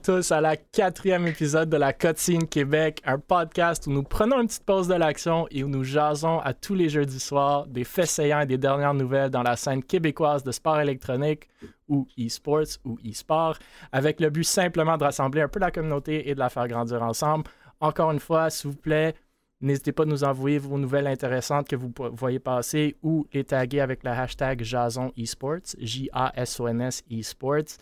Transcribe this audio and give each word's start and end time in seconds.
tous 0.00 0.32
à 0.32 0.40
la 0.40 0.56
quatrième 0.56 1.26
épisode 1.26 1.68
de 1.68 1.76
la 1.76 1.92
Cutscene 1.92 2.48
Québec, 2.48 3.02
un 3.04 3.18
podcast 3.18 3.86
où 3.86 3.90
nous 3.90 4.02
prenons 4.02 4.40
une 4.40 4.46
petite 4.46 4.64
pause 4.64 4.88
de 4.88 4.94
l'action 4.94 5.46
et 5.50 5.62
où 5.62 5.68
nous 5.68 5.84
jasons 5.84 6.38
à 6.38 6.54
tous 6.54 6.74
les 6.74 6.88
jeudis 6.88 7.20
soirs 7.20 7.66
des 7.66 7.84
faits 7.84 8.06
saillants 8.06 8.40
et 8.40 8.46
des 8.46 8.56
dernières 8.56 8.94
nouvelles 8.94 9.28
dans 9.28 9.42
la 9.42 9.56
scène 9.56 9.82
québécoise 9.82 10.42
de 10.42 10.52
sport 10.52 10.80
électronique 10.80 11.48
ou 11.86 12.08
e-sports 12.18 12.78
ou 12.84 12.98
e-sport, 13.06 13.58
avec 13.92 14.20
le 14.20 14.30
but 14.30 14.44
simplement 14.44 14.96
de 14.96 15.04
rassembler 15.04 15.42
un 15.42 15.48
peu 15.48 15.60
la 15.60 15.70
communauté 15.70 16.30
et 16.30 16.34
de 16.34 16.38
la 16.38 16.48
faire 16.48 16.66
grandir 16.66 17.02
ensemble. 17.02 17.44
Encore 17.80 18.10
une 18.10 18.20
fois, 18.20 18.48
s'il 18.48 18.70
vous 18.70 18.76
plaît, 18.76 19.14
N'hésitez 19.62 19.92
pas 19.92 20.04
à 20.04 20.06
nous 20.06 20.24
envoyer 20.24 20.56
vos 20.56 20.78
nouvelles 20.78 21.06
intéressantes 21.06 21.68
que 21.68 21.76
vous 21.76 21.92
voyez 22.14 22.38
passer 22.38 22.96
ou 23.02 23.26
les 23.34 23.44
taguer 23.44 23.80
avec 23.80 24.02
le 24.04 24.10
hashtag 24.10 24.62
Jason 24.62 25.12
Esports, 25.18 25.76
J-A-S-O-N-S 25.78 27.04
Esports. 27.10 27.76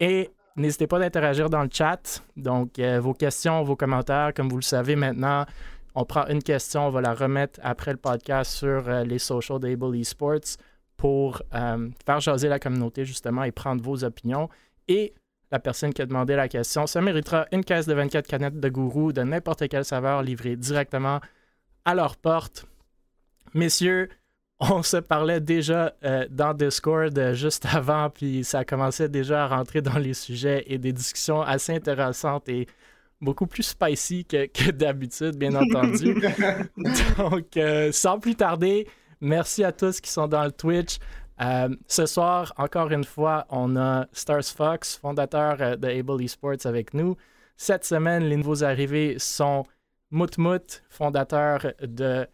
Et 0.00 0.28
n'hésitez 0.56 0.86
pas 0.86 0.98
d'interagir 0.98 1.50
dans 1.50 1.62
le 1.62 1.68
chat. 1.72 2.22
Donc, 2.36 2.78
euh, 2.78 3.00
vos 3.00 3.14
questions, 3.14 3.62
vos 3.62 3.76
commentaires, 3.76 4.32
comme 4.34 4.48
vous 4.48 4.56
le 4.56 4.62
savez 4.62 4.96
maintenant, 4.96 5.46
on 5.94 6.04
prend 6.04 6.26
une 6.26 6.42
question, 6.42 6.86
on 6.86 6.90
va 6.90 7.00
la 7.00 7.14
remettre 7.14 7.60
après 7.62 7.92
le 7.92 7.98
podcast 7.98 8.50
sur 8.52 8.88
euh, 8.88 9.04
les 9.04 9.18
socials 9.18 9.60
d'Able 9.60 9.96
Esports 9.96 10.58
pour 10.96 11.42
euh, 11.54 11.88
faire 12.04 12.20
jaser 12.20 12.48
la 12.48 12.58
communauté 12.58 13.04
justement 13.04 13.44
et 13.44 13.52
prendre 13.52 13.82
vos 13.82 14.04
opinions. 14.04 14.48
Et 14.88 15.14
la 15.50 15.58
personne 15.60 15.92
qui 15.92 16.02
a 16.02 16.06
demandé 16.06 16.34
la 16.34 16.48
question, 16.48 16.86
ça 16.86 17.00
méritera 17.00 17.46
une 17.52 17.64
caisse 17.64 17.86
de 17.86 17.94
24 17.94 18.26
canettes 18.26 18.58
de 18.58 18.68
gourou 18.68 19.12
de 19.12 19.22
n'importe 19.22 19.68
quelle 19.68 19.84
saveur 19.84 20.22
livrée 20.22 20.56
directement 20.56 21.20
à 21.84 21.94
leur 21.94 22.16
porte. 22.16 22.66
Messieurs, 23.54 24.08
on 24.60 24.82
se 24.82 24.96
parlait 24.98 25.40
déjà 25.40 25.94
euh, 26.04 26.26
dans 26.30 26.54
Discord 26.54 27.16
euh, 27.18 27.34
juste 27.34 27.66
avant, 27.66 28.10
puis 28.10 28.44
ça 28.44 28.64
commençait 28.64 29.08
déjà 29.08 29.44
à 29.44 29.48
rentrer 29.48 29.82
dans 29.82 29.98
les 29.98 30.14
sujets 30.14 30.64
et 30.66 30.78
des 30.78 30.92
discussions 30.92 31.42
assez 31.42 31.74
intéressantes 31.74 32.48
et 32.48 32.66
beaucoup 33.20 33.46
plus 33.46 33.62
spicy 33.64 34.24
que, 34.24 34.70
d'habitude, 34.72 35.36
bien 35.36 35.54
entendu. 35.54 36.14
Donc, 37.18 37.56
euh, 37.56 37.90
sans 37.92 38.18
plus 38.18 38.36
tarder, 38.36 38.86
merci 39.20 39.64
à 39.64 39.72
tous 39.72 40.00
qui 40.00 40.10
sont 40.10 40.28
dans 40.28 40.44
le 40.44 40.52
Twitch. 40.52 40.98
Ce 41.88 42.06
soir, 42.06 42.54
encore 42.58 42.92
une 42.92 43.02
fois, 43.02 43.44
on 43.50 43.76
a 43.76 44.06
Stars 44.12 44.44
Fox, 44.44 44.96
fondateur 44.96 45.76
de 45.76 45.88
Able 45.88 46.22
Esports, 46.22 46.64
avec 46.64 46.94
nous. 46.94 47.16
Cette 47.56 47.84
semaine, 47.84 48.22
les 48.22 48.36
nouveaux 48.36 48.62
arrivés 48.62 49.16
sont 49.18 49.64
Moutmout, 50.12 50.84
fondateur 50.88 51.72
de 51.82 52.28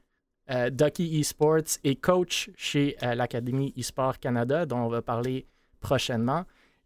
euh, 0.50 0.70
Ducky 0.70 1.20
Esports 1.20 1.78
et 1.84 1.96
coach 1.96 2.50
chez 2.56 2.96
l'Académie 3.02 3.72
Esport 3.76 4.18
Canada, 4.18 4.66
dont 4.66 4.78
on 4.78 4.88
va 4.88 5.02
parler 5.02 5.46
prochainement. 5.80 6.44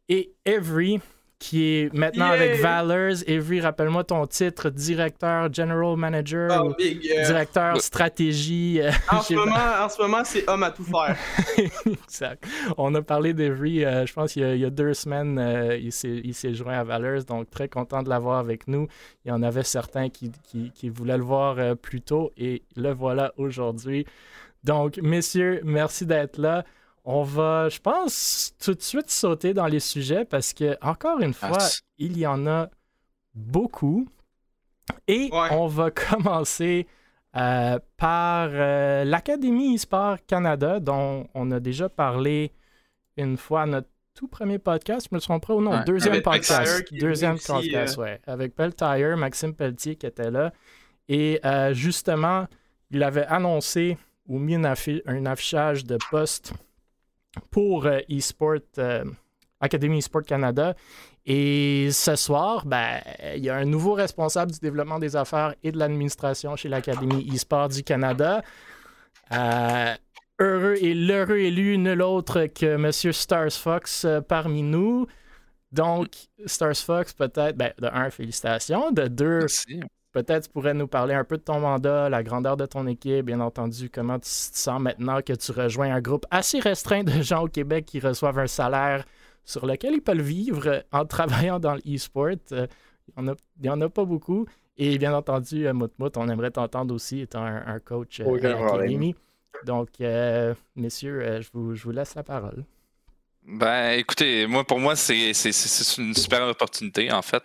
Et 0.09 0.35
Every, 0.45 1.01
qui 1.45 1.63
est 1.63 1.93
maintenant 1.93 2.31
avec 2.31 2.59
Valors. 2.59 3.23
Avery, 3.29 3.61
rappelle-moi 3.61 4.03
ton 4.05 4.27
titre, 4.27 4.71
directeur, 4.71 5.53
general 5.53 5.95
manager, 5.95 6.65
oh, 6.65 6.75
directeur 6.79 7.79
stratégie. 7.83 8.81
Euh, 8.81 8.91
en, 9.11 9.21
ce 9.21 9.35
moment, 9.35 9.55
en, 9.83 9.89
ce 9.91 10.01
moment, 10.01 10.25
c'est 10.25 10.49
homme 10.49 10.63
à 10.63 10.71
tout 10.71 10.85
faire. 10.85 11.15
exact. 11.87 12.47
On 12.79 12.95
a 12.95 13.03
parlé 13.03 13.35
d'Avery, 13.35 13.85
euh, 13.85 14.07
je 14.07 14.15
pense 14.15 14.33
qu'il 14.33 14.57
y, 14.57 14.65
a 14.65 14.71
deux 14.71 14.95
semaines, 14.95 15.39
euh, 15.39 15.77
il 15.77 15.93
s'est 15.93 16.55
joint 16.55 16.79
à 16.79 16.85
Valors, 16.85 17.25
donc 17.25 17.51
très 17.51 17.69
content 17.69 18.03
de 18.03 18.09
l'avoir 18.09 18.39
avec 18.39 18.67
nous. 18.67 18.89
Il 19.27 19.29
y 19.29 19.33
en 19.33 19.43
avait 19.43 19.65
certains 19.65 20.09
qui, 20.09 20.33
qui, 20.45 20.73
qui 20.75 20.89
voulaient 20.89 21.19
le 21.19 21.25
voir 21.25 21.77
plus 21.77 22.01
tôt 22.01 22.33
et 22.39 22.63
le 22.75 22.95
voilà 22.95 23.35
aujourd'hui. 23.37 24.07
Donc, 24.63 24.99
messieurs, 25.03 25.61
merci 25.63 26.07
d'être 26.07 26.39
là. 26.39 26.65
On 27.05 27.23
va, 27.23 27.69
je 27.69 27.79
pense, 27.81 28.55
tout 28.63 28.75
de 28.75 28.81
suite 28.81 29.11
sauter 29.11 29.53
dans 29.53 29.67
les 29.67 29.81
sujets 29.81 30.25
parce 30.25 30.55
que, 30.55 30.77
encore 30.81 31.21
une 31.21 31.35
fois, 31.35 31.59
il 31.99 32.19
y 32.19 32.27
en 32.27 32.47
a 32.47 32.71
beaucoup. 33.35 34.09
Et 35.07 35.31
on 35.33 35.67
va 35.67 35.91
commencer 35.91 36.87
euh, 37.37 37.79
par 37.97 38.49
euh, 38.53 39.05
l'Académie 39.05 39.75
eSport 39.75 40.19
Canada, 40.27 40.81
dont 40.81 41.29
on 41.35 41.51
a 41.51 41.61
déjà 41.61 41.89
parlé 41.89 42.53
une 43.17 43.37
fois 43.37 43.63
à 43.63 43.67
notre 43.67 43.89
tout 44.15 44.29
premier 44.29 44.59
podcast, 44.59 45.09
je 45.11 45.15
me 45.15 45.21
trompe 45.21 45.47
pas 45.47 45.55
ou 45.55 45.61
non, 45.61 45.83
deuxième 45.85 46.23
podcast. 46.23 46.85
Deuxième 46.93 47.37
podcast, 47.39 47.99
euh. 47.99 48.03
ouais. 48.03 48.21
Avec 48.27 48.55
Peltier, 48.55 49.17
Maxime 49.17 49.55
Pelletier 49.55 49.97
qui 49.97 50.07
était 50.07 50.31
là. 50.31 50.53
Et 51.09 51.41
justement, 51.73 52.47
il 52.91 53.03
avait 53.03 53.27
annoncé 53.27 53.99
ou 54.27 54.39
mis 54.39 54.55
un 54.55 55.27
affichage 55.27 55.85
de 55.85 55.99
poste 56.11 56.55
pour 57.51 57.87
euh, 57.87 58.01
eSport, 58.09 58.59
euh, 58.79 59.05
Académie 59.61 59.99
eSport 59.99 60.23
Canada. 60.23 60.75
Et 61.27 61.89
ce 61.91 62.17
soir, 62.17 62.67
ben, 62.67 63.01
il 63.35 63.45
y 63.45 63.49
a 63.49 63.57
un 63.57 63.65
nouveau 63.65 63.95
responsable 63.95 64.53
du 64.53 64.59
développement 64.59 64.99
des 64.99 65.17
affaires 65.17 65.55
et 65.63 65.73
de 65.73 65.79
l'administration 65.79 66.55
chez 66.57 66.69
l'Académie 66.69 67.27
eSport 67.33 67.69
du 67.69 67.83
Canada. 67.83 68.43
Euh, 69.33 69.95
heureux 70.39 70.77
et 70.83 70.93
l'heureux 70.93 71.39
élu, 71.39 71.79
nul 71.79 72.03
autre 72.03 72.47
que 72.47 72.67
M. 72.67 72.93
Stars 72.93 73.53
Fox 73.53 74.07
parmi 74.29 74.63
nous. 74.63 75.07
Donc, 75.73 76.11
Stars 76.45 76.77
Fox, 76.77 77.15
peut-être, 77.15 77.57
ben, 77.57 77.73
de 77.79 77.87
un, 77.87 78.11
félicitations. 78.11 78.93
De 78.93 79.09
deux, 79.09 79.47
Peut-être 80.15 80.45
tu 80.45 80.51
pourrais 80.51 80.75
nous 80.75 80.87
parler 80.87 81.13
un 81.13 81.25
peu 81.25 81.39
de 81.39 81.43
ton 81.43 81.59
mandat, 81.59 82.09
la 82.09 82.23
grandeur 82.23 82.57
de 82.57 82.67
ton 82.67 82.87
équipe, 82.87 83.27
bien 83.27 83.41
entendu, 83.41 83.91
comment 83.91 84.15
tu 84.15 84.31
te 84.31 84.57
sens 84.57 84.81
maintenant 84.81 85.21
que 85.23 85.33
tu 85.33 85.51
rejoins 85.51 85.93
un 85.93 86.01
groupe 86.01 86.25
assez 86.31 86.61
restreint 86.61 87.03
de 87.03 87.21
gens 87.21 87.43
au 87.43 87.49
Québec 87.49 87.85
qui 87.85 87.99
reçoivent 87.99 88.39
un 88.39 88.47
salaire 88.47 89.05
sur 89.45 89.67
lequel 89.67 89.95
ils 89.95 90.01
peuvent 90.01 90.21
vivre 90.21 90.85
en 90.93 91.05
travaillant 91.17 91.59
dans 91.59 91.75
l'e-sport. 91.75 92.37
Euh, 92.53 92.69
il 93.19 93.35
n'y 93.61 93.69
en, 93.69 93.81
a 93.81 93.89
pas 93.89 94.05
beaucoup. 94.05 94.47
Et 94.79 94.99
bien 94.99 95.13
entendu, 95.15 95.67
euh, 95.67 95.73
Moutmout, 95.73 96.17
on 96.17 96.29
aimerait 96.29 96.53
t'entendre 96.53 96.95
aussi, 96.95 97.23
étant 97.23 97.43
un, 97.45 97.81
coach 97.81 98.21
euh, 98.21 98.37
à 98.37 99.65
Donc, 99.65 99.89
messieurs, 100.77 101.41
je 101.43 101.49
vous, 101.53 101.75
je, 101.75 101.83
vous, 101.83 101.91
laisse 101.91 102.15
la 102.15 102.23
parole. 102.23 102.65
Ben, 103.43 103.99
écoutez, 103.99 104.47
moi, 104.47 104.63
pour 104.63 104.79
moi, 104.79 104.95
c'est 104.95 105.33
une 105.99 106.15
super 106.15 106.47
opportunité, 106.47 107.11
en 107.11 107.23
fait, 107.23 107.43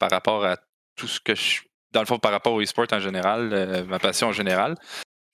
par 0.00 0.10
rapport 0.10 0.44
à 0.44 0.56
tout 0.96 1.08
ce 1.08 1.20
que 1.20 1.34
je. 1.34 1.62
Dans 1.92 2.00
le 2.00 2.06
fond, 2.06 2.18
par 2.18 2.32
rapport 2.32 2.52
au 2.52 2.60
e-sport 2.60 2.86
en 2.92 3.00
général, 3.00 3.50
euh, 3.52 3.84
ma 3.84 3.98
passion 3.98 4.28
en 4.28 4.32
général. 4.32 4.76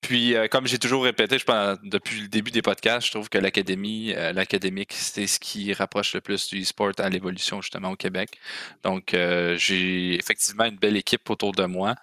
Puis, 0.02 0.34
euh, 0.34 0.48
comme 0.48 0.66
j'ai 0.66 0.78
toujours 0.78 1.04
répété, 1.04 1.38
je 1.38 1.44
pense, 1.44 1.78
depuis 1.82 2.22
le 2.22 2.28
début 2.28 2.50
des 2.50 2.62
podcasts, 2.62 3.06
je 3.06 3.12
trouve 3.12 3.28
que 3.28 3.38
l'académie, 3.38 4.12
euh, 4.14 4.32
l'académique, 4.32 4.92
c'est 4.92 5.26
ce 5.26 5.38
qui 5.38 5.72
rapproche 5.72 6.14
le 6.14 6.20
plus 6.20 6.48
du 6.48 6.62
e-sport 6.62 6.92
à 6.98 7.08
l'évolution 7.08 7.60
justement 7.62 7.90
au 7.90 7.96
Québec. 7.96 8.38
Donc, 8.82 9.14
j'ai 9.56 10.14
effectivement 10.14 10.64
une 10.64 10.76
belle 10.76 10.96
équipe 10.96 11.28
autour 11.30 11.52
de 11.52 11.64
moi, 11.64 11.94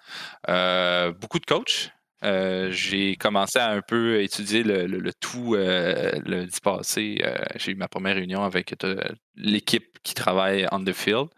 beaucoup 1.20 1.38
de 1.38 1.46
coachs. 1.46 1.92
J'ai 2.22 3.16
commencé 3.16 3.58
à 3.58 3.70
un 3.70 3.80
peu 3.80 4.22
étudier 4.22 4.62
le, 4.62 5.12
tout 5.20 5.54
le 5.54 6.44
dit 6.44 6.60
passé. 6.62 7.22
j'ai 7.56 7.72
eu 7.72 7.76
ma 7.76 7.88
première 7.88 8.16
réunion 8.16 8.42
avec 8.42 8.74
l'équipe 9.36 9.98
qui 10.02 10.14
travaille 10.14 10.66
on 10.72 10.82
the 10.84 10.92
field. 10.92 11.28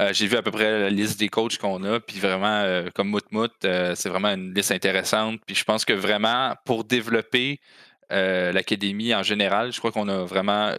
Euh, 0.00 0.12
j'ai 0.12 0.26
vu 0.26 0.36
à 0.36 0.42
peu 0.42 0.50
près 0.50 0.80
la 0.80 0.90
liste 0.90 1.18
des 1.20 1.28
coachs 1.28 1.58
qu'on 1.58 1.82
a, 1.84 2.00
puis 2.00 2.18
vraiment, 2.18 2.60
euh, 2.62 2.88
comme 2.94 3.08
Moutmout, 3.08 3.52
euh, 3.64 3.94
c'est 3.94 4.08
vraiment 4.08 4.30
une 4.30 4.52
liste 4.52 4.72
intéressante. 4.72 5.40
Puis 5.46 5.54
je 5.54 5.64
pense 5.64 5.84
que 5.84 5.92
vraiment, 5.92 6.54
pour 6.64 6.84
développer 6.84 7.60
l'académie 8.10 9.12
en 9.12 9.24
général, 9.24 9.72
je 9.72 9.78
crois 9.80 9.90
qu'on 9.90 10.08
a 10.08 10.18
vraiment 10.24 10.72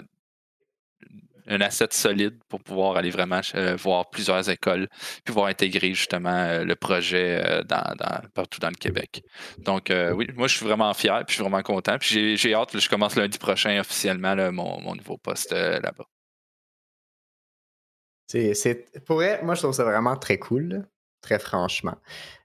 un 1.48 1.62
asset 1.62 1.88
solide 1.92 2.38
pour 2.50 2.62
pouvoir 2.62 2.98
aller 2.98 3.10
vraiment 3.10 3.42
voir 3.78 4.10
plusieurs 4.10 4.50
écoles, 4.50 4.88
puis 4.90 5.34
pouvoir 5.34 5.48
intégrer 5.48 5.94
justement 5.94 6.64
le 6.64 6.76
projet 6.76 7.64
dans, 7.68 7.96
partout 8.34 8.60
dans 8.60 8.70
le 8.70 8.76
Québec. 8.76 9.24
Donc 9.60 9.92
oui, 9.92 10.28
moi 10.36 10.48
je 10.48 10.58
suis 10.58 10.66
vraiment 10.66 10.94
fier, 10.94 11.24
puis 11.26 11.34
je 11.34 11.34
suis 11.36 11.44
vraiment 11.44 11.64
content. 11.64 11.98
Puis 12.00 12.38
j'ai 12.38 12.54
hâte, 12.54 12.78
je 12.78 12.90
commence 12.90 13.16
lundi 13.16 13.38
prochain 13.38 13.80
officiellement 13.80 14.36
mon, 14.52 14.82
mon, 14.82 14.96
nouveau 14.96 15.18
poste 15.18 15.52
là-bas. 15.52 16.06
C'est, 18.28 18.86
pour 19.06 19.18
vrai, 19.18 19.42
moi, 19.44 19.56
je 19.56 19.62
trouve 19.62 19.74
ça 19.74 19.84
vraiment 19.84 20.16
très 20.16 20.38
cool, 20.38 20.88
très 21.22 21.40
franchement. 21.40 21.96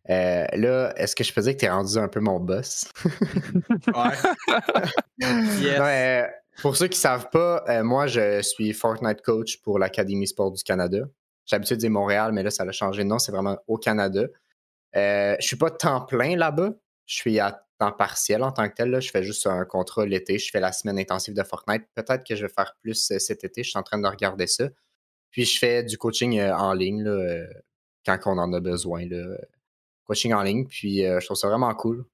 Euh, 0.08 0.44
là, 0.52 0.92
est-ce 0.96 1.14
que 1.16 1.24
je 1.24 1.32
peux 1.32 1.40
dire 1.40 1.54
que 1.54 1.58
tu 1.58 1.64
es 1.66 1.70
rendu 1.70 1.96
un 1.98 2.08
peu 2.08 2.20
mon 2.20 2.40
boss? 2.40 2.90
ouais. 3.94 4.16
pour 6.62 6.76
ceux 6.76 6.88
qui 6.88 6.98
ne 6.98 7.02
savent 7.02 7.30
pas, 7.30 7.64
euh, 7.68 7.82
moi, 7.82 8.06
je 8.06 8.42
suis 8.42 8.72
Fortnite 8.72 9.22
coach 9.22 9.60
pour 9.62 9.78
l'Académie 9.78 10.26
Sport 10.26 10.52
du 10.52 10.62
Canada. 10.62 10.98
J'ai 11.46 11.56
l'habitude 11.56 11.76
de 11.76 11.80
dire 11.80 11.90
Montréal, 11.90 12.32
mais 12.32 12.42
là, 12.42 12.50
ça 12.50 12.64
a 12.64 12.72
changé 12.72 13.02
de 13.02 13.08
nom. 13.08 13.18
C'est 13.18 13.32
vraiment 13.32 13.58
au 13.66 13.76
Canada. 13.76 14.26
Euh, 14.96 15.36
je 15.40 15.46
suis 15.46 15.56
pas 15.56 15.70
temps 15.70 16.02
plein 16.02 16.36
là-bas. 16.36 16.70
Je 17.06 17.14
suis 17.14 17.40
à 17.40 17.66
temps 17.78 17.92
partiel 17.92 18.42
en 18.42 18.52
tant 18.52 18.68
que 18.68 18.74
tel. 18.74 18.90
Là. 18.90 19.00
Je 19.00 19.10
fais 19.10 19.22
juste 19.22 19.46
un 19.46 19.64
contrat 19.64 20.06
l'été. 20.06 20.38
Je 20.38 20.50
fais 20.50 20.60
la 20.60 20.72
semaine 20.72 20.98
intensive 20.98 21.34
de 21.34 21.42
Fortnite. 21.42 21.84
Peut-être 21.94 22.24
que 22.24 22.36
je 22.36 22.42
vais 22.46 22.52
faire 22.52 22.76
plus 22.80 23.10
euh, 23.10 23.18
cet 23.18 23.42
été. 23.42 23.62
Je 23.62 23.70
suis 23.70 23.78
en 23.78 23.82
train 23.82 23.98
de 23.98 24.06
regarder 24.06 24.46
ça. 24.46 24.68
Puis 25.30 25.44
je 25.44 25.58
fais 25.58 25.82
du 25.82 25.96
coaching 25.96 26.40
en 26.40 26.72
ligne 26.72 27.04
là, 27.04 27.46
quand 28.04 28.18
on 28.26 28.38
en 28.38 28.52
a 28.52 28.60
besoin. 28.60 29.06
Là. 29.06 29.36
Coaching 30.04 30.34
en 30.34 30.42
ligne. 30.42 30.66
Puis 30.66 31.02
je 31.02 31.24
trouve 31.24 31.36
ça 31.36 31.46
vraiment 31.46 31.72
cool. 31.74 32.04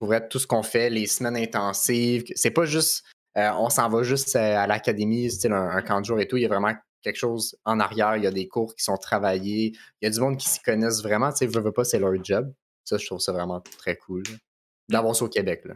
Pour 0.00 0.12
être 0.12 0.28
tout 0.28 0.40
ce 0.40 0.46
qu'on 0.48 0.64
fait, 0.64 0.90
les 0.90 1.06
semaines 1.06 1.36
intensives, 1.36 2.24
c'est 2.34 2.50
pas 2.50 2.64
juste 2.64 3.04
on 3.36 3.68
s'en 3.68 3.88
va 3.88 4.02
juste 4.02 4.36
à 4.36 4.66
l'académie, 4.66 5.30
style 5.30 5.52
un, 5.52 5.82
camp 5.82 6.00
de 6.00 6.04
jour 6.04 6.20
et 6.20 6.28
tout. 6.28 6.36
Il 6.36 6.42
y 6.42 6.46
a 6.46 6.48
vraiment 6.48 6.74
quelque 7.02 7.16
chose 7.16 7.56
en 7.64 7.80
arrière, 7.80 8.16
il 8.16 8.24
y 8.24 8.26
a 8.26 8.30
des 8.30 8.48
cours 8.48 8.74
qui 8.74 8.82
sont 8.82 8.96
travaillés, 8.96 9.72
il 10.00 10.04
y 10.04 10.06
a 10.06 10.10
du 10.10 10.20
monde 10.20 10.38
qui 10.38 10.48
s'y 10.48 10.60
connaissent 10.60 11.02
vraiment, 11.02 11.30
tu 11.30 11.38
sais, 11.38 11.46
veux, 11.46 11.60
veux 11.60 11.72
pas, 11.72 11.84
c'est 11.84 11.98
leur 11.98 12.12
job. 12.24 12.52
Ça, 12.84 12.96
je 12.96 13.06
trouve 13.06 13.20
ça 13.20 13.32
vraiment 13.32 13.60
très 13.78 13.96
cool 13.96 14.22
d'avoir 14.88 15.14
ça 15.16 15.24
au 15.24 15.28
Québec. 15.28 15.62
Là. 15.64 15.74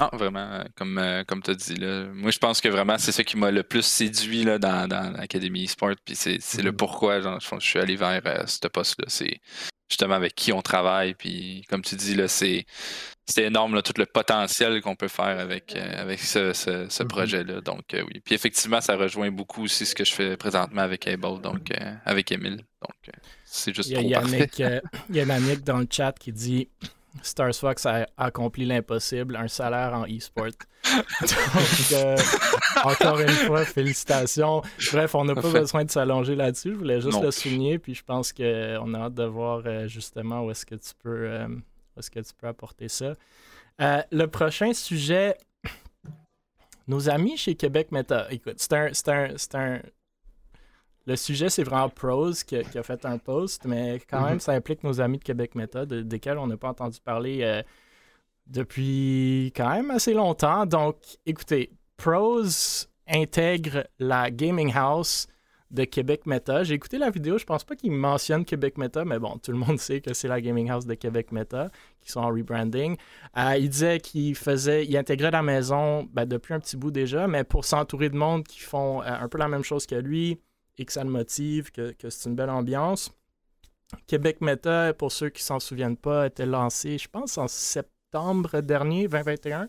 Non, 0.00 0.08
vraiment, 0.12 0.64
comme, 0.76 0.98
euh, 0.98 1.24
comme 1.24 1.42
tu 1.42 1.50
as 1.50 1.54
dit. 1.54 1.74
Là. 1.74 2.06
Moi, 2.06 2.30
je 2.30 2.38
pense 2.38 2.60
que 2.60 2.68
vraiment, 2.68 2.96
c'est 2.96 3.12
ça 3.12 3.22
qui 3.22 3.36
m'a 3.36 3.50
le 3.50 3.62
plus 3.62 3.82
séduit 3.82 4.44
là, 4.44 4.58
dans, 4.58 4.88
dans 4.88 5.12
l'Académie 5.12 5.64
eSport. 5.64 5.94
Puis 6.04 6.14
c'est, 6.16 6.32
le 6.32 6.38
mm-hmm. 6.38 6.76
pourquoi 6.76 7.20
genre, 7.20 7.38
je, 7.38 7.58
suis 7.60 7.78
allé 7.78 7.96
vers 7.96 8.22
euh, 8.24 8.46
ce 8.46 8.66
poste-là. 8.66 9.06
C'est 9.08 9.40
justement 9.90 10.14
avec 10.14 10.34
qui 10.34 10.52
on 10.52 10.62
travaille. 10.62 11.14
Puis 11.14 11.64
comme 11.68 11.82
tu 11.82 11.96
dis, 11.96 12.14
là, 12.14 12.28
c'est, 12.28 12.64
c'est 13.30 13.44
énorme 13.44 13.74
là, 13.74 13.82
tout 13.82 13.94
le 13.96 14.06
potentiel 14.06 14.80
qu'on 14.80 14.96
peut 14.96 15.08
faire 15.08 15.38
avec, 15.38 15.74
euh, 15.76 16.02
avec 16.02 16.20
ce, 16.20 16.52
ce, 16.52 16.86
mm-hmm. 16.86 17.06
projet-là. 17.06 17.60
Donc 17.60 17.84
oui. 17.92 18.20
Puis 18.24 18.34
effectivement, 18.34 18.80
ça 18.80 18.96
rejoint 18.96 19.30
beaucoup 19.30 19.64
aussi 19.64 19.86
ce 19.86 19.94
que 19.94 20.04
je 20.04 20.12
fais 20.12 20.36
présentement 20.36 20.82
avec 20.82 21.06
Able, 21.06 21.40
donc 21.40 21.70
avec 22.04 22.32
Emile. 22.32 22.56
Donc 22.82 23.14
c'est 23.44 23.74
juste 23.74 23.92
trop 23.92 24.02
Yannick, 24.02 24.58
Il 25.08 25.16
y 25.16 25.20
a 25.20 25.24
Yannick 25.24 25.64
dans 25.64 25.78
le 25.78 25.86
chat 25.90 26.12
qui 26.18 26.32
dit 26.32 26.68
Stars 27.22 27.56
Fox 27.56 27.86
a 27.86 28.06
accompli 28.16 28.64
l'impossible, 28.64 29.36
un 29.36 29.48
salaire 29.48 29.92
en 29.94 30.04
e-sport. 30.04 30.46
Donc, 31.20 31.92
euh, 31.92 32.16
encore 32.84 33.20
une 33.20 33.28
fois, 33.28 33.64
félicitations. 33.64 34.62
Bref, 34.92 35.14
on 35.14 35.24
n'a 35.24 35.34
pas 35.34 35.50
besoin 35.50 35.84
de 35.84 35.90
s'allonger 35.90 36.34
là-dessus. 36.34 36.72
Je 36.72 36.78
voulais 36.78 37.00
juste 37.00 37.20
le 37.22 37.30
souligner, 37.30 37.78
puis 37.78 37.94
je 37.94 38.02
pense 38.02 38.32
qu'on 38.32 38.94
a 38.94 38.98
hâte 38.98 39.14
de 39.14 39.24
voir 39.24 39.62
euh, 39.66 39.88
justement 39.88 40.44
où 40.44 40.50
est-ce 40.50 40.64
que 40.64 40.76
tu 40.76 40.92
peux, 41.02 41.26
euh, 41.26 41.48
est-ce 42.00 42.10
que 42.10 42.20
tu 42.20 42.32
peux 42.36 42.48
apporter 42.48 42.88
ça. 42.88 43.14
le 43.78 44.26
prochain 44.26 44.72
sujet, 44.72 45.36
nos 46.88 47.08
amis 47.08 47.36
chez 47.36 47.54
Québec 47.54 47.92
Meta. 47.92 48.26
Écoute, 48.30 48.56
c'est 48.58 48.72
un, 48.74 49.32
un, 49.54 49.80
le 51.06 51.16
sujet, 51.16 51.48
c'est 51.48 51.64
vraiment 51.64 51.88
Prose 51.88 52.44
qui, 52.44 52.56
a 52.56 52.82
fait 52.82 53.04
un 53.04 53.18
post, 53.18 53.64
mais 53.64 54.00
quand 54.08 54.22
même, 54.22 54.34
mhm. 54.34 54.40
ça 54.40 54.52
implique 54.52 54.84
nos 54.84 55.00
amis 55.00 55.18
de 55.18 55.24
Québec 55.24 55.54
Meta, 55.54 55.86
desquels 55.86 56.38
on 56.38 56.46
n'a 56.46 56.56
pas 56.56 56.68
entendu 56.68 57.00
parler 57.00 57.40
euh, 57.42 57.62
depuis 58.46 59.52
quand 59.56 59.70
même 59.70 59.90
assez 59.90 60.14
longtemps. 60.14 60.66
Donc, 60.66 60.96
écoutez, 61.26 61.72
Prose 61.96 62.88
intègre 63.08 63.86
la 63.98 64.30
Gaming 64.30 64.72
House 64.74 65.26
de 65.70 65.84
Québec 65.84 66.26
Meta. 66.26 66.64
J'ai 66.64 66.74
écouté 66.74 66.98
la 66.98 67.10
vidéo, 67.10 67.38
je 67.38 67.44
pense 67.44 67.64
pas 67.64 67.76
qu'il 67.76 67.92
mentionne 67.92 68.44
Québec 68.44 68.76
Meta, 68.76 69.04
mais 69.04 69.18
bon, 69.18 69.38
tout 69.38 69.52
le 69.52 69.58
monde 69.58 69.78
sait 69.80 70.00
que 70.00 70.14
c'est 70.14 70.28
la 70.28 70.40
Gaming 70.40 70.70
House 70.70 70.86
de 70.86 70.94
Québec 70.94 71.32
Meta 71.32 71.70
qui 72.00 72.10
sont 72.10 72.20
en 72.20 72.28
rebranding. 72.28 72.96
Euh, 73.36 73.56
il 73.56 73.70
disait 73.70 74.00
qu'il 74.00 74.34
faisait, 74.34 74.84
il 74.84 74.96
intégrait 74.96 75.30
la 75.30 75.42
maison 75.42 76.08
ben, 76.12 76.26
depuis 76.26 76.54
un 76.54 76.60
petit 76.60 76.76
bout 76.76 76.90
déjà, 76.90 77.28
mais 77.28 77.44
pour 77.44 77.64
s'entourer 77.64 78.08
de 78.08 78.16
monde 78.16 78.44
qui 78.44 78.60
font 78.60 79.02
euh, 79.02 79.06
un 79.06 79.28
peu 79.28 79.38
la 79.38 79.48
même 79.48 79.62
chose 79.62 79.86
que 79.86 79.94
lui, 79.94 80.40
et 80.80 80.84
que 80.86 80.92
ça 80.92 81.04
le 81.04 81.10
motive, 81.10 81.70
que, 81.70 81.94
c'est 82.08 82.28
une 82.28 82.34
belle 82.34 82.50
ambiance. 82.50 83.12
Québec 84.06 84.40
Meta, 84.40 84.94
pour 84.94 85.12
ceux 85.12 85.28
qui 85.28 85.42
s'en 85.42 85.60
souviennent 85.60 85.96
pas, 85.96 86.26
était 86.26 86.46
lancé, 86.46 86.96
je 86.96 87.08
pense, 87.08 87.36
en 87.38 87.48
septembre 87.48 88.60
dernier, 88.60 89.06
2021. 89.06 89.68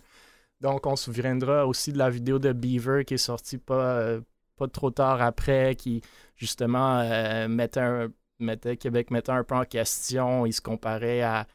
Donc, 0.61 0.85
on 0.85 0.95
se 0.95 1.05
souviendra 1.05 1.67
aussi 1.67 1.91
de 1.91 1.97
la 1.97 2.09
vidéo 2.09 2.39
de 2.39 2.53
Beaver 2.53 3.03
qui 3.03 3.15
est 3.15 3.17
sortie 3.17 3.57
pas, 3.57 3.97
euh, 3.97 4.21
pas 4.57 4.67
trop 4.67 4.91
tard 4.91 5.21
après, 5.21 5.75
qui 5.75 6.01
justement 6.35 6.99
euh, 6.99 7.47
mettait, 7.47 8.77
Québec 8.77 9.11
Meta 9.11 9.33
un 9.33 9.43
peu 9.43 9.55
en 9.55 9.65
question. 9.65 10.45
Il 10.45 10.53
se 10.53 10.61
comparait 10.61 11.21
à, 11.21 11.45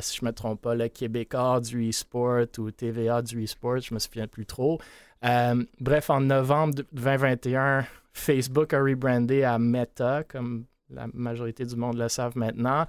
si 0.00 0.18
je 0.18 0.24
ne 0.24 0.30
me 0.30 0.34
trompe 0.34 0.62
pas, 0.62 0.74
le 0.74 0.88
Québécois 0.88 1.60
du 1.60 1.88
e-sport 1.88 2.46
ou 2.58 2.70
TVA 2.70 3.22
du 3.22 3.44
e-sport, 3.44 3.78
je 3.78 3.94
me 3.94 3.98
souviens 3.98 4.26
plus 4.26 4.46
trop. 4.46 4.80
Euh, 5.24 5.62
bref, 5.80 6.10
en 6.10 6.20
novembre 6.20 6.82
2021, 6.92 7.86
Facebook 8.12 8.72
a 8.74 8.82
rebrandé 8.82 9.44
à 9.44 9.58
Meta, 9.58 10.24
comme 10.24 10.64
la 10.88 11.06
majorité 11.12 11.64
du 11.64 11.76
monde 11.76 11.98
le 11.98 12.08
savent 12.08 12.36
maintenant. 12.36 12.86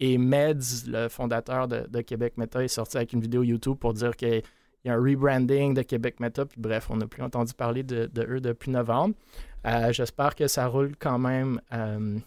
Et 0.00 0.18
Meds, 0.18 0.86
le 0.86 1.08
fondateur 1.08 1.68
de, 1.68 2.00
Québec 2.00 2.36
Meta, 2.36 2.64
est 2.64 2.68
sorti 2.68 2.96
avec 2.96 3.12
une 3.12 3.20
vidéo 3.20 3.42
YouTube 3.42 3.78
pour 3.78 3.94
dire 3.94 4.16
qu'il 4.82 4.90
y 4.90 4.94
a 4.94 4.96
un 4.96 5.02
rebranding 5.02 5.74
de 5.74 5.82
Québec 5.82 6.20
Meta. 6.20 6.44
Puis 6.44 6.60
bref, 6.60 6.88
on 6.90 6.96
n'a 6.96 7.06
plus 7.06 7.22
entendu 7.22 7.54
parler 7.54 7.82
de, 7.82 8.10
eux 8.18 8.40
depuis 8.40 8.70
novembre. 8.70 9.14
Euh, 9.66 9.92
j'espère 9.92 10.34
que 10.34 10.46
ça 10.48 10.66
roule 10.66 10.92
quand 10.98 11.18
même, 11.18 11.60
euh, 11.72 12.18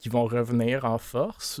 qu'ils 0.00 0.12
vont 0.12 0.24
revenir 0.24 0.84
en 0.84 0.98
force 0.98 1.60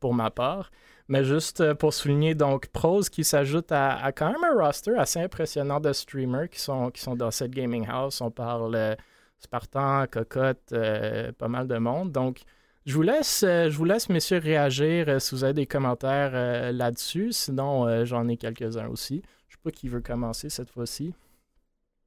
pour 0.00 0.12
ma 0.14 0.30
part. 0.30 0.70
Mais 1.08 1.24
juste 1.24 1.62
euh, 1.62 1.74
pour 1.74 1.94
souligner, 1.94 2.34
donc, 2.34 2.66
Prose 2.68 3.08
qui 3.08 3.24
s'ajoute 3.24 3.72
à, 3.72 4.12
quand 4.12 4.30
même 4.30 4.44
un 4.44 4.62
roster 4.62 4.96
assez 4.98 5.20
impressionnant 5.20 5.80
de 5.80 5.92
streamers 5.92 6.50
qui 6.50 6.60
sont, 6.60 6.90
qui 6.90 7.00
sont 7.00 7.16
dans 7.16 7.30
cette 7.30 7.52
gaming 7.52 7.86
house. 7.88 8.20
On 8.20 8.30
parle 8.30 8.96
Spartan, 9.38 10.06
Cocotte, 10.10 10.72
euh, 10.72 11.32
pas 11.32 11.48
mal 11.48 11.66
de 11.68 11.78
monde. 11.78 12.12
Donc, 12.12 12.40
je 12.88 12.94
vous 12.94 13.02
laisse, 13.02 13.42
euh, 13.42 13.68
je 13.68 13.76
vous 13.76 13.84
laisse 13.84 14.08
messieurs, 14.08 14.38
réagir 14.38 15.08
euh, 15.08 15.18
si 15.18 15.34
vous 15.34 15.44
avez 15.44 15.52
des 15.52 15.66
commentaires 15.66 16.32
là-dessus. 16.72 17.32
Sinon, 17.32 18.04
j'en 18.04 18.26
ai 18.28 18.36
quelques-uns 18.36 18.88
aussi. 18.88 19.22
Je 19.46 19.54
sais 19.54 19.60
pas 19.62 19.70
qui 19.70 19.88
veut 19.88 20.00
commencer 20.00 20.48
cette 20.48 20.70
fois-ci. 20.70 21.14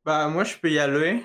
Ben, 0.04 0.30
moi, 0.30 0.44
je 0.44 0.58
peux 0.58 0.72
y 0.72 0.80
aller. 0.80 1.24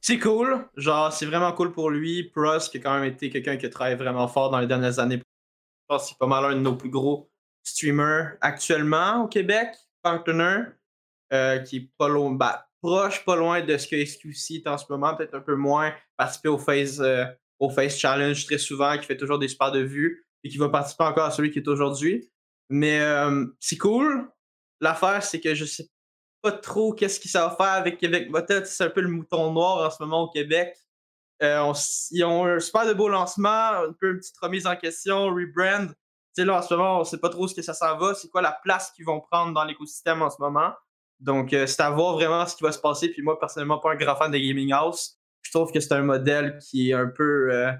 c'est 0.00 0.18
cool. 0.18 0.66
Genre, 0.76 1.12
c'est 1.12 1.26
vraiment 1.26 1.52
cool 1.52 1.72
pour 1.72 1.90
lui. 1.90 2.24
Pros, 2.24 2.58
qui 2.70 2.78
a 2.78 2.80
quand 2.80 2.94
même 2.94 3.04
été 3.04 3.28
quelqu'un 3.28 3.56
qui 3.58 3.66
a 3.66 3.68
travaillé 3.68 3.96
vraiment 3.96 4.26
fort 4.26 4.50
dans 4.50 4.58
les 4.58 4.66
dernières 4.66 4.98
années. 4.98 5.18
Je 5.18 5.22
pense 5.86 6.04
que 6.04 6.08
c'est 6.08 6.18
pas 6.18 6.26
mal 6.26 6.44
un 6.46 6.54
de 6.54 6.60
nos 6.60 6.76
plus 6.76 6.90
gros 6.90 7.30
streamers 7.62 8.36
actuellement 8.40 9.24
au 9.24 9.28
Québec. 9.28 9.68
Partner, 10.02 10.62
qui 11.66 11.76
est 11.76 11.90
pas 11.98 12.08
long. 12.08 12.30
Ben, 12.30 12.58
proche, 12.82 13.24
pas 13.24 13.36
loin 13.36 13.60
de 13.60 13.76
ce 13.76 13.86
que 13.86 14.04
SQC 14.04 14.56
est 14.56 14.66
en 14.66 14.78
ce 14.78 14.86
moment, 14.88 15.14
peut-être 15.14 15.34
un 15.34 15.40
peu 15.40 15.54
moins, 15.54 15.92
participer 16.16 16.48
au 16.48 16.60
euh, 16.68 17.26
au 17.60 17.70
face 17.70 17.96
Challenge 17.98 18.44
très 18.46 18.58
souvent, 18.58 18.98
qui 18.98 19.06
fait 19.06 19.16
toujours 19.16 19.38
des 19.38 19.48
sports 19.48 19.70
de 19.70 19.80
vue 19.80 20.26
et 20.42 20.48
qui 20.48 20.56
va 20.56 20.68
participer 20.68 21.04
encore 21.04 21.26
à 21.26 21.30
celui 21.30 21.50
qui 21.50 21.58
est 21.58 21.68
aujourd'hui. 21.68 22.28
Mais 22.70 23.00
euh, 23.00 23.46
c'est 23.60 23.76
cool. 23.76 24.28
L'affaire, 24.80 25.22
c'est 25.22 25.40
que 25.40 25.54
je 25.54 25.66
sais 25.66 25.88
pas 26.42 26.52
trop 26.52 26.94
qu'est-ce 26.94 27.20
qu'ils 27.20 27.30
va 27.32 27.50
faire 27.50 27.72
avec 27.72 27.98
Québec 27.98 28.30
Motet. 28.30 28.64
C'est 28.64 28.84
un 28.84 28.90
peu 28.90 29.02
le 29.02 29.08
mouton 29.08 29.52
noir 29.52 29.86
en 29.86 29.90
ce 29.90 30.02
moment 30.02 30.22
au 30.22 30.30
Québec. 30.30 30.74
Euh, 31.42 31.72
ils 32.10 32.24
ont 32.24 32.46
un 32.46 32.60
super 32.60 32.86
de 32.86 32.94
beau 32.94 33.08
lancement, 33.08 33.48
un 33.48 33.92
peu 33.98 34.10
une 34.10 34.18
petite 34.18 34.38
remise 34.38 34.66
en 34.66 34.76
question, 34.76 35.26
rebrand. 35.26 35.88
Tu 36.36 36.44
là, 36.44 36.58
en 36.58 36.62
ce 36.62 36.74
moment, 36.74 37.00
on 37.00 37.04
sait 37.04 37.18
pas 37.18 37.28
trop 37.28 37.48
ce 37.48 37.54
que 37.54 37.62
ça 37.62 37.74
s'en 37.74 37.96
va. 37.98 38.14
C'est 38.14 38.28
quoi 38.28 38.40
la 38.40 38.58
place 38.62 38.90
qu'ils 38.92 39.04
vont 39.04 39.20
prendre 39.20 39.52
dans 39.52 39.64
l'écosystème 39.64 40.22
en 40.22 40.30
ce 40.30 40.36
moment. 40.38 40.72
Donc, 41.18 41.52
euh, 41.52 41.66
c'est 41.66 41.82
à 41.82 41.90
voir 41.90 42.14
vraiment 42.14 42.46
ce 42.46 42.56
qui 42.56 42.62
va 42.62 42.72
se 42.72 42.78
passer. 42.78 43.08
Puis 43.08 43.22
moi, 43.22 43.38
personnellement, 43.38 43.78
pas 43.78 43.92
un 43.92 43.96
grand 43.96 44.16
fan 44.16 44.30
de 44.30 44.38
Gaming 44.38 44.72
House. 44.72 45.19
Je 45.50 45.58
trouve 45.58 45.72
que 45.72 45.80
c'est 45.80 45.94
un 45.94 46.02
modèle 46.02 46.58
qui 46.58 46.90
est 46.90 46.94
un 46.94 47.08
peu 47.08 47.52
euh, 47.52 47.72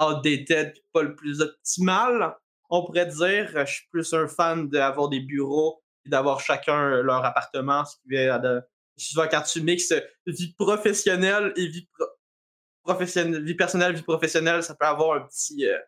outdated, 0.00 0.72
pas 0.94 1.02
le 1.02 1.14
plus 1.14 1.42
optimal, 1.42 2.34
on 2.70 2.86
pourrait 2.86 3.04
dire. 3.04 3.66
Je 3.66 3.70
suis 3.70 3.86
plus 3.90 4.14
un 4.14 4.26
fan 4.26 4.70
d'avoir 4.70 5.10
des 5.10 5.20
bureaux 5.20 5.82
et 6.06 6.08
d'avoir 6.08 6.40
chacun 6.40 7.02
leur 7.02 7.22
appartement. 7.22 7.84
Ce. 7.84 8.62
Souvent, 8.96 9.28
quand 9.30 9.42
tu 9.42 9.60
mixes 9.60 9.92
vie 10.26 10.54
professionnelle 10.54 11.52
et 11.56 11.66
vie, 11.66 11.86
professionnelle, 12.82 13.44
vie 13.44 13.54
personnelle, 13.54 13.94
vie 13.94 14.02
professionnelle, 14.02 14.62
ça 14.62 14.74
peut 14.74 14.86
avoir 14.86 15.18
un 15.18 15.26
petit, 15.26 15.68
euh, 15.68 15.78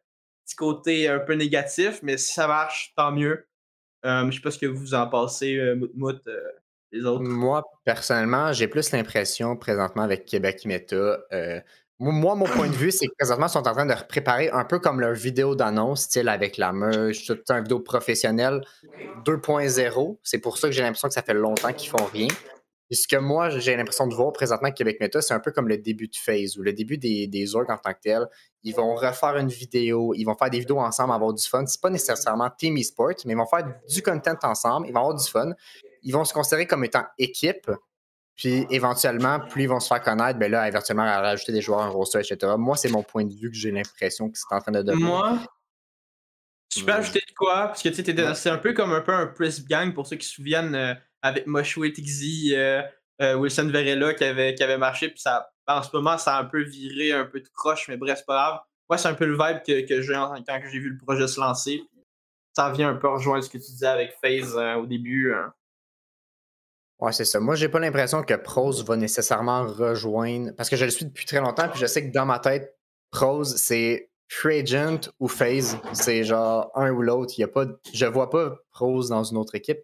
petit 0.45 0.57
côté 0.57 1.09
un 1.09 1.21
peu 1.21 1.33
négatif, 1.33 2.01
mais 2.03 2.19
si 2.19 2.35
ça 2.35 2.49
marche, 2.49 2.93
tant 2.95 3.13
mieux. 3.13 3.49
Euh, 4.05 4.31
je 4.31 4.37
sais 4.37 4.43
pas 4.43 4.51
ce 4.51 4.59
que 4.59 4.67
vous 4.67 4.93
en 4.93 5.09
pensez, 5.09 5.59
Moi, 6.93 7.65
personnellement, 7.85 8.53
j'ai 8.53 8.69
plus 8.69 8.91
l'impression 8.93 9.57
présentement 9.57 10.03
avec 10.03 10.25
Québec 10.25 10.65
Meta. 10.65 11.19
Euh, 11.33 11.61
moi, 11.99 12.35
mon 12.35 12.47
point 12.47 12.69
de 12.69 12.75
vue, 12.75 12.91
c'est 12.91 13.07
que 13.07 13.13
présentement, 13.19 13.47
ils 13.47 13.51
sont 13.51 13.69
en 13.69 13.73
train 13.73 13.85
de 13.85 13.95
préparer 14.09 14.49
un 14.51 14.65
peu 14.65 14.79
comme 14.79 15.01
leur 15.01 15.13
vidéo 15.13 15.55
d'annonce, 15.55 16.03
style 16.03 16.29
avec 16.31 16.57
la 16.57 16.73
merge, 16.73 17.27
tout 17.27 17.39
un 17.51 17.61
vidéo 17.61 17.81
professionnel 17.81 18.63
2.0. 19.27 20.19
C'est 20.23 20.39
pour 20.39 20.57
ça 20.57 20.69
que 20.69 20.73
j'ai 20.73 20.83
l'impression 20.83 21.09
que 21.09 21.15
ça 21.15 21.23
fait 21.23 21.35
longtemps 21.35 21.73
qu'ils 21.75 21.91
font 21.91 22.05
rien. 22.13 22.29
Et 22.91 22.95
ce 22.97 23.07
que 23.07 23.17
moi, 23.17 23.51
j'ai 23.51 23.77
l'impression 23.77 24.07
de 24.07 24.15
voir 24.15 24.33
présentement 24.33 24.71
Québec 24.73 24.99
Meta, 25.01 25.23
c'est 25.23 25.35
un 25.35 25.41
peu 25.41 25.53
comme 25.53 25.69
le 25.69 25.79
début 25.79 26.09
de 26.09 26.17
phase 26.17 26.59
ou 26.59 26.63
le 26.63 26.73
début 26.73 26.99
des, 26.99 27.29
des 27.29 27.55
orgs 27.55 27.71
en 27.71 27.79
tant 27.79 27.93
que 27.93 28.01
tel. 28.03 28.27
Ils 28.65 28.75
vont 28.75 28.95
refaire 28.95 29.37
une 29.37 29.49
vidéo, 29.49 30.13
ils 30.17 30.25
vont 30.25 30.35
faire 30.35 30.51
des 30.51 30.59
vidéos 30.59 30.81
ensemble, 30.81 31.13
avoir 31.13 31.33
du 31.33 31.47
fun. 31.47 31.65
C'est 31.67 31.81
pas 31.81 31.91
nécessairement 31.91 32.51
Team 32.51 32.77
eSport, 32.77 33.15
mais 33.25 33.33
ils 33.33 33.37
vont 33.37 33.47
faire 33.47 33.65
du 33.89 34.03
content 34.03 34.37
ensemble, 34.43 34.89
ils 34.89 34.93
vont 34.93 35.01
avoir 35.01 35.15
du 35.15 35.29
fun 35.29 35.53
ils 36.03 36.13
vont 36.13 36.25
se 36.25 36.33
considérer 36.33 36.67
comme 36.67 36.85
étant 36.85 37.05
équipe. 37.19 37.71
Puis 38.37 38.67
éventuellement, 38.71 39.39
plus 39.41 39.65
ils 39.65 39.69
vont 39.69 39.81
se 39.81 39.89
faire 39.89 40.01
connaître, 40.01 40.39
ben 40.39 40.51
là, 40.51 40.67
éventuellement, 40.67 41.03
à 41.03 41.21
rajouter 41.21 41.53
des 41.53 41.61
joueurs 41.61 41.81
en 41.81 41.91
roster, 41.91 42.21
etc. 42.21 42.55
Moi, 42.57 42.77
c'est 42.77 42.89
mon 42.89 43.03
point 43.03 43.25
de 43.25 43.35
vue 43.35 43.51
que 43.51 43.57
j'ai 43.57 43.71
l'impression 43.71 44.31
que 44.31 44.39
c'est 44.39 44.55
en 44.55 44.61
train 44.61 44.73
de 44.73 44.83
devenir. 44.83 45.07
Moi, 45.07 45.39
tu 46.71 46.85
peux 46.85 46.93
ajouter 46.93 47.21
de 47.29 47.35
quoi? 47.35 47.67
Parce 47.67 47.83
que 47.83 47.91
tu 47.91 48.03
sais, 48.03 48.35
c'est 48.35 48.49
un 48.49 48.59
peu 48.59 48.73
comme 48.73 48.93
un 48.93 49.03
peu 49.03 49.13
un 49.13 49.27
press 49.27 49.67
gang 49.67 49.93
pour 49.93 50.07
ceux 50.07 50.17
qui 50.17 50.27
se 50.27 50.35
souviennent 50.35 50.75
euh, 50.75 50.95
avec 51.23 51.47
Moshua 51.47 51.91
Tixi, 51.91 52.55
euh, 52.55 52.83
euh, 53.21 53.35
Wilson 53.35 53.69
Verella 53.69 54.15
qui 54.15 54.25
avait, 54.25 54.55
qui 54.55 54.63
avait 54.63 54.79
marché. 54.79 55.09
Puis 55.09 55.21
ça, 55.21 55.51
en 55.67 55.83
ce 55.83 55.91
moment, 55.93 56.19
ça 56.19 56.37
a 56.37 56.41
un 56.41 56.45
peu 56.45 56.63
viré, 56.63 57.13
un 57.13 57.27
peu 57.27 57.41
de 57.41 57.49
croche, 57.49 57.89
mais 57.89 57.97
bref, 57.97 58.19
c'est 58.19 58.27
pas 58.27 58.35
grave. 58.35 58.61
Moi, 58.89 58.99
c'est 58.99 59.09
un 59.09 59.15
peu 59.15 59.27
le 59.27 59.35
vibe 59.35 59.63
que, 59.67 59.87
que 59.87 60.03
j'ai 60.03 60.15
quand 60.15 60.61
j'ai 60.73 60.79
vu 60.79 60.91
le 60.91 60.99
projet 60.99 61.29
se 61.29 61.39
lancer. 61.39 61.83
Ça 62.57 62.71
vient 62.73 62.89
un 62.89 62.97
peu 62.97 63.09
rejoindre 63.09 63.45
ce 63.45 63.49
que 63.49 63.59
tu 63.59 63.71
disais 63.71 63.87
avec 63.87 64.13
FaZe 64.21 64.57
au 64.79 64.87
début. 64.87 65.33
Hein. 65.33 65.53
Ouais, 67.01 67.13
c'est 67.13 67.25
ça. 67.25 67.41
Moi, 67.41 67.55
j'ai 67.55 67.69
pas 67.69 67.79
l'impression 67.79 68.23
que 68.23 68.35
Prose 68.35 68.85
va 68.85 68.97
nécessairement 68.97 69.67
rejoindre. 69.67 70.51
Parce 70.57 70.69
que 70.69 70.77
je 70.77 70.85
le 70.85 70.91
suis 70.91 71.07
depuis 71.07 71.25
très 71.25 71.41
longtemps, 71.41 71.69
puis 71.69 71.81
je 71.81 71.87
sais 71.87 72.07
que 72.07 72.13
dans 72.13 72.27
ma 72.27 72.39
tête, 72.39 72.77
Prose, 73.11 73.57
c'est 73.57 74.11
free 74.29 74.61
agent 74.61 75.11
ou 75.19 75.27
phase. 75.27 75.79
C'est 75.95 76.25
genre 76.25 76.71
un 76.75 76.91
ou 76.91 77.01
l'autre. 77.01 77.33
Il 77.39 77.41
y 77.41 77.45
a 77.45 77.49
pas... 77.49 77.65
Je 77.95 78.07
vois 78.07 78.29
pas 78.29 78.57
Prose 78.71 79.09
dans 79.09 79.25
une 79.25 79.39
autre 79.39 79.55
équipe. 79.55 79.81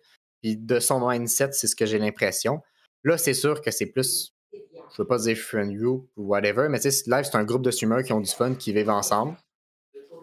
De 0.55 0.79
son 0.79 1.09
mindset, 1.09 1.53
c'est 1.53 1.67
ce 1.67 1.75
que 1.75 1.87
j'ai 1.87 1.99
l'impression. 1.99 2.61
Là, 3.03 3.19
c'est 3.19 3.35
sûr 3.35 3.61
que 3.61 3.71
c'est 3.71 3.87
plus. 3.87 4.33
Je 4.53 5.03
veux 5.03 5.09
pas 5.09 5.19
dire 5.19 5.37
friend 5.37 5.77
group 5.77 6.09
ou 6.17 6.29
whatever, 6.29 6.69
mais 6.69 6.79
tu 6.79 6.91
sais, 6.91 7.11
live, 7.11 7.25
c'est 7.25 7.37
un 7.37 7.45
groupe 7.45 7.63
de 7.63 7.71
streamers 7.71 8.05
qui 8.05 8.13
ont 8.13 8.21
du 8.21 8.31
fun, 8.31 8.55
qui 8.55 8.73
vivent 8.73 8.91
ensemble. 8.91 9.37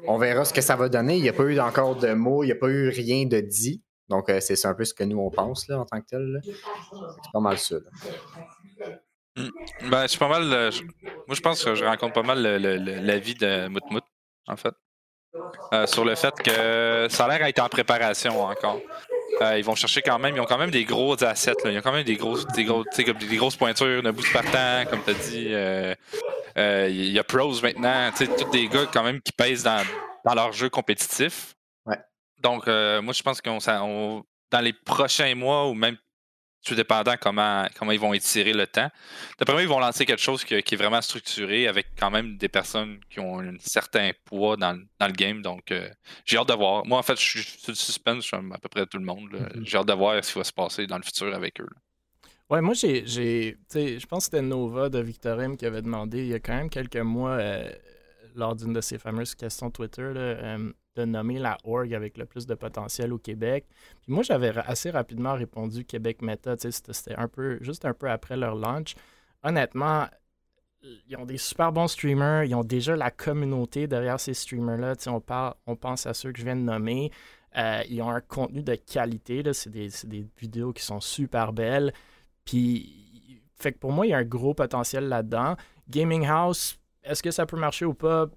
On 0.07 0.17
verra 0.17 0.45
ce 0.45 0.53
que 0.53 0.61
ça 0.61 0.75
va 0.75 0.89
donner. 0.89 1.17
Il 1.17 1.21
n'y 1.21 1.29
a 1.29 1.33
pas 1.33 1.43
eu 1.43 1.59
encore 1.59 1.95
de 1.95 2.13
mots, 2.13 2.43
il 2.43 2.47
n'y 2.47 2.51
a 2.51 2.55
pas 2.55 2.69
eu 2.69 2.89
rien 2.89 3.25
de 3.25 3.39
dit. 3.39 3.81
Donc, 4.09 4.29
euh, 4.29 4.39
c'est 4.39 4.65
un 4.65 4.73
peu 4.73 4.83
ce 4.83 4.93
que 4.93 5.03
nous, 5.03 5.19
on 5.19 5.29
pense 5.29 5.69
en 5.69 5.85
tant 5.85 5.99
que 6.01 6.05
tel. 6.07 6.41
C'est 6.43 7.31
pas 7.31 7.39
mal 7.39 7.57
ça. 7.57 7.75
Hmm. 9.35 9.49
Ben, 9.89 10.07
je 10.07 10.17
pas 10.17 10.27
mal. 10.27 10.53
Euh, 10.53 10.71
moi, 11.27 11.35
je 11.35 11.41
pense 11.41 11.63
que 11.63 11.73
je 11.75 11.85
rencontre 11.85 12.13
pas 12.13 12.23
mal 12.23 12.41
l'avis 12.41 13.35
de 13.35 13.67
Moutmout, 13.67 14.03
en 14.47 14.57
fait. 14.57 14.73
Euh, 15.73 15.87
sur 15.87 16.05
le 16.05 16.13
fait 16.15 16.33
que 16.35 17.07
ça 17.09 17.25
a 17.25 17.27
l'air 17.27 17.45
d'être 17.45 17.59
en 17.59 17.69
préparation 17.69 18.41
encore. 18.43 18.79
Ils 19.57 19.63
vont 19.63 19.75
chercher 19.75 20.01
quand 20.01 20.19
même, 20.19 20.35
ils 20.35 20.39
ont 20.39 20.45
quand 20.45 20.57
même 20.57 20.71
des 20.71 20.85
gros 20.85 21.21
assets. 21.23 21.53
Là. 21.63 21.71
Ils 21.71 21.77
ont 21.77 21.81
quand 21.81 21.91
même 21.91 22.03
des 22.03 22.15
grosses, 22.15 22.45
des, 22.47 22.63
gros, 22.63 22.83
des 22.95 23.35
grosses 23.35 23.55
pointures, 23.55 24.03
de 24.03 24.11
partant, 24.31 24.89
comme 24.89 25.03
tu 25.03 25.11
as 25.11 25.13
dit. 25.13 26.95
Il 26.95 27.11
y 27.11 27.19
a 27.19 27.23
Pros 27.23 27.61
maintenant, 27.61 28.11
tous 28.15 28.49
des 28.51 28.67
gars 28.67 28.85
quand 28.91 29.03
même 29.03 29.21
qui 29.21 29.31
pèsent 29.31 29.63
dans, 29.63 29.83
dans 30.23 30.33
leur 30.33 30.53
jeu 30.53 30.69
compétitif. 30.69 31.55
Donc, 32.43 32.67
euh, 32.67 33.01
moi, 33.01 33.13
je 33.13 33.23
pense 33.23 33.41
qu'on 33.41 34.23
dans 34.51 34.61
les 34.61 34.73
prochains 34.73 35.33
mois 35.33 35.67
ou 35.67 35.73
même 35.73 35.97
tout 36.63 36.75
dépendant 36.75 37.15
comment, 37.19 37.67
comment 37.77 37.91
ils 37.91 37.99
vont 37.99 38.13
étirer 38.13 38.53
le 38.53 38.65
temps. 38.65 38.89
D'après 39.37 39.53
moi, 39.53 39.61
ils 39.61 39.67
vont 39.67 39.79
lancer 39.79 40.05
quelque 40.05 40.21
chose 40.21 40.43
qui, 40.43 40.55
est 40.55 40.75
vraiment 40.75 41.01
structuré 41.01 41.67
avec 41.67 41.87
quand 41.97 42.09
même 42.09 42.37
des 42.37 42.49
personnes 42.49 42.99
qui 43.09 43.19
ont 43.19 43.39
un 43.39 43.55
certain 43.59 44.11
poids 44.25 44.57
dans, 44.57 44.73
le 44.73 45.11
game. 45.11 45.41
Donc, 45.41 45.71
euh, 45.71 45.89
j'ai 46.25 46.37
hâte 46.37 46.47
de 46.47 46.53
voir. 46.53 46.85
Moi, 46.85 46.97
en 46.97 47.03
fait, 47.03 47.19
je 47.19 47.25
suis 47.25 47.43
sur 47.43 47.71
le 47.71 47.75
suspense, 47.75 48.29
comme 48.29 48.51
à 48.53 48.57
peu 48.57 48.69
près 48.69 48.85
tout 48.85 48.97
le 48.97 49.05
monde. 49.05 49.29
Mm-hmm. 49.31 49.65
J'ai 49.65 49.77
hâte 49.77 49.87
de 49.87 49.93
voir 49.93 50.23
ce 50.23 50.31
qui 50.31 50.39
va 50.39 50.43
se 50.43 50.53
passer 50.53 50.87
dans 50.87 50.97
le 50.97 51.03
futur 51.03 51.33
avec 51.33 51.59
eux. 51.59 51.69
Ouais, 52.49 52.61
moi, 52.61 52.73
j'ai. 52.73 53.05
Je 53.05 54.05
pense 54.05 54.29
que 54.29 54.37
c'était 54.37 54.41
Nova 54.41 54.89
de 54.89 54.99
Victorim 54.99 55.57
qui 55.57 55.65
avait 55.65 55.81
demandé 55.81 56.19
il 56.19 56.27
y 56.27 56.33
a 56.33 56.39
quand 56.39 56.55
même 56.55 56.69
quelques 56.69 56.97
mois, 56.97 57.31
euh, 57.31 57.69
lors 58.35 58.55
d'une 58.55 58.73
de 58.73 58.81
ses 58.81 58.97
fameuses 58.97 59.35
questions 59.35 59.69
Twitter, 59.69 60.11
là, 60.13 60.57
de 60.95 61.05
nommer 61.05 61.39
la 61.39 61.57
org 61.63 61.93
avec 61.93 62.17
le 62.17 62.25
plus 62.25 62.45
de 62.45 62.55
potentiel 62.55 63.13
au 63.13 63.17
Québec. 63.17 63.65
Puis 64.01 64.13
moi, 64.13 64.23
j'avais 64.23 64.51
assez 64.57 64.89
rapidement 64.89 65.33
répondu 65.33 65.85
Québec 65.85 66.21
Meta, 66.21 66.55
c'était 66.57 67.15
un 67.15 67.27
peu, 67.27 67.57
juste 67.61 67.85
un 67.85 67.93
peu 67.93 68.09
après 68.09 68.37
leur 68.37 68.55
launch. 68.55 68.95
Honnêtement, 69.43 70.07
ils 71.07 71.17
ont 71.17 71.25
des 71.25 71.37
super 71.37 71.71
bons 71.71 71.87
streamers, 71.87 72.43
ils 72.43 72.55
ont 72.55 72.63
déjà 72.63 72.95
la 72.95 73.11
communauté 73.11 73.87
derrière 73.87 74.19
ces 74.19 74.33
streamers-là. 74.33 74.95
On, 75.07 75.21
on 75.65 75.75
pense 75.75 76.05
à 76.05 76.13
ceux 76.13 76.31
que 76.31 76.39
je 76.39 76.45
viens 76.45 76.55
de 76.55 76.61
nommer. 76.61 77.11
Euh, 77.55 77.83
ils 77.89 78.01
ont 78.01 78.09
un 78.09 78.21
contenu 78.21 78.63
de 78.63 78.75
qualité, 78.75 79.43
c'est 79.53 79.69
des, 79.69 79.89
des, 80.05 80.25
vidéos 80.37 80.73
qui 80.73 80.83
sont 80.83 80.99
super 80.99 81.53
belles. 81.53 81.93
Puis, 82.45 83.41
fait 83.55 83.73
que 83.73 83.77
pour 83.77 83.91
moi, 83.91 84.07
il 84.07 84.09
y 84.09 84.13
a 84.13 84.17
un 84.17 84.23
gros 84.23 84.53
potentiel 84.53 85.07
là-dedans. 85.07 85.55
Gaming 85.87 86.25
House, 86.25 86.79
est-ce 87.03 87.21
que 87.21 87.31
ça 87.31 87.45
peut 87.45 87.57
marcher 87.57 87.85
ou 87.85 87.93
pas? 87.93 88.27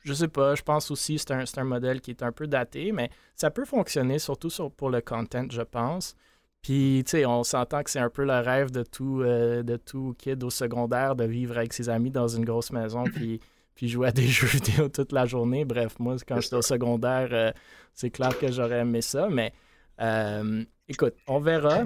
Je 0.00 0.12
sais 0.12 0.28
pas, 0.28 0.54
je 0.54 0.62
pense 0.62 0.90
aussi 0.90 1.16
que 1.16 1.22
c'est 1.22 1.32
un, 1.32 1.44
un, 1.62 1.64
modèle 1.64 2.00
qui 2.00 2.10
est 2.10 2.22
un 2.22 2.32
peu 2.32 2.46
daté, 2.46 2.92
mais 2.92 3.10
ça 3.34 3.50
peut 3.50 3.64
fonctionner, 3.64 4.18
surtout 4.18 4.50
pour 4.76 4.90
le 4.90 5.00
content, 5.00 5.46
je 5.50 5.62
pense. 5.62 6.14
Puis, 6.62 7.02
tu 7.06 7.12
sais, 7.12 7.26
on 7.26 7.44
s'entend 7.44 7.82
que 7.82 7.90
c'est 7.90 8.00
un 8.00 8.10
peu 8.10 8.24
le 8.24 8.38
rêve 8.40 8.70
de 8.70 8.82
tout, 8.82 9.22
euh, 9.22 9.62
de 9.62 9.76
tout 9.76 10.14
kid 10.18 10.42
au 10.42 10.50
secondaire 10.50 11.14
de 11.14 11.24
vivre 11.24 11.56
avec 11.56 11.72
ses 11.72 11.88
amis 11.88 12.10
dans 12.10 12.28
une 12.28 12.44
grosse 12.44 12.72
maison, 12.72 13.04
puis, 13.14 13.40
puis 13.74 13.88
jouer 13.88 14.08
à 14.08 14.12
des 14.12 14.26
jeux 14.26 14.46
vidéo 14.48 14.88
toute 14.88 15.12
la 15.12 15.26
journée. 15.26 15.64
Bref, 15.64 15.98
moi, 15.98 16.16
quand 16.26 16.40
j'étais 16.40 16.56
au 16.56 16.62
secondaire, 16.62 17.28
euh, 17.32 17.52
c'est 17.94 18.10
clair 18.10 18.36
que 18.38 18.50
j'aurais 18.50 18.80
aimé 18.80 19.02
ça, 19.02 19.28
mais 19.30 19.52
euh, 20.00 20.64
écoute, 20.88 21.14
on 21.26 21.40
verra 21.40 21.84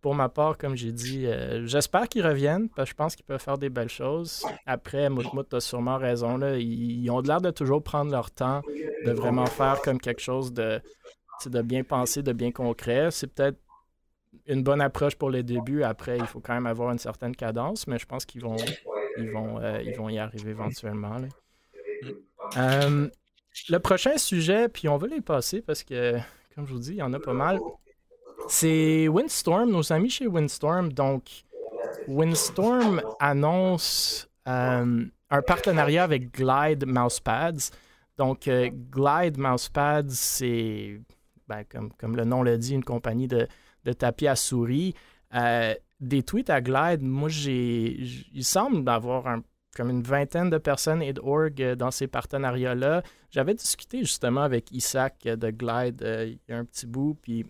pour 0.00 0.14
ma 0.14 0.28
part, 0.28 0.58
comme 0.58 0.76
j'ai 0.76 0.92
dit, 0.92 1.26
euh, 1.26 1.66
j'espère 1.66 2.08
qu'ils 2.08 2.26
reviennent 2.26 2.68
parce 2.68 2.88
que 2.88 2.92
je 2.92 2.96
pense 2.96 3.16
qu'ils 3.16 3.24
peuvent 3.24 3.42
faire 3.42 3.58
des 3.58 3.68
belles 3.68 3.88
choses. 3.88 4.44
Après, 4.66 5.10
Moutmout 5.10 5.52
a 5.52 5.60
sûrement 5.60 5.98
raison. 5.98 6.36
Là. 6.36 6.56
Ils, 6.56 7.10
ont 7.10 7.20
l'air 7.20 7.40
de 7.40 7.50
toujours 7.50 7.82
prendre 7.82 8.10
leur 8.10 8.30
temps, 8.30 8.62
de 9.04 9.10
vraiment 9.10 9.46
faire 9.46 9.80
comme 9.82 10.00
quelque 10.00 10.20
chose 10.20 10.52
de, 10.52 10.80
bien 11.62 11.82
pensé, 11.82 12.22
de 12.22 12.32
bien 12.32 12.52
concret. 12.52 13.10
C'est 13.10 13.26
peut-être 13.26 13.58
une 14.46 14.62
bonne 14.62 14.80
approche 14.80 15.16
pour 15.16 15.30
les 15.30 15.42
débuts. 15.42 15.82
Après, 15.82 16.16
il 16.16 16.26
faut 16.26 16.40
quand 16.40 16.54
même 16.54 16.66
avoir 16.66 16.92
une 16.92 16.98
certaine 16.98 17.34
cadence, 17.34 17.86
mais 17.86 17.98
je 17.98 18.06
pense 18.06 18.24
qu'ils 18.24 18.42
vont, 18.42 18.56
ils 19.18 19.30
vont, 19.30 19.60
euh, 19.60 19.82
ils 19.82 19.96
vont 19.96 20.08
y 20.08 20.18
arriver 20.18 20.50
éventuellement. 20.50 21.16
Euh, 22.56 23.08
le 23.68 23.78
prochain 23.78 24.16
sujet, 24.16 24.68
puis 24.68 24.88
on 24.88 24.96
va 24.96 25.08
les 25.08 25.20
passer 25.20 25.60
parce 25.60 25.82
que, 25.82 26.16
comme 26.54 26.66
je 26.66 26.72
vous 26.72 26.78
dis, 26.78 26.92
il 26.92 26.98
y 26.98 27.02
en 27.02 27.12
a 27.12 27.18
pas 27.18 27.32
mal. 27.32 27.58
C'est 28.46 29.08
Windstorm, 29.08 29.70
nos 29.70 29.92
amis 29.92 30.10
chez 30.10 30.26
Windstorm. 30.26 30.92
Donc, 30.92 31.44
Windstorm 32.06 33.02
annonce 33.20 34.28
euh, 34.46 35.04
un 35.30 35.42
partenariat 35.42 36.04
avec 36.04 36.32
Glide 36.32 36.86
Mousepads. 36.86 37.70
Donc, 38.16 38.48
euh, 38.48 38.70
Glide 38.90 39.38
Mousepads, 39.38 40.10
c'est, 40.10 41.00
ben, 41.46 41.64
comme, 41.98 42.16
le 42.16 42.24
nom 42.24 42.42
le 42.42 42.56
dit, 42.56 42.74
une 42.74 42.84
compagnie 42.84 43.28
de, 43.28 43.46
tapis 43.98 44.26
à 44.26 44.36
souris. 44.36 44.94
Euh, 45.34 45.74
des 46.00 46.22
tweets 46.22 46.50
à 46.50 46.60
Glide, 46.60 47.02
moi, 47.02 47.28
j'ai, 47.28 48.00
il 48.32 48.44
semble 48.44 48.88
avoir 48.88 49.40
comme 49.76 49.90
une 49.90 50.02
vingtaine 50.02 50.50
de 50.50 50.58
personnes 50.58 51.02
et 51.02 51.12
d'org 51.12 51.74
dans 51.76 51.90
ces 51.90 52.06
partenariats-là. 52.06 53.02
J'avais 53.30 53.54
discuté 53.54 54.00
justement 54.00 54.42
avec 54.42 54.72
Isaac 54.72 55.24
de 55.24 55.50
Glide 55.50 56.02
il 56.02 56.38
y 56.48 56.52
a 56.52 56.58
un 56.58 56.64
petit 56.64 56.86
bout, 56.86 57.16
puis 57.20 57.44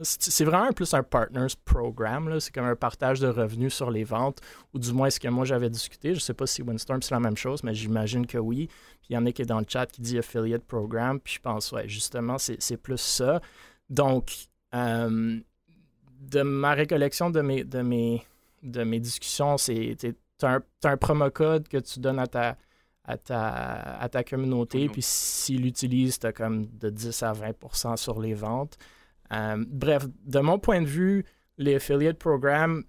c'est 0.00 0.44
vraiment 0.44 0.72
plus 0.72 0.94
un 0.94 1.02
partners 1.02 1.54
program. 1.64 2.38
C'est 2.40 2.54
comme 2.54 2.66
un 2.66 2.76
partage 2.76 3.18
de 3.20 3.28
revenus 3.28 3.74
sur 3.74 3.90
les 3.90 4.04
ventes, 4.04 4.40
ou 4.72 4.78
du 4.78 4.92
moins 4.92 5.10
ce 5.10 5.18
que 5.18 5.28
moi 5.28 5.44
j'avais 5.44 5.70
discuté. 5.70 6.10
Je 6.10 6.18
ne 6.18 6.20
sais 6.20 6.34
pas 6.34 6.46
si 6.46 6.62
Windstorm 6.62 7.02
c'est 7.02 7.14
la 7.14 7.20
même 7.20 7.36
chose, 7.36 7.62
mais 7.64 7.74
j'imagine 7.74 8.26
que 8.26 8.38
oui. 8.38 8.68
Puis 9.00 9.10
il 9.10 9.14
y 9.14 9.16
en 9.16 9.26
a 9.26 9.32
qui 9.32 9.42
est 9.42 9.46
dans 9.46 9.58
le 9.58 9.66
chat 9.68 9.86
qui 9.86 10.00
dit 10.00 10.18
affiliate 10.18 10.64
program. 10.64 11.18
Puis 11.18 11.34
je 11.34 11.40
pense, 11.40 11.72
ouais, 11.72 11.88
justement, 11.88 12.36
c'est 12.38 12.76
plus 12.76 13.00
ça. 13.00 13.40
Donc, 13.90 14.32
euh, 14.74 15.40
de 16.20 16.42
ma 16.42 16.74
récollection 16.74 17.30
de 17.30 17.40
mes, 17.40 17.64
de 17.64 17.80
mes, 17.80 18.22
de 18.62 18.84
mes 18.84 19.00
discussions, 19.00 19.58
c'est 19.58 19.96
tu 19.98 20.46
as, 20.46 20.60
un 20.84 20.96
promo 20.96 21.30
code 21.30 21.66
que 21.66 21.78
tu 21.78 21.98
donnes 21.98 22.20
à 22.20 22.26
ta, 22.28 22.56
à 23.04 23.16
ta, 23.16 23.98
à 23.98 24.08
ta 24.08 24.22
communauté. 24.22 24.88
Puis 24.88 25.02
s'il 25.02 25.62
l'utilise, 25.62 26.20
tu 26.20 26.26
as 26.26 26.32
comme 26.32 26.66
de 26.66 26.90
10 26.90 27.22
à 27.24 27.32
20% 27.32 27.96
sur 27.96 28.20
les 28.20 28.34
ventes. 28.34 28.78
Euh, 29.32 29.64
bref, 29.66 30.06
de 30.24 30.40
mon 30.40 30.58
point 30.58 30.80
de 30.80 30.86
vue, 30.86 31.24
les 31.58 31.76
affiliate 31.76 32.18
programs, 32.18 32.84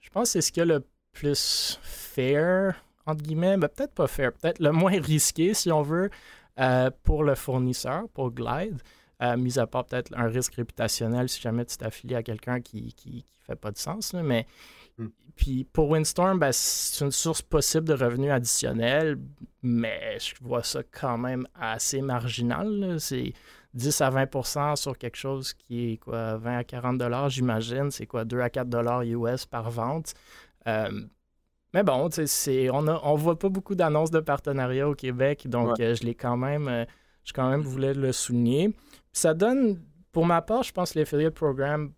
je 0.00 0.10
pense 0.10 0.28
que 0.28 0.32
c'est 0.32 0.40
ce 0.40 0.52
qui 0.52 0.60
est 0.60 0.66
le 0.66 0.84
plus 1.12 1.78
fair, 1.82 2.84
entre 3.06 3.22
guillemets, 3.22 3.56
mais 3.56 3.68
peut-être 3.68 3.94
pas 3.94 4.06
fair, 4.06 4.32
peut-être 4.32 4.58
le 4.58 4.72
moins 4.72 5.00
risqué, 5.00 5.54
si 5.54 5.70
on 5.70 5.82
veut, 5.82 6.10
euh, 6.58 6.90
pour 7.02 7.24
le 7.24 7.34
fournisseur, 7.34 8.08
pour 8.10 8.30
Glide. 8.30 8.80
Euh, 9.22 9.36
mis 9.36 9.58
à 9.60 9.66
part 9.66 9.84
peut-être 9.86 10.12
un 10.16 10.26
risque 10.26 10.56
réputationnel 10.56 11.28
si 11.28 11.40
jamais 11.40 11.64
tu 11.64 11.76
t'affilies 11.76 12.16
à 12.16 12.22
quelqu'un 12.24 12.60
qui, 12.60 12.92
qui, 12.94 13.24
fait 13.46 13.54
pas 13.54 13.70
de 13.70 13.78
sens. 13.78 14.12
mais 14.12 14.46
hmm. 14.98 15.06
puis 15.36 15.64
pour 15.64 15.90
Windstorm, 15.90 16.38
ben, 16.38 16.50
c'est 16.50 17.04
une 17.04 17.12
source 17.12 17.42
possible 17.42 17.86
de 17.86 17.94
revenus 17.94 18.30
additionnels, 18.30 19.18
mais 19.62 20.18
je 20.18 20.34
vois 20.40 20.62
ça 20.62 20.82
quand 20.82 21.18
même 21.18 21.46
assez 21.54 22.00
marginal. 22.00 22.96
C'est 22.98 23.34
10 23.74 24.00
à 24.00 24.10
20% 24.10 24.76
sur 24.76 24.96
quelque 24.96 25.16
chose 25.16 25.52
qui 25.52 25.92
est 25.92 25.96
quoi, 25.96 26.36
20 26.36 26.58
à 26.58 26.64
40 26.64 26.98
dollars, 26.98 27.28
j'imagine. 27.28 27.90
C'est 27.90 28.06
quoi, 28.06 28.24
2 28.24 28.40
à 28.40 28.48
4 28.48 28.68
dollars 28.68 29.02
US 29.02 29.46
par 29.46 29.70
vente. 29.70 30.14
Euh, 30.66 30.90
mais 31.72 31.82
bon, 31.82 32.08
c'est, 32.10 32.70
on 32.70 32.82
ne 32.82 32.92
on 33.02 33.16
voit 33.16 33.38
pas 33.38 33.48
beaucoup 33.48 33.74
d'annonces 33.74 34.12
de 34.12 34.20
partenariat 34.20 34.88
au 34.88 34.94
Québec, 34.94 35.48
donc 35.48 35.80
euh, 35.80 35.94
je 35.94 36.04
l'ai 36.04 36.14
quand 36.14 36.36
même, 36.36 36.68
euh, 36.68 36.84
je 37.24 37.32
quand 37.32 37.50
même 37.50 37.62
voulais 37.62 37.94
le 37.94 38.12
souligner. 38.12 38.74
ça 39.12 39.34
donne, 39.34 39.82
pour 40.12 40.24
ma 40.24 40.40
part, 40.40 40.62
je 40.62 40.72
pense 40.72 40.92
que 40.92 41.00
l'affiliate 41.00 41.34
programme, 41.34 41.92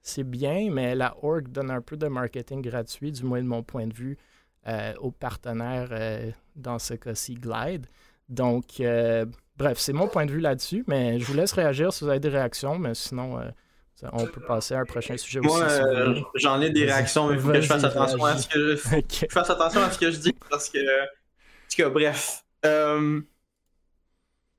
c'est 0.00 0.24
bien, 0.24 0.70
mais 0.72 0.94
la 0.94 1.14
org 1.22 1.48
donne 1.48 1.70
un 1.70 1.82
peu 1.82 1.98
de 1.98 2.06
marketing 2.08 2.62
gratuit, 2.62 3.12
du 3.12 3.24
moins 3.24 3.42
de 3.42 3.46
mon 3.46 3.62
point 3.62 3.86
de 3.86 3.94
vue, 3.94 4.16
aux 5.00 5.10
partenaires, 5.10 5.90
dans 6.56 6.78
ce 6.78 6.94
cas-ci, 6.94 7.34
Glide. 7.34 7.86
Donc, 8.30 8.80
Bref, 9.60 9.78
c'est 9.78 9.92
mon 9.92 10.08
point 10.08 10.24
de 10.24 10.30
vue 10.30 10.40
là-dessus, 10.40 10.84
mais 10.86 11.20
je 11.20 11.24
vous 11.26 11.34
laisse 11.34 11.52
réagir 11.52 11.92
si 11.92 12.02
vous 12.02 12.08
avez 12.08 12.18
des 12.18 12.30
réactions, 12.30 12.78
mais 12.78 12.94
sinon, 12.94 13.38
euh, 13.38 13.50
on 14.14 14.24
peut 14.24 14.40
passer 14.40 14.72
à 14.72 14.78
un 14.78 14.84
prochain 14.86 15.18
sujet 15.18 15.38
aussi. 15.40 15.48
Moi, 15.48 15.70
euh, 15.70 16.18
j'en 16.36 16.62
ai 16.62 16.70
des 16.70 16.86
réactions, 16.86 17.28
mais 17.28 17.34
il 17.34 17.40
faut 17.40 17.48
que 17.48 17.60
je 17.60 17.66
fasse 17.66 17.84
attention 17.84 18.24
à 18.24 18.38
ce 18.38 18.48
que 18.48 18.74
je, 18.74 19.26
fasse 19.30 19.50
attention 19.50 19.82
à 19.82 19.90
ce 19.90 19.98
que 19.98 20.10
je 20.10 20.16
dis 20.16 20.32
parce 20.48 20.70
que, 20.70 21.88
bref. 21.88 22.42
Euh, 22.64 23.20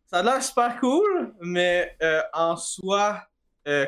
ça 0.06 0.20
a 0.20 0.24
l'air 0.24 0.44
super 0.44 0.80
cool, 0.80 1.34
mais 1.42 1.98
en 2.32 2.56
soi, 2.56 3.24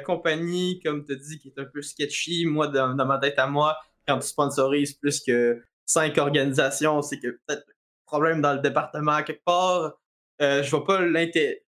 compagnie, 0.05 0.82
comme 0.84 1.05
tu 1.05 1.13
as 1.13 1.15
dit, 1.15 1.38
qui 1.38 1.50
est 1.50 1.62
un 1.62 1.65
peu 1.65 1.84
sketchy. 1.84 2.48
Moi, 2.48 2.70
dans, 2.70 2.96
ma 3.05 3.20
tête 3.20 3.38
à 3.38 3.46
moi, 3.46 3.77
quand 4.08 4.17
tu 4.17 4.27
sponsorises 4.27 4.93
plus 4.93 5.22
que 5.22 5.63
cinq 5.86 6.17
organisations, 6.17 7.03
c'est 7.03 7.20
que 7.20 7.39
peut-être 7.46 7.67
problème 8.08 8.41
dans 8.41 8.53
le 8.53 8.62
département 8.62 9.22
quelque 9.22 9.43
part. 9.46 9.93
Euh, 10.44 10.62
je 10.62 10.70
vois 10.70 10.84
pas 10.84 11.02
l'intérêt. 11.02 11.64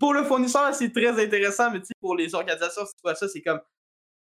Pour 0.00 0.14
le 0.14 0.24
fournisseur, 0.24 0.74
c'est 0.74 0.92
très 0.92 1.22
intéressant, 1.22 1.70
mais 1.70 1.80
pour 2.00 2.16
les 2.16 2.34
organisations, 2.34 2.84
si 2.86 2.94
tu 2.94 3.00
vois 3.02 3.14
ça, 3.14 3.28
c'est 3.28 3.42
comme 3.42 3.60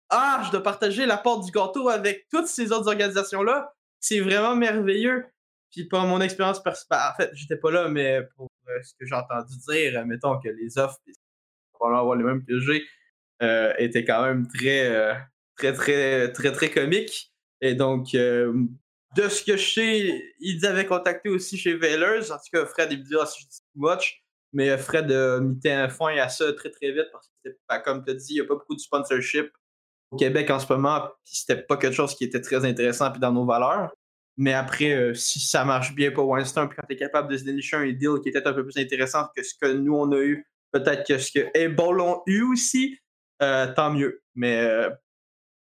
Ah, 0.08 0.42
je 0.46 0.50
dois 0.50 0.62
partager 0.62 1.06
la 1.06 1.16
porte 1.18 1.44
du 1.44 1.52
gâteau 1.52 1.88
avec 1.88 2.26
toutes 2.30 2.46
ces 2.46 2.72
autres 2.72 2.88
organisations-là. 2.88 3.72
C'est 4.00 4.20
vraiment 4.20 4.56
merveilleux. 4.56 5.26
Puis 5.70 5.84
pour 5.84 6.00
mon 6.00 6.20
expérience 6.20 6.62
personnelle, 6.62 7.04
en 7.12 7.16
fait, 7.16 7.30
j'étais 7.34 7.56
pas 7.56 7.70
là, 7.70 7.88
mais 7.88 8.20
pour 8.36 8.48
euh, 8.68 8.82
ce 8.82 8.94
que 8.98 9.06
j'ai 9.06 9.14
entendu 9.14 9.54
dire, 9.68 10.06
mettons 10.06 10.38
que 10.40 10.48
les 10.48 10.78
offres, 10.78 10.98
probablement 11.72 12.00
avoir 12.00 12.16
les 12.16 12.24
mêmes 12.24 12.44
que 12.44 12.58
j'ai, 12.60 12.84
euh, 13.42 13.72
étaient 13.78 14.04
quand 14.04 14.22
même 14.22 14.46
très, 14.46 15.16
très, 15.56 15.72
très, 15.72 16.32
très, 16.32 16.52
très 16.52 16.70
comiques. 16.70 17.32
Et 17.60 17.74
donc, 17.74 18.12
de 18.12 19.28
ce 19.28 19.44
que 19.44 19.56
je 19.56 19.72
sais, 19.74 20.34
ils 20.40 20.66
avaient 20.66 20.86
contacté 20.86 21.28
aussi 21.28 21.56
chez 21.56 21.74
Veilers. 21.74 22.30
En 22.30 22.36
tout 22.36 22.50
cas, 22.52 22.66
Fred, 22.66 22.92
il 22.92 22.98
me 22.98 23.04
dit, 23.04 23.14
ah, 23.20 23.26
si 23.26 23.42
je 23.42 23.48
dis 23.48 23.63
watch. 23.76 24.22
Mais 24.52 24.70
euh, 24.70 24.78
Fred 24.78 25.10
a 25.10 25.40
mis 25.40 25.58
un 25.64 25.88
fin 25.88 26.16
à 26.16 26.28
ça 26.28 26.52
très 26.52 26.70
très 26.70 26.92
vite 26.92 27.08
parce 27.12 27.30
que, 27.44 27.50
comme 27.84 28.04
tu 28.04 28.10
as 28.10 28.14
dit, 28.14 28.26
il 28.30 28.34
n'y 28.34 28.40
a 28.40 28.44
pas 28.44 28.54
beaucoup 28.54 28.74
de 28.74 28.80
sponsorship 28.80 29.50
au 30.10 30.16
Québec 30.16 30.50
en 30.50 30.58
ce 30.58 30.72
moment. 30.72 31.08
Puis 31.24 31.36
c'était 31.36 31.62
pas 31.62 31.76
quelque 31.76 31.94
chose 31.94 32.14
qui 32.14 32.24
était 32.24 32.40
très 32.40 32.64
intéressant 32.64 33.10
puis 33.10 33.20
dans 33.20 33.32
nos 33.32 33.44
valeurs. 33.44 33.92
Mais 34.36 34.52
après, 34.52 34.92
euh, 34.92 35.14
si 35.14 35.40
ça 35.40 35.64
marche 35.64 35.94
bien 35.94 36.10
pour 36.10 36.28
Winston, 36.28 36.66
puis 36.68 36.76
quand 36.76 36.86
tu 36.88 36.94
es 36.94 36.98
capable 36.98 37.30
de 37.30 37.36
se 37.36 37.44
dénicher 37.44 37.76
un 37.76 37.92
deal 37.92 38.20
qui 38.22 38.28
était 38.28 38.46
un 38.46 38.52
peu 38.52 38.64
plus 38.64 38.76
intéressant 38.80 39.28
que 39.36 39.42
ce 39.42 39.54
que 39.60 39.72
nous 39.72 39.94
on 39.94 40.10
a 40.12 40.18
eu, 40.18 40.46
peut-être 40.72 41.06
que 41.06 41.18
ce 41.18 41.30
que 41.30 41.56
Able 41.56 42.00
ont 42.00 42.22
eu 42.26 42.42
aussi, 42.42 42.98
euh, 43.42 43.72
tant 43.74 43.92
mieux. 43.92 44.22
Mais 44.34 44.88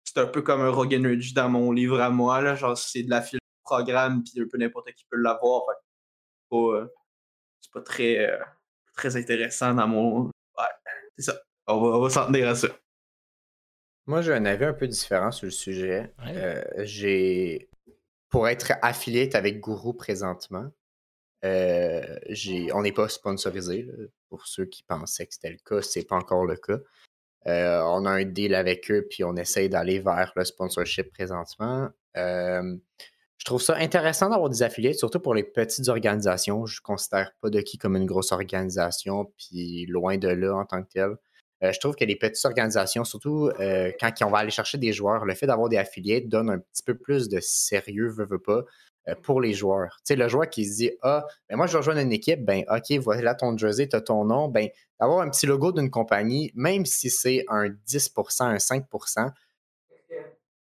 c'est 0.03 0.19
un 0.19 0.25
peu 0.25 0.41
comme 0.41 0.61
un 0.61 0.69
Rogue 0.69 0.93
Energy 0.93 1.33
dans 1.33 1.49
mon 1.49 1.71
livre 1.71 1.99
à 2.01 2.09
moi. 2.09 2.41
Là. 2.41 2.55
Genre, 2.55 2.77
c'est 2.77 3.03
de 3.03 3.09
la 3.09 3.21
file 3.21 3.39
programme, 3.63 4.23
puis 4.23 4.41
un 4.41 4.47
peu 4.51 4.57
n'importe 4.57 4.91
qui 4.93 5.05
peut 5.09 5.17
l'avoir. 5.17 5.63
Euh, 6.53 6.85
c'est 7.61 7.71
pas 7.71 7.81
très, 7.81 8.17
euh, 8.19 8.37
très 8.93 9.15
intéressant 9.15 9.73
dans 9.73 9.87
mon. 9.87 10.25
Ouais, 10.25 10.65
c'est 11.17 11.31
ça. 11.31 11.41
On 11.67 12.01
va, 12.01 12.09
s'en 12.09 12.27
tenir 12.27 12.49
à 12.49 12.55
ça. 12.55 12.67
Moi, 14.07 14.21
j'ai 14.21 14.33
un 14.33 14.45
avis 14.45 14.65
un 14.65 14.73
peu 14.73 14.87
différent 14.87 15.31
sur 15.31 15.45
le 15.45 15.51
sujet. 15.51 16.13
Euh, 16.27 16.63
j'ai. 16.79 17.69
Pour 18.29 18.47
être 18.47 18.73
affilié 18.81 19.29
avec 19.35 19.59
Guru 19.61 19.95
présentement, 19.95 20.71
j'ai... 21.43 22.71
on 22.73 22.81
n'est 22.81 22.93
pas 22.93 23.09
sponsorisé. 23.09 23.87
Pour 24.29 24.47
ceux 24.47 24.65
qui 24.65 24.83
pensaient 24.83 25.27
que 25.27 25.33
c'était 25.33 25.51
le 25.51 25.57
cas, 25.57 25.81
c'est 25.81 26.07
pas 26.07 26.15
encore 26.15 26.45
le 26.45 26.55
cas. 26.55 26.79
on 27.45 28.05
a 28.05 28.09
un 28.09 28.23
deal 28.23 28.55
avec 28.55 28.89
eux, 28.89 29.05
puis 29.09 29.25
on 29.25 29.35
essaye 29.35 29.69
d'aller 29.69 29.99
vers 29.99 30.31
le 30.35 30.45
sponsorship 30.45 31.11
présentement 31.11 31.89
je 33.41 33.45
trouve 33.45 33.59
ça 33.59 33.75
intéressant 33.77 34.29
d'avoir 34.29 34.51
des 34.51 34.61
affiliés, 34.61 34.93
surtout 34.93 35.19
pour 35.19 35.33
les 35.33 35.41
petites 35.41 35.89
organisations. 35.89 36.67
Je 36.67 36.79
ne 36.79 36.83
considère 36.83 37.31
pas 37.41 37.49
Ducky 37.49 37.79
comme 37.79 37.95
une 37.95 38.05
grosse 38.05 38.31
organisation, 38.31 39.33
puis 39.35 39.87
loin 39.87 40.19
de 40.19 40.27
là 40.27 40.53
en 40.53 40.63
tant 40.63 40.83
que 40.83 40.89
tel. 40.89 41.15
Euh, 41.63 41.71
je 41.71 41.79
trouve 41.79 41.95
que 41.95 42.05
les 42.05 42.15
petites 42.15 42.45
organisations, 42.45 43.03
surtout 43.03 43.49
euh, 43.59 43.91
quand 43.99 44.11
on 44.21 44.29
va 44.29 44.37
aller 44.37 44.51
chercher 44.51 44.77
des 44.77 44.93
joueurs, 44.93 45.25
le 45.25 45.33
fait 45.33 45.47
d'avoir 45.47 45.69
des 45.69 45.77
affiliés 45.77 46.21
donne 46.21 46.51
un 46.51 46.59
petit 46.59 46.83
peu 46.83 46.95
plus 46.95 47.29
de 47.29 47.39
sérieux, 47.41 48.09
veut, 48.09 48.27
veut 48.27 48.37
pas, 48.37 48.63
euh, 49.07 49.15
pour 49.23 49.41
les 49.41 49.53
joueurs. 49.53 49.97
Tu 50.05 50.13
sais, 50.13 50.15
le 50.15 50.27
joueur 50.27 50.47
qui 50.47 50.65
se 50.65 50.75
dit 50.75 50.91
Ah, 51.01 51.25
ben 51.49 51.57
moi 51.57 51.65
je 51.65 51.77
rejoins 51.77 51.99
une 51.99 52.13
équipe, 52.13 52.45
ben 52.45 52.63
OK, 52.69 52.95
voilà 52.99 53.33
ton 53.33 53.57
jersey, 53.57 53.89
tu 53.89 53.95
as 53.95 54.01
ton 54.01 54.23
nom, 54.23 54.49
ben 54.49 54.67
d'avoir 54.99 55.21
un 55.21 55.29
petit 55.31 55.47
logo 55.47 55.71
d'une 55.71 55.89
compagnie, 55.89 56.51
même 56.53 56.85
si 56.85 57.09
c'est 57.09 57.43
un 57.47 57.69
10% 57.69 58.43
un 58.43 58.59
5 58.59 58.85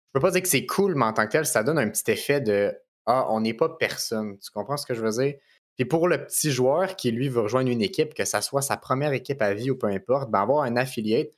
je 0.09 0.13
peux 0.13 0.21
pas 0.21 0.31
dire 0.31 0.41
que 0.41 0.47
c'est 0.47 0.65
cool, 0.65 0.95
mais 0.95 1.05
en 1.05 1.13
tant 1.13 1.27
que 1.27 1.31
tel, 1.31 1.45
ça 1.45 1.63
donne 1.63 1.77
un 1.77 1.87
petit 1.87 2.09
effet 2.11 2.41
de 2.41 2.75
Ah, 3.05 3.27
on 3.29 3.41
n'est 3.41 3.53
pas 3.53 3.69
personne. 3.69 4.39
Tu 4.39 4.49
comprends 4.51 4.77
ce 4.77 4.85
que 4.87 4.95
je 4.95 5.01
veux 5.01 5.11
dire? 5.11 5.35
Puis 5.75 5.85
pour 5.85 6.07
le 6.07 6.25
petit 6.25 6.51
joueur 6.51 6.95
qui, 6.95 7.11
lui, 7.11 7.29
veut 7.29 7.41
rejoindre 7.41 7.69
une 7.69 7.81
équipe, 7.81 8.13
que 8.15 8.25
ça 8.25 8.41
soit 8.41 8.63
sa 8.63 8.75
première 8.75 9.13
équipe 9.13 9.41
à 9.41 9.53
vie 9.53 9.69
ou 9.69 9.77
peu 9.77 9.87
importe, 9.87 10.31
ben 10.31 10.41
avoir 10.41 10.63
un 10.63 10.75
affiliate, 10.77 11.29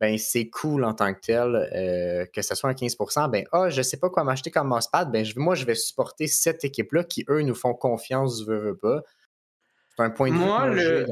ben 0.00 0.16
c'est 0.16 0.48
cool 0.48 0.84
en 0.84 0.94
tant 0.94 1.12
que 1.12 1.20
tel, 1.20 1.54
euh, 1.74 2.24
que 2.32 2.40
ce 2.40 2.54
soit 2.54 2.70
un 2.70 2.74
15%, 2.74 3.30
ben 3.30 3.44
ah, 3.52 3.68
je 3.70 3.82
sais 3.82 3.98
pas 3.98 4.10
quoi 4.10 4.22
m'acheter 4.24 4.50
comme 4.50 4.68
mousepad, 4.68 5.10
ben 5.10 5.26
moi, 5.36 5.54
je 5.54 5.66
vais 5.66 5.74
supporter 5.74 6.28
cette 6.28 6.64
équipe-là 6.64 7.04
qui, 7.04 7.24
eux, 7.28 7.42
nous 7.42 7.54
font 7.54 7.74
confiance, 7.74 8.44
veux, 8.44 8.58
veux 8.58 8.76
pas. 8.76 9.02
C'est 9.96 10.04
un 10.04 10.10
point 10.10 10.30
de 10.30 10.34
vue. 10.34 10.40
Moi, 10.40 10.68
le, 10.68 11.06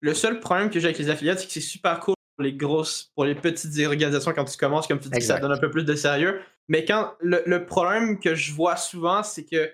le 0.00 0.14
seul 0.14 0.40
problème 0.40 0.70
que 0.70 0.78
j'ai 0.78 0.86
avec 0.86 0.98
les 0.98 1.10
affiliates, 1.10 1.40
c'est 1.40 1.46
que 1.46 1.52
c'est 1.52 1.60
super 1.60 2.00
cool 2.00 2.14
les 2.42 2.52
grosses, 2.52 3.10
pour 3.14 3.24
les 3.24 3.34
petites 3.34 3.78
organisations 3.86 4.32
quand 4.32 4.44
tu 4.44 4.56
commences, 4.56 4.86
comme 4.86 5.00
tu 5.00 5.08
dis, 5.08 5.20
ça 5.20 5.38
donne 5.38 5.52
un 5.52 5.58
peu 5.58 5.70
plus 5.70 5.84
de 5.84 5.94
sérieux. 5.94 6.40
Mais 6.68 6.84
quand 6.84 7.14
le, 7.20 7.58
problème 7.64 8.20
que 8.20 8.34
je 8.34 8.52
vois 8.52 8.76
souvent, 8.76 9.22
c'est 9.22 9.44
que 9.44 9.72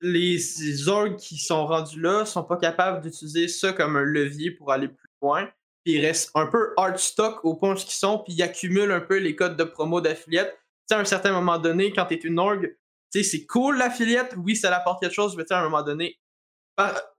les 0.00 0.88
orgs 0.88 1.16
qui 1.16 1.38
sont 1.38 1.66
rendus 1.66 2.00
là 2.00 2.24
sont 2.24 2.42
pas 2.42 2.56
capables 2.56 3.02
d'utiliser 3.02 3.46
ça 3.46 3.72
comme 3.72 3.96
un 3.96 4.02
levier 4.02 4.50
pour 4.50 4.72
aller 4.72 4.88
plus 4.88 5.08
loin. 5.20 5.48
Puis 5.84 5.94
ils 5.94 6.04
restent 6.04 6.30
un 6.34 6.46
peu 6.46 6.72
hard 6.76 6.98
stock 6.98 7.44
au 7.44 7.54
point 7.54 7.74
où 7.74 7.76
ils 7.76 7.90
sont, 7.90 8.18
puis 8.18 8.32
ils 8.32 8.42
accumulent 8.42 8.92
un 8.92 9.00
peu 9.00 9.18
les 9.18 9.36
codes 9.36 9.56
de 9.56 9.64
promo 9.64 10.00
d'affiliate. 10.00 10.50
Tu 10.50 10.58
sais, 10.88 10.94
à 10.94 10.98
un 10.98 11.04
certain 11.04 11.32
moment 11.32 11.58
donné, 11.58 11.92
quand 11.92 12.06
tu 12.06 12.14
es 12.14 12.18
une 12.18 12.38
org, 12.38 12.74
tu 13.12 13.22
sais, 13.22 13.28
c'est 13.28 13.46
cool 13.46 13.78
l'affiliate, 13.78 14.34
oui, 14.36 14.56
ça 14.56 14.74
apporte 14.74 15.00
quelque 15.00 15.14
chose, 15.14 15.36
mais 15.36 15.44
tu 15.44 15.48
sais, 15.48 15.54
à 15.54 15.60
un 15.60 15.64
moment 15.64 15.82
donné, 15.82 16.18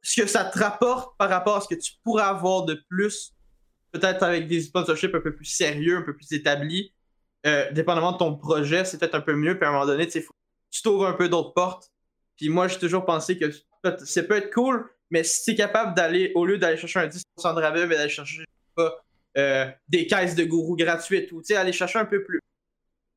ce 0.01 0.21
que 0.21 0.27
ça 0.27 0.45
te 0.45 0.59
rapporte 0.59 1.17
par 1.17 1.29
rapport 1.29 1.57
à 1.57 1.61
ce 1.61 1.67
que 1.67 1.79
tu 1.79 1.93
pourrais 2.03 2.23
avoir 2.23 2.65
de 2.65 2.83
plus 2.89 3.32
peut-être 3.93 4.23
avec 4.23 4.47
des 4.47 4.61
sponsorships 4.61 5.13
un 5.15 5.21
peu 5.21 5.33
plus 5.33 5.45
sérieux, 5.45 5.97
un 5.97 6.01
peu 6.01 6.15
plus 6.15 6.31
établis, 6.33 6.93
euh, 7.45 7.71
dépendamment 7.71 8.11
de 8.11 8.17
ton 8.17 8.35
projet, 8.35 8.83
c'est 8.83 8.97
peut-être 8.97 9.15
un 9.15 9.21
peu 9.21 9.35
mieux. 9.35 9.57
Puis 9.57 9.65
à 9.65 9.69
un 9.69 9.73
moment 9.73 9.85
donné, 9.85 10.07
tu 10.07 10.21
t'ouvres 10.81 11.07
un 11.07 11.13
peu 11.13 11.29
d'autres 11.29 11.53
portes. 11.53 11.91
Puis 12.35 12.49
moi, 12.49 12.67
j'ai 12.67 12.79
toujours 12.79 13.05
pensé 13.05 13.37
que 13.37 13.51
ça 14.03 14.23
peut 14.23 14.35
être 14.35 14.51
cool, 14.51 14.89
mais 15.11 15.23
si 15.23 15.43
tu 15.43 15.51
es 15.51 15.55
capable 15.55 15.93
d'aller, 15.93 16.31
au 16.35 16.45
lieu 16.45 16.57
d'aller 16.57 16.77
chercher 16.77 16.99
un 16.99 17.07
10% 17.07 17.55
de 17.55 17.61
rabais, 17.61 17.85
mais 17.85 17.95
d'aller 17.95 18.09
chercher 18.09 18.43
pas, 18.75 19.03
euh, 19.37 19.69
des 19.87 20.07
caisses 20.07 20.35
de 20.35 20.43
gourou 20.43 20.75
gratuites 20.75 21.31
ou 21.31 21.41
aller 21.55 21.73
chercher 21.73 21.99
un 21.99 22.05
peu 22.05 22.23
plus 22.23 22.39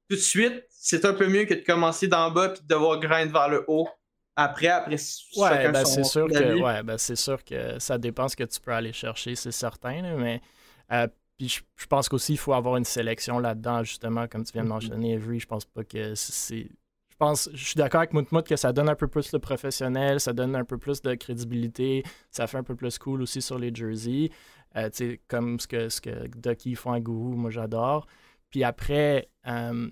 tout 0.08 0.16
de 0.16 0.20
suite, 0.20 0.64
c'est 0.68 1.04
un 1.04 1.14
peu 1.14 1.26
mieux 1.26 1.46
que 1.46 1.54
de 1.54 1.64
commencer 1.64 2.06
d'en 2.06 2.30
bas 2.30 2.50
puis 2.50 2.62
de 2.62 2.68
devoir 2.68 3.00
grind 3.00 3.32
vers 3.32 3.48
le 3.48 3.64
haut 3.66 3.88
après, 4.36 4.68
après 4.68 4.96
ouais, 5.36 5.70
ben 5.70 5.84
c'est 5.86 6.04
sûr 6.04 6.28
que 6.28 6.60
ouais, 6.60 6.82
ben 6.82 6.98
c'est 6.98 7.16
sûr 7.16 7.42
que 7.42 7.78
ça 7.78 7.96
dépend 7.96 8.28
ce 8.28 8.36
que 8.36 8.44
tu 8.44 8.60
peux 8.60 8.70
aller 8.70 8.92
chercher, 8.92 9.34
c'est 9.34 9.50
certain, 9.50 10.02
mais 10.16 10.42
euh, 10.92 11.08
puis 11.36 11.48
je, 11.48 11.86
pense 11.86 12.08
qu'aussi, 12.08 12.32
il 12.32 12.38
faut 12.38 12.54
avoir 12.54 12.76
une 12.76 12.84
sélection 12.84 13.38
là-dedans, 13.38 13.82
justement, 13.84 14.26
comme 14.26 14.44
tu 14.44 14.52
viens 14.52 14.62
de 14.62 14.68
mm-hmm. 14.68 14.70
mentionner, 14.70 15.14
Avery. 15.14 15.40
Je 15.40 15.46
pense 15.46 15.64
pas 15.64 15.84
que 15.84 16.14
c'est. 16.14 16.68
Je 17.10 17.16
pense, 17.18 17.48
je 17.54 17.64
suis 17.64 17.76
d'accord 17.76 18.00
avec 18.00 18.12
Moutmout 18.12 18.46
que 18.46 18.56
ça 18.56 18.72
donne 18.74 18.90
un 18.90 18.94
peu 18.94 19.08
plus 19.08 19.30
de 19.30 19.38
professionnel, 19.38 20.20
ça 20.20 20.34
donne 20.34 20.54
un 20.54 20.64
peu 20.64 20.76
plus 20.76 21.00
de 21.00 21.14
crédibilité, 21.14 22.02
ça 22.30 22.46
fait 22.46 22.58
un 22.58 22.62
peu 22.62 22.74
plus 22.74 22.98
cool 22.98 23.22
aussi 23.22 23.40
sur 23.40 23.58
les 23.58 23.74
jerseys. 23.74 24.30
Euh, 24.76 24.90
comme 25.26 25.58
ce 25.58 25.66
que, 25.66 25.88
ce 25.88 26.02
que 26.02 26.28
Ducky 26.36 26.74
font 26.74 26.92
à 26.92 27.00
Guru, 27.00 27.34
moi 27.34 27.50
j'adore. 27.50 28.06
Puis 28.50 28.64
après, 28.64 29.30
euh, 29.46 29.88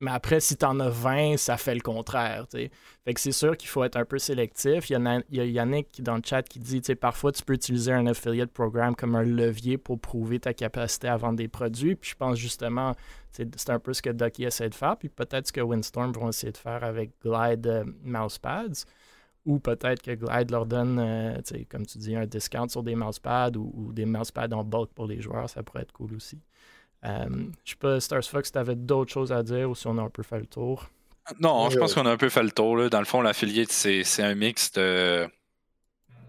mais 0.00 0.10
après, 0.10 0.40
si 0.40 0.56
tu 0.56 0.64
en 0.66 0.78
as 0.80 0.90
20, 0.90 1.38
ça 1.38 1.56
fait 1.56 1.74
le 1.74 1.80
contraire. 1.80 2.46
Fait 2.50 3.14
que 3.14 3.20
c'est 3.20 3.32
sûr 3.32 3.56
qu'il 3.56 3.68
faut 3.70 3.82
être 3.82 3.96
un 3.96 4.04
peu 4.04 4.18
sélectif. 4.18 4.90
Il 4.90 4.92
y, 4.92 4.96
a, 4.96 5.20
il 5.30 5.36
y 5.36 5.40
a 5.40 5.44
Yannick 5.46 6.02
dans 6.02 6.16
le 6.16 6.22
chat 6.22 6.42
qui 6.42 6.58
dit 6.58 6.82
parfois 7.00 7.32
tu 7.32 7.42
peux 7.42 7.54
utiliser 7.54 7.92
un 7.92 8.06
affiliate 8.06 8.50
programme 8.50 8.94
comme 8.94 9.14
un 9.14 9.22
levier 9.22 9.78
pour 9.78 9.98
prouver 9.98 10.38
ta 10.38 10.52
capacité 10.52 11.08
à 11.08 11.16
vendre 11.16 11.36
des 11.36 11.48
produits. 11.48 11.96
Puis 11.96 12.10
je 12.10 12.16
pense 12.16 12.36
justement, 12.36 12.94
c'est 13.32 13.70
un 13.70 13.78
peu 13.78 13.94
ce 13.94 14.02
que 14.02 14.10
Ducky 14.10 14.44
essaie 14.44 14.68
de 14.68 14.74
faire. 14.74 14.98
Puis 14.98 15.08
peut-être 15.08 15.50
que 15.50 15.62
Windstorm 15.62 16.12
vont 16.12 16.28
essayer 16.28 16.52
de 16.52 16.58
faire 16.58 16.84
avec 16.84 17.12
Glide 17.22 17.66
euh, 17.66 17.84
Mousepads. 18.02 18.84
Ou 19.46 19.60
peut-être 19.60 20.02
que 20.02 20.10
Glide 20.10 20.50
leur 20.50 20.66
donne, 20.66 20.98
euh, 20.98 21.40
comme 21.70 21.86
tu 21.86 21.98
dis, 21.98 22.16
un 22.16 22.26
discount 22.26 22.68
sur 22.68 22.82
des 22.82 22.96
mousepads 22.96 23.52
ou, 23.56 23.72
ou 23.74 23.92
des 23.92 24.04
mousepads 24.04 24.52
en 24.52 24.64
bulk 24.64 24.90
pour 24.92 25.06
les 25.06 25.20
joueurs. 25.22 25.48
Ça 25.48 25.62
pourrait 25.62 25.82
être 25.82 25.92
cool 25.92 26.14
aussi. 26.16 26.38
Euh, 27.06 27.26
je 27.64 27.70
sais 27.70 27.76
pas, 27.76 28.00
Stars 28.00 28.24
Fox, 28.24 28.52
tu 28.52 28.58
avais 28.58 28.74
d'autres 28.74 29.12
choses 29.12 29.32
à 29.32 29.42
dire 29.42 29.70
ou 29.70 29.74
si 29.74 29.86
on 29.86 29.96
a 29.98 30.02
un 30.02 30.10
peu 30.10 30.22
fait 30.22 30.38
le 30.38 30.46
tour? 30.46 30.88
Non, 31.40 31.70
je 31.70 31.78
pense 31.78 31.94
qu'on 31.94 32.06
a 32.06 32.10
un 32.10 32.16
peu 32.16 32.28
fait 32.28 32.42
le 32.42 32.50
tour. 32.50 32.88
Dans 32.88 33.00
le 33.00 33.04
fond, 33.04 33.20
l'affiliate, 33.20 33.72
c'est 33.72 34.22
un 34.22 34.34
mix 34.34 34.72
de, 34.72 35.28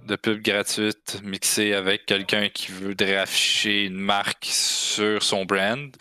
de 0.07 0.15
pubs 0.15 0.41
gratuites 0.41 1.21
mixées 1.23 1.73
avec 1.73 2.05
quelqu'un 2.05 2.49
qui 2.49 2.71
voudrait 2.71 3.17
afficher 3.17 3.85
une 3.85 3.99
marque 3.99 4.45
sur 4.45 5.21
son 5.21 5.45
brand. 5.45 5.95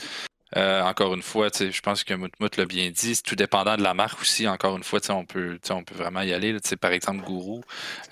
Euh, 0.55 0.81
encore 0.83 1.13
une 1.15 1.23
fois, 1.23 1.49
je 1.53 1.81
pense 1.81 2.05
que 2.05 2.15
Moutmout 2.15 2.57
l'a 2.57 2.67
bien 2.67 2.91
dit, 2.91 3.17
c'est 3.17 3.23
tout 3.23 3.35
dépendant 3.35 3.77
de 3.77 3.83
la 3.83 3.95
marque 3.95 4.21
aussi. 4.21 4.47
Encore 4.47 4.77
une 4.77 4.85
fois, 4.85 5.01
on 5.09 5.25
peut, 5.25 5.59
on 5.71 5.83
peut 5.83 5.97
vraiment 5.97 6.23
y 6.23 6.33
aller. 6.33 6.57
par 6.81 6.93
exemple, 6.93 7.25
Gourou, 7.25 7.63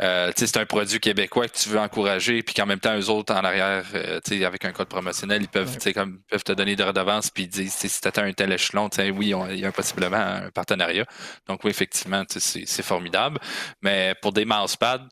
euh, 0.01 0.33
c'est 0.35 0.57
un 0.57 0.67
produit 0.67 0.99
québécois 0.99 1.49
que 1.49 1.57
tu 1.57 1.69
veux 1.69 1.79
encourager, 1.79 2.43
puis 2.43 2.55
qu'en 2.55 2.67
même 2.67 2.81
temps, 2.81 2.99
eux 2.99 3.09
autres, 3.09 3.33
en 3.33 3.45
arrière, 3.45 3.85
euh, 3.95 4.21
avec 4.45 4.65
un 4.65 4.73
code 4.73 4.89
promotionnel, 4.89 5.43
ils 5.43 5.49
peuvent, 5.49 5.79
comme, 5.95 6.21
peuvent 6.29 6.43
te 6.43 6.53
donner 6.53 6.75
des 6.75 6.83
redevances, 6.83 7.31
puis 7.31 7.45
ils 7.45 7.49
disent 7.49 7.75
si 7.75 8.01
tu 8.01 8.09
atteins 8.09 8.25
un 8.25 8.33
tel 8.33 8.53
échelon, 8.53 8.89
oui, 9.15 9.33
il 9.51 9.61
y 9.61 9.65
a 9.65 9.73
possiblement 9.73 10.17
un 10.17 10.51
partenariat. 10.51 11.07
Donc, 11.47 11.63
oui, 11.65 11.71
effectivement, 11.71 12.25
c'est 12.29 12.83
formidable. 12.83 13.39
Mais 13.83 14.15
pour 14.21 14.33
des 14.33 14.45
mousepads, 14.45 15.07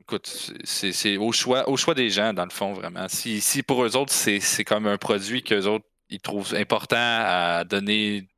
écoute, 0.00 0.52
c'est 0.64 1.16
au 1.16 1.32
choix, 1.32 1.68
au 1.70 1.76
choix 1.76 1.94
des 1.94 2.10
gens, 2.10 2.34
dans 2.34 2.44
le 2.44 2.50
fond, 2.50 2.74
vraiment. 2.74 3.08
Si, 3.08 3.40
si 3.40 3.62
pour 3.62 3.82
eux 3.84 3.96
autres, 3.96 4.12
c'est 4.12 4.64
comme 4.64 4.86
un 4.86 4.98
produit 4.98 5.42
qu'eux 5.42 5.66
autres, 5.66 5.86
ils 6.12 6.20
trouvent 6.20 6.54
important 6.54 6.96
à 6.98 7.64
donner 7.64 8.28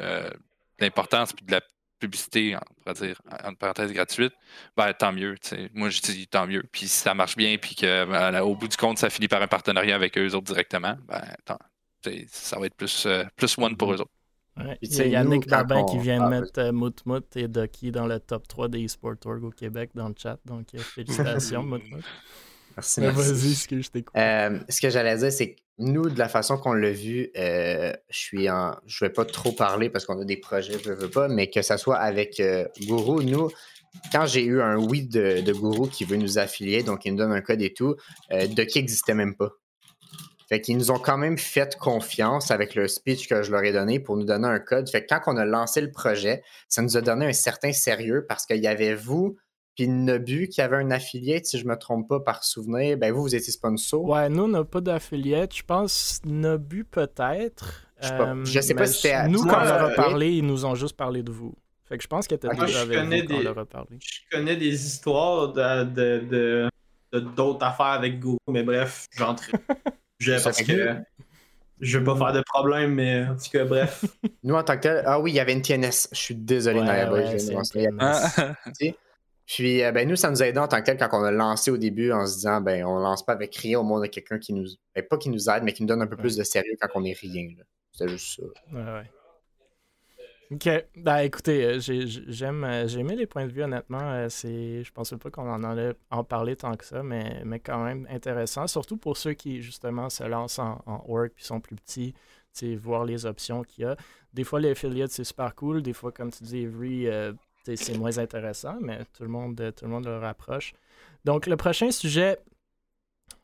euh, 0.00 0.30
de 0.30 0.84
l'importance 0.84 1.32
et 1.32 1.44
de 1.44 1.52
la 1.52 1.60
publicité, 1.98 2.56
on 2.56 2.74
pourrait 2.74 3.06
dire, 3.06 3.20
en 3.44 3.54
parenthèse 3.54 3.92
gratuite, 3.92 4.32
ben, 4.76 4.92
tant 4.92 5.12
mieux. 5.12 5.34
Moi, 5.74 5.90
je 5.90 6.00
dis 6.00 6.28
tant 6.28 6.46
mieux. 6.46 6.62
Puis 6.70 6.82
si 6.82 6.98
ça 7.00 7.12
marche 7.14 7.36
bien, 7.36 7.56
puis 7.58 7.74
qu'au 7.74 8.54
bout 8.54 8.68
du 8.68 8.76
compte, 8.76 8.98
ça 8.98 9.10
finit 9.10 9.28
par 9.28 9.42
un 9.42 9.48
partenariat 9.48 9.96
avec 9.96 10.16
eux 10.16 10.34
autres 10.34 10.46
directement, 10.46 10.96
ben, 11.08 11.22
ça 12.28 12.58
va 12.58 12.66
être 12.66 12.76
plus, 12.76 13.06
euh, 13.06 13.24
plus 13.36 13.58
one 13.58 13.76
pour 13.76 13.92
eux 13.92 14.00
autres. 14.00 14.12
Il 14.82 14.92
y 14.92 15.00
a 15.00 15.06
Yannick 15.06 15.48
Babin 15.48 15.84
qui 15.84 15.98
vient 15.98 16.24
de 16.24 16.28
mettre 16.28 16.58
euh, 16.58 16.72
Moutmout 16.72 17.24
et 17.36 17.46
Ducky 17.46 17.92
dans 17.92 18.06
le 18.06 18.18
top 18.18 18.48
3 18.48 18.68
des 18.68 18.80
eSport 18.80 19.14
Org 19.24 19.44
au 19.44 19.50
Québec 19.50 19.90
dans 19.94 20.08
le 20.08 20.14
chat. 20.16 20.38
Donc, 20.44 20.66
euh, 20.74 20.78
félicitations, 20.94 21.62
Moutmout. 21.62 22.02
Merci, 22.78 23.00
Vas-y, 23.00 23.54
ce 23.54 23.68
que 23.68 23.80
je 23.80 23.90
t'écoute. 23.90 24.14
Euh, 24.16 24.58
ce 24.68 24.80
que 24.80 24.88
j'allais 24.88 25.16
dire, 25.16 25.32
c'est 25.32 25.54
que 25.54 25.60
nous, 25.78 26.08
de 26.08 26.18
la 26.18 26.28
façon 26.28 26.56
qu'on 26.58 26.72
l'a 26.72 26.92
vu, 26.92 27.30
je 27.34 27.92
suis 28.10 28.48
en. 28.48 28.76
Je 28.86 29.04
vais 29.04 29.10
pas 29.10 29.24
trop 29.24 29.52
parler 29.52 29.90
parce 29.90 30.06
qu'on 30.06 30.20
a 30.20 30.24
des 30.24 30.36
projets, 30.36 30.78
je 30.84 30.92
veux 30.92 31.10
pas, 31.10 31.28
mais 31.28 31.50
que 31.50 31.62
ça 31.62 31.76
soit 31.76 31.96
avec 31.96 32.42
Guru, 32.80 33.24
nous, 33.24 33.50
quand 34.12 34.26
j'ai 34.26 34.44
eu 34.44 34.60
un 34.60 34.76
oui 34.76 35.02
de, 35.02 35.40
de 35.40 35.52
Guru 35.52 35.88
qui 35.88 36.04
veut 36.04 36.16
nous 36.16 36.38
affilier, 36.38 36.82
donc 36.82 37.04
il 37.04 37.12
nous 37.12 37.18
donne 37.18 37.32
un 37.32 37.40
code 37.40 37.62
et 37.62 37.72
tout, 37.72 37.96
Ducky 38.30 38.78
n'existait 38.78 39.14
même 39.14 39.34
pas. 39.36 39.50
Fait 40.48 40.62
qu'ils 40.62 40.78
nous 40.78 40.90
ont 40.90 40.98
quand 40.98 41.18
même 41.18 41.36
fait 41.36 41.76
confiance 41.76 42.50
avec 42.50 42.74
le 42.74 42.88
speech 42.88 43.28
que 43.28 43.42
je 43.42 43.52
leur 43.52 43.62
ai 43.64 43.72
donné 43.72 44.00
pour 44.00 44.16
nous 44.16 44.24
donner 44.24 44.48
un 44.48 44.58
code. 44.58 44.88
Fait 44.88 45.04
que 45.04 45.14
quand 45.14 45.20
on 45.26 45.36
a 45.36 45.44
lancé 45.44 45.82
le 45.82 45.90
projet, 45.90 46.42
ça 46.68 46.80
nous 46.80 46.96
a 46.96 47.02
donné 47.02 47.26
un 47.26 47.32
certain 47.34 47.72
sérieux 47.72 48.24
parce 48.26 48.46
qu'il 48.46 48.62
y 48.62 48.66
avait 48.66 48.94
vous 48.94 49.36
puis 49.78 49.86
Nobu 49.86 50.48
qui 50.48 50.60
avait 50.60 50.78
un 50.78 50.90
affilié, 50.90 51.40
si 51.44 51.56
je 51.56 51.64
me 51.64 51.76
trompe 51.76 52.08
pas 52.08 52.18
par 52.18 52.42
souvenir. 52.42 52.98
Ben 52.98 53.12
vous, 53.12 53.22
vous 53.22 53.36
étiez 53.36 53.52
sponsor. 53.52 54.04
Ouais, 54.04 54.28
nous, 54.28 54.42
on 54.42 54.48
n'a 54.48 54.64
pas 54.64 54.80
d'affiliate. 54.80 55.54
Je 55.54 55.62
pense 55.62 56.20
Nobu 56.24 56.82
peut-être. 56.82 57.88
Je, 58.00 58.08
sais 58.44 58.62
sais 58.62 58.74
pas 58.74 58.82
euh, 58.82 58.86
si 58.86 59.02
c'était 59.02 59.28
Nous, 59.28 59.44
quand 59.44 59.60
on 59.60 59.64
leur 59.64 59.84
a 59.84 59.90
parlé, 59.90 60.32
ils 60.32 60.44
nous 60.44 60.64
ont 60.64 60.74
juste 60.74 60.96
parlé 60.96 61.22
de 61.22 61.30
vous. 61.30 61.54
Fait 61.84 61.96
que 61.96 62.02
je 62.02 62.08
pense 62.08 62.26
que 62.26 62.34
était 62.34 62.48
déjà 62.48 62.80
avec 62.80 62.98
vous 62.98 63.26
quand 63.28 63.34
on 63.36 63.40
leur 63.40 63.58
a 63.58 63.64
parlé. 63.66 63.98
Je 64.00 64.36
connais 64.36 64.56
des 64.56 64.84
histoires 64.84 65.52
de, 65.52 66.68
d'autres 67.12 67.64
affaires 67.64 67.86
avec 67.86 68.18
Go, 68.18 68.36
mais 68.48 68.64
bref, 68.64 69.06
j'entre. 69.16 69.44
Je, 70.20 70.32
parce 70.42 70.60
que 70.62 70.96
je 71.80 71.98
veux 71.98 72.02
pas 72.02 72.16
faire 72.16 72.32
de 72.32 72.42
problème, 72.42 72.94
mais 72.94 73.24
en 73.24 73.36
tout 73.36 73.50
cas, 73.52 73.64
bref. 73.64 74.04
Nous, 74.42 74.52
en 74.52 74.64
tant 74.64 74.74
que 74.74 74.80
tel, 74.80 75.04
ah 75.06 75.20
oui, 75.20 75.30
il 75.30 75.34
y 75.36 75.38
avait 75.38 75.52
une 75.52 75.62
TNS. 75.62 76.08
Je 76.10 76.18
suis 76.18 76.34
désolé, 76.34 76.80
ouais, 76.80 77.36
Puis, 79.48 79.82
euh, 79.82 79.92
ben, 79.92 80.06
nous, 80.06 80.14
ça 80.14 80.30
nous 80.30 80.42
a 80.42 80.46
aidé 80.46 80.58
en 80.58 80.68
tant 80.68 80.78
que 80.80 80.84
tel 80.84 80.98
quand 80.98 81.08
on 81.12 81.24
a 81.24 81.30
lancé 81.30 81.70
au 81.70 81.78
début 81.78 82.12
en 82.12 82.26
se 82.26 82.34
disant, 82.34 82.60
ben, 82.60 82.84
on 82.84 82.98
lance 82.98 83.24
pas 83.24 83.32
avec 83.32 83.56
rien 83.56 83.80
au 83.80 83.82
monde 83.82 84.02
de 84.02 84.06
quelqu'un 84.06 84.38
qui 84.38 84.52
nous. 84.52 84.66
Ben, 84.94 85.02
pas 85.02 85.16
qui 85.16 85.30
nous 85.30 85.48
aide, 85.48 85.62
mais 85.62 85.72
qui 85.72 85.82
nous 85.82 85.88
donne 85.88 86.02
un 86.02 86.06
peu 86.06 86.16
plus 86.16 86.36
de 86.36 86.44
sérieux 86.44 86.76
quand 86.78 86.88
on 86.94 87.04
est 87.04 87.18
rien. 87.18 87.48
C'était 87.90 88.12
juste 88.12 88.40
ça. 88.40 88.46
Ouais, 88.72 88.84
ouais. 88.84 89.10
Ok, 90.50 90.66
ben 90.96 91.18
écoutez, 91.18 91.62
euh, 91.62 91.78
j'aime, 91.78 92.64
euh, 92.64 92.88
j'ai 92.88 93.00
aimé 93.00 93.16
les 93.16 93.26
points 93.26 93.46
de 93.46 93.52
vue 93.52 93.62
honnêtement. 93.62 94.00
Euh, 94.00 94.28
c'est, 94.30 94.82
je 94.82 94.92
pensais 94.92 95.18
pas 95.18 95.30
qu'on 95.30 95.50
en 95.50 95.62
allait 95.62 95.92
en 96.10 96.24
parler 96.24 96.56
tant 96.56 96.74
que 96.74 96.86
ça, 96.86 97.02
mais, 97.02 97.42
mais 97.44 97.60
quand 97.60 97.84
même 97.84 98.06
intéressant, 98.08 98.66
surtout 98.66 98.96
pour 98.96 99.18
ceux 99.18 99.34
qui 99.34 99.60
justement 99.60 100.08
se 100.08 100.24
lancent 100.24 100.58
en, 100.58 100.82
en 100.86 101.04
org 101.06 101.30
puis 101.34 101.44
sont 101.44 101.60
plus 101.60 101.76
petits, 101.76 102.14
voir 102.76 103.04
les 103.04 103.26
options 103.26 103.62
qu'il 103.62 103.84
y 103.84 103.86
a. 103.86 103.96
Des 104.32 104.42
fois, 104.42 104.58
les 104.58 104.70
affiliates 104.70 105.10
c'est 105.10 105.24
super 105.24 105.54
cool, 105.54 105.82
des 105.82 105.92
fois, 105.92 106.12
comme 106.12 106.30
tu 106.32 106.42
dis, 106.44 106.64
Avery, 106.64 107.08
c'est 107.76 107.96
moins 107.96 108.18
intéressant, 108.18 108.76
mais 108.80 109.00
tout 109.16 109.22
le 109.22 109.28
monde, 109.28 109.54
tout 109.76 109.84
le 109.84 109.90
monde 109.90 110.06
le 110.06 110.18
rapproche. 110.18 110.72
Donc, 111.24 111.46
le 111.46 111.56
prochain 111.56 111.90
sujet, 111.90 112.38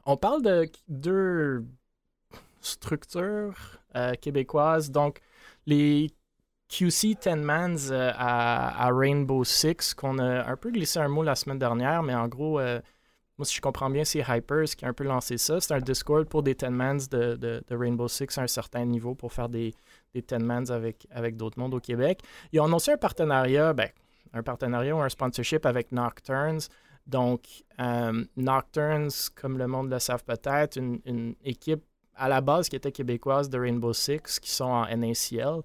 on 0.06 0.16
parle 0.16 0.42
de 0.42 0.70
deux 0.88 1.64
structures 2.60 3.78
québécoises. 4.20 4.90
Donc, 4.90 5.20
les 5.66 6.10
QC 6.68 7.16
10 7.20 7.36
Mans 7.36 7.90
euh, 7.90 8.10
à, 8.16 8.90
Rainbow 8.92 9.44
Six, 9.44 9.94
qu'on 9.94 10.18
a 10.18 10.50
un 10.50 10.56
peu 10.56 10.70
glissé 10.70 10.98
un 10.98 11.08
mot 11.08 11.22
la 11.22 11.34
semaine 11.34 11.58
dernière, 11.58 12.02
mais 12.02 12.14
en 12.14 12.26
gros, 12.26 12.58
euh, 12.58 12.80
moi, 13.38 13.46
si 13.46 13.54
je 13.54 13.60
comprends 13.60 13.90
bien, 13.90 14.04
c'est 14.04 14.24
Hypers 14.26 14.76
qui 14.76 14.84
a 14.84 14.88
un 14.88 14.92
peu 14.92 15.04
lancé 15.04 15.38
ça. 15.38 15.60
C'est 15.60 15.74
un 15.74 15.80
Discord 15.80 16.26
pour 16.26 16.42
des 16.42 16.54
10 16.54 16.66
Mans 16.70 16.96
de, 17.10 17.62
Rainbow 17.70 18.08
Six 18.08 18.38
à 18.38 18.42
un 18.42 18.46
certain 18.46 18.84
niveau 18.84 19.14
pour 19.14 19.32
faire 19.32 19.48
des, 19.48 19.74
des 20.14 20.22
10 20.22 20.38
Mans 20.38 20.70
avec, 20.70 21.06
avec 21.10 21.36
d'autres 21.36 21.58
mondes 21.58 21.74
au 21.74 21.80
Québec. 21.80 22.20
Ils 22.52 22.60
ont 22.60 22.64
annoncé 22.64 22.92
un 22.92 22.96
partenariat, 22.96 23.72
ben, 23.72 23.90
un 24.34 24.42
partenariat 24.42 24.94
ou 24.94 25.00
un 25.00 25.08
sponsorship 25.08 25.64
avec 25.64 25.92
Nocturnes. 25.92 26.60
Donc, 27.06 27.64
euh, 27.80 28.24
Nocturnes, 28.36 29.10
comme 29.34 29.56
le 29.58 29.66
monde 29.66 29.90
le 29.90 29.98
savent 29.98 30.24
peut-être, 30.24 30.76
une, 30.76 31.34
équipe 31.44 31.82
à 32.16 32.28
la 32.28 32.40
base 32.40 32.68
qui 32.68 32.76
était 32.76 32.92
québécoise 32.92 33.48
de 33.48 33.58
Rainbow 33.58 33.92
Six, 33.92 34.40
qui 34.40 34.50
sont 34.50 34.64
en 34.64 34.86
NACL. 34.86 35.62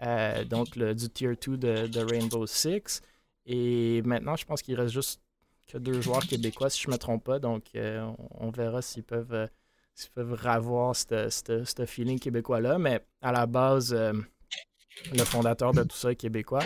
Euh, 0.00 0.44
donc 0.44 0.76
le, 0.76 0.94
du 0.94 1.08
Tier 1.08 1.34
2 1.34 1.56
de, 1.88 2.00
Rainbow 2.00 2.46
Six. 2.46 3.00
Et 3.46 4.02
maintenant, 4.02 4.36
je 4.36 4.44
pense 4.44 4.62
qu'il 4.62 4.78
reste 4.78 4.92
juste 4.92 5.20
que 5.66 5.78
deux 5.78 6.00
joueurs 6.00 6.26
québécois, 6.26 6.70
si 6.70 6.82
je 6.82 6.88
ne 6.88 6.94
me 6.94 6.98
trompe 6.98 7.24
pas. 7.24 7.38
Donc, 7.38 7.64
euh, 7.74 8.10
on, 8.38 8.50
verra 8.50 8.82
s'ils 8.82 9.04
peuvent, 9.04 9.34
euh, 9.34 9.46
s'ils 9.94 10.10
peuvent 10.10 10.38
avoir 10.46 10.94
ce 10.96 11.86
feeling 11.86 12.18
québécois-là. 12.18 12.78
Mais 12.78 13.04
à 13.22 13.32
la 13.32 13.46
base, 13.46 13.94
le 13.94 15.24
fondateur 15.24 15.72
de 15.72 15.82
tout 15.82 15.96
ça 15.96 16.12
est 16.12 16.16
québécois. 16.16 16.64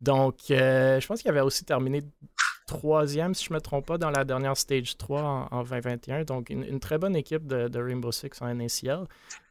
Donc, 0.00 0.36
je 0.48 1.06
pense 1.06 1.20
qu'il 1.20 1.30
avait 1.30 1.40
aussi 1.40 1.64
terminé 1.64 2.02
troisième, 2.70 3.34
si 3.34 3.46
je 3.46 3.52
ne 3.52 3.56
me 3.56 3.60
trompe 3.60 3.86
pas, 3.86 3.98
dans 3.98 4.10
la 4.10 4.24
dernière 4.24 4.56
Stage 4.56 4.96
3 4.96 5.48
en, 5.50 5.62
2021. 5.64 6.24
Donc, 6.24 6.50
une, 6.50 6.80
très 6.80 6.98
bonne 6.98 7.16
équipe 7.16 7.46
de, 7.46 7.78
Rainbow 7.78 8.12
Six 8.12 8.30
en 8.40 8.54
NACL. 8.54 9.06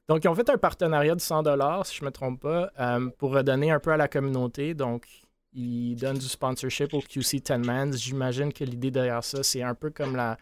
Donc, 0.08 0.24
ils 0.24 0.28
ont 0.28 0.36
fait 0.36 0.50
un 0.50 0.58
partenariat 0.58 1.16
de 1.16 1.22
100 1.22 1.44
si 1.84 1.98
je 1.98 2.02
ne 2.02 2.08
me 2.08 2.12
trompe 2.12 2.42
pas, 2.42 2.72
euh, 2.80 3.10
pour 3.18 3.32
redonner 3.32 3.72
un 3.72 3.80
peu 3.80 3.92
à 3.92 3.98
la 3.98 4.08
communauté. 4.08 4.74
Donc, 4.74 5.06
ils 5.54 5.96
donnent 5.96 6.18
du 6.18 6.28
sponsorship 6.28 6.94
au 6.94 7.02
QC 7.02 7.42
10 7.42 7.68
Mans. 7.68 7.92
J'imagine 7.92 8.54
que 8.54 8.64
l'idée 8.64 8.92
derrière 8.92 9.24
ça, 9.24 9.44
c'est 9.44 9.62
un 9.62 9.76
peu 9.76 9.90
comme 9.90 10.16
la, 10.16 10.38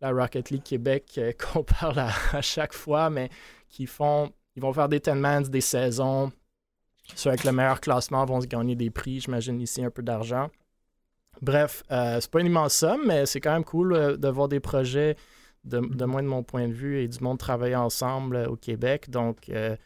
la 0.00 0.10
Rocket 0.10 0.50
League 0.50 0.62
Québec 0.62 1.12
euh, 1.18 1.32
qu'on 1.52 1.64
parle 1.64 1.98
à, 1.98 2.40
chaque 2.40 2.72
fois, 2.72 3.10
mais 3.10 3.28
qui 3.68 3.86
font, 3.86 4.32
ils 4.56 4.62
vont 4.62 4.72
faire 4.72 4.88
des 4.88 5.00
10 5.00 5.10
Mans, 5.12 5.40
des 5.42 5.60
saisons. 5.60 6.32
Ceux 7.14 7.30
avec 7.30 7.44
le 7.44 7.52
meilleur 7.52 7.80
classement 7.80 8.24
vont 8.24 8.40
se 8.40 8.46
gagner 8.46 8.74
des 8.74 8.90
prix, 8.90 9.20
j'imagine 9.20 9.60
ici 9.60 9.84
un 9.84 9.90
peu 9.90 10.02
d'argent. 10.02 10.50
Bref, 11.40 11.82
euh, 11.90 12.20
c'est 12.20 12.30
pas 12.30 12.40
une 12.40 12.46
immense 12.46 12.74
somme, 12.74 13.02
mais 13.06 13.26
c'est 13.26 13.40
quand 13.40 13.52
même 13.52 13.64
cool 13.64 13.92
euh, 13.92 14.16
de 14.16 14.28
voir 14.28 14.48
des 14.48 14.60
projets 14.60 15.16
de, 15.64 16.04
moins 16.04 16.22
de 16.22 16.28
mon 16.28 16.42
point 16.42 16.68
de 16.68 16.72
vue, 16.72 17.00
et 17.00 17.08
du 17.08 17.18
monde 17.20 17.38
travailler 17.38 17.76
ensemble 17.76 18.36
euh, 18.36 18.48
au 18.48 18.56
Québec. 18.56 19.10
Donc, 19.10 19.48
euh, 19.48 19.76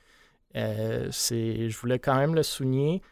euh, 0.57 1.11
je 1.11 1.77
voulais 1.77 1.99
quand 1.99 2.17
même 2.17 2.35
le 2.35 2.43
souligner. 2.43 3.03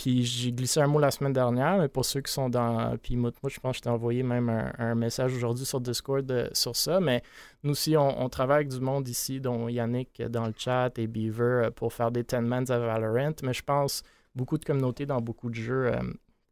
Puis 0.00 0.24
j'ai 0.24 0.50
glissé 0.50 0.80
un 0.80 0.86
mot 0.86 0.98
la 0.98 1.10
semaine 1.10 1.34
dernière, 1.34 1.76
mais 1.76 1.88
pour 1.88 2.06
ceux 2.06 2.22
qui 2.22 2.32
sont 2.32 2.48
dans. 2.48 2.96
Puis 2.96 3.16
moi, 3.16 3.32
je 3.46 3.60
pense 3.60 3.72
que 3.72 3.76
je 3.76 3.82
t'ai 3.82 3.90
envoyé 3.90 4.22
même 4.22 4.48
un, 4.48 4.94
message 4.94 5.34
aujourd'hui 5.34 5.66
sur 5.66 5.78
Discord 5.78 6.50
sur 6.54 6.74
ça. 6.74 7.00
Mais 7.00 7.22
nous 7.62 7.72
aussi, 7.72 7.98
on, 7.98 8.28
travaille 8.30 8.56
avec 8.56 8.68
du 8.68 8.80
monde 8.80 9.06
ici, 9.08 9.42
dont 9.42 9.68
Yannick 9.68 10.22
dans 10.22 10.46
le 10.46 10.54
chat 10.56 10.98
et 10.98 11.06
Beaver, 11.06 11.68
pour 11.76 11.92
faire 11.92 12.10
des 12.10 12.22
10 12.22 12.36
mans 12.36 12.64
à 12.70 12.78
Valorant. 12.78 13.34
Mais 13.42 13.52
je 13.52 13.62
pense 13.62 14.02
beaucoup 14.34 14.56
de 14.56 14.64
communautés 14.64 15.04
dans 15.04 15.20
beaucoup 15.20 15.50
de 15.50 15.54
jeux 15.54 15.92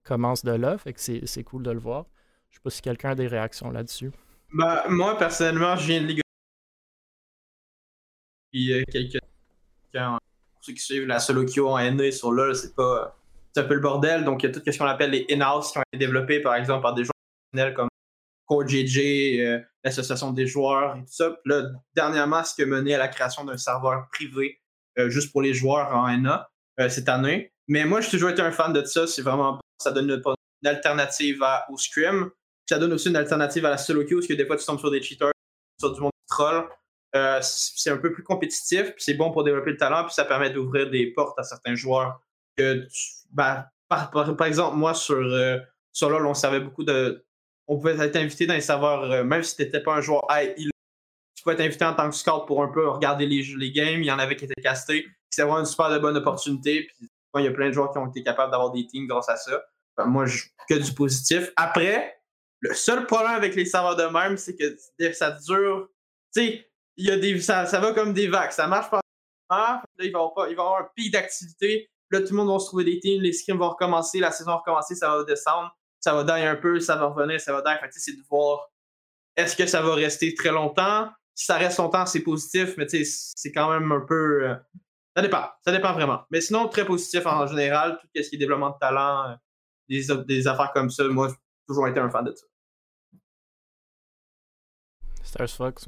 commencent 0.04 0.44
de 0.44 0.52
là. 0.52 0.76
Fait 0.76 0.92
que 0.92 1.00
c'est 1.00 1.44
cool 1.44 1.62
de 1.62 1.70
le 1.70 1.80
voir. 1.80 2.04
Je 2.50 2.56
sais 2.56 2.62
pas 2.62 2.70
si 2.70 2.82
quelqu'un 2.82 3.10
a 3.12 3.14
des 3.14 3.28
réactions 3.28 3.70
là-dessus. 3.70 4.10
Bah, 4.52 4.84
moi, 4.90 5.16
personnellement, 5.16 5.74
je 5.76 5.86
viens 5.86 6.02
de 6.02 6.06
Ligue 6.06 6.20
Puis 8.52 8.72
euh, 8.74 8.82
quelques. 8.92 9.20
Pour 9.92 10.64
ceux 10.64 10.74
qui 10.74 10.80
suivent 10.80 11.06
la 11.06 11.18
solo 11.18 11.46
queue 11.46 11.64
en 11.64 11.78
NE 11.92 12.10
sur 12.10 12.30
LoL, 12.30 12.54
c'est 12.54 12.74
pas. 12.74 13.17
C'est 13.58 13.64
un 13.64 13.66
peu 13.66 13.74
le 13.74 13.80
bordel. 13.80 14.22
Donc, 14.22 14.44
il 14.44 14.46
y 14.46 14.48
a 14.50 14.52
tout 14.52 14.62
ce 14.64 14.78
qu'on 14.78 14.86
appelle 14.86 15.10
les 15.10 15.26
in-house 15.30 15.72
qui 15.72 15.78
ont 15.78 15.82
été 15.92 15.98
développés, 15.98 16.40
par 16.40 16.54
exemple, 16.54 16.82
par 16.82 16.94
des 16.94 17.02
joueurs 17.02 17.74
comme 17.74 17.88
CoreJJ, 18.46 18.98
euh, 19.40 19.58
l'association 19.82 20.32
des 20.32 20.46
joueurs 20.46 20.94
et 20.96 21.00
tout 21.00 21.10
ça. 21.10 21.30
Puis 21.30 21.52
là, 21.52 21.64
dernièrement, 21.92 22.44
ce 22.44 22.54
qui 22.54 22.62
a 22.62 22.66
mené 22.66 22.94
à 22.94 22.98
la 22.98 23.08
création 23.08 23.44
d'un 23.44 23.56
serveur 23.56 24.06
privé 24.12 24.60
euh, 25.00 25.10
juste 25.10 25.32
pour 25.32 25.42
les 25.42 25.54
joueurs 25.54 25.92
en 25.92 26.08
NA 26.16 26.48
cette 26.88 27.08
année. 27.08 27.52
Mais 27.66 27.84
moi, 27.84 28.00
j'ai 28.00 28.10
toujours 28.10 28.30
été 28.30 28.42
un 28.42 28.52
fan 28.52 28.72
de 28.72 28.84
ça. 28.84 29.08
C'est 29.08 29.22
vraiment. 29.22 29.58
Ça 29.82 29.90
donne 29.90 30.08
une, 30.08 30.68
alternative 30.68 31.42
au 31.68 31.76
Scrim 31.76 32.30
ça 32.68 32.78
donne 32.78 32.92
aussi 32.92 33.08
une 33.08 33.16
alternative 33.16 33.64
à 33.64 33.70
la 33.70 33.78
solo 33.78 34.04
queue, 34.04 34.16
parce 34.16 34.26
que 34.26 34.34
des 34.34 34.46
fois, 34.46 34.56
tu 34.56 34.64
tombes 34.64 34.78
sur 34.78 34.90
des 34.90 35.02
cheaters, 35.02 35.32
sur 35.80 35.92
du 35.92 36.00
monde 36.00 36.12
qui 36.12 36.28
troll. 36.28 36.68
Euh, 37.16 37.38
c'est 37.40 37.90
un 37.90 37.96
peu 37.96 38.12
plus 38.12 38.22
compétitif, 38.22 38.92
puis 38.92 39.02
c'est 39.02 39.14
bon 39.14 39.32
pour 39.32 39.42
développer 39.42 39.70
le 39.70 39.78
talent, 39.78 40.04
puis 40.04 40.12
ça 40.12 40.26
permet 40.26 40.50
d'ouvrir 40.50 40.90
des 40.90 41.12
portes 41.12 41.38
à 41.38 41.42
certains 41.42 41.74
joueurs. 41.74 42.20
Ben, 43.30 43.66
par, 43.88 44.46
exemple, 44.46 44.76
moi, 44.76 44.94
sur, 44.94 45.16
euh, 45.16 45.58
sur 45.92 46.10
LoL, 46.10 46.26
on 46.26 46.34
servait 46.34 46.60
beaucoup 46.60 46.84
de. 46.84 47.24
On 47.66 47.76
pouvait 47.76 47.98
être 47.98 48.16
invité 48.16 48.46
dans 48.46 48.54
les 48.54 48.60
serveurs, 48.60 49.02
euh, 49.04 49.24
même 49.24 49.42
si 49.42 49.56
tu 49.56 49.62
n'étais 49.62 49.80
pas 49.80 49.94
un 49.94 50.00
joueur 50.00 50.26
high, 50.30 50.54
tu 50.56 51.42
pouvais 51.42 51.54
être 51.54 51.60
invité 51.60 51.84
en 51.84 51.94
tant 51.94 52.08
que 52.08 52.16
scout 52.16 52.46
pour 52.46 52.62
un 52.62 52.68
peu 52.68 52.88
regarder 52.88 53.26
les, 53.26 53.42
les 53.56 53.70
games. 53.70 54.00
Il 54.00 54.06
y 54.06 54.12
en 54.12 54.18
avait 54.18 54.36
qui 54.36 54.46
étaient 54.46 54.62
castés. 54.62 55.06
C'est 55.30 55.42
vraiment 55.42 55.60
une 55.60 55.66
super 55.66 56.00
bonne 56.00 56.16
opportunité. 56.16 56.84
Puis, 56.84 57.08
il 57.36 57.44
y 57.44 57.46
a 57.46 57.52
plein 57.52 57.68
de 57.68 57.72
joueurs 57.72 57.92
qui 57.92 57.98
ont 57.98 58.08
été 58.08 58.22
capables 58.22 58.50
d'avoir 58.50 58.72
des 58.72 58.86
teams 58.86 59.06
grâce 59.06 59.28
à 59.28 59.36
ça. 59.36 59.62
moi, 60.06 60.24
que 60.68 60.74
du 60.74 60.92
positif. 60.92 61.52
Après, 61.56 62.14
Le 62.60 62.74
seul 62.74 63.06
problème 63.06 63.34
avec 63.34 63.54
les 63.54 63.66
serveurs 63.66 63.94
de 63.94 64.04
même, 64.04 64.36
c'est 64.36 64.56
que 64.56 64.76
ça 65.12 65.30
dure. 65.30 65.88
Tu 66.34 66.40
sais, 66.40 66.70
il 66.96 67.06
y 67.06 67.10
a 67.12 67.16
des, 67.16 67.40
ça, 67.40 67.66
ça, 67.66 67.78
va 67.78 67.92
comme 67.92 68.12
des 68.12 68.26
vagues. 68.26 68.50
Ça 68.50 68.66
marche 68.66 68.90
pas. 68.90 69.00
Là, 69.50 69.82
va, 69.98 70.28
pas, 70.34 70.48
il 70.50 70.56
va 70.56 70.62
y 70.62 70.66
avoir 70.66 70.80
un 70.80 70.88
pic 70.96 71.12
d'activité. 71.12 71.88
Là, 72.10 72.20
tout 72.20 72.30
le 72.30 72.36
monde 72.36 72.48
va 72.50 72.58
se 72.58 72.66
trouver 72.66 72.84
des 72.84 73.00
teams, 73.00 73.20
les 73.20 73.32
scrims 73.32 73.58
vont 73.58 73.70
recommencer, 73.70 74.18
la 74.18 74.30
saison 74.30 74.52
va 74.52 74.56
recommencer, 74.58 74.94
ça 74.94 75.14
va 75.14 75.24
descendre, 75.24 75.76
ça 76.00 76.14
va 76.14 76.24
die 76.24 76.44
un 76.44 76.56
peu, 76.56 76.80
ça 76.80 76.96
va 76.96 77.06
revenir, 77.06 77.40
ça 77.40 77.52
va 77.52 77.60
die. 77.62 77.78
Fait 77.80 77.90
c'est 77.90 78.16
de 78.16 78.22
voir 78.28 78.70
est-ce 79.36 79.54
que 79.54 79.66
ça 79.66 79.82
va 79.82 79.94
rester 79.94 80.34
très 80.34 80.50
longtemps. 80.50 81.10
Si 81.34 81.44
ça 81.44 81.56
reste 81.56 81.78
longtemps, 81.78 82.06
c'est 82.06 82.22
positif, 82.22 82.74
mais 82.76 82.86
c'est 82.88 83.52
quand 83.52 83.70
même 83.70 83.92
un 83.92 84.00
peu. 84.00 84.48
Euh, 84.48 84.56
ça 85.14 85.22
dépend. 85.22 85.48
Ça 85.64 85.70
dépend 85.70 85.92
vraiment. 85.92 86.24
Mais 86.30 86.40
sinon, 86.40 86.68
très 86.68 86.84
positif 86.84 87.26
en 87.26 87.46
général. 87.46 87.98
Tout 88.00 88.08
ce 88.22 88.28
qui 88.28 88.36
est 88.36 88.38
développement 88.38 88.70
de 88.70 88.78
talent, 88.80 89.30
euh, 89.30 89.34
des, 89.88 90.06
des 90.24 90.48
affaires 90.48 90.72
comme 90.72 90.90
ça, 90.90 91.04
moi, 91.04 91.28
j'ai 91.28 91.36
toujours 91.66 91.86
été 91.88 92.00
un 92.00 92.10
fan 92.10 92.24
de 92.24 92.34
ça. 92.34 92.46
Stars 95.22 95.50
Fox, 95.50 95.86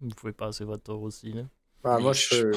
vous 0.00 0.08
pouvez 0.14 0.32
passer 0.32 0.64
votre 0.64 0.82
tour 0.82 1.02
aussi. 1.02 1.32
Là. 1.32 1.42
Ah, 1.84 1.98
moi, 1.98 2.12
je 2.12 2.50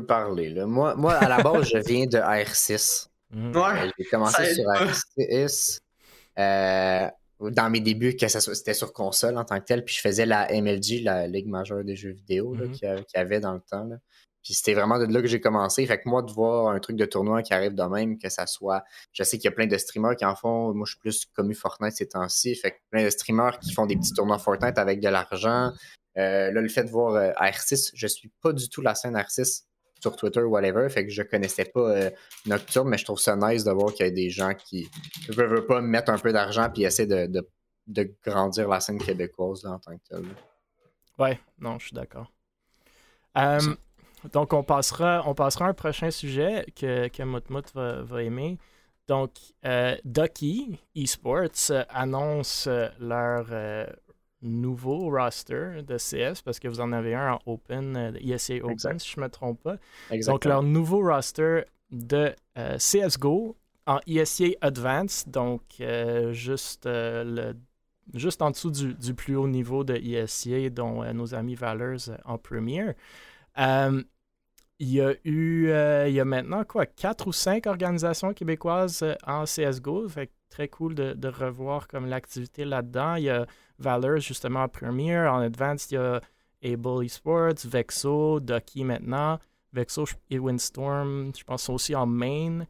peux, 0.00 0.06
parler. 0.06 0.50
Là. 0.50 0.66
Moi, 0.66 0.94
moi, 0.96 1.14
à 1.14 1.28
la 1.28 1.42
base, 1.42 1.68
je 1.68 1.78
viens 1.78 2.06
de 2.06 2.18
R6. 2.18 3.08
Mhm. 3.30 3.56
Ouais, 3.56 3.90
J'ai 3.98 4.04
commencé 4.04 4.54
sur 4.54 4.64
R6. 4.64 5.78
Euh, 6.38 7.08
dans 7.40 7.70
mes 7.70 7.80
débuts, 7.80 8.16
que 8.16 8.28
c'était 8.28 8.74
sur 8.74 8.92
console 8.92 9.36
en 9.36 9.44
tant 9.44 9.58
que 9.60 9.64
tel, 9.64 9.84
puis 9.84 9.94
je 9.94 10.00
faisais 10.00 10.26
la 10.26 10.48
MLG, 10.50 11.02
la 11.02 11.26
Ligue 11.26 11.48
majeure 11.48 11.84
des 11.84 11.96
jeux 11.96 12.12
vidéo, 12.12 12.54
mhm. 12.54 12.72
qu'il 12.72 12.88
y 12.88 13.18
avait 13.18 13.40
dans 13.40 13.52
le 13.52 13.60
temps. 13.60 13.88
Puis 14.46 14.54
c'était 14.54 14.74
vraiment 14.74 14.98
de 14.98 15.12
là 15.12 15.20
que 15.20 15.26
j'ai 15.26 15.40
commencé. 15.40 15.84
Fait 15.86 15.98
que 15.98 16.08
moi, 16.08 16.22
de 16.22 16.30
voir 16.30 16.68
un 16.68 16.78
truc 16.78 16.96
de 16.96 17.04
tournoi 17.04 17.42
qui 17.42 17.52
arrive 17.52 17.74
de 17.74 17.82
même, 17.82 18.16
que 18.16 18.28
ça 18.28 18.46
soit. 18.46 18.84
Je 19.12 19.24
sais 19.24 19.38
qu'il 19.38 19.46
y 19.46 19.48
a 19.48 19.50
plein 19.50 19.66
de 19.66 19.76
streamers 19.76 20.14
qui 20.14 20.24
en 20.24 20.36
font. 20.36 20.72
Moi, 20.72 20.86
je 20.86 20.92
suis 20.92 21.00
plus 21.00 21.26
commu 21.34 21.52
Fortnite 21.52 21.96
ces 21.96 22.06
temps-ci. 22.06 22.54
Fait 22.54 22.70
que 22.70 22.76
plein 22.90 23.04
de 23.04 23.10
streamers 23.10 23.58
qui 23.58 23.72
font 23.72 23.86
des 23.86 23.96
petits 23.96 24.12
tournois 24.12 24.38
Fortnite 24.38 24.78
avec 24.78 25.00
de 25.00 25.08
l'argent. 25.08 25.72
Euh, 26.16 26.52
là, 26.52 26.60
le 26.60 26.68
fait 26.68 26.84
de 26.84 26.90
voir 26.90 27.14
euh, 27.14 27.32
R6, 27.32 27.90
je 27.92 28.06
suis 28.06 28.30
pas 28.40 28.52
du 28.52 28.68
tout 28.68 28.82
la 28.82 28.94
scène 28.94 29.16
R6 29.16 29.64
sur 30.00 30.16
Twitter 30.16 30.42
ou 30.42 30.50
whatever. 30.50 30.88
Fait 30.88 31.04
que 31.04 31.12
je 31.12 31.22
connaissais 31.22 31.64
pas 31.64 31.90
euh, 31.90 32.10
Nocturne, 32.46 32.88
mais 32.88 32.98
je 32.98 33.04
trouve 33.04 33.18
ça 33.18 33.36
nice 33.36 33.64
de 33.64 33.70
voir 33.70 33.92
qu'il 33.92 34.06
y 34.06 34.08
a 34.08 34.12
des 34.12 34.30
gens 34.30 34.54
qui 34.54 34.88
ne 35.28 35.34
veulent 35.34 35.66
pas 35.66 35.80
mettre 35.80 36.10
un 36.10 36.18
peu 36.18 36.32
d'argent 36.32 36.68
puis 36.72 36.84
essayer 36.84 37.06
de, 37.06 37.44
de, 37.86 38.14
grandir 38.24 38.68
la 38.68 38.80
scène 38.80 38.98
québécoise 38.98 39.64
en 39.66 39.78
tant 39.78 39.96
que 39.96 40.02
tel. 40.08 40.24
Ouais, 41.18 41.38
non, 41.58 41.78
je 41.78 41.86
suis 41.86 41.94
d'accord. 41.94 42.30
Donc, 44.32 44.52
on 44.52 44.62
passera, 44.62 45.22
on 45.26 45.34
passera 45.34 45.66
à 45.66 45.68
un 45.68 45.74
prochain 45.74 46.10
sujet 46.10 46.66
que, 46.74 47.08
que 47.08 47.22
Moutmout 47.22 47.64
va, 47.74 48.22
aimer. 48.22 48.58
Donc, 49.06 49.30
euh, 49.64 49.96
Ducky 50.04 50.80
Esports 50.94 51.70
annonce 51.90 52.66
leur 52.98 53.46
euh, 53.50 53.86
nouveau 54.46 55.10
roster 55.10 55.82
de 55.86 55.96
CS 55.96 56.42
parce 56.42 56.58
que 56.58 56.68
vous 56.68 56.80
en 56.80 56.92
avez 56.92 57.14
un 57.14 57.34
en 57.34 57.38
Open, 57.46 57.96
euh, 57.96 58.12
ESA 58.20 58.54
Open, 58.62 58.98
si 58.98 59.10
je 59.10 59.20
ne 59.20 59.24
me 59.24 59.30
trompe 59.30 59.62
pas. 59.62 59.76
Donc, 60.26 60.44
leur 60.44 60.62
nouveau 60.62 61.00
roster 61.02 61.64
de 61.90 62.34
CSGO 62.54 63.56
en 63.86 64.00
ESA 64.06 64.46
Advanced, 64.60 65.30
donc 65.30 65.62
juste, 66.32 66.86
le, 66.86 67.54
juste 68.14 68.42
en 68.42 68.50
dessous 68.50 68.70
du, 68.70 68.94
du, 68.94 69.14
plus 69.14 69.36
haut 69.36 69.46
niveau 69.46 69.84
de 69.84 69.94
ESA, 69.94 70.70
dont 70.70 71.04
nos 71.14 71.34
amis 71.34 71.54
Valors 71.54 72.10
en 72.24 72.38
Premier. 72.38 72.94
Il 74.78 74.92
y 74.92 75.00
a 75.00 75.14
eu, 75.24 75.68
euh, 75.68 76.06
il 76.06 76.14
y 76.14 76.20
a 76.20 76.26
maintenant 76.26 76.62
quoi, 76.64 76.84
quatre 76.84 77.28
ou 77.28 77.32
cinq 77.32 77.66
organisations 77.66 78.34
québécoises 78.34 79.02
euh, 79.02 79.14
en 79.26 79.44
CSGO. 79.44 80.06
Fait 80.08 80.30
très 80.48 80.68
cool 80.68 80.94
de, 80.94 81.28
revoir 81.28 81.88
comme 81.88 82.06
l'activité 82.06 82.64
là-dedans. 82.64 83.16
Il 83.16 83.24
y 83.24 83.30
a 83.30 83.46
Valor 83.78 84.18
justement 84.18 84.62
en 84.62 84.68
première. 84.68 85.32
En 85.32 85.40
Advanced, 85.40 85.90
il 85.90 85.94
y 85.94 85.98
a 85.98 86.20
Able 86.64 87.04
Esports, 87.04 87.64
Vexo, 87.64 88.40
Ducky 88.40 88.84
maintenant. 88.84 89.38
Vexo 89.72 90.06
et 90.30 90.38
Windstorm, 90.38 91.32
je 91.36 91.44
pense, 91.44 91.64
sont 91.64 91.74
aussi 91.74 91.94
en 91.94 92.06
main. 92.06 92.64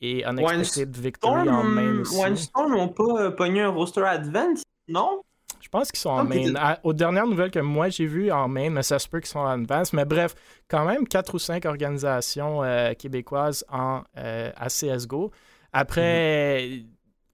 Et 0.00 0.24
Unexpected 0.24 0.96
Victory 0.96 1.48
en 1.48 1.64
main 1.64 2.00
aussi. 2.00 2.20
Windstorm 2.20 2.72
n'ont 2.72 2.88
pas 2.88 3.22
euh, 3.22 3.30
pogné 3.30 3.62
un 3.62 3.70
roster 3.70 4.02
Advanced, 4.02 4.64
non? 4.86 5.22
Je 5.60 5.68
pense 5.68 5.90
qu'ils 5.90 5.98
sont 5.98 6.10
en 6.10 6.24
main. 6.24 6.76
aux 6.84 6.92
dernières 6.92 7.26
nouvelles 7.26 7.50
que 7.50 7.58
moi 7.58 7.88
j'ai 7.88 8.06
vues 8.06 8.30
en 8.30 8.48
main, 8.48 8.70
mais 8.70 8.82
ça 8.82 8.98
se 8.98 9.08
peut 9.08 9.18
qu'ils 9.18 9.28
sont 9.28 9.40
en 9.40 9.60
advance. 9.62 9.92
Mais 9.92 10.04
bref, 10.04 10.34
quand 10.68 10.84
même, 10.84 11.06
quatre 11.06 11.34
ou 11.34 11.38
cinq 11.38 11.64
organisations 11.64 12.62
euh, 12.62 12.94
québécoises 12.94 13.64
en, 13.70 14.02
euh, 14.16 14.50
à 14.56 14.68
CSGO. 14.68 15.30
Après, 15.72 16.68
mhm. 16.68 16.86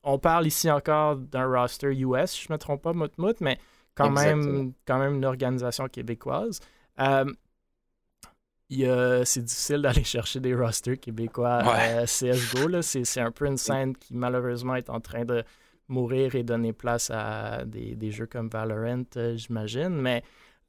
On 0.04 0.18
parle 0.18 0.46
ici 0.46 0.70
encore 0.70 1.16
d'un 1.16 1.46
roster 1.46 1.88
US, 1.88 2.40
je 2.40 2.46
ne 2.48 2.54
me 2.54 2.58
trompe 2.58 2.82
pas, 2.82 2.92
Moutmout, 2.92 3.40
mais 3.40 3.58
quand 3.94 4.10
même, 4.10 4.72
quand 4.86 4.98
même 4.98 5.16
une 5.16 5.24
organisation 5.24 5.88
québécoise. 5.88 6.60
Euh, 7.00 7.24
c'est 9.24 9.44
difficile 9.44 9.82
d'aller 9.82 10.04
chercher 10.04 10.40
des 10.40 10.54
rosters 10.54 10.98
québécois 10.98 11.58
à 11.58 12.04
CSGO. 12.04 12.82
C'est 12.82 13.20
un 13.20 13.30
peu 13.30 13.46
une 13.46 13.56
scène 13.56 13.96
qui 13.96 14.14
malheureusement 14.14 14.74
est 14.76 14.90
en 14.90 15.00
train 15.00 15.24
de 15.24 15.44
mourir 15.88 16.34
et 16.34 16.42
donner 16.42 16.72
place 16.72 17.10
à 17.10 17.64
des, 17.64 18.10
jeux 18.10 18.26
comme 18.26 18.48
Valorant, 18.48 19.04
euh, 19.16 19.36
j'imagine. 19.36 19.90
Mais 19.90 20.22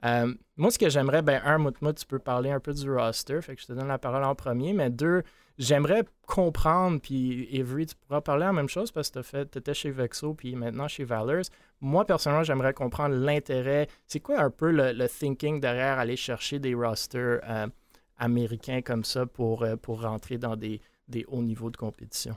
euh, 0.03 0.33
moi, 0.57 0.71
ce 0.71 0.77
que 0.77 0.89
j'aimerais, 0.89 1.21
ben, 1.21 1.41
un, 1.45 1.57
Moutmout, 1.57 1.93
tu 1.93 2.05
peux 2.05 2.19
parler 2.19 2.51
un 2.51 2.59
peu 2.59 2.73
du 2.73 2.91
roster, 2.91 3.41
fait 3.41 3.55
que 3.55 3.61
je 3.61 3.67
te 3.67 3.73
donne 3.73 3.87
la 3.87 3.97
parole 3.97 4.23
en 4.23 4.35
premier, 4.35 4.73
mais 4.73 4.89
deux, 4.89 5.23
j'aimerais 5.57 6.03
comprendre, 6.27 6.99
puis 6.99 7.47
Avery, 7.59 7.85
tu 7.85 7.95
pourras 7.95 8.21
parler 8.21 8.45
la 8.45 8.53
même 8.53 8.69
chose 8.69 8.91
parce 8.91 9.09
que 9.09 9.43
tu 9.43 9.57
étais 9.57 9.73
chez 9.73 9.91
Vexo, 9.91 10.33
puis 10.33 10.55
maintenant 10.55 10.87
chez 10.87 11.03
Valors. 11.03 11.45
Moi, 11.81 12.05
personnellement, 12.05 12.43
j'aimerais 12.43 12.73
comprendre 12.73 13.15
l'intérêt. 13.15 13.87
C'est 14.07 14.19
quoi 14.19 14.39
un 14.41 14.49
peu 14.49 14.71
le, 14.71 15.07
thinking 15.07 15.59
derrière 15.59 15.99
aller 15.99 16.15
chercher 16.15 16.59
des 16.59 16.73
rosters 16.73 17.41
euh, 17.43 17.67
américains 18.17 18.81
comme 18.81 19.03
ça 19.03 19.25
pour, 19.25 19.65
pour 19.81 20.01
rentrer 20.01 20.37
dans 20.37 20.55
des, 20.55 20.81
des 21.07 21.25
hauts 21.27 21.43
niveaux 21.43 21.69
de 21.69 21.77
compétition? 21.77 22.35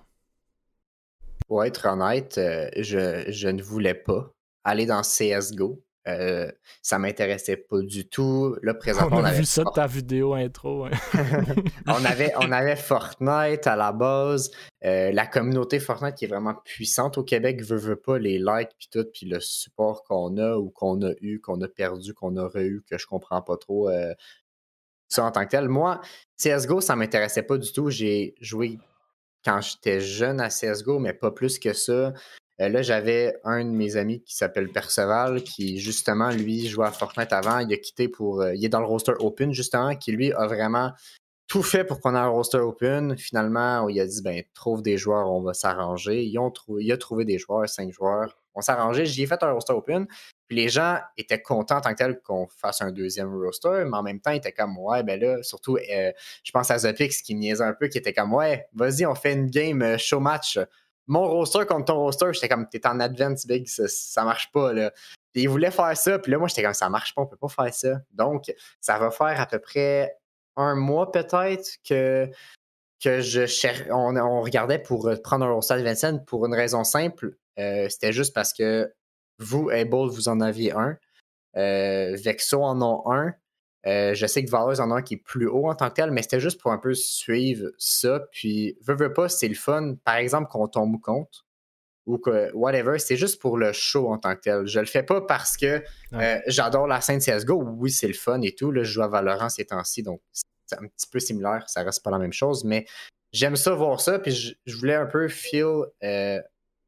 Pour 1.46 1.64
être 1.64 1.86
honnête, 1.86 2.38
euh, 2.38 2.68
je, 2.76 3.48
ne 3.48 3.62
voulais 3.62 3.94
pas 3.94 4.30
aller 4.64 4.86
dans 4.86 5.02
CSGO. 5.02 5.82
Euh, 6.06 6.50
ça 6.80 6.98
m'intéressait 6.98 7.56
pas 7.56 7.80
du 7.80 8.08
tout. 8.08 8.56
Là, 8.62 8.74
présentement, 8.74 9.18
on, 9.18 9.24
a 9.24 9.32
vu 9.32 9.44
ça 9.44 9.64
de 9.64 9.70
ta 9.74 9.86
vidéo 9.86 10.34
intro. 10.34 10.86
Hein. 10.86 10.90
on, 11.86 12.04
avait, 12.04 12.32
on 12.36 12.52
avait 12.52 12.76
Fortnite 12.76 13.66
à 13.66 13.76
la 13.76 13.92
base. 13.92 14.50
Euh, 14.84 15.10
la 15.12 15.26
communauté 15.26 15.80
Fortnite 15.80 16.14
qui 16.14 16.24
est 16.24 16.28
vraiment 16.28 16.54
puissante 16.64 17.18
au 17.18 17.24
Québec 17.24 17.62
veut, 17.62 17.76
veut 17.76 17.96
pas 17.96 18.18
les 18.18 18.38
likes 18.38 18.70
puis 18.78 18.88
tout, 18.90 19.06
puis 19.12 19.26
le 19.26 19.40
support 19.40 20.04
qu'on 20.04 20.36
a 20.38 20.56
ou 20.56 20.70
qu'on 20.70 21.02
a 21.02 21.12
eu, 21.20 21.40
qu'on 21.40 21.60
a 21.60 21.68
perdu, 21.68 22.14
qu'on 22.14 22.36
aurait 22.36 22.66
eu, 22.66 22.82
que 22.88 22.96
je 22.96 23.06
comprends 23.06 23.42
pas 23.42 23.56
trop 23.56 23.90
ça 25.08 25.24
en 25.24 25.32
tant 25.32 25.44
que 25.44 25.50
tel. 25.50 25.68
Moi, 25.68 26.00
CSGO, 26.36 26.80
ça 26.80 26.94
m'intéressait 26.94 27.42
pas 27.42 27.58
du 27.58 27.72
tout. 27.72 27.90
J'ai 27.90 28.34
joué 28.40 28.78
quand 29.44 29.60
j'étais 29.60 30.00
jeune 30.00 30.40
à 30.40 30.48
CSGO, 30.48 30.98
mais 30.98 31.14
pas 31.14 31.30
plus 31.30 31.58
que 31.58 31.72
ça. 31.72 32.12
Euh, 32.60 32.68
là, 32.68 32.82
j'avais 32.82 33.36
un 33.44 33.64
de 33.64 33.70
mes 33.70 33.96
amis 33.96 34.22
qui 34.22 34.34
s'appelle 34.34 34.68
Perceval, 34.68 35.42
qui 35.42 35.78
justement, 35.78 36.30
lui, 36.30 36.66
jouait 36.68 36.86
à 36.86 36.92
Fortnite 36.92 37.32
avant. 37.32 37.60
Il 37.60 37.72
a 37.72 37.76
quitté 37.76 38.08
pour. 38.08 38.42
Euh, 38.42 38.54
il 38.54 38.64
est 38.64 38.68
dans 38.68 38.80
le 38.80 38.86
roster 38.86 39.14
Open, 39.18 39.52
justement, 39.52 39.94
qui 39.94 40.12
lui 40.12 40.32
a 40.32 40.46
vraiment 40.46 40.92
tout 41.46 41.62
fait 41.62 41.84
pour 41.84 42.00
qu'on 42.00 42.14
ait 42.14 42.18
un 42.18 42.28
roster 42.28 42.58
Open. 42.58 43.16
Finalement, 43.16 43.88
il 43.88 43.98
a 44.00 44.06
dit 44.06 44.22
ben, 44.22 44.42
trouve 44.54 44.82
des 44.82 44.98
joueurs, 44.98 45.30
on 45.32 45.40
va 45.40 45.54
s'arranger. 45.54 46.22
il 46.24 46.92
a 46.92 46.96
trouvé 46.96 47.24
des 47.24 47.38
joueurs, 47.38 47.68
cinq 47.68 47.92
joueurs. 47.92 48.36
On 48.54 48.60
s'est 48.60 48.72
arrangé. 48.72 49.06
J'y 49.06 49.22
ai 49.22 49.26
fait 49.26 49.42
un 49.42 49.52
roster 49.52 49.72
Open. 49.72 50.06
Puis 50.48 50.56
les 50.56 50.68
gens 50.68 50.98
étaient 51.16 51.40
contents 51.40 51.76
en 51.76 51.80
tant 51.80 51.90
que 51.90 51.96
tel 51.96 52.20
qu'on 52.20 52.48
fasse 52.48 52.82
un 52.82 52.90
deuxième 52.90 53.32
roster, 53.34 53.84
mais 53.86 53.96
en 53.96 54.02
même 54.02 54.20
temps, 54.20 54.30
ils 54.30 54.38
étaient 54.38 54.52
comme 54.52 54.78
ouais, 54.78 55.02
ben 55.02 55.20
là, 55.20 55.42
surtout, 55.42 55.76
euh, 55.76 56.12
je 56.42 56.50
pense 56.50 56.70
à 56.70 56.78
Zopix 56.78 57.22
qui 57.22 57.34
niaisait 57.34 57.64
un 57.64 57.74
peu, 57.74 57.88
qui 57.88 57.98
était 57.98 58.12
comme 58.12 58.32
ouais, 58.34 58.66
vas-y, 58.74 59.06
on 59.06 59.14
fait 59.14 59.34
une 59.34 59.50
game 59.50 59.96
show 59.98 60.20
match. 60.20 60.58
Mon 61.08 61.26
roster 61.26 61.66
contre 61.66 61.86
ton 61.86 61.96
roster, 61.96 62.32
j'étais 62.32 62.48
comme 62.48 62.68
t'es 62.68 62.86
en 62.86 63.00
advance 63.00 63.46
big, 63.46 63.66
ça, 63.66 64.24
marche 64.24 64.52
pas 64.52 64.72
là. 64.72 64.92
Puis 65.32 65.42
ils 65.42 65.70
faire 65.70 65.96
ça, 65.96 66.18
puis 66.18 66.32
là, 66.32 66.38
moi, 66.38 66.48
j'étais 66.48 66.62
comme 66.62 66.74
ça 66.74 66.88
marche 66.88 67.14
pas, 67.14 67.22
on 67.22 67.26
peut 67.26 67.36
pas 67.36 67.48
faire 67.48 67.74
ça. 67.74 68.00
Donc, 68.12 68.52
ça 68.80 68.98
va 68.98 69.10
faire 69.10 69.40
à 69.40 69.46
peu 69.46 69.58
près 69.58 70.16
un 70.56 70.74
mois 70.74 71.10
peut-être 71.10 71.78
que 71.88 72.30
que 73.02 73.20
je 73.20 73.92
on, 73.92 74.42
regardait 74.42 74.80
pour 74.80 75.10
prendre 75.22 75.46
un 75.46 75.52
roster 75.52 75.82
Vincent 75.82 76.18
pour 76.18 76.46
une 76.46 76.54
raison 76.54 76.84
simple. 76.84 77.36
Euh, 77.58 77.88
c'était 77.88 78.12
juste 78.12 78.34
parce 78.34 78.52
que 78.52 78.92
vous, 79.38 79.70
Able, 79.70 80.08
vous 80.08 80.28
en 80.28 80.40
aviez 80.40 80.72
un. 80.72 80.96
Euh, 81.56 82.16
Vexo 82.16 82.62
en 82.62 82.80
a 82.80 83.14
un. 83.14 83.34
Euh, 83.86 84.14
je 84.14 84.26
sais 84.26 84.44
que 84.44 84.50
Valors 84.50 84.80
en 84.80 84.90
a 84.90 84.96
un 84.96 85.02
qui 85.02 85.14
est 85.14 85.22
plus 85.24 85.46
haut 85.46 85.68
en 85.68 85.74
tant 85.74 85.88
que 85.88 85.94
tel, 85.94 86.10
mais 86.10 86.22
c'était 86.22 86.40
juste 86.40 86.60
pour 86.60 86.72
un 86.72 86.78
peu 86.78 86.94
suivre 86.94 87.70
ça. 87.78 88.20
Puis, 88.32 88.76
veux, 88.82 88.94
veux 88.94 89.12
pas, 89.12 89.28
c'est 89.28 89.48
le 89.48 89.54
fun. 89.54 89.94
Par 90.04 90.16
exemple, 90.16 90.48
qu'on 90.50 90.68
tombe 90.68 91.00
compte 91.00 91.44
ou 92.06 92.18
que 92.18 92.50
whatever, 92.54 92.98
c'est 92.98 93.16
juste 93.16 93.40
pour 93.40 93.58
le 93.58 93.72
show 93.72 94.10
en 94.10 94.18
tant 94.18 94.34
que 94.34 94.40
tel. 94.40 94.66
Je 94.66 94.80
le 94.80 94.86
fais 94.86 95.02
pas 95.02 95.20
parce 95.20 95.56
que 95.56 95.82
euh, 96.14 96.38
j'adore 96.46 96.86
la 96.86 97.00
scène 97.00 97.20
CSGO. 97.20 97.62
Oui, 97.62 97.90
c'est 97.90 98.08
le 98.08 98.14
fun 98.14 98.40
et 98.42 98.54
tout. 98.54 98.70
Là, 98.70 98.82
je 98.82 98.92
joue 98.92 99.02
à 99.02 99.08
Valorant 99.08 99.48
ces 99.48 99.66
temps-ci, 99.66 100.02
donc 100.02 100.20
c'est 100.32 100.78
un 100.78 100.86
petit 100.86 101.06
peu 101.10 101.20
similaire. 101.20 101.64
Ça 101.68 101.82
reste 101.82 102.02
pas 102.02 102.10
la 102.10 102.18
même 102.18 102.32
chose, 102.32 102.64
mais 102.64 102.86
j'aime 103.32 103.56
ça 103.56 103.74
voir 103.74 104.00
ça. 104.00 104.18
Puis, 104.18 104.56
je, 104.66 104.76
voulais 104.76 104.94
un 104.94 105.06
peu 105.06 105.28
feel 105.28 105.84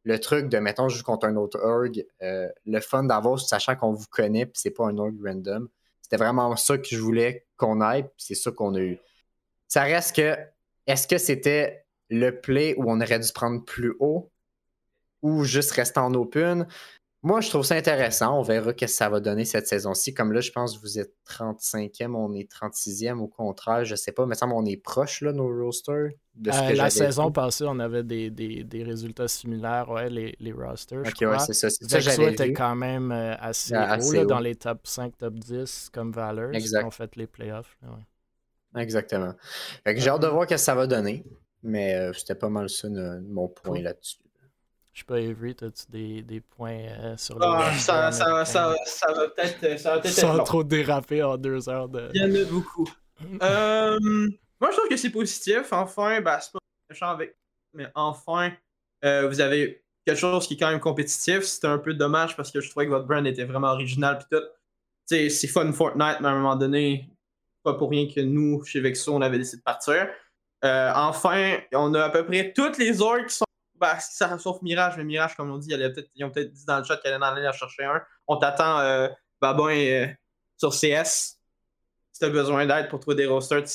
le 0.04 0.18
truc 0.18 0.48
de, 0.48 0.58
mettons, 0.58 0.88
je 0.88 0.98
joue 0.98 1.04
contre 1.04 1.26
un 1.26 1.36
autre 1.36 1.58
org, 1.60 2.04
euh, 2.22 2.48
le 2.64 2.80
fun 2.80 3.04
d'avoir, 3.04 3.38
sachant 3.38 3.76
qu'on 3.76 3.92
vous 3.92 4.06
connaît, 4.10 4.46
puis 4.46 4.54
c'est 4.56 4.70
pas 4.70 4.86
un 4.86 4.96
org 4.98 5.14
random. 5.22 5.68
C'était 6.10 6.24
vraiment 6.24 6.56
ça 6.56 6.76
que 6.76 6.88
je 6.88 6.98
voulais 6.98 7.46
qu'on 7.56 7.80
aille, 7.80 8.02
puis 8.02 8.10
c'est 8.18 8.34
ça 8.34 8.50
qu'on 8.50 8.74
a 8.74 8.80
eu. 8.80 8.98
Ça 9.68 9.84
reste 9.84 10.16
que, 10.16 10.36
est-ce 10.88 11.06
que 11.06 11.18
c'était 11.18 11.84
le 12.08 12.40
play 12.40 12.74
où 12.76 12.90
on 12.90 13.00
aurait 13.00 13.20
dû 13.20 13.32
prendre 13.32 13.64
plus 13.64 13.94
haut 14.00 14.32
ou 15.22 15.44
juste 15.44 15.70
rester 15.70 16.00
en 16.00 16.12
open? 16.14 16.66
Moi, 17.22 17.42
je 17.42 17.50
trouve 17.50 17.64
ça 17.64 17.74
intéressant. 17.74 18.38
On 18.38 18.42
verra 18.42 18.70
ce 18.70 18.76
que 18.76 18.86
ça 18.86 19.10
va 19.10 19.20
donner 19.20 19.44
cette 19.44 19.66
saison-ci. 19.66 20.14
Comme 20.14 20.32
là, 20.32 20.40
je 20.40 20.50
pense 20.52 20.76
que 20.76 20.80
vous 20.80 20.98
êtes 20.98 21.12
35e, 21.28 22.14
on 22.14 22.32
est 22.32 22.50
36e 22.50 23.18
au 23.18 23.28
contraire. 23.28 23.84
Je 23.84 23.94
sais 23.94 24.12
pas, 24.12 24.24
mais 24.24 24.34
ça 24.34 24.46
on 24.46 24.64
est 24.64 24.78
proche, 24.78 25.20
là, 25.20 25.32
nos 25.32 25.48
rosters. 25.48 26.12
De 26.34 26.50
ce 26.50 26.58
euh, 26.58 26.74
la 26.74 26.88
saison 26.88 27.30
passée, 27.30 27.64
on 27.68 27.78
avait 27.78 28.04
des, 28.04 28.30
des, 28.30 28.64
des, 28.64 28.82
résultats 28.82 29.28
similaires, 29.28 29.90
ouais, 29.90 30.08
les, 30.08 30.34
les 30.40 30.52
rosters. 30.52 31.00
Ok, 31.00 31.20
ouais, 31.20 31.38
c'est 31.40 31.52
ça. 31.52 31.68
C'est 31.68 32.00
ça 32.00 32.30
était 32.30 32.54
quand 32.54 32.76
même 32.76 33.12
euh, 33.12 33.34
assez, 33.38 33.74
haut, 33.76 34.24
dans 34.24 34.38
les 34.38 34.54
top 34.54 34.86
5, 34.86 35.18
top 35.18 35.34
10 35.34 35.90
comme 35.92 36.12
Valor. 36.12 36.54
Exact. 36.54 36.84
ont 36.84 36.90
fait 36.90 37.16
les 37.16 37.26
playoffs. 37.26 37.76
Exactement. 38.74 39.34
j'ai 39.84 40.08
hâte 40.08 40.22
de 40.22 40.28
voir 40.28 40.44
ce 40.44 40.54
que 40.54 40.56
ça 40.56 40.74
va 40.74 40.86
donner. 40.86 41.24
Mais 41.62 41.94
euh, 41.94 42.12
c'était 42.14 42.34
pas 42.34 42.48
mal 42.48 42.70
ça 42.70 42.88
mon 42.88 43.48
point 43.48 43.82
là-dessus. 43.82 44.16
Je 44.92 45.00
sais 45.00 45.04
pas, 45.04 45.16
Avery, 45.16 45.54
as-tu 45.62 45.84
des, 45.88 46.22
des, 46.22 46.40
points 46.40 46.72
euh, 46.72 47.16
sur 47.16 47.38
le. 47.38 47.44
Ah, 47.44 47.72
ça, 47.78 48.10
ça, 48.10 48.44
ça, 48.44 48.74
ça, 48.84 49.12
va 49.12 49.28
peut-être 49.28 49.78
ça 49.78 49.94
va 49.94 50.00
peut 50.00 50.08
Sans 50.08 50.42
trop 50.42 50.64
déraper 50.64 51.22
en 51.22 51.36
deux 51.36 51.68
heures 51.68 51.88
de. 51.88 52.10
Il 52.12 52.20
y 52.20 52.24
en 52.24 52.42
a 52.42 52.44
beaucoup. 52.44 52.88
euh, 53.42 53.98
moi, 54.60 54.70
je 54.70 54.76
trouve 54.76 54.88
que 54.88 54.96
c'est 54.96 55.10
positif. 55.10 55.72
Enfin, 55.72 56.20
bah, 56.20 56.40
c'est 56.40 56.52
pas 56.52 56.58
méchant 56.88 57.10
avec. 57.10 57.36
Mais 57.72 57.86
enfin, 57.94 58.52
euh, 59.04 59.28
vous 59.28 59.40
avez 59.40 59.84
quelque 60.04 60.18
chose 60.18 60.46
qui 60.46 60.54
est 60.54 60.56
quand 60.56 60.70
même 60.70 60.80
compétitif. 60.80 61.42
C'était 61.42 61.68
un 61.68 61.78
peu 61.78 61.94
dommage 61.94 62.36
parce 62.36 62.50
que 62.50 62.60
je 62.60 62.68
trouvais 62.68 62.86
que 62.86 62.90
votre 62.90 63.06
brand 63.06 63.24
était 63.26 63.44
vraiment 63.44 63.68
original. 63.68 64.18
Puis 64.18 64.38
tout. 64.38 64.44
c'est 65.06 65.46
fun 65.46 65.72
Fortnite, 65.72 66.18
mais 66.20 66.28
à 66.28 66.32
un 66.32 66.36
moment 66.36 66.56
donné, 66.56 67.08
pas 67.62 67.74
pour 67.74 67.90
rien 67.90 68.08
que 68.12 68.20
nous, 68.20 68.64
chez 68.64 68.80
Vexo, 68.80 69.14
on 69.14 69.20
avait 69.20 69.38
décidé 69.38 69.58
de 69.58 69.62
partir. 69.62 70.08
Euh, 70.64 70.92
enfin, 70.94 71.58
on 71.72 71.94
a 71.94 72.04
à 72.04 72.10
peu 72.10 72.24
près 72.26 72.52
toutes 72.52 72.76
les 72.76 73.00
orques 73.00 73.28
qui 73.28 73.36
sont 73.36 73.44
bah, 73.80 73.98
ça, 73.98 74.38
sauf 74.38 74.60
Mirage, 74.62 74.96
mais 74.98 75.04
Mirage, 75.04 75.34
comme 75.34 75.50
on 75.50 75.58
dit, 75.58 75.74
ils 76.14 76.24
ont 76.24 76.30
peut-être 76.30 76.52
dit 76.52 76.66
dans 76.66 76.78
le 76.78 76.84
chat 76.84 76.98
qu'elle 76.98 77.14
allait 77.14 77.24
en 77.24 77.34
aller 77.34 77.50
chercher 77.52 77.84
un. 77.84 78.02
On 78.28 78.36
t'attend, 78.36 78.78
euh, 78.80 79.08
Babin, 79.40 79.70
euh, 79.70 80.06
sur 80.58 80.70
CS. 80.70 81.38
Si 82.12 82.18
tu 82.20 82.24
as 82.26 82.28
besoin 82.28 82.66
d'aide 82.66 82.88
pour 82.88 83.00
trouver 83.00 83.16
des 83.16 83.26
rosters, 83.26 83.64
tu 83.64 83.70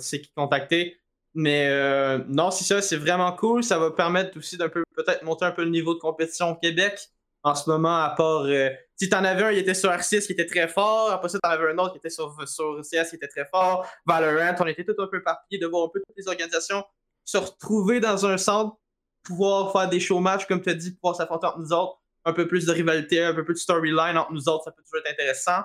sais 0.00 0.20
qui 0.20 0.32
contacter. 0.34 1.00
Mais 1.34 1.68
euh, 1.68 2.18
non, 2.28 2.50
c'est 2.50 2.64
ça, 2.64 2.82
c'est 2.82 2.96
vraiment 2.96 3.32
cool. 3.32 3.62
Ça 3.62 3.78
va 3.78 3.90
permettre 3.92 4.36
aussi 4.36 4.56
d'un 4.56 4.68
peu, 4.68 4.82
peut-être 4.94 5.22
monter 5.22 5.44
un 5.44 5.52
peu 5.52 5.62
le 5.62 5.70
niveau 5.70 5.94
de 5.94 6.00
compétition 6.00 6.50
au 6.50 6.56
Québec. 6.56 7.08
En 7.42 7.54
ce 7.54 7.68
moment, 7.68 8.02
à 8.02 8.10
part. 8.10 8.44
Euh, 8.46 8.70
si 8.96 9.08
t'en 9.08 9.22
avais 9.24 9.42
un, 9.42 9.50
il 9.50 9.58
était 9.58 9.74
sur 9.74 9.90
R6 9.90 10.26
qui 10.26 10.32
était 10.32 10.46
très 10.46 10.66
fort. 10.66 11.10
Après 11.12 11.28
ça, 11.28 11.38
t'en 11.40 11.50
avais 11.50 11.70
un 11.70 11.78
autre 11.78 11.92
qui 11.92 11.98
était 11.98 12.10
sur, 12.10 12.36
sur 12.48 12.80
CS 12.80 13.10
qui 13.10 13.16
était 13.16 13.28
très 13.28 13.44
fort. 13.44 13.86
Valorant, 14.06 14.54
on 14.60 14.66
était 14.66 14.84
tout 14.84 14.94
un 14.98 15.08
peu 15.08 15.22
partis 15.22 15.58
de 15.58 15.66
voir 15.66 15.86
un 15.86 15.88
peu 15.92 16.00
toutes 16.00 16.16
les 16.16 16.26
organisations 16.26 16.84
se 17.24 17.38
retrouver 17.38 18.00
dans 18.00 18.26
un 18.26 18.36
centre 18.36 18.76
pouvoir 19.24 19.72
faire 19.72 19.88
des 19.88 19.98
show 19.98 20.20
matchs, 20.20 20.46
comme 20.46 20.62
tu 20.62 20.70
as 20.70 20.74
dit, 20.74 20.92
pouvoir 20.92 21.16
s'affronter 21.16 21.46
entre 21.46 21.58
nous 21.58 21.72
autres, 21.72 21.98
un 22.24 22.32
peu 22.32 22.46
plus 22.46 22.66
de 22.66 22.72
rivalité, 22.72 23.22
un 23.22 23.34
peu 23.34 23.44
plus 23.44 23.54
de 23.54 23.58
storyline 23.58 24.16
entre 24.16 24.32
nous 24.32 24.48
autres, 24.48 24.64
ça 24.64 24.70
peut 24.70 24.82
toujours 24.82 25.00
être 25.04 25.12
intéressant. 25.12 25.64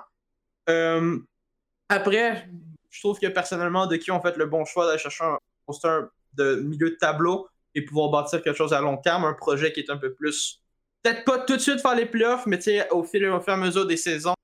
Euh, 0.68 1.18
après, 1.88 2.48
je 2.88 3.00
trouve 3.00 3.18
que 3.18 3.26
personnellement, 3.28 3.86
de 3.86 3.96
qui 3.96 4.10
ont 4.10 4.20
fait 4.20 4.36
le 4.36 4.46
bon 4.46 4.64
choix 4.64 4.86
d'aller 4.86 4.98
chercher 4.98 5.24
un 5.24 5.38
poster 5.66 6.08
de 6.34 6.56
milieu 6.56 6.90
de 6.90 6.96
tableau 6.96 7.48
et 7.74 7.82
pouvoir 7.82 8.10
bâtir 8.10 8.42
quelque 8.42 8.56
chose 8.56 8.72
à 8.72 8.80
long 8.80 8.96
terme, 8.96 9.24
un 9.24 9.34
projet 9.34 9.72
qui 9.72 9.80
est 9.80 9.90
un 9.90 9.96
peu 9.96 10.12
plus. 10.12 10.62
Peut-être 11.02 11.24
pas 11.24 11.38
tout 11.38 11.56
de 11.56 11.60
suite 11.60 11.80
faire 11.80 11.94
les 11.94 12.06
playoffs, 12.06 12.46
mais 12.46 12.58
au 12.90 13.04
fil, 13.04 13.26
au 13.26 13.40
fur 13.40 13.52
et 13.52 13.56
à 13.56 13.56
mesure 13.56 13.86
des 13.86 13.96
saisons, 13.96 14.34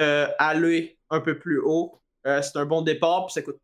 euh, 0.00 0.28
aller 0.38 0.98
un 1.10 1.20
peu 1.20 1.38
plus 1.38 1.60
haut. 1.60 2.00
Euh, 2.26 2.42
c'est 2.42 2.58
un 2.58 2.66
bon 2.66 2.82
départ, 2.82 3.26
puis 3.26 3.34
ça 3.34 3.42
coûte. 3.42 3.58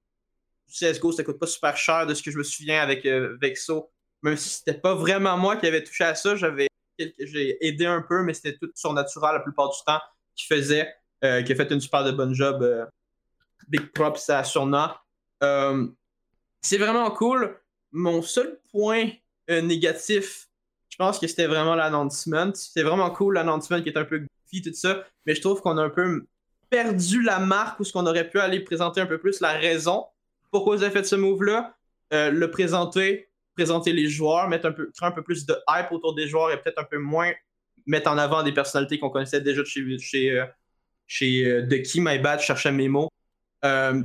CSGO, 0.68 1.10
ça 1.10 1.24
coûte 1.24 1.40
pas 1.40 1.48
super 1.48 1.76
cher 1.76 2.06
de 2.06 2.14
ce 2.14 2.22
que 2.22 2.30
je 2.30 2.38
me 2.38 2.44
souviens 2.44 2.80
avec 2.80 3.04
Vexo 3.04 3.90
même 4.22 4.36
si 4.36 4.50
c'était 4.50 4.78
pas 4.78 4.94
vraiment 4.94 5.36
moi 5.36 5.56
qui 5.56 5.66
avais 5.66 5.82
touché 5.82 6.04
à 6.04 6.14
ça, 6.14 6.36
j'avais 6.36 6.68
j'ai 7.18 7.66
aidé 7.66 7.86
un 7.86 8.02
peu, 8.02 8.22
mais 8.22 8.34
c'était 8.34 8.56
tout 8.56 8.70
surnaturel 8.74 9.32
la 9.34 9.40
plupart 9.40 9.70
du 9.70 9.78
temps 9.86 10.00
qui 10.36 10.46
faisait, 10.46 10.92
euh, 11.24 11.42
qui 11.42 11.52
a 11.52 11.54
fait 11.54 11.70
une 11.70 11.80
super 11.80 12.12
bonne 12.12 12.34
job. 12.34 12.62
Euh, 12.62 12.84
big 13.68 13.92
props 13.92 14.28
à 14.28 14.44
Surna. 14.44 15.02
Euh, 15.42 15.86
c'est 16.60 16.78
vraiment 16.78 17.10
cool. 17.10 17.58
Mon 17.92 18.22
seul 18.22 18.60
point 18.70 19.10
négatif, 19.48 20.48
je 20.88 20.96
pense 20.96 21.18
que 21.18 21.26
c'était 21.26 21.46
vraiment 21.46 21.74
l'announcement. 21.74 22.52
C'est 22.54 22.82
vraiment 22.82 23.10
cool 23.10 23.34
l'announcement 23.34 23.82
qui 23.82 23.88
est 23.88 23.98
un 23.98 24.04
peu 24.04 24.18
goofy, 24.18 24.62
tout 24.62 24.74
ça, 24.74 25.04
mais 25.26 25.34
je 25.34 25.40
trouve 25.40 25.60
qu'on 25.60 25.76
a 25.76 25.82
un 25.82 25.90
peu 25.90 26.24
perdu 26.68 27.22
la 27.22 27.40
marque 27.40 27.80
ou 27.80 27.84
ce 27.84 27.92
qu'on 27.92 28.06
aurait 28.06 28.28
pu 28.28 28.38
aller 28.38 28.60
présenter 28.60 29.00
un 29.00 29.06
peu 29.06 29.18
plus 29.18 29.40
la 29.40 29.52
raison 29.52 30.04
pourquoi 30.52 30.76
vous 30.76 30.82
avez 30.82 30.92
fait 30.92 31.04
ce 31.04 31.16
move-là. 31.16 31.76
le 32.12 32.46
présenter, 32.46 33.29
présenter 33.60 33.92
les 33.92 34.08
joueurs, 34.08 34.48
mettre 34.48 34.66
un 34.66 34.72
peu, 34.72 34.90
créer 34.96 35.06
un 35.06 35.12
peu 35.12 35.22
plus 35.22 35.44
de 35.44 35.54
hype 35.68 35.92
autour 35.92 36.14
des 36.14 36.26
joueurs 36.26 36.50
et 36.50 36.56
peut-être 36.56 36.78
un 36.78 36.84
peu 36.84 36.96
moins 36.96 37.30
mettre 37.84 38.10
en 38.10 38.16
avant 38.16 38.42
des 38.42 38.52
personnalités 38.52 38.98
qu'on 38.98 39.10
connaissait 39.10 39.42
déjà 39.42 39.60
de 39.60 39.66
chez, 39.66 39.98
chez, 39.98 40.30
euh, 40.30 40.46
chez 41.06 41.44
euh, 41.44 41.66
The 41.66 41.82
Key, 41.82 42.00
My 42.00 42.18
Bad, 42.18 42.40
je 42.40 42.46
cherchais 42.46 42.72
mes 42.72 42.88
mots. 42.88 43.10
Euh, 43.66 44.02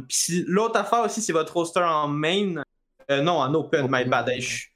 L'autre 0.48 0.78
affaire 0.78 1.06
aussi, 1.06 1.22
c'est 1.22 1.32
votre 1.32 1.54
roster 1.54 1.80
en 1.80 2.10
main. 2.10 2.64
Euh, 3.10 3.22
non, 3.22 3.38
en 3.40 3.54
open, 3.54 3.88
My 3.90 4.04
Bad. 4.04 4.30
je, 4.38 4.68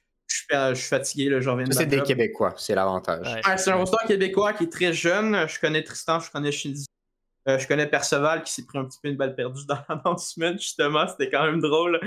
suis 0.74 0.88
fatigué, 0.88 1.28
là, 1.28 1.40
je 1.40 1.50
reviens 1.50 1.66
C'est 1.70 1.84
des 1.84 2.02
Québécois, 2.02 2.54
c'est 2.56 2.74
l'avantage. 2.74 3.26
c'est 3.58 3.70
un 3.70 3.74
roster 3.74 4.06
québécois 4.06 4.54
qui 4.54 4.64
est 4.64 4.72
très 4.72 4.94
jeune. 4.94 5.46
Je 5.46 5.60
connais 5.60 5.82
Tristan, 5.82 6.20
je 6.20 6.30
connais 6.30 6.52
Shinzi. 6.52 6.86
je 7.46 7.66
connais 7.66 7.86
Perceval 7.86 8.44
qui 8.44 8.52
s'est 8.54 8.64
pris 8.64 8.78
un 8.78 8.84
petit 8.86 8.98
peu 9.02 9.10
une 9.10 9.16
balle 9.18 9.34
perdue 9.34 9.66
dans 9.66 9.78
l'announcement, 9.90 10.52
justement. 10.56 11.06
C'était 11.06 11.28
quand 11.28 11.44
même 11.44 11.60
drôle. 11.60 12.00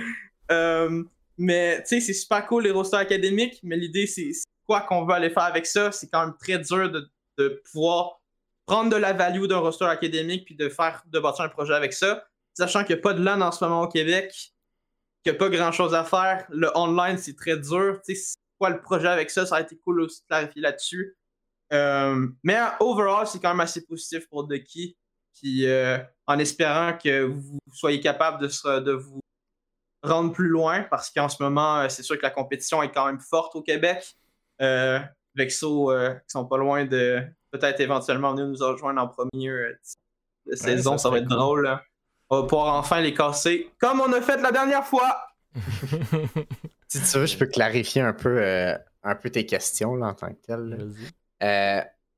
Mais 1.37 1.81
tu 1.81 1.87
sais, 1.87 1.99
c'est 2.01 2.13
super 2.13 2.45
cool 2.47 2.63
les 2.63 2.71
rosters 2.71 2.99
académiques, 2.99 3.59
mais 3.63 3.75
l'idée, 3.75 4.07
c'est 4.07 4.31
quoi 4.65 4.81
qu'on 4.81 5.05
veut 5.05 5.13
aller 5.13 5.29
faire 5.29 5.43
avec 5.43 5.65
ça? 5.65 5.91
C'est 5.91 6.07
quand 6.07 6.25
même 6.25 6.35
très 6.39 6.59
dur 6.59 6.91
de, 6.91 7.09
de 7.37 7.61
pouvoir 7.71 8.21
prendre 8.65 8.89
de 8.89 8.95
la 8.95 9.13
value 9.13 9.45
d'un 9.45 9.57
roster 9.57 9.85
académique 9.85 10.45
puis 10.45 10.55
de 10.55 10.69
faire 10.69 11.03
de 11.07 11.19
bâtir 11.19 11.45
un 11.45 11.49
projet 11.49 11.73
avec 11.73 11.93
ça. 11.93 12.23
Sachant 12.53 12.83
qu'il 12.83 12.95
n'y 12.95 12.99
a 12.99 13.03
pas 13.03 13.13
de 13.13 13.23
LAN 13.23 13.41
en 13.41 13.51
ce 13.51 13.63
moment 13.63 13.81
au 13.81 13.87
Québec, 13.87 14.53
qu'il 15.23 15.31
n'y 15.31 15.37
a 15.37 15.39
pas 15.39 15.49
grand 15.49 15.71
chose 15.71 15.93
à 15.93 16.03
faire. 16.03 16.45
Le 16.49 16.69
online, 16.75 17.17
c'est 17.17 17.35
très 17.35 17.57
dur. 17.57 17.99
Tu 18.05 18.15
sais, 18.15 18.21
c'est 18.21 18.35
quoi 18.59 18.69
le 18.69 18.81
projet 18.81 19.07
avec 19.07 19.29
ça? 19.29 19.45
Ça 19.45 19.57
a 19.57 19.61
été 19.61 19.77
cool 19.77 20.01
aussi 20.01 20.21
de 20.21 20.27
clarifier 20.27 20.61
là-dessus. 20.61 21.17
Euh, 21.73 22.27
mais 22.43 22.59
overall, 22.79 23.25
c'est 23.25 23.39
quand 23.39 23.49
même 23.49 23.61
assez 23.61 23.83
positif 23.85 24.27
pour 24.29 24.47
Ducky. 24.47 24.95
Puis 25.33 25.65
euh, 25.65 25.97
en 26.27 26.37
espérant 26.37 26.95
que 26.95 27.23
vous 27.23 27.57
soyez 27.73 27.99
capable 27.99 28.39
de, 28.41 28.79
de 28.79 28.91
vous 28.91 29.19
rendre 30.03 30.33
plus 30.33 30.49
loin 30.49 30.83
parce 30.83 31.09
qu'en 31.09 31.29
ce 31.29 31.41
moment, 31.41 31.79
euh, 31.79 31.89
c'est 31.89 32.03
sûr 32.03 32.17
que 32.17 32.23
la 32.23 32.29
compétition 32.29 32.83
est 32.83 32.91
quand 32.91 33.05
même 33.07 33.19
forte 33.19 33.55
au 33.55 33.61
Québec. 33.61 34.15
Euh, 34.61 34.99
Vexo, 35.35 35.91
euh, 35.91 36.13
qui 36.13 36.29
sont 36.29 36.45
pas 36.45 36.57
loin 36.57 36.85
de 36.85 37.23
peut-être 37.51 37.79
éventuellement 37.79 38.31
venir 38.31 38.47
nous 38.47 38.65
rejoindre 38.65 39.01
en 39.01 39.07
première 39.07 39.71
saison, 40.53 40.97
ça, 40.97 41.09
va 41.09 41.17
être 41.19 41.27
drôle. 41.27 41.67
Hein. 41.67 41.81
On 42.29 42.41
va 42.41 42.47
pouvoir 42.47 42.75
enfin 42.75 43.01
les 43.01 43.13
casser 43.13 43.71
comme 43.79 44.01
on 44.01 44.11
a 44.13 44.21
fait 44.21 44.37
la 44.41 44.51
dernière 44.51 44.85
fois. 44.85 45.27
si 46.87 47.01
tu 47.01 47.17
veux, 47.17 47.25
je 47.25 47.37
peux 47.37 47.45
clarifier 47.45 48.01
un 48.01 48.13
peu, 48.13 48.43
un 49.03 49.15
peu 49.15 49.29
tes 49.29 49.45
questions 49.45 49.95
là, 49.95 50.07
en 50.07 50.13
tant 50.13 50.29
que 50.29 50.41
tel. 50.45 50.91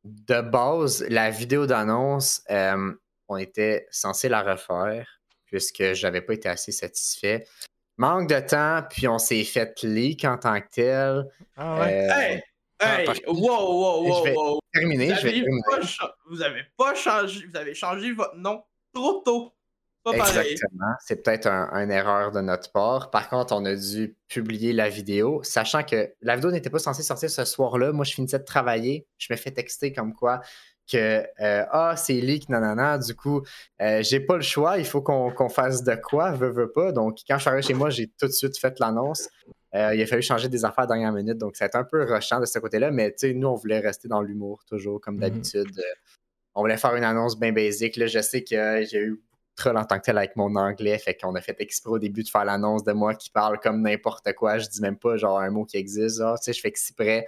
de 0.04 0.42
base, 0.42 1.06
la 1.10 1.30
vidéo 1.30 1.66
d'annonce, 1.66 2.42
on 2.50 3.38
était 3.38 3.88
censé 3.92 4.30
la 4.30 4.42
refaire 4.42 5.08
puisque 5.46 5.94
j'avais 5.94 6.22
pas 6.22 6.34
été 6.34 6.50
assez 6.50 6.72
satisfait. 6.72 7.46
Manque 7.98 8.30
de 8.30 8.40
temps, 8.40 8.84
puis 8.90 9.08
on 9.08 9.18
s'est 9.18 9.44
fait 9.44 9.82
leak 9.84 10.26
en 10.26 10.38
tant 10.38 10.60
que 10.60 10.68
tel. 10.70 11.26
Ah 11.56 11.80
ouais? 11.80 12.10
Euh, 12.10 12.14
hey! 12.14 12.44
Hey! 12.82 13.08
Wow, 13.26 13.38
wow, 13.38 14.08
wow, 14.08 14.34
wow! 14.36 14.60
Terminé, 14.74 15.14
vous 15.14 15.16
je 15.16 15.28
vais 15.28 15.44
Vous 16.30 16.42
avez 16.42 16.64
pas 16.76 16.94
changé, 16.94 17.46
vous 17.50 17.58
avez 17.58 17.74
changé 17.74 18.12
votre 18.12 18.36
nom 18.36 18.64
trop 18.94 19.22
tôt. 19.26 19.54
Pas 20.04 20.12
Exactement. 20.12 20.94
C'est 21.04 21.24
peut-être 21.24 21.48
une 21.48 21.90
erreur 21.90 22.32
de 22.32 22.40
notre 22.40 22.72
part. 22.72 23.10
Par 23.10 23.28
contre, 23.28 23.56
on 23.56 23.66
a 23.66 23.74
dû 23.74 24.16
publier 24.28 24.72
la 24.72 24.88
vidéo, 24.88 25.42
sachant 25.44 25.84
que 25.84 26.14
la 26.22 26.36
vidéo 26.36 26.52
n'était 26.52 26.70
pas 26.70 26.78
censée 26.78 27.02
sortir 27.02 27.32
ce 27.32 27.44
soir-là. 27.44 27.92
Moi, 27.92 28.06
je 28.06 28.14
finissais 28.14 28.38
de 28.38 28.44
travailler. 28.44 29.08
Je 29.18 29.34
me 29.34 29.38
fais 29.38 29.50
texter 29.50 29.94
comme 29.94 30.14
quoi 30.14 30.42
que 30.92 31.26
euh, 31.42 31.66
ah 31.72 31.96
c'est 31.98 32.14
leak 32.14 32.50
nanana 32.50 32.98
du 32.98 33.16
coup 33.16 33.42
euh, 33.82 34.04
j'ai 34.04 34.20
pas 34.20 34.36
le 34.36 34.42
choix 34.42 34.78
il 34.78 34.86
faut 34.86 35.02
qu'on 35.02 35.50
fasse 35.50 35.84
de 35.84 35.96
quoi 35.96 36.32
veux 36.32 36.50
veux 36.50 36.72
pas. 36.72 36.92
Donc 36.92 37.20
quand 37.28 37.36
je 37.38 37.42
suis 37.42 37.50
arrivé 37.50 37.64
chez 37.64 37.74
moi 37.74 37.90
j'ai 37.90 38.08
tout 38.08 38.28
de 38.28 38.32
suite 38.32 38.58
fait 38.58 38.80
l'annonce. 38.80 39.30
Euh, 39.74 39.94
il 39.94 40.02
a 40.02 40.06
fallu 40.06 40.22
changer 40.22 40.48
des 40.48 40.64
affaires 40.64 40.86
à 40.86 40.88
dernière 40.88 41.12
minute. 41.12 41.38
Donc 41.38 41.56
ça 41.58 41.66
a 41.66 41.68
été 41.68 41.78
un 41.78 41.84
peu 41.84 42.04
rushant 42.04 42.40
de 42.40 42.46
ce 42.46 42.60
côté 42.60 42.80
là 42.80 42.92
mais 42.92 43.12
tu 43.12 43.28
sais 43.28 43.34
nous 43.34 43.48
on 43.48 43.56
voulait 43.56 43.80
rester 43.80 44.08
dans 44.08 44.22
l'humour 44.22 44.64
toujours 44.66 45.02
comme 45.02 45.16
mhm. 45.16 45.22
d'habitude. 45.22 45.82
On 46.54 46.62
voulait 46.62 46.78
faire 46.78 46.96
une 46.96 47.04
annonce 47.04 47.38
bien 47.38 47.52
basique 47.52 47.98
là. 47.98 48.08
Je 48.08 48.20
sais 48.20 48.44
que 48.44 48.86
j'ai 48.90 49.02
eu 49.02 49.22
trop 49.56 49.70
en 49.70 49.86
tant 49.86 49.98
que 49.98 50.04
tel 50.04 50.18
avec 50.18 50.36
mon 50.36 50.56
anglais 50.56 50.98
fait 50.98 51.16
qu'on 51.16 51.34
a 51.36 51.42
fait 51.42 51.56
exprès 51.60 51.92
au 51.92 52.00
début 52.00 52.24
de 52.24 52.30
faire 52.30 52.46
l'annonce 52.46 52.84
de 52.84 52.92
moi 52.92 53.16
qui 53.16 53.30
parle 53.30 53.60
comme 53.60 53.82
n'importe 53.82 54.32
quoi. 54.34 54.58
Je 54.58 54.68
dis 54.68 54.82
même 54.82 54.98
pas 54.98 55.18
genre 55.18 55.40
un 55.40 55.50
mot 55.50 55.66
qui 55.66 55.78
existe 55.78 56.20
tu 56.20 56.24
sais 56.42 56.54
je 56.54 56.62
fais 56.62 56.68
exprès. 56.68 57.26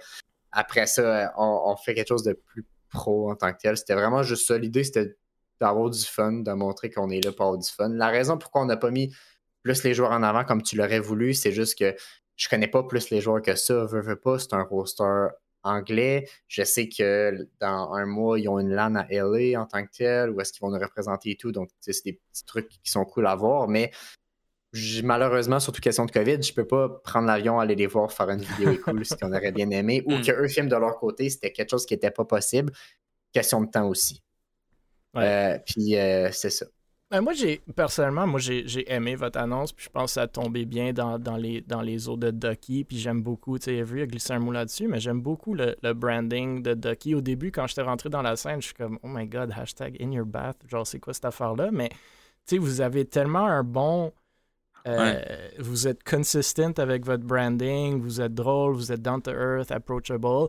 Après 0.50 0.86
ça, 0.86 1.32
on, 1.36 1.76
fait 1.76 1.94
quelque 1.94 2.08
chose 2.08 2.22
de 2.22 2.32
plus 2.32 2.64
pro 2.90 3.30
en 3.30 3.36
tant 3.36 3.52
que 3.52 3.58
tel. 3.58 3.76
C'était 3.76 3.94
vraiment 3.94 4.22
juste 4.22 4.46
ça. 4.46 4.58
L'idée, 4.58 4.84
c'était 4.84 5.16
d'avoir 5.60 5.90
du 5.90 6.04
fun, 6.04 6.32
de 6.32 6.52
montrer 6.52 6.90
qu'on 6.90 7.10
est 7.10 7.24
là 7.24 7.32
pour 7.32 7.46
avoir 7.46 7.58
du 7.58 7.68
fun. 7.68 7.88
La 7.88 8.08
raison 8.08 8.38
pourquoi 8.38 8.62
on 8.62 8.66
n'a 8.66 8.76
pas 8.76 8.90
mis 8.90 9.14
plus 9.62 9.82
les 9.82 9.94
joueurs 9.94 10.12
en 10.12 10.22
avant 10.22 10.44
comme 10.44 10.62
tu 10.62 10.76
l'aurais 10.76 11.00
voulu, 11.00 11.34
c'est 11.34 11.52
juste 11.52 11.78
que 11.78 11.94
je 12.36 12.48
connais 12.48 12.68
pas 12.68 12.84
plus 12.84 13.10
les 13.10 13.20
joueurs 13.20 13.42
que 13.42 13.56
ça. 13.56 13.84
Veux, 13.86 14.00
veux 14.00 14.16
pas, 14.16 14.38
c'est 14.38 14.54
un 14.54 14.62
roster 14.62 15.26
anglais. 15.64 16.28
Je 16.46 16.62
sais 16.62 16.88
que 16.88 17.48
dans 17.60 17.92
un 17.92 18.06
mois, 18.06 18.38
ils 18.38 18.48
ont 18.48 18.58
une 18.60 18.70
LAN 18.70 18.94
à 18.94 19.06
LA 19.10 19.60
en 19.60 19.66
tant 19.66 19.84
que 19.84 19.90
tel, 19.90 20.30
ou 20.30 20.40
est-ce 20.40 20.52
qu'ils 20.52 20.60
vont 20.60 20.70
nous 20.70 20.78
représenter 20.78 21.30
et 21.30 21.36
tout. 21.36 21.52
Donc, 21.52 21.70
c'est 21.80 22.04
des 22.04 22.14
petits 22.14 22.44
trucs 22.44 22.68
qui 22.68 22.90
sont 22.90 23.04
cool 23.04 23.26
à 23.26 23.34
voir. 23.34 23.68
Mais 23.68 23.90
malheureusement, 25.02 25.60
surtout 25.60 25.80
question 25.80 26.04
de 26.04 26.10
COVID, 26.10 26.42
je 26.42 26.52
peux 26.52 26.66
pas 26.66 26.88
prendre 27.04 27.26
l'avion, 27.26 27.58
aller 27.58 27.74
les 27.74 27.86
voir, 27.86 28.12
faire 28.12 28.28
une 28.30 28.42
vidéo 28.42 28.76
cool, 28.84 29.04
ce 29.04 29.14
qu'on 29.14 29.32
aurait 29.32 29.52
bien 29.52 29.70
aimé, 29.70 30.02
ou 30.06 30.16
mm. 30.16 30.22
qu'eux 30.22 30.48
filment 30.48 30.68
de 30.68 30.76
leur 30.76 30.98
côté, 30.98 31.30
c'était 31.30 31.52
quelque 31.52 31.70
chose 31.70 31.86
qui 31.86 31.94
n'était 31.94 32.10
pas 32.10 32.24
possible. 32.24 32.72
Question 33.32 33.62
de 33.62 33.70
temps 33.70 33.88
aussi. 33.88 34.22
Euh, 35.16 35.58
puis 35.66 35.96
euh, 35.96 36.30
c'est 36.32 36.50
ça. 36.50 36.66
Ben, 37.10 37.22
moi, 37.22 37.32
j'ai 37.32 37.62
personnellement, 37.74 38.26
moi 38.26 38.38
j'ai 38.38 38.92
aimé 38.92 39.14
votre 39.14 39.38
annonce, 39.38 39.72
puis 39.72 39.86
je 39.86 39.90
pense 39.90 40.10
que 40.10 40.14
ça 40.14 40.22
a 40.22 40.26
tombé 40.26 40.66
bien 40.66 40.92
dans, 40.92 41.16
les, 41.38 41.62
dans 41.62 41.80
les 41.80 42.06
eaux 42.06 42.18
de 42.18 42.30
Ducky, 42.30 42.84
puis 42.84 42.98
j'aime 42.98 43.22
beaucoup, 43.22 43.58
tu 43.58 43.64
sais, 43.64 43.80
Avery 43.80 44.02
a 44.02 44.06
glissé 44.06 44.34
un 44.34 44.40
mot 44.40 44.52
là-dessus, 44.52 44.88
mais 44.88 45.00
j'aime 45.00 45.22
beaucoup 45.22 45.54
le, 45.54 45.74
branding 45.94 46.62
de 46.62 46.74
Ducky. 46.74 47.14
Au 47.14 47.22
début, 47.22 47.50
quand 47.50 47.66
j'étais 47.66 47.80
rentré 47.80 48.10
dans 48.10 48.20
la 48.20 48.36
scène, 48.36 48.60
je 48.60 48.66
suis 48.66 48.74
comme, 48.74 48.98
oh 49.02 49.08
my 49.08 49.26
god, 49.26 49.50
hashtag 49.56 49.96
in 50.02 50.12
your 50.12 50.26
bath, 50.26 50.58
genre 50.68 50.86
c'est 50.86 51.00
quoi 51.00 51.14
cette 51.14 51.24
affaire-là, 51.24 51.70
mais 51.72 51.88
tu 51.88 51.96
sais, 52.56 52.58
vous 52.58 52.82
avez 52.82 53.06
tellement 53.06 53.46
un 53.46 53.64
bon 53.64 54.12
euh, 54.86 55.48
vous 55.58 55.88
êtes 55.88 56.02
consistent 56.02 56.78
avec 56.78 57.04
votre 57.04 57.24
branding, 57.24 58.00
vous 58.00 58.20
êtes 58.20 58.34
drôle, 58.34 58.74
vous 58.74 58.92
êtes 58.92 59.02
down 59.02 59.20
to 59.20 59.30
earth, 59.30 59.70
approachable. 59.70 60.48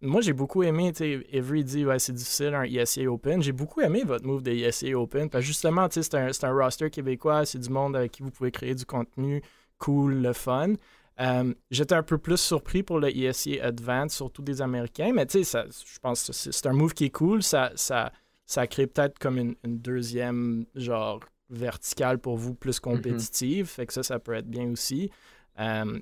moi, 0.00 0.20
j'ai 0.20 0.32
beaucoup 0.32 0.62
aimé, 0.62 0.92
tu 0.92 0.98
sais, 0.98 1.26
Every 1.32 1.64
dit, 1.64 1.84
ouais, 1.84 1.98
c'est 1.98 2.12
difficile 2.12 2.54
un 2.54 2.64
ESA 2.64 3.02
Open. 3.02 3.42
J'ai 3.42 3.52
beaucoup 3.52 3.80
aimé 3.80 4.02
votre 4.04 4.24
move 4.24 4.42
de 4.42 4.52
ESA 4.52 4.88
Open. 4.98 5.28
Parce 5.28 5.44
justement, 5.44 5.88
tu 5.88 6.02
sais, 6.02 6.30
c'est 6.32 6.44
un, 6.44 6.52
roster 6.52 6.90
québécois, 6.90 7.44
c'est 7.44 7.58
du 7.58 7.70
monde 7.70 7.96
avec 7.96 8.12
qui 8.12 8.22
vous 8.22 8.30
pouvez 8.30 8.50
créer 8.50 8.74
du 8.74 8.84
contenu 8.84 9.42
cool, 9.78 10.14
le 10.14 10.32
fun. 10.32 10.74
Euh, 11.20 11.52
j'étais 11.70 11.96
un 11.96 12.02
peu 12.04 12.18
plus 12.18 12.36
surpris 12.36 12.82
pour 12.82 13.00
le 13.00 13.14
ESA 13.14 13.62
Advance, 13.62 14.14
surtout 14.14 14.42
des 14.42 14.62
Américains, 14.62 15.12
mais 15.12 15.26
tu 15.26 15.42
sais, 15.42 15.64
je 15.68 15.98
pense 15.98 16.28
que 16.28 16.32
c'est 16.32 16.66
un 16.66 16.72
move 16.72 16.94
qui 16.94 17.06
est 17.06 17.10
cool. 17.10 17.42
Ça, 17.42 17.72
ça, 17.74 18.12
ça 18.46 18.66
crée 18.66 18.86
peut-être 18.86 19.18
comme 19.18 19.36
une, 19.38 19.56
une 19.64 19.78
deuxième, 19.78 20.64
genre, 20.76 21.20
verticale 21.50 22.18
pour 22.18 22.36
vous, 22.36 22.54
plus 22.54 22.78
mhm. 22.78 22.94
compétitive. 22.94 23.66
Fait 23.66 23.86
que 23.86 23.92
ça, 23.92 24.02
ça 24.02 24.18
peut 24.18 24.34
être 24.34 24.48
bien 24.48 24.70
aussi. 24.70 25.10
Euh, 25.58 25.98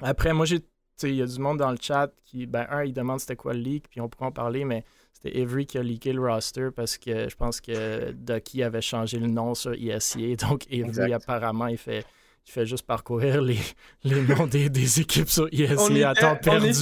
après, 0.00 0.32
moi, 0.32 0.46
j'ai. 0.46 0.60
Il 1.02 1.14
y 1.14 1.20
a 1.20 1.26
du 1.26 1.38
monde 1.38 1.58
dans 1.58 1.70
le 1.70 1.76
chat 1.78 2.10
qui, 2.24 2.46
ben, 2.46 2.66
un, 2.70 2.82
il 2.82 2.94
demande 2.94 3.20
c'était 3.20 3.36
quoi 3.36 3.52
le 3.52 3.60
leak, 3.60 3.86
puis 3.90 4.00
on 4.00 4.08
pourra 4.08 4.28
en 4.28 4.32
parler, 4.32 4.64
mais 4.64 4.82
c'était 5.12 5.42
Avery 5.42 5.66
qui 5.66 5.76
a 5.76 5.82
leaké 5.82 6.14
le 6.14 6.22
roster 6.22 6.70
parce 6.74 6.96
que 6.96 7.28
je 7.28 7.36
pense 7.36 7.60
que 7.60 8.12
Ducky 8.12 8.62
avait 8.62 8.80
changé 8.80 9.18
le 9.18 9.26
nom 9.26 9.54
sur 9.54 9.74
ESCA. 9.74 10.36
Donc, 10.48 10.66
Avery, 10.72 11.12
apparemment, 11.12 11.66
il 11.66 11.76
fait 11.76 12.06
tu 12.46 12.52
fais 12.52 12.64
juste 12.64 12.86
parcourir 12.86 13.42
les, 13.42 13.58
les 14.04 14.22
noms 14.22 14.46
des, 14.46 14.70
des, 14.70 15.00
équipes 15.00 15.28
sur 15.28 15.48
ESC 15.52 16.02
à 16.04 16.14
temps 16.14 16.36
perdu. 16.36 16.72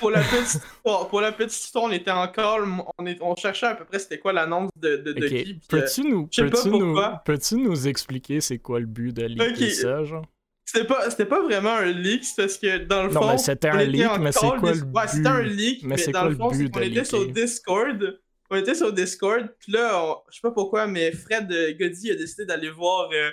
pour, 0.00 0.10
la 0.10 0.20
petite, 0.20 0.62
pour, 0.82 1.20
la 1.20 1.32
petite 1.32 1.64
histoire, 1.64 1.84
on 1.84 1.90
était 1.92 2.10
encore. 2.10 2.60
On, 2.98 3.06
est, 3.06 3.18
on 3.20 3.36
cherchait 3.36 3.66
à 3.66 3.74
peu 3.74 3.84
près 3.84 3.98
c'était 3.98 4.18
quoi 4.18 4.32
l'annonce 4.32 4.70
de, 4.76 4.96
de, 4.96 5.12
de 5.12 5.28
qui. 5.28 5.60
Peux-tu 5.68 6.04
nous, 6.04 6.26
peux 6.26 6.50
nous, 6.70 6.98
peux 7.24 7.38
nous 7.52 7.88
expliquer 7.88 8.40
c'est 8.40 8.58
quoi 8.58 8.80
le 8.80 8.86
but 8.86 9.12
de 9.12 9.26
leaker 9.26 9.70
ça, 9.70 10.04
genre? 10.04 10.26
C'était 10.64 10.86
pas, 10.86 11.10
pas 11.10 11.42
vraiment 11.42 11.74
un 11.74 11.92
leak, 11.92 12.24
c'est 12.24 12.42
parce 12.42 12.56
que 12.56 12.78
dans 12.78 13.02
le 13.02 13.10
fond. 13.10 13.20
Non, 13.20 13.32
mais 13.32 13.38
c'était 13.38 13.68
un 13.68 13.84
leak, 13.84 14.18
mais 14.18 14.32
c'est 14.32 14.40
quoi 14.40 14.72
le 14.72 14.80
but? 14.80 14.96
Ouais, 14.96 15.08
c'était 15.08 15.28
un 15.28 15.42
leak, 15.42 15.82
mais, 15.84 15.96
dans 16.08 16.24
le 16.24 16.36
fond, 16.36 16.50
on 16.50 16.80
était 16.80 17.04
sur 17.04 17.28
Discord. 17.30 18.18
On 18.48 18.56
était 18.56 18.74
sur 18.74 18.92
Discord, 18.92 19.48
puis 19.58 19.72
là, 19.72 20.14
je 20.30 20.36
sais 20.36 20.40
pas 20.42 20.50
pourquoi, 20.50 20.86
mais 20.86 21.10
Fred 21.12 21.50
euh, 21.50 21.72
Goddy 21.78 22.10
a 22.10 22.14
décidé 22.14 22.44
d'aller 22.44 22.68
voir. 22.68 23.08
Euh, 23.12 23.30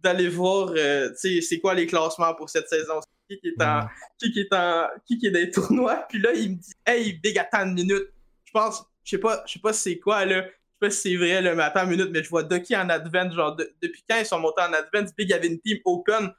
d'aller 0.00 0.28
voir 0.28 0.72
euh, 0.76 1.10
c'est 1.16 1.58
quoi 1.60 1.74
les 1.74 1.86
classements 1.86 2.34
pour 2.34 2.50
cette 2.50 2.68
saison 2.68 3.00
qui, 3.28 3.38
est 3.42 3.62
en 3.62 3.88
qui, 4.18 4.38
est 4.38 4.52
en 4.52 4.88
qui, 5.04 5.26
est 5.26 5.30
dans 5.30 5.38
les 5.38 5.50
tournois. 5.50 6.06
Puis 6.08 6.20
là 6.20 6.32
il 6.34 6.52
me 6.52 6.56
dit 6.56 6.72
hey 6.84 7.14
big 7.14 7.38
attends 7.38 7.66
une 7.66 7.74
minute 7.74 8.08
je 8.44 8.52
pense 8.52 8.84
je 9.04 9.10
sais 9.10 9.18
pas 9.18 9.42
je 9.46 9.54
sais 9.54 9.58
pas 9.58 9.72
c'est 9.72 9.98
quoi 9.98 10.24
là. 10.24 10.42
Je 10.42 10.48
sais 10.48 10.78
pas 10.80 10.90
si 10.90 11.00
c'est 11.10 11.16
vrai 11.16 11.40
là 11.42 11.54
mais 11.54 11.62
attends 11.62 11.84
une 11.84 11.90
minute 11.90 12.10
mais 12.12 12.22
je 12.22 12.28
vois 12.28 12.42
Ducky 12.42 12.76
en 12.76 12.88
advance 12.88 13.34
genre 13.34 13.56
depuis 13.56 14.04
quand 14.08 14.18
ils 14.18 14.26
sont 14.26 14.38
montés 14.38 14.62
en 14.62 14.72
advance 14.72 15.14
big 15.16 15.32
avait 15.32 15.48
une 15.48 15.60
team 15.60 15.78
open. 15.84 16.32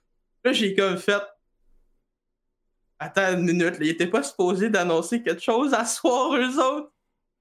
Là 0.44 0.54
j'ai 0.54 0.76
comme 0.76 0.98
fait 0.98 1.24
attends 3.00 3.34
une 3.34 3.46
minute 3.46 3.80
là, 3.80 3.86
il 3.86 3.90
était 3.90 4.08
pas 4.08 4.24
supposé 4.24 4.70
d'annoncer 4.70 5.22
quelque 5.22 5.42
chose 5.42 5.74
à 5.74 5.86
soir 5.86 6.36
eux 6.36 6.60
autres 6.60 6.92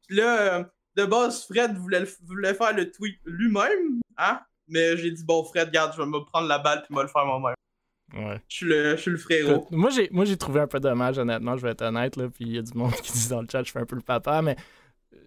puis 0.07 0.17
là 0.17 0.59
euh, 0.59 0.65
de 0.97 1.05
base 1.05 1.45
Fred 1.45 1.77
voulait, 1.77 2.05
voulait 2.25 2.55
faire 2.55 2.75
le 2.75 2.91
tweet 2.91 3.19
lui-même 3.25 4.01
hein? 4.17 4.41
Mais 4.69 4.97
j'ai 4.97 5.11
dit, 5.11 5.25
bon, 5.25 5.45
Fred, 5.45 5.69
regarde, 5.69 5.93
je 5.95 6.03
vais 6.03 6.09
me 6.09 6.25
prendre 6.25 6.49
la 6.49 6.59
balle 6.59 6.83
puis 6.83 6.95
me 6.95 7.03
le 7.03 7.09
faire 7.09 7.25
moi-même. 7.25 7.55
Ouais. 8.15 8.41
Je 8.49 8.57
suis 8.57 8.67
le, 8.67 8.97
je 8.97 9.03
suis 9.03 9.11
le 9.11 9.17
frérot. 9.17 9.67
Moi 9.71 9.91
j'ai, 9.91 10.09
moi, 10.13 10.25
j'ai 10.25 10.37
trouvé 10.37 10.61
un 10.61 10.67
peu 10.67 10.79
dommage, 10.79 11.19
honnêtement, 11.19 11.57
je 11.57 11.63
vais 11.63 11.71
être 11.71 11.83
honnête. 11.83 12.17
Là, 12.17 12.29
puis 12.29 12.45
il 12.45 12.55
y 12.55 12.59
a 12.59 12.63
du 12.63 12.77
monde 12.77 12.93
qui 13.03 13.13
dit 13.13 13.29
dans 13.29 13.41
le 13.41 13.49
chat, 13.51 13.63
je 13.65 13.73
fais 13.73 13.81
un 13.81 13.85
peu 13.85 13.97
le 13.97 14.03
papa, 14.03 14.43
mais 14.43 14.57
euh, 15.13 15.19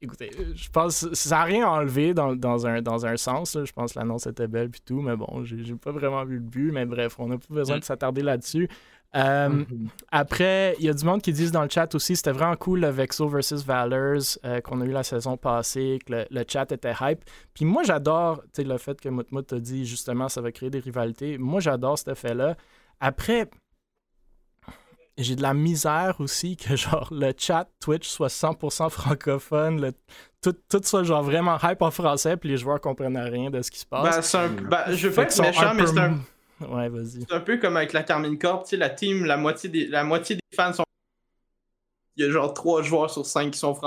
écoutez, 0.00 0.30
euh, 0.38 0.52
je 0.54 0.68
pense 0.70 1.12
ça 1.12 1.36
n'a 1.36 1.44
rien 1.44 1.68
enlevé 1.68 2.14
dans, 2.14 2.34
dans, 2.34 2.66
un, 2.66 2.80
dans 2.80 3.04
un 3.04 3.16
sens. 3.16 3.58
Je 3.62 3.72
pense 3.72 3.92
que 3.92 3.98
l'annonce 3.98 4.26
était 4.26 4.48
belle 4.48 4.70
puis 4.70 4.80
tout, 4.84 5.02
mais 5.02 5.14
bon, 5.14 5.44
j'ai, 5.44 5.62
j'ai 5.62 5.74
pas 5.74 5.92
vraiment 5.92 6.24
vu 6.24 6.36
le 6.36 6.40
but. 6.40 6.72
Mais 6.72 6.86
bref, 6.86 7.16
on 7.18 7.28
n'a 7.28 7.38
pas 7.38 7.54
besoin 7.54 7.76
mm. 7.76 7.80
de 7.80 7.84
s'attarder 7.84 8.22
là-dessus. 8.22 8.68
Euh, 9.14 9.48
mhm. 9.48 9.88
Après, 10.10 10.74
il 10.78 10.84
y 10.84 10.88
a 10.88 10.92
du 10.92 11.04
monde 11.04 11.22
qui 11.22 11.32
disent 11.32 11.52
dans 11.52 11.62
le 11.62 11.70
chat 11.70 11.94
aussi, 11.94 12.16
c'était 12.16 12.32
vraiment 12.32 12.56
cool 12.56 12.80
le 12.80 12.88
Vexo 12.88 13.28
versus 13.28 13.64
Valors 13.64 14.38
euh, 14.44 14.60
qu'on 14.60 14.80
a 14.80 14.84
eu 14.84 14.90
la 14.90 15.04
saison 15.04 15.36
passée, 15.36 15.98
que 16.04 16.26
le, 16.30 16.44
chat 16.46 16.70
était 16.72 16.94
hype. 17.00 17.24
Puis 17.54 17.64
moi, 17.64 17.82
j'adore 17.82 18.42
le 18.58 18.78
fait 18.78 19.00
que 19.00 19.08
Moutmout 19.08 19.52
a 19.52 19.58
dit 19.58 19.86
justement 19.86 20.28
ça 20.28 20.40
va 20.40 20.52
créer 20.52 20.70
des 20.70 20.80
rivalités. 20.80 21.38
Moi, 21.38 21.60
j'adore 21.60 21.98
cet 21.98 22.08
effet-là. 22.08 22.56
Après, 23.00 23.48
j'ai 25.16 25.34
de 25.34 25.42
la 25.42 25.54
misère 25.54 26.16
aussi 26.18 26.56
que 26.56 26.76
genre 26.76 27.08
le 27.10 27.32
chat 27.36 27.68
Twitch 27.80 28.08
soit 28.08 28.28
100% 28.28 28.90
francophone, 28.90 29.92
tout, 30.42 30.54
tout, 30.68 30.80
soit 30.82 31.04
genre 31.04 31.22
vraiment 31.22 31.56
hype 31.62 31.80
en 31.80 31.90
français, 31.90 32.36
puis 32.36 32.50
les 32.50 32.58
joueurs 32.58 32.80
comprennent 32.80 33.16
rien 33.16 33.50
de 33.50 33.62
ce 33.62 33.70
qui 33.70 33.78
se 33.78 33.86
passe. 33.86 34.32
Ben, 34.32 34.40
un, 34.40 34.48
ben, 34.48 34.84
je 34.92 35.08
veux 35.08 35.14
pas 35.14 35.22
être 35.22 35.40
méchant, 35.40 35.74
mais 35.74 35.86
c'est 35.86 35.98
un 35.98 36.18
Ouais, 36.60 36.88
vas-y. 36.88 37.24
C'est 37.28 37.34
un 37.34 37.40
peu 37.40 37.58
comme 37.58 37.76
avec 37.76 37.92
la 37.92 38.02
Carmine 38.02 38.38
Corp, 38.38 38.64
tu 38.64 38.70
sais, 38.70 38.76
la 38.76 38.90
team, 38.90 39.24
la 39.24 39.36
moitié 39.36 39.68
des, 39.68 39.86
la 39.86 40.04
moitié 40.04 40.36
des 40.36 40.56
fans 40.56 40.72
sont. 40.72 40.84
Il 42.16 42.24
y 42.24 42.28
a 42.28 42.30
genre 42.30 42.54
trois 42.54 42.82
joueurs 42.82 43.10
sur 43.10 43.26
cinq 43.26 43.50
qui 43.50 43.58
sont, 43.58 43.78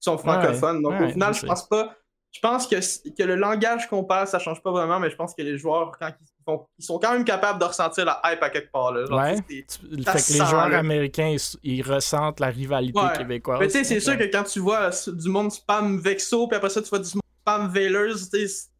sont 0.00 0.18
francophones. 0.18 0.82
Donc 0.82 1.00
au 1.00 1.08
final, 1.08 1.32
je, 1.32 1.46
pense 1.46 1.66
pas. 1.66 1.96
Je 2.30 2.40
pense 2.40 2.66
que, 2.66 2.76
que 2.76 3.22
le 3.22 3.36
langage 3.36 3.88
qu'on 3.88 4.04
parle, 4.04 4.26
ça 4.26 4.38
change 4.38 4.62
pas 4.62 4.70
vraiment, 4.70 5.00
mais 5.00 5.08
je 5.08 5.16
pense 5.16 5.34
que 5.34 5.40
les 5.40 5.56
joueurs, 5.56 5.96
quand 5.98 6.08
ils, 6.08 6.44
font, 6.44 6.66
ils 6.78 6.84
sont 6.84 6.98
quand 6.98 7.12
même 7.12 7.24
capables 7.24 7.58
de 7.58 7.64
ressentir 7.64 8.04
la 8.04 8.20
hype 8.24 8.42
à 8.42 8.50
quelque 8.50 8.70
part. 8.70 8.92
Là. 8.92 9.04
ouais. 9.10 9.36
fait 9.36 9.64
que 9.72 10.32
les 10.32 10.44
joueurs 10.44 10.74
américains, 10.74 11.34
ils, 11.62 11.82
ressentent 11.82 12.38
la 12.38 12.48
rivalité 12.48 13.00
québécoise. 13.16 13.60
Mais 13.60 13.66
tu 13.68 13.72
sais, 13.72 13.84
c'est 13.84 14.00
sûr 14.00 14.18
que 14.18 14.24
quand 14.24 14.44
tu 14.44 14.60
vois 14.60 14.90
du 15.06 15.28
monde 15.30 15.50
spam 15.50 15.98
Vexo, 15.98 16.46
puis 16.48 16.56
après 16.56 16.68
ça, 16.68 16.82
tu 16.82 16.88
vois 16.90 16.98
du 16.98 17.14
monde 17.14 17.22
spam 17.40 17.70
Veilers, 17.70 18.28
tu 18.30 18.46
sais 18.46 18.70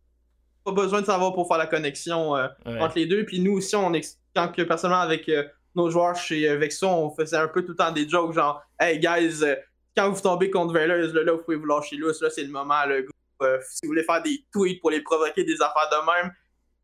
pas 0.65 0.73
besoin 0.73 1.01
de 1.01 1.07
savoir 1.07 1.35
pour 1.35 1.49
faire 1.49 1.59
la 1.59 1.67
connexion 1.67 2.37
euh, 2.37 2.49
entre 2.67 2.97
les 2.97 3.07
deux. 3.07 3.25
Puis 3.25 3.41
nous 3.41 3.53
aussi, 3.53 3.77
on 3.77 3.93
quand 4.35 4.49
que 4.49 4.63
personnellement 4.63 5.03
avec 5.03 5.29
euh, 5.29 5.45
nos 5.75 5.91
joueurs 5.91 6.17
chez 6.17 6.49
euh, 6.49 6.57
Vexo, 6.57 6.87
on 6.87 7.11
faisait 7.11 7.37
un 7.37 7.49
peu 7.49 7.63
tout 7.63 7.73
le 7.73 7.77
temps 7.77 7.93
des 7.93 8.09
jokes 8.09 8.33
genre 8.33 8.63
Hey 8.79 8.99
guys, 8.99 9.43
quand 9.97 10.11
vous 10.11 10.21
tombez 10.21 10.51
contre 10.51 10.73
Valors, 10.73 11.13
là, 11.13 11.33
vous 11.33 11.39
pouvez 11.39 11.57
vous 11.57 11.67
lâcher 11.67 11.97
lousse, 11.97 12.21
là 12.23 12.31
c'est 12.31 12.45
le 12.45 12.51
moment, 12.51 12.85
le 12.87 13.07
si 13.63 13.81
vous 13.85 13.89
voulez 13.89 14.05
faire 14.05 14.23
des 14.23 14.45
tweets 14.53 14.83
pour 14.83 14.91
les 14.91 15.01
provoquer 15.01 15.45
des 15.45 15.63
affaires 15.63 15.89
de 15.91 15.97
même, 16.13 16.33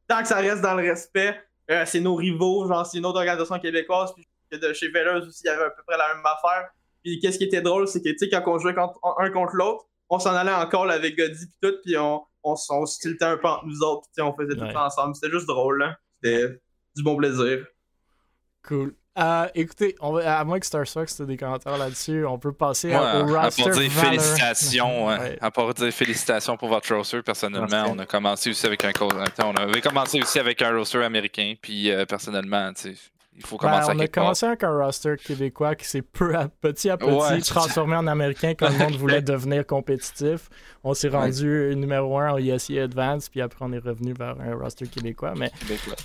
tant 0.09 0.23
que 0.23 0.29
ça 0.29 0.37
reste 0.37 0.63
dans 0.63 0.75
le 0.75 0.89
respect, 0.89 1.39
c'est 1.85 2.01
nos 2.01 2.15
rivaux, 2.15 2.67
genre 2.67 2.87
c'est 2.87 2.97
une 2.97 3.05
autre 3.05 3.19
organisation 3.19 3.59
québécoise, 3.59 4.15
puis 4.15 4.27
de 4.59 4.73
chez 4.73 4.89
Valors 4.89 5.27
aussi, 5.27 5.43
il 5.45 5.49
y 5.49 5.51
avait 5.51 5.65
à 5.65 5.71
peu 5.71 5.83
près 5.87 5.99
la 5.99 6.15
même 6.15 6.25
affaire. 6.25 6.71
Puis 7.05 7.21
qu'est-ce 7.21 7.37
qui 7.37 7.45
était 7.45 7.61
drôle, 7.61 7.87
c'est 7.87 8.01
que 8.03 8.09
tu 8.09 8.17
sais, 8.19 8.31
quand 8.31 8.43
on 8.47 8.59
jouait 8.59 8.75
un 9.19 9.31
contre 9.31 9.55
l'autre, 9.55 9.85
on 10.09 10.19
s'en 10.19 10.35
allait 10.35 10.53
encore 10.53 10.91
avec 10.91 11.17
Goddy 11.17 11.47
puis 11.47 11.57
tout, 11.61 11.77
puis 11.85 11.97
on, 11.99 12.23
on, 12.47 12.55
on 12.71 12.87
se 12.87 12.99
tiltait 12.99 13.25
un 13.25 13.37
peu 13.37 13.49
entre 13.49 13.67
nous 13.67 13.83
autres, 13.83 14.09
on 14.19 14.35
faisait 14.35 14.55
tout 14.55 14.73
ça 14.73 14.87
ensemble. 14.87 15.15
C'était 15.15 15.33
juste 15.33 15.47
drôle, 15.47 15.83
hein. 15.83 15.97
C'était 16.23 16.61
du 16.95 17.03
bon 17.03 17.17
plaisir. 17.17 17.67
Cool. 18.67 18.95
Euh, 19.19 19.49
écoutez, 19.55 19.95
on 20.01 20.13
va, 20.13 20.39
à 20.39 20.45
moins 20.45 20.61
que 20.61 20.67
Star 20.67 20.87
Sox 20.87 21.21
ait 21.21 21.25
des 21.25 21.39
commentaires 21.39 21.79
là-dessus, 21.79 22.27
on 22.27 22.39
peut 22.39 22.53
passer 22.53 22.95
au 22.95 22.99
roster. 22.99 23.63
À 23.63 23.65
part 23.65 23.79
dire 23.79 23.91
félicitations, 23.91 25.09
à 25.09 25.51
part 25.51 25.73
dire 25.73 25.91
félicitations 25.91 26.57
pour 26.59 26.69
votre 26.69 26.95
roster, 26.95 27.23
personnellement, 27.23 27.87
on 27.91 27.99
a 27.99 28.05
commencé 28.05 28.51
aussi 28.51 28.67
avec 28.67 28.85
un 28.85 28.93
on 29.43 29.55
avait 29.55 29.81
commencé 29.81 30.21
aussi 30.21 30.39
avec 30.39 30.61
un 30.61 30.77
roster 30.77 31.03
américain, 31.03 31.55
puis 31.61 31.91
euh, 31.91 32.05
personnellement, 32.05 32.73
tu 32.75 32.95
sais, 32.95 33.01
il 33.37 33.45
faut 33.45 33.59
ben, 33.59 33.71
commencer 33.71 33.93
On 33.95 33.99
a 33.99 34.09
commencé 34.09 34.47
avec 34.47 34.65
un 34.65 34.77
roster 34.77 35.15
québécois 35.23 35.75
qui 35.75 35.87
s'est 35.87 36.03
petit 36.03 36.91
à 36.91 36.97
petit 36.97 37.43
transformé 37.43 37.97
en 37.97 38.07
américain 38.07 38.55
quand 38.55 38.71
le 38.71 38.79
monde 38.79 38.97
voulait 38.97 39.23
devenir 39.23 39.67
compétitif. 39.67 40.49
On 40.83 40.95
s'est 40.95 41.09
rendu 41.09 41.75
numéro 41.77 42.19
un 42.19 42.33
en 42.33 42.39
ESE 42.39 42.79
Advance, 42.79 43.29
puis 43.29 43.41
après 43.41 43.65
on 43.65 43.73
est 43.73 43.79
revenu 43.79 44.13
vers 44.13 44.37
un 44.41 44.55
roster 44.55 44.87
québécois. 44.87 45.35
Mais 45.37 45.51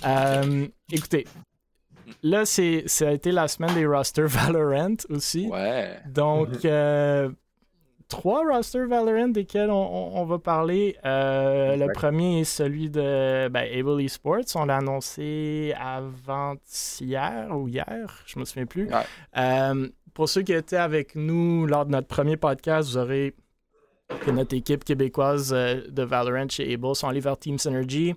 euh, 0.04 0.66
écoutez, 0.90 1.26
là, 2.22 2.44
c'est, 2.44 2.84
ça 2.86 3.08
a 3.08 3.12
été 3.12 3.32
la 3.32 3.48
semaine 3.48 3.74
des 3.74 3.86
rosters 3.86 4.26
Valorant 4.28 4.96
aussi. 5.08 5.46
Ouais. 5.46 5.98
Donc, 6.06 6.64
euh, 6.64 7.30
trois 8.12 8.44
rosters 8.44 8.86
Valorant 8.86 9.28
desquels 9.28 9.70
on, 9.70 10.24
va 10.24 10.38
parler. 10.38 10.96
Euh, 11.06 11.76
le 11.76 11.90
premier 11.92 12.40
est 12.40 12.44
celui 12.44 12.90
de 12.90 13.48
ben, 13.48 13.66
Able 13.72 14.02
Esports. 14.02 14.44
On 14.54 14.66
l'a 14.66 14.76
annoncé 14.76 15.74
avant-hier 15.80 17.48
ou 17.50 17.68
hier, 17.68 18.22
je 18.26 18.38
me 18.38 18.44
souviens 18.44 18.66
plus. 18.66 18.90
Euh, 19.38 19.88
pour 20.12 20.28
ceux 20.28 20.42
qui 20.42 20.52
étaient 20.52 20.76
avec 20.76 21.14
nous 21.14 21.66
lors 21.66 21.86
de 21.86 21.92
notre 21.92 22.06
premier 22.06 22.36
podcast, 22.36 22.90
vous 22.90 22.98
aurez 22.98 23.34
que 24.20 24.30
notre 24.30 24.54
équipe 24.54 24.84
québécoise 24.84 25.50
de 25.50 26.02
Valorant 26.02 26.48
chez 26.50 26.74
Able 26.74 26.94
sont 26.94 27.08
allés 27.08 27.20
vers 27.20 27.38
Team 27.38 27.58
Synergy. 27.58 28.14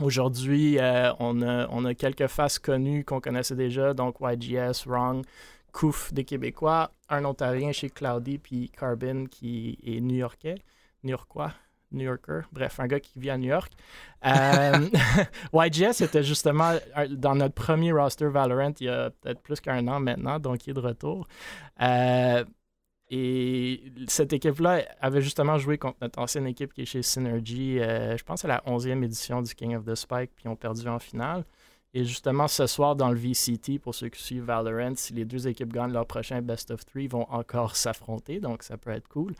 Aujourd'hui, 0.00 0.78
euh, 0.78 1.12
on, 1.18 1.42
a, 1.42 1.94
quelques 1.94 2.28
faces 2.28 2.60
connues 2.60 3.04
qu'on 3.04 3.20
connaissait 3.20 3.56
déjà, 3.56 3.92
donc 3.92 4.16
YGS, 4.20 4.86
Wrong, 4.86 5.24
Kouf 5.72 6.12
des 6.12 6.24
Québécois, 6.24 6.92
un 7.08 7.24
Ontarien 7.24 7.72
chez 7.72 7.90
Cloudy, 7.90 8.38
puis 8.38 8.70
Carbon 8.70 9.26
qui 9.30 9.78
est 9.84 10.00
new-yorkais, 10.00 10.56
new-yorkois, 11.04 11.52
New 11.92 12.04
Yorker, 12.04 12.42
bref, 12.52 12.78
un 12.80 12.86
gars 12.86 13.00
qui 13.00 13.18
vit 13.18 13.30
à 13.30 13.38
New 13.38 13.48
York. 13.48 13.72
Euh, 14.24 14.88
YGS 15.52 16.02
était 16.02 16.22
justement 16.22 16.74
dans 17.10 17.34
notre 17.34 17.54
premier 17.54 17.92
roster 17.92 18.28
Valorant 18.28 18.72
il 18.80 18.86
y 18.86 18.88
a 18.88 19.10
peut-être 19.10 19.40
plus 19.40 19.60
qu'un 19.60 19.86
an 19.88 20.00
maintenant, 20.00 20.38
donc 20.38 20.66
il 20.66 20.70
est 20.70 20.74
de 20.74 20.80
retour. 20.80 21.26
Euh, 21.80 22.44
et 23.12 23.92
cette 24.06 24.32
équipe-là 24.32 24.82
avait 25.00 25.20
justement 25.20 25.58
joué 25.58 25.78
contre 25.78 25.98
notre 26.00 26.20
ancienne 26.20 26.46
équipe 26.46 26.72
qui 26.72 26.82
est 26.82 26.86
chez 26.86 27.02
Synergy, 27.02 27.80
euh, 27.80 28.16
je 28.16 28.22
pense 28.22 28.44
à 28.44 28.48
la 28.48 28.62
11e 28.66 29.02
édition 29.02 29.42
du 29.42 29.52
King 29.54 29.74
of 29.74 29.84
the 29.84 29.96
Spike, 29.96 30.30
puis 30.36 30.44
ils 30.44 30.48
ont 30.48 30.56
perdu 30.56 30.86
en 30.86 31.00
finale. 31.00 31.44
Et 31.92 32.04
justement, 32.04 32.46
ce 32.46 32.66
soir, 32.66 32.94
dans 32.94 33.10
le 33.10 33.16
VCT, 33.16 33.78
pour 33.78 33.94
ceux 33.94 34.08
qui 34.08 34.22
suivent 34.22 34.44
Valorant, 34.44 34.94
si 34.94 35.12
les 35.12 35.24
deux 35.24 35.48
équipes 35.48 35.72
gagnent 35.72 35.92
leur 35.92 36.06
prochain 36.06 36.40
Best 36.40 36.70
of 36.70 36.84
Three, 36.84 37.08
vont 37.08 37.26
encore 37.30 37.76
s'affronter, 37.82 38.40
donc 38.40 38.62
ça 38.62 38.76
peut 38.76 38.90
être 38.90 39.08
cool. 39.08 39.34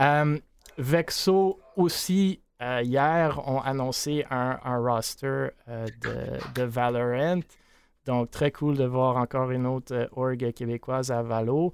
Euh, 0.00 0.38
Vexo 0.78 1.60
aussi, 1.76 2.40
euh, 2.60 2.82
hier, 2.82 3.40
ont 3.48 3.60
annoncé 3.60 4.24
un, 4.30 4.58
roster 4.78 5.48
de, 5.66 6.54
de, 6.54 6.62
Valorant. 6.62 7.40
Donc, 8.06 8.30
très 8.30 8.50
cool 8.50 8.76
de 8.76 8.84
voir 8.84 9.16
encore 9.16 9.50
une 9.50 9.66
autre 9.66 10.08
org 10.12 10.52
québécoise 10.52 11.10
à 11.10 11.22
Valo. 11.22 11.72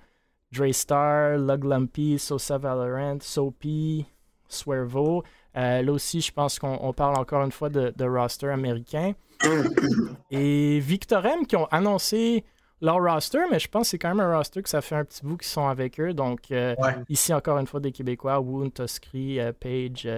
Draystar, 0.53 1.39
Luglumpy, 1.39 2.19
Sosa 2.19 2.59
Valorant, 2.59 3.19
Soapy, 3.21 4.07
Swervo. 4.49 5.23
Euh, 5.57 5.83
là 5.83 5.93
aussi, 5.93 6.21
je 6.21 6.33
pense 6.33 6.59
qu'on 6.59 6.93
parle 6.93 7.17
encore 7.19 7.43
une 7.43 7.53
fois 7.53 7.69
de, 7.69 8.05
roster 8.05 8.49
américain. 8.49 9.13
Et 10.31 10.81
Victorem 10.81 11.47
qui 11.47 11.57
ont 11.57 11.67
annoncé 11.67 12.45
leur 12.81 13.03
roster, 13.03 13.41
mais 13.51 13.59
je 13.59 13.69
pense 13.69 13.87
que 13.87 13.91
c'est 13.91 13.99
quand 13.99 14.15
même 14.15 14.21
un 14.21 14.37
roster 14.37 14.63
que 14.63 14.69
ça 14.69 14.81
fait 14.81 14.95
un 14.95 15.05
petit 15.05 15.25
bout 15.25 15.37
qu'ils 15.37 15.49
sont 15.49 15.67
avec 15.67 15.99
eux. 16.01 16.13
Donc, 16.13 16.51
euh, 16.51 16.75
ici, 17.09 17.33
encore 17.33 17.59
une 17.59 17.67
fois, 17.67 17.81
des 17.81 17.93
Québécois, 17.93 18.41
Woon, 18.41 18.71
Toskri, 18.71 19.41
euh, 19.41 19.53
Page, 19.53 20.09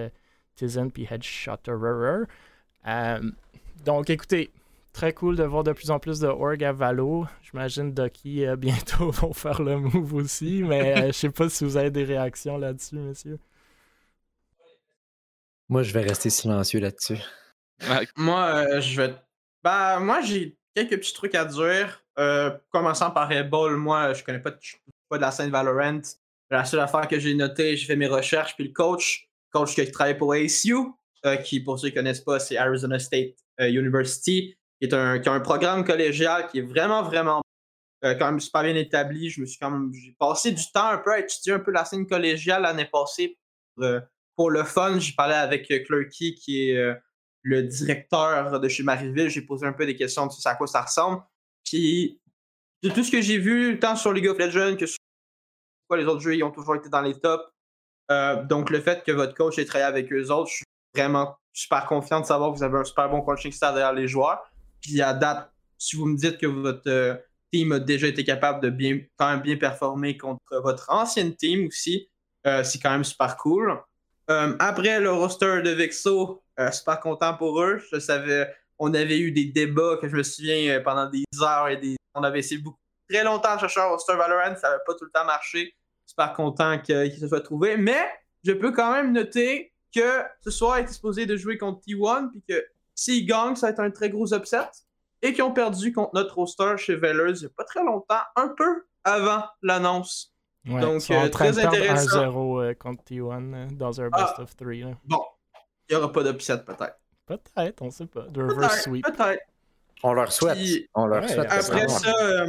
Tizen, 0.55 0.91
puis 0.91 1.07
Headshotterer. 1.09 2.25
donc, 3.85 4.09
écoutez, 4.09 4.51
Très 4.93 5.13
cool 5.13 5.37
de 5.37 5.43
voir 5.43 5.63
de 5.63 5.71
plus 5.71 5.89
en 5.89 5.99
plus 5.99 6.19
de 6.19 6.27
org 6.27 6.61
à 6.63 6.73
Valo. 6.73 7.25
J'imagine 7.43 7.93
Ducky 7.93 8.45
euh, 8.45 8.55
bientôt 8.57 9.09
vont 9.11 9.33
faire 9.33 9.61
le 9.61 9.77
move 9.77 10.13
aussi, 10.13 10.63
mais 10.63 11.07
je 11.07 11.11
sais 11.13 11.29
pas 11.29 11.47
si 11.49 11.63
vous 11.63 11.77
avez 11.77 11.91
des 11.91 12.03
réactions 12.03 12.57
là-dessus, 12.57 12.97
monsieur. 12.97 13.39
Moi, 15.71 15.81
je 15.81 15.93
vais 15.93 16.01
rester 16.01 16.29
silencieux 16.29 16.79
là-dessus. 16.79 17.17
moi, 18.15 18.65
euh, 18.67 18.81
je 18.81 19.01
vais. 19.01 19.15
Bah, 19.63 19.99
moi, 19.99 20.21
j'ai 20.21 20.55
quelques 20.75 20.97
petits 20.99 21.13
trucs 21.13 21.33
à 21.33 21.45
dire. 21.45 22.03
commençant 22.69 23.09
par 23.09 23.27
Rebel, 23.27 23.77
moi, 23.77 24.13
je 24.13 24.23
connais 24.23 24.41
pas, 24.41 24.51
pas 25.09 25.17
de 25.17 25.21
la 25.21 25.31
scène 25.31 25.49
Valorant. 25.49 26.01
La 26.49 26.65
seule 26.65 26.81
affaire 26.81 27.07
que 27.07 27.17
j'ai 27.17 27.33
notée, 27.33 27.77
j'ai 27.77 27.87
fait 27.87 27.95
mes 27.95 28.07
recherches, 28.07 28.55
puis 28.55 28.67
le 28.67 28.73
coach, 28.73 29.29
coach 29.51 29.73
qui 29.73 29.89
travaille 29.89 30.17
pour 30.17 30.33
ASU, 30.33 30.75
qui, 31.45 31.61
pour 31.61 31.79
ceux 31.79 31.87
qui 31.87 31.95
connaissent 31.95 32.19
pas, 32.19 32.39
c'est 32.39 32.57
Arizona 32.57 32.99
State 32.99 33.37
University 33.57 34.57
qui, 34.81 34.87
est 34.87 34.93
un, 34.93 35.19
qui 35.19 35.29
a 35.29 35.31
un 35.31 35.39
programme 35.39 35.85
collégial 35.85 36.47
qui 36.47 36.59
est 36.59 36.63
vraiment, 36.63 37.03
vraiment 37.03 37.41
euh, 38.03 38.15
quand 38.15 38.25
même 38.25 38.39
super 38.39 38.63
bien 38.63 38.75
établi. 38.75 39.29
Je 39.29 39.41
me 39.41 39.45
suis 39.45 39.59
quand 39.59 39.69
même, 39.69 39.93
j'ai 39.93 40.15
passé 40.17 40.51
du 40.51 40.63
temps 40.73 40.87
un 40.87 40.97
peu 40.97 41.13
à 41.13 41.19
étudier 41.19 41.53
un 41.53 41.59
peu 41.59 41.71
la 41.71 41.85
scène 41.85 42.07
collégiale 42.07 42.63
l'année 42.63 42.89
passée 42.91 43.37
pour, 43.75 43.85
euh, 44.47 44.51
le 44.51 44.63
fun. 44.63 44.99
J'ai 44.99 45.13
parlé 45.13 45.33
avec 45.33 45.69
euh, 45.71 45.83
Clerky, 45.83 46.35
qui 46.35 46.69
est 46.69 46.95
le 47.43 47.63
directeur 47.63 48.59
de 48.59 48.67
chez 48.67 48.83
Marieville. 48.83 49.29
J'ai 49.29 49.41
posé 49.41 49.65
un 49.65 49.73
peu 49.73 49.85
des 49.85 49.95
questions 49.95 50.27
de 50.27 50.31
à 50.45 50.55
quoi 50.55 50.67
ça 50.67 50.81
ressemble. 50.81 51.23
Puis, 51.65 52.19
de 52.83 52.89
tout 52.89 53.03
ce 53.03 53.11
que 53.11 53.21
j'ai 53.21 53.37
vu, 53.37 53.79
tant 53.79 53.95
sur 53.95 54.13
League 54.13 54.27
of 54.27 54.37
Legends 54.37 54.75
que 54.75 54.85
sur 54.85 54.97
les 55.95 56.05
autres 56.05 56.21
jeux, 56.21 56.35
ils 56.35 56.43
ont 56.43 56.51
toujours 56.51 56.75
été 56.75 56.89
dans 56.89 57.01
les 57.01 57.19
tops. 57.19 57.43
donc, 58.47 58.69
le 58.69 58.81
fait 58.81 59.03
que 59.03 59.11
votre 59.11 59.33
coach 59.33 59.57
ait 59.57 59.65
travaillé 59.65 59.87
avec 59.87 60.11
eux 60.11 60.31
autres, 60.31 60.49
je 60.49 60.55
suis 60.55 60.65
vraiment 60.95 61.35
super 61.53 61.85
confiant 61.85 62.21
de 62.21 62.25
savoir 62.25 62.51
que 62.51 62.57
vous 62.57 62.63
avez 62.63 62.77
un 62.77 62.83
super 62.83 63.09
bon 63.09 63.21
coaching 63.21 63.51
staff 63.51 63.73
derrière 63.73 63.93
les 63.93 64.07
joueurs. 64.07 64.41
Puis 64.81 65.01
à 65.01 65.13
date, 65.13 65.51
si 65.77 65.95
vous 65.95 66.05
me 66.05 66.17
dites 66.17 66.37
que 66.37 66.47
votre 66.47 66.87
euh, 66.87 67.15
team 67.51 67.71
a 67.71 67.79
déjà 67.79 68.07
été 68.07 68.23
capable 68.23 68.61
de 68.61 68.69
bien, 68.69 68.99
quand 69.17 69.29
même 69.29 69.41
bien 69.41 69.57
performer 69.57 70.17
contre 70.17 70.61
votre 70.63 70.89
ancienne 70.89 71.35
team 71.35 71.67
aussi, 71.67 72.09
euh, 72.47 72.63
c'est 72.63 72.79
quand 72.79 72.91
même 72.91 73.03
super 73.03 73.37
cool. 73.37 73.77
Euh, 74.29 74.55
après 74.59 74.99
le 74.99 75.11
roster 75.11 75.61
de 75.61 75.71
Vexo, 75.71 76.43
super 76.71 76.99
content 76.99 77.35
pour 77.35 77.61
eux. 77.61 77.81
Je 77.91 77.99
savais, 77.99 78.53
on 78.79 78.93
avait 78.93 79.19
eu 79.19 79.31
des 79.31 79.45
débats 79.45 79.97
que 80.01 80.07
je 80.07 80.15
me 80.15 80.23
souviens 80.23 80.79
pendant 80.81 81.09
des 81.09 81.23
heures 81.41 81.67
et 81.69 81.77
des. 81.77 81.95
On 82.13 82.23
avait 82.23 82.39
essayé 82.39 82.61
beaucoup, 82.61 82.79
très 83.09 83.23
longtemps 83.23 83.55
de 83.55 83.59
chercher 83.61 83.79
un 83.79 83.85
roster 83.85 84.15
Valorant, 84.15 84.55
ça 84.55 84.69
n'avait 84.69 84.83
pas 84.85 84.93
tout 84.93 85.05
le 85.05 85.11
temps 85.11 85.25
marché. 85.25 85.73
Super 86.05 86.33
content 86.33 86.77
qu'il 86.79 87.17
se 87.17 87.27
soit 87.27 87.41
trouvé. 87.41 87.77
Mais 87.77 88.05
je 88.43 88.51
peux 88.51 88.71
quand 88.71 88.93
même 88.93 89.11
noter 89.11 89.73
que 89.95 90.23
ce 90.43 90.51
soir, 90.51 90.79
il 90.79 90.85
est 90.85 90.93
supposé 90.93 91.25
de 91.25 91.35
jouer 91.35 91.57
contre 91.57 91.81
T1, 91.87 92.29
puis 92.29 92.43
que 92.47 92.63
S'ils 92.95 93.25
gagnent, 93.25 93.55
ça 93.55 93.67
va 93.67 93.71
être 93.71 93.79
un 93.79 93.89
très 93.89 94.11
gros 94.11 94.31
upset. 94.33 94.69
Et 95.23 95.33
qui 95.33 95.41
ont 95.41 95.53
perdu 95.53 95.91
contre 95.91 96.11
notre 96.13 96.35
roster 96.35 96.75
chez 96.77 96.95
Vellers 96.95 97.33
il 97.35 97.39
n'y 97.41 97.45
a 97.45 97.49
pas 97.49 97.63
très 97.63 97.83
longtemps, 97.83 98.21
un 98.35 98.49
peu 98.49 98.85
avant 99.03 99.43
l'annonce. 99.63 100.30
Donc, 100.65 101.09
euh, 101.09 101.29
très 101.29 101.57
intéressant. 101.57 102.23
1-0 102.23 102.61
euh, 102.61 102.73
contre 102.75 103.03
T1 103.03 103.53
euh, 103.53 103.67
dans 103.71 103.99
un 103.99 104.09
best 104.09 104.33
ah. 104.37 104.41
of 104.41 104.55
3. 104.55 104.67
Bon, 105.05 105.23
il 105.89 105.95
n'y 105.95 105.95
aura 105.95 106.11
pas 106.11 106.23
d'upset 106.23 106.63
peut-être. 106.63 106.99
Peut-être, 107.25 107.81
on 107.81 107.85
ne 107.85 107.91
sait 107.91 108.05
pas. 108.05 108.23
De 108.27 108.43
reverse 108.43 108.83
sweep. 108.83 109.05
Peut-être. 109.05 109.41
On 110.03 110.13
leur 110.13 110.31
souhaite. 110.31 110.57
on 110.93 111.05
leur 111.05 111.27
souhaite. 111.27 111.51
Après 111.51 111.87
ça, 111.87 112.45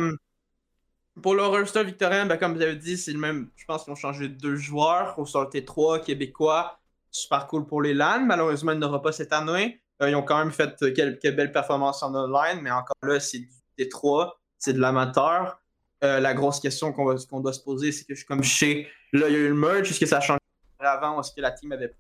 pour 1.20 1.34
le 1.34 1.44
roster 1.44 1.84
victorien, 1.84 2.24
ben, 2.26 2.38
comme 2.38 2.54
vous 2.54 2.62
avez 2.62 2.76
dit, 2.76 2.96
c'est 2.96 3.12
le 3.12 3.18
même. 3.18 3.50
Je 3.56 3.64
pense 3.66 3.84
qu'ils 3.84 3.92
ont 3.92 3.96
changé 3.96 4.28
deux 4.28 4.56
joueurs. 4.56 5.18
Au 5.18 5.44
t 5.46 5.64
3 5.64 6.00
québécois. 6.00 6.78
Super 7.10 7.46
cool 7.46 7.66
pour 7.66 7.82
les 7.82 7.92
LAN. 7.92 8.20
Malheureusement, 8.20 8.72
il 8.72 8.78
n'aura 8.78 9.02
pas 9.02 9.12
cette 9.12 9.32
année. 9.32 9.82
Euh, 10.02 10.10
ils 10.10 10.16
ont 10.16 10.22
quand 10.22 10.38
même 10.38 10.52
fait 10.52 10.74
euh, 10.82 10.92
quelques 10.92 11.34
belles 11.34 11.52
performances 11.52 12.02
en 12.02 12.14
online, 12.14 12.60
mais 12.62 12.70
encore 12.70 12.96
là, 13.02 13.20
c'est 13.20 13.38
du 13.38 13.48
T3, 13.78 14.32
c'est 14.58 14.72
de 14.72 14.80
l'amateur. 14.80 15.61
Euh, 16.02 16.20
la 16.20 16.34
grosse 16.34 16.58
question 16.58 16.92
qu'on 16.92 17.40
doit 17.40 17.52
se 17.52 17.62
poser, 17.62 17.92
c'est 17.92 18.04
que 18.04 18.14
je, 18.14 18.26
comme 18.26 18.42
je 18.42 18.58
sais, 18.58 18.88
là, 19.12 19.28
il 19.28 19.32
y 19.32 19.36
a 19.36 19.38
eu 19.38 19.48
le 19.48 19.54
merge, 19.54 19.90
est-ce 19.90 20.00
que 20.00 20.06
ça 20.06 20.18
a 20.18 20.20
changé 20.20 20.38
avant, 20.80 21.20
est-ce 21.20 21.32
que 21.32 21.40
la 21.40 21.52
team 21.52 21.70
avait 21.70 21.94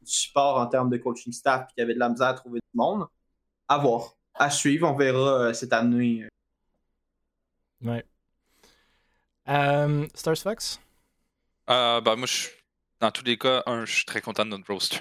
du 0.00 0.10
support 0.10 0.58
en 0.58 0.66
termes 0.66 0.88
de 0.88 0.96
coaching 0.98 1.32
staff 1.32 1.62
et 1.62 1.74
qu'il 1.74 1.80
y 1.80 1.82
avait 1.82 1.94
de 1.94 1.98
la 1.98 2.08
misère 2.08 2.28
à 2.28 2.34
trouver 2.34 2.60
du 2.60 2.78
monde? 2.78 3.06
À 3.66 3.78
voir. 3.78 4.14
À 4.34 4.50
suivre, 4.50 4.88
on 4.88 4.96
verra 4.96 5.52
cette 5.52 5.72
année. 5.72 6.28
Ouais. 7.82 8.04
Stars 10.14 10.38
Fox? 10.38 10.80
bah, 11.66 12.14
moi, 12.16 12.28
dans 13.00 13.10
tous 13.10 13.24
les 13.24 13.36
cas, 13.36 13.64
un, 13.66 13.84
je 13.84 13.92
suis 13.92 14.04
très 14.04 14.20
content 14.20 14.44
de 14.44 14.50
notre 14.50 14.72
roster. 14.72 15.00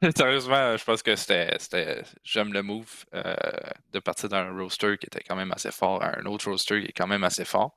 Sérieusement, 0.16 0.76
je 0.76 0.84
pense 0.84 1.02
que 1.02 1.14
c'était. 1.14 2.02
J'aime 2.24 2.52
le 2.52 2.62
move 2.62 3.04
euh, 3.14 3.34
de 3.92 3.98
partir 3.98 4.28
d'un 4.30 4.50
roster 4.56 4.96
qui 4.98 5.06
était 5.06 5.22
quand 5.22 5.36
même 5.36 5.52
assez 5.52 5.70
fort 5.70 6.02
un 6.02 6.24
autre 6.24 6.50
roster 6.50 6.80
qui 6.80 6.88
est 6.88 6.92
quand 6.92 7.06
même 7.06 7.24
assez 7.24 7.44
fort. 7.44 7.76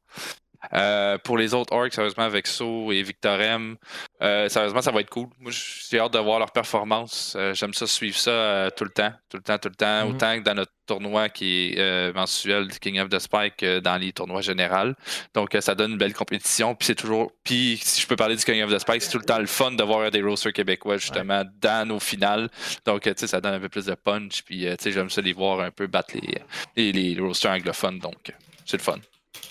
Euh, 0.71 1.17
pour 1.17 1.37
les 1.37 1.53
autres 1.53 1.73
orcs, 1.73 1.93
sérieusement, 1.93 2.23
avec 2.23 2.47
So 2.47 2.91
et 2.91 3.01
Victorem, 3.03 3.75
euh, 4.21 4.47
sérieusement, 4.49 4.81
ça 4.81 4.91
va 4.91 5.01
être 5.01 5.09
cool. 5.09 5.27
Moi, 5.39 5.51
j'ai 5.51 5.99
hâte 5.99 6.13
de 6.13 6.19
voir 6.19 6.39
leur 6.39 6.51
performance. 6.51 7.35
Euh, 7.37 7.53
j'aime 7.53 7.73
ça 7.73 7.87
suivre 7.87 8.17
ça 8.17 8.69
tout 8.75 8.85
le 8.85 8.89
temps, 8.89 9.11
tout 9.29 9.37
le 9.37 9.43
temps, 9.43 9.57
tout 9.57 9.69
le 9.69 9.75
temps. 9.75 9.85
Mm-hmm. 9.85 10.09
Autant 10.09 10.37
que 10.39 10.43
dans 10.43 10.55
notre 10.55 10.71
tournoi 10.85 11.29
qui 11.29 11.73
est 11.77 12.13
mensuel 12.13 12.67
du 12.67 12.79
King 12.79 12.99
of 12.99 13.09
the 13.09 13.19
Spike 13.19 13.63
dans 13.63 13.97
les 13.97 14.11
tournois 14.11 14.41
généraux. 14.41 14.93
Donc, 15.33 15.55
ça 15.59 15.75
donne 15.75 15.91
une 15.91 15.97
belle 15.97 16.13
compétition. 16.13 16.75
Puis 16.75 16.87
c'est 16.87 16.95
toujours. 16.95 17.31
Puis 17.43 17.79
si 17.81 18.01
je 18.01 18.07
peux 18.07 18.15
parler 18.15 18.35
du 18.35 18.43
King 18.43 18.63
of 18.63 18.71
the 18.73 18.79
Spike, 18.79 19.01
c'est 19.01 19.11
tout 19.11 19.19
le 19.19 19.25
temps 19.25 19.39
le 19.39 19.45
fun 19.45 19.71
de 19.71 19.83
voir 19.83 20.11
des 20.11 20.21
rosters 20.21 20.53
québécois 20.53 20.97
justement 20.97 21.43
dans 21.61 21.87
nos 21.87 21.99
finales. 21.99 22.49
Donc, 22.85 23.03
tu 23.03 23.13
sais, 23.15 23.27
ça 23.27 23.39
donne 23.39 23.53
un 23.53 23.59
peu 23.59 23.69
plus 23.69 23.85
de 23.85 23.95
punch. 23.95 24.43
Puis, 24.43 24.65
tu 24.65 24.75
sais, 24.79 24.91
j'aime 24.91 25.09
ça 25.09 25.21
les 25.21 25.33
voir 25.33 25.61
un 25.61 25.71
peu 25.71 25.87
battre 25.87 26.15
les, 26.15 26.41
les, 26.75 26.91
les 26.91 27.21
rosters 27.21 27.51
anglophones. 27.51 27.99
Donc, 27.99 28.33
c'est 28.65 28.77
le 28.77 28.83
fun. 28.83 28.99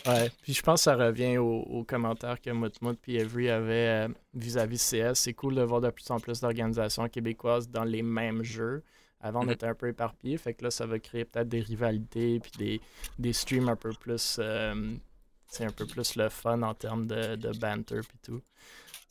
Ouais, 0.07 0.31
puis 0.43 0.53
je 0.53 0.63
pense 0.63 0.81
que 0.81 0.85
ça 0.85 0.97
revient 0.97 1.39
aux, 1.39 1.85
commentaires 1.85 2.41
que 2.41 2.51
Mutmut 2.51 2.99
et 3.09 3.19
Every 3.21 3.49
avaient 3.51 4.07
euh, 4.07 4.09
vis-à-vis 4.35 4.79
CS. 4.91 5.15
C'est 5.15 5.35
cool 5.35 5.55
de 5.55 5.63
voir 5.63 5.81
de 5.81 5.91
plus 5.91 6.11
en 6.11 6.19
plus 6.19 6.41
d'organisations 6.41 7.09
québécoises 7.09 7.69
dans 7.69 7.85
les 7.85 8.03
mêmes 8.03 8.43
jeux. 8.43 8.83
Avant, 9.21 9.43
on 9.43 9.45
Mhm. 9.47 9.53
était 9.53 9.67
un 9.67 9.75
peu 9.75 9.89
éparpillé. 9.89 10.37
Fait 10.39 10.55
que 10.55 10.65
là, 10.65 10.71
ça 10.73 10.87
va 10.87 10.99
créer 10.99 11.25
peut-être 11.25 11.49
des 11.49 11.61
rivalités 11.61 12.41
puis 12.41 12.51
des, 12.59 12.81
des 13.19 13.33
streams 13.33 13.69
un 13.69 13.77
peu 13.77 13.91
plus. 13.93 14.37
euh, 14.41 14.95
c'est 15.47 15.65
un 15.65 15.71
peu 15.71 15.87
plus 15.87 16.17
le 16.17 16.29
fun 16.31 16.63
en 16.63 16.75
termes 16.75 17.07
de, 17.07 17.37
de 17.37 17.51
banter 17.59 18.01
puis 18.01 18.19
tout. 18.23 18.41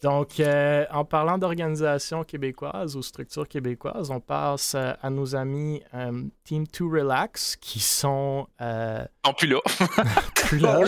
Donc, 0.02 0.40
euh, 0.40 0.86
en 0.92 1.06
parlant 1.06 1.38
d'organisation 1.38 2.24
québécoise 2.24 2.96
ou 2.96 3.04
structure 3.04 3.48
québécoise, 3.48 4.10
on 4.10 4.20
passe 4.20 4.74
euh, 4.76 4.94
à 5.02 5.12
nos 5.12 5.36
amis 5.36 5.84
euh, 5.94 6.24
Team 6.44 6.64
2 6.80 6.86
Relax 6.86 7.56
qui 7.56 7.80
sont 7.80 8.48
euh, 8.62 9.04
sont 9.24 9.34
plus 9.36 9.48
là. 9.48 9.60
plus 10.36 10.58
là. 10.58 10.80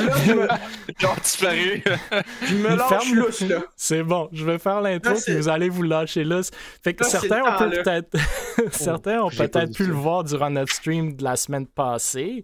Ils 1.00 1.06
ont 1.06 1.14
disparu. 1.22 1.84
je 2.48 2.56
me 2.56 2.76
lâche 2.76 2.90
ferme- 2.90 3.16
lousse, 3.16 3.42
là. 3.42 3.62
C'est 3.76 4.02
bon, 4.04 4.30
je 4.32 4.44
vais 4.46 4.58
faire 4.58 4.82
l'intro 4.82 5.14
puis 5.24 5.36
vous 5.36 5.48
allez 5.50 5.70
vous 5.70 5.84
lâcher 5.84 6.24
là. 6.24 6.42
Fait 6.84 6.96
que 6.96 7.04
Là, 7.04 7.10
certains 7.12 7.42
ont 7.42 7.46
temps, 7.46 7.58
peut- 7.60 7.76
là. 7.76 7.84
peut-être 7.84 8.18
certains 8.72 9.22
ont 9.22 9.30
peut-être 9.30 9.76
pu 9.76 9.86
le 9.86 9.94
voir 9.94 10.24
durant 10.24 10.50
notre 10.50 10.74
stream 10.74 11.16
de 11.16 11.24
la 11.24 11.36
semaine 11.36 11.68
passée. 11.68 12.44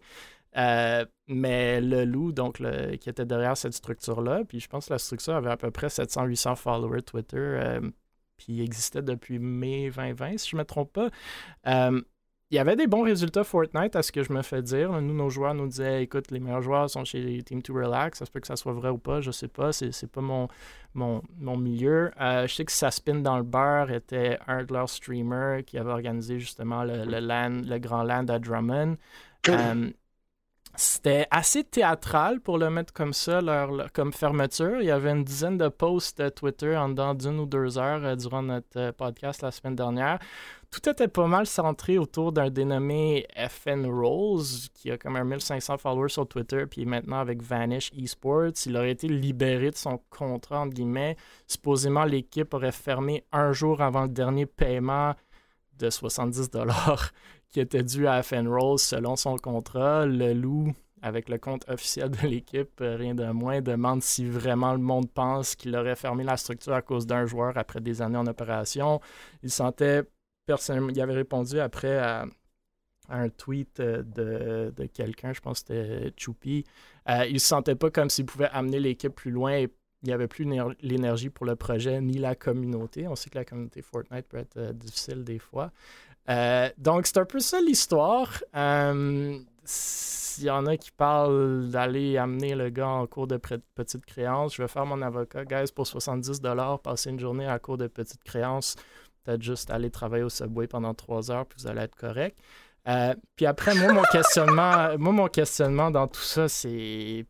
Euh, 0.58 1.06
mais 1.28 1.80
le 1.80 2.06
loup, 2.06 2.32
donc 2.32 2.60
le, 2.60 2.96
qui 2.96 3.10
était 3.10 3.26
derrière 3.26 3.56
cette 3.56 3.74
structure-là, 3.74 4.44
puis 4.48 4.60
je 4.60 4.68
pense 4.68 4.88
que 4.88 4.94
la 4.94 5.00
structure 5.00 5.36
avait 5.36 5.52
à 5.52 5.58
peu 5.58 5.72
près 5.72 5.88
700-800 5.88 6.56
followers 6.56 7.04
Twitter, 7.04 7.38
euh, 7.38 7.82
puis 8.38 8.48
il 8.54 8.62
existait 8.62 9.02
depuis 9.02 9.38
mai 9.38 9.92
2020, 9.96 10.38
si 10.38 10.50
je 10.50 10.56
ne 10.56 10.62
me 10.62 10.66
trompe 10.66 10.94
pas. 10.94 11.10
Euh, 11.68 12.02
il 12.52 12.56
y 12.56 12.60
avait 12.60 12.76
des 12.76 12.88
bons 12.88 13.04
résultats 13.04 13.44
Fortnite, 13.44 13.96
à 13.96 14.02
ce 14.02 14.12
que 14.12 14.24
je 14.24 14.34
me 14.34 14.42
fais 14.42 14.64
dire. 14.64 15.00
Nous, 15.02 15.14
nos 15.14 15.30
joueurs 15.30 15.54
nous 15.54 15.68
disaient 15.68 16.02
écoute, 16.02 16.32
les 16.32 16.40
meilleurs 16.40 16.64
joueurs 16.64 16.90
sont 16.90 17.06
chez 17.06 17.44
Team 17.44 17.62
2 17.62 17.72
Relax. 17.72 18.18
Ça 18.18 18.26
se 18.26 18.32
peut 18.32 18.40
que 18.40 18.48
ça 18.48 18.56
soit 18.56 18.74
vrai 18.74 18.90
ou 18.90 18.98
pas, 18.98 19.22
je 19.22 19.30
sais 19.30 19.48
pas. 19.48 19.72
C'est, 19.72 19.92
c'est 19.92 20.10
pas 20.10 20.22
mon, 20.22 20.48
mon, 20.96 21.22
mon 21.38 21.58
milieu. 21.58 22.10
Euh, 22.20 22.48
je 22.48 22.56
sais 22.56 22.66
que 22.66 22.72
Saspin 22.72 23.20
dans 23.20 23.38
le 23.38 23.44
beurre 23.44 23.92
était 23.92 24.40
un 24.48 24.64
de 24.64 24.74
leurs 24.74 24.90
streamers 24.90 25.64
qui 25.64 25.78
avait 25.78 25.92
organisé 25.92 26.40
justement 26.40 26.84
le, 26.84 27.06
le, 27.06 27.20
LAN, 27.20 27.62
le 27.68 27.78
grand 27.78 28.02
land 28.02 28.26
à 28.30 28.40
Drummond. 28.40 28.98
Euh, 29.48 29.92
c'était 30.76 31.28
assez 31.32 31.64
théâtral 31.64 32.40
pour 32.40 32.58
le 32.58 32.70
mettre 32.70 32.94
comme 32.94 33.14
ça, 33.14 33.42
comme 33.94 34.14
fermeture. 34.14 34.82
Il 34.82 34.86
y 34.86 34.92
avait 34.92 35.12
une 35.12 35.24
dizaine 35.24 35.58
de 35.58 35.68
posts 35.68 36.34
Twitter 36.36 36.78
en 36.78 36.90
dedans 36.90 37.14
d'une 37.14 37.40
ou 37.40 37.46
deux 37.46 37.78
heures 37.78 38.04
euh, 38.06 38.16
durant 38.16 38.44
notre 38.44 38.78
euh, 38.78 38.92
podcast 38.92 39.42
la 39.42 39.52
semaine 39.52 39.76
dernière. 39.76 40.20
Tout 40.72 40.88
était 40.88 41.08
pas 41.08 41.26
mal 41.26 41.48
centré 41.48 41.98
autour 41.98 42.32
d'un 42.32 42.50
dénommé 42.52 43.26
FN 43.50 43.88
Rose, 43.88 44.70
qui 44.76 44.92
a 44.92 44.98
comme 44.98 45.16
un 45.16 45.24
1500 45.24 45.80
followers 45.80 46.10
sur 46.10 46.28
Twitter, 46.28 46.66
puis 46.70 46.86
maintenant 46.86 47.20
avec 47.20 47.42
Vanish 47.42 47.92
Esports. 47.98 48.52
Il 48.68 48.78
aurait 48.78 48.92
été 48.92 49.08
libéré 49.08 49.72
de 49.72 49.76
son 49.76 50.00
contrat, 50.12 50.60
entre 50.60 50.76
guillemets. 50.76 51.18
Supposément, 51.48 52.06
l'équipe 52.06 52.54
aurait 52.54 52.72
fermé 52.72 53.26
un 53.32 53.52
jour 53.52 53.82
avant 53.82 54.04
le 54.04 54.10
dernier 54.10 54.46
paiement 54.46 55.16
de 55.80 55.90
70 55.90 56.52
qui 57.50 57.60
était 57.60 57.84
dû 57.84 58.08
à 58.08 58.22
FN 58.24 58.48
Rose 58.48 58.82
selon 58.82 59.16
son 59.16 59.38
contrat. 59.38 60.06
Le 60.06 60.34
loup, 60.34 60.74
avec 61.02 61.30
le 61.30 61.38
compte 61.38 61.68
officiel 61.70 62.10
de 62.10 62.28
l'équipe, 62.28 62.82
euh, 62.82 62.96
rien 62.96 63.16
de 63.16 63.26
moins, 63.32 63.62
demande 63.62 64.04
si 64.04 64.26
vraiment 64.26 64.74
le 64.74 64.80
monde 64.80 65.10
pense 65.12 65.56
qu'il 65.56 65.76
aurait 65.76 65.96
fermé 65.96 66.24
la 66.24 66.38
structure 66.38 66.74
à 66.74 66.82
cause 66.82 67.08
d'un 67.08 67.26
joueur 67.26 67.58
après 67.58 67.82
des 67.82 68.02
années 68.02 68.18
en 68.18 68.28
opération. 68.28 69.00
Il 69.44 69.50
sentait 69.50 70.04
personnellement, 70.46 70.90
il 70.90 71.02
avait 71.02 71.14
répondu 71.14 71.60
après 71.60 71.98
à, 71.98 72.26
un 73.12 73.30
tweet 73.30 73.80
euh, 73.80 74.04
de, 74.04 74.72
de 74.76 74.86
quelqu'un, 74.86 75.34
je 75.34 75.40
pense 75.40 75.64
que 75.64 75.74
c'était 75.74 76.14
Choupi. 76.16 76.64
Euh, 77.10 77.26
il 77.28 77.40
se 77.40 77.48
sentait 77.48 77.76
pas 77.76 77.90
comme 77.90 78.10
s'il 78.10 78.26
pouvait 78.26 78.50
amener 78.52 78.80
l'équipe 78.80 79.14
plus 79.14 79.32
loin 79.32 79.54
et 79.54 79.70
il 80.04 80.08
n'y 80.08 80.14
avait 80.14 80.28
plus 80.28 80.46
l'éner- 80.46 80.76
l'énergie 80.82 81.30
pour 81.30 81.46
le 81.46 81.56
projet 81.56 82.00
ni 82.02 82.20
la 82.20 82.36
communauté. 82.36 83.08
On 83.08 83.16
sait 83.16 83.30
que 83.30 83.38
la 83.38 83.46
communauté 83.46 83.82
Fortnite 83.82 84.28
peut 84.28 84.38
être 84.38 84.74
difficile 84.74 85.24
des 85.24 85.40
fois. 85.40 85.72
Euh, 86.30 86.70
donc, 86.78 87.08
c'est 87.08 87.18
un 87.18 87.26
peu 87.26 87.40
ça 87.40 87.60
l'histoire. 87.62 88.32
Euh, 88.56 89.38
S'il 89.64 90.46
y 90.46 90.50
en 90.50 90.66
a 90.68 90.78
qui 90.78 90.92
parlent 90.92 91.70
d'aller 91.70 92.18
amener 92.18 92.56
le 92.56 92.70
gars 92.70 92.88
en 92.88 93.08
cours 93.08 93.28
de 93.28 93.38
petite 93.38 94.06
créance, 94.06 94.56
je 94.56 94.62
vais 94.62 94.68
faire 94.68 94.86
mon 94.86 95.02
avocat, 95.02 95.46
guys, 95.46 95.72
pour 95.74 95.88
70 95.88 96.42
passer 96.84 97.10
une 97.10 97.20
journée 97.20 97.48
à 97.48 97.60
cours 97.60 97.78
de 97.78 97.88
petite 97.88 98.24
créance. 98.24 98.76
Peut-être 99.24 99.42
juste 99.42 99.70
aller 99.70 99.90
travailler 99.90 100.24
au 100.24 100.30
Subway 100.30 100.68
pendant 100.68 100.94
trois 100.94 101.32
heures, 101.32 101.46
puis 101.46 101.62
vous 101.62 101.68
allez 101.68 101.82
être 101.82 101.96
correct. 101.96 102.38
Euh, 102.88 103.14
puis 103.36 103.46
après, 103.46 103.76
moi, 103.76 103.92
mon 103.92 104.04
questionnement, 104.12 104.98
moi, 104.98 105.12
mon 105.12 105.28
questionnement 105.28 105.92
dans 105.92 106.08
tout 106.08 106.22
ça, 106.22 106.48
c'est 106.48 107.26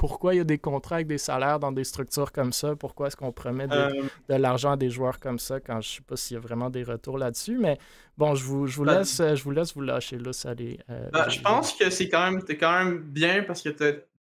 pourquoi 0.00 0.34
il 0.34 0.38
y 0.38 0.40
a 0.40 0.44
des 0.44 0.56
contrats 0.56 0.94
avec 0.94 1.08
des 1.08 1.18
salaires 1.18 1.60
dans 1.60 1.72
des 1.72 1.84
structures 1.84 2.32
comme 2.32 2.54
ça? 2.54 2.74
Pourquoi 2.74 3.08
est-ce 3.08 3.16
qu'on 3.16 3.32
promet 3.32 3.66
Euh, 3.70 3.90
de 4.30 4.34
l'argent 4.36 4.72
à 4.72 4.76
des 4.78 4.88
joueurs 4.88 5.20
comme 5.20 5.38
ça 5.38 5.60
quand 5.60 5.78
je 5.82 5.88
sais 5.96 6.00
pas 6.00 6.16
s'il 6.16 6.36
y 6.36 6.38
a 6.38 6.40
vraiment 6.40 6.70
des 6.70 6.82
retours 6.84 7.18
là-dessus? 7.18 7.58
Mais 7.58 7.76
bon, 8.16 8.34
je 8.34 8.42
vous, 8.42 8.66
je 8.66 8.76
vous, 8.78 8.86
Ben- 8.86 9.00
laisse, 9.00 9.20
euh, 9.20 9.34
je 9.34 9.44
vous 9.44 9.50
laisse 9.50 9.74
vous 9.74 9.82
lâcher 9.82 10.16
là, 10.16 10.32
ça 10.32 10.54
euh, 10.58 11.10
ben, 11.12 11.28
je 11.28 11.40
pense 11.42 11.74
que 11.74 11.90
c'est 11.90 12.08
quand 12.08 12.30
même, 12.30 12.42
quand 12.58 12.78
même 12.82 12.98
bien 13.02 13.42
parce 13.42 13.60
que 13.60 13.68
t'as 13.68 13.92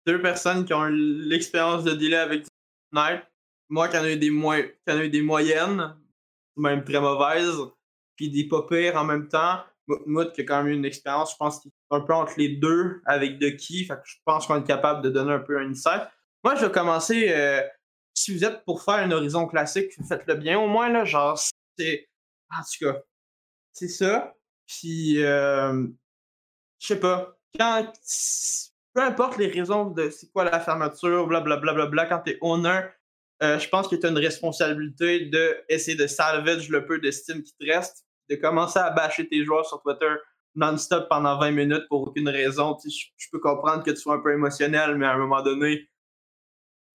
deux 0.07 0.23
personnes 0.23 0.65
qui 0.65 0.73
ont 0.73 0.87
l'expérience 0.91 1.85
de 1.85 1.93
dealer 1.93 2.17
avec 2.21 2.47
Fortnite. 2.95 3.23
Moi, 3.69 3.89
qui 3.89 3.99
en 3.99 4.05
ai 4.07 4.15
eu 4.15 4.19
des, 4.19 4.31
mo- 4.31 4.55
qui 4.55 4.91
en 4.95 4.99
ai 4.99 5.07
eu 5.07 5.11
des 5.11 5.21
moyennes, 5.23 5.95
même 6.57 6.83
très 6.85 7.01
mauvaises, 7.03 7.59
puis 8.17 8.31
des 8.31 8.49
pas 8.49 8.63
pires 8.67 8.97
en 8.97 9.05
même 9.05 9.29
temps. 9.29 9.61
Mo- 9.91 10.03
Mout 10.07 10.33
qui 10.33 10.43
a 10.43 10.45
quand 10.45 10.63
même 10.63 10.73
eu 10.73 10.77
une 10.77 10.85
expérience, 10.85 11.33
je 11.33 11.37
pense 11.37 11.61
qu'il 11.61 11.71
est 11.71 11.95
un 11.97 12.01
peu 12.01 12.15
entre 12.15 12.35
les 12.39 12.49
deux 12.57 13.01
avec 13.07 13.39
de 13.39 13.49
qui. 13.51 13.85
Je 13.85 14.15
pense 14.25 14.47
qu'on 14.47 14.61
est 14.61 14.67
capable 14.67 15.03
de 15.03 15.11
donner 15.11 15.33
un 15.33 15.41
peu 15.41 15.59
un 15.59 15.69
insight. 15.71 16.03
Moi, 16.45 16.55
je 16.55 16.67
vais 16.67 16.73
commencer. 16.73 17.29
euh, 17.31 17.61
si 18.15 18.35
vous 18.35 18.45
êtes 18.45 18.65
pour 18.65 18.83
faire 18.83 18.95
un 18.95 19.11
horizon 19.13 19.47
classique, 19.47 19.93
faites-le 20.09 20.35
bien 20.35 20.59
au 20.59 20.67
moins, 20.69 20.89
là. 20.91 21.05
Genre, 21.05 21.39
c'est. 21.79 22.09
En 22.51 22.63
tout 22.63 22.85
cas, 22.87 23.01
c'est 23.73 23.89
ça. 23.89 24.35
Puis, 24.67 25.23
euh, 25.23 25.87
je 26.81 26.87
sais 26.87 27.01
pas. 27.01 27.37
Quand. 27.59 27.93
Peu 28.93 29.03
importe 29.03 29.39
les 29.39 29.47
raisons 29.47 29.85
de 29.91 30.11
c'est 30.11 30.31
quoi 30.33 30.43
la 30.45 30.59
fermeture, 30.59 31.27
blablabla, 31.29 31.73
bla, 31.73 31.87
bla, 31.87 31.87
bla, 31.87 32.07
quand 32.07 32.19
t'es 32.25 32.39
owner, 32.41 32.81
euh, 33.41 33.57
je 33.59 33.69
pense 33.69 33.87
que 33.87 33.95
tu 33.95 34.05
as 34.05 34.09
une 34.11 34.19
responsabilité 34.19 35.27
d'essayer 35.27 35.97
de 35.97 36.09
salvage 36.09 36.69
le 36.69 36.85
peu 36.85 36.99
d'estime 36.99 37.41
qui 37.45 37.55
te 37.57 37.65
reste, 37.73 38.05
de 38.31 38.37
commencer 38.37 38.79
à 38.79 38.91
bâcher 38.91 39.29
tes 39.29 39.45
joueurs 39.45 39.67
sur 39.67 39.83
Twitter 39.83 40.15
non-stop 40.55 41.09
pendant 41.09 41.39
20 41.39 41.51
minutes 41.53 41.89
pour 41.89 42.03
aucune 42.09 42.29
raison. 42.29 42.77
Tu 42.77 42.91
sais, 42.91 43.09
Je 43.17 43.29
peux 43.31 43.39
comprendre 43.39 43.83
que 43.83 43.91
tu 43.91 43.97
sois 43.97 44.15
un 44.15 44.21
peu 44.21 44.33
émotionnel, 44.33 44.97
mais 44.97 45.07
à 45.07 45.13
un 45.13 45.19
moment 45.19 45.43
donné, 45.43 45.89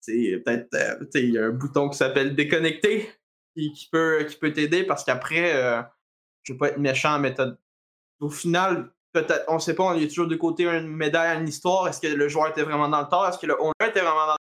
peut-être 0.06 0.74
euh, 0.74 1.04
il 1.14 1.30
y 1.30 1.38
a 1.38 1.46
un 1.46 1.50
bouton 1.50 1.88
qui 1.88 1.98
s'appelle 1.98 2.34
déconnecter 2.34 3.10
qui, 3.54 3.72
qui 3.72 3.88
peut, 3.90 4.24
qui 4.28 4.36
peut 4.36 4.52
t'aider 4.52 4.84
parce 4.84 5.04
qu'après, 5.04 5.54
euh, 5.54 5.82
je 6.42 6.52
veux 6.52 6.58
pas 6.58 6.68
être 6.68 6.78
méchant, 6.78 7.18
mais 7.18 7.34
au 8.20 8.28
final, 8.28 8.92
peut-être, 9.12 9.44
on 9.48 9.58
sait 9.58 9.74
pas, 9.74 9.84
on 9.84 9.94
est 9.94 10.08
toujours 10.08 10.28
de 10.28 10.36
côté 10.36 10.66
une 10.66 10.88
médaille, 10.88 11.38
une 11.38 11.48
histoire. 11.48 11.88
Est-ce 11.88 12.00
que 12.00 12.06
le 12.06 12.28
joueur 12.28 12.48
était 12.48 12.62
vraiment 12.62 12.88
dans 12.88 13.00
le 13.00 13.08
tort? 13.08 13.26
Est-ce 13.26 13.38
que 13.38 13.46
le 13.46 13.60
owner 13.60 13.72
était 13.80 14.00
vraiment 14.00 14.26
dans 14.26 14.32
le? 14.32 14.38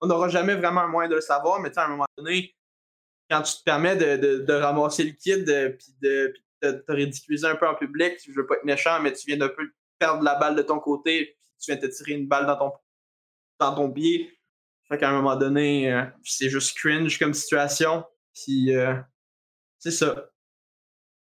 On 0.00 0.06
n'aura 0.06 0.28
jamais 0.28 0.54
vraiment 0.54 0.82
un 0.82 0.88
moyen 0.88 1.08
de 1.08 1.14
le 1.14 1.20
savoir, 1.20 1.60
mais 1.60 1.76
à 1.78 1.84
un 1.84 1.88
moment 1.88 2.06
donné, 2.18 2.54
quand 3.34 3.42
tu 3.42 3.54
te 3.58 3.62
permets 3.64 3.96
de, 3.96 4.16
de- 4.16 4.38
de 4.44 4.52
ramasser 4.52 5.02
le 5.02 5.10
kid 5.10 5.48
euh, 5.48 5.70
puis 5.70 5.88
de, 6.00 6.32
te 6.62 6.92
ridiculiser 6.92 7.46
un 7.48 7.56
peu 7.56 7.66
en 7.66 7.74
public, 7.74 8.14
je 8.24 8.30
veux 8.32 8.46
pas 8.46 8.54
être 8.54 8.64
méchant, 8.64 9.00
mais 9.02 9.12
tu 9.12 9.26
viens 9.26 9.36
d'un 9.36 9.48
peu 9.48 9.68
perdre 9.98 10.22
la 10.22 10.36
balle 10.36 10.54
de 10.54 10.62
ton 10.62 10.78
côté, 10.78 11.24
puis 11.26 11.52
tu 11.60 11.72
viens 11.72 11.80
te 11.80 11.86
tirer 11.86 12.12
une 12.12 12.28
balle 12.28 12.46
dans 12.46 12.56
ton, 12.56 12.72
dans 13.58 13.74
ton 13.74 13.90
pied. 13.90 14.30
Fait 14.88 14.96
qu'à 14.98 15.10
un 15.10 15.12
moment 15.14 15.34
donné, 15.36 15.92
euh, 15.92 16.04
c'est 16.22 16.48
juste 16.48 16.76
cringe 16.78 17.18
comme 17.18 17.34
situation. 17.34 18.04
Puis 18.34 18.74
euh, 18.74 18.94
c'est 19.78 19.90
ça. 19.90 20.30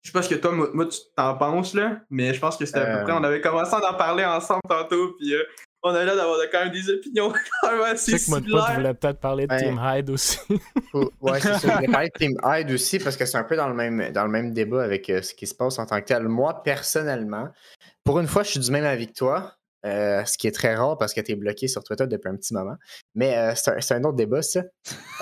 Je 0.03 0.09
sais 0.11 0.13
pas 0.13 0.23
ce 0.23 0.29
que 0.29 0.35
toi, 0.35 0.51
moi, 0.53 0.87
tu 0.87 0.99
t'en 1.17 1.39
penses, 1.39 1.75
là, 1.75 2.01
mais 2.11 2.35
je 2.35 2.41
pense 2.41 2.57
que 2.57 2.67
c'était 2.67 2.81
à 2.81 2.87
peu 2.87 2.99
Euh. 3.01 3.03
près. 3.05 3.13
On 3.13 3.23
avait 3.25 3.41
commencé 3.41 3.73
à 3.75 3.79
en 3.93 3.95
parler 3.97 4.25
ensemble 4.25 4.61
tantôt, 4.69 5.13
puis 5.19 5.33
euh, 5.35 5.45
on 5.83 5.95
a 5.95 6.05
l'air 6.05 6.17
d'avoir 6.17 6.39
quand 6.51 6.65
même 6.65 6.73
des 6.73 6.89
opinions 6.91 7.33
quand 7.63 7.71
même 7.73 7.81
Je 7.87 7.93
assez 7.93 8.19
sais 8.19 8.25
que 8.25 8.31
moi, 8.31 8.41
tu 8.41 8.47
similaires. 8.47 8.75
voulais 8.75 8.95
peut-être 8.95 9.21
parler 9.21 9.47
de 9.47 9.53
Ouais. 9.53 9.63
Team 9.63 9.81
Hyde 9.83 10.11
aussi. 10.11 10.39
Ouais, 11.21 11.41
c'est 11.41 11.53
ça. 11.55 11.59
Je 11.59 11.67
voulais 11.77 11.89
parler 11.89 12.09
de 12.09 12.19
Team 12.19 12.37
Hyde 12.45 12.71
aussi 12.71 12.99
parce 12.99 13.17
que 13.17 13.27
c'est 13.27 13.39
un 13.39 13.45
peu 13.45 13.57
dans 13.57 13.69
le 13.69 13.75
même, 13.75 14.13
dans 14.13 14.25
le 14.25 14.31
même 14.31 14.53
débat 14.53 14.83
avec 14.83 15.09
euh, 15.11 15.23
ce 15.23 15.35
qui 15.35 15.47
se 15.47 15.55
passe 15.55 15.79
en 15.79 15.87
tant 15.87 16.01
que 16.01 16.07
tel. 16.07 16.29
Moi, 16.29 16.63
personnellement, 16.63 17.49
pour 18.05 18.21
une 18.21 18.27
fois, 18.27 18.43
je 18.43 18.51
suis 18.51 18.61
du 18.61 18.71
même 18.71 18.85
avis 18.85 19.07
que 19.09 19.15
toi, 19.15 19.55
euh, 19.85 20.25
ce 20.25 20.39
qui 20.39 20.47
est 20.47 20.53
très 20.53 20.77
rare 20.77 20.97
parce 20.97 21.13
que 21.13 21.21
tu 21.21 21.33
es 21.33 21.35
bloqué 21.35 21.67
sur 21.67 21.83
Twitter 21.83 22.07
depuis 22.07 22.29
un 22.29 22.37
petit 22.37 22.55
moment. 22.55 22.77
Mais 23.17 23.37
euh, 23.37 23.53
c'est 23.57 23.93
un, 23.95 24.05
autre 24.05 24.17
débat, 24.17 24.41
ça. 24.43 24.63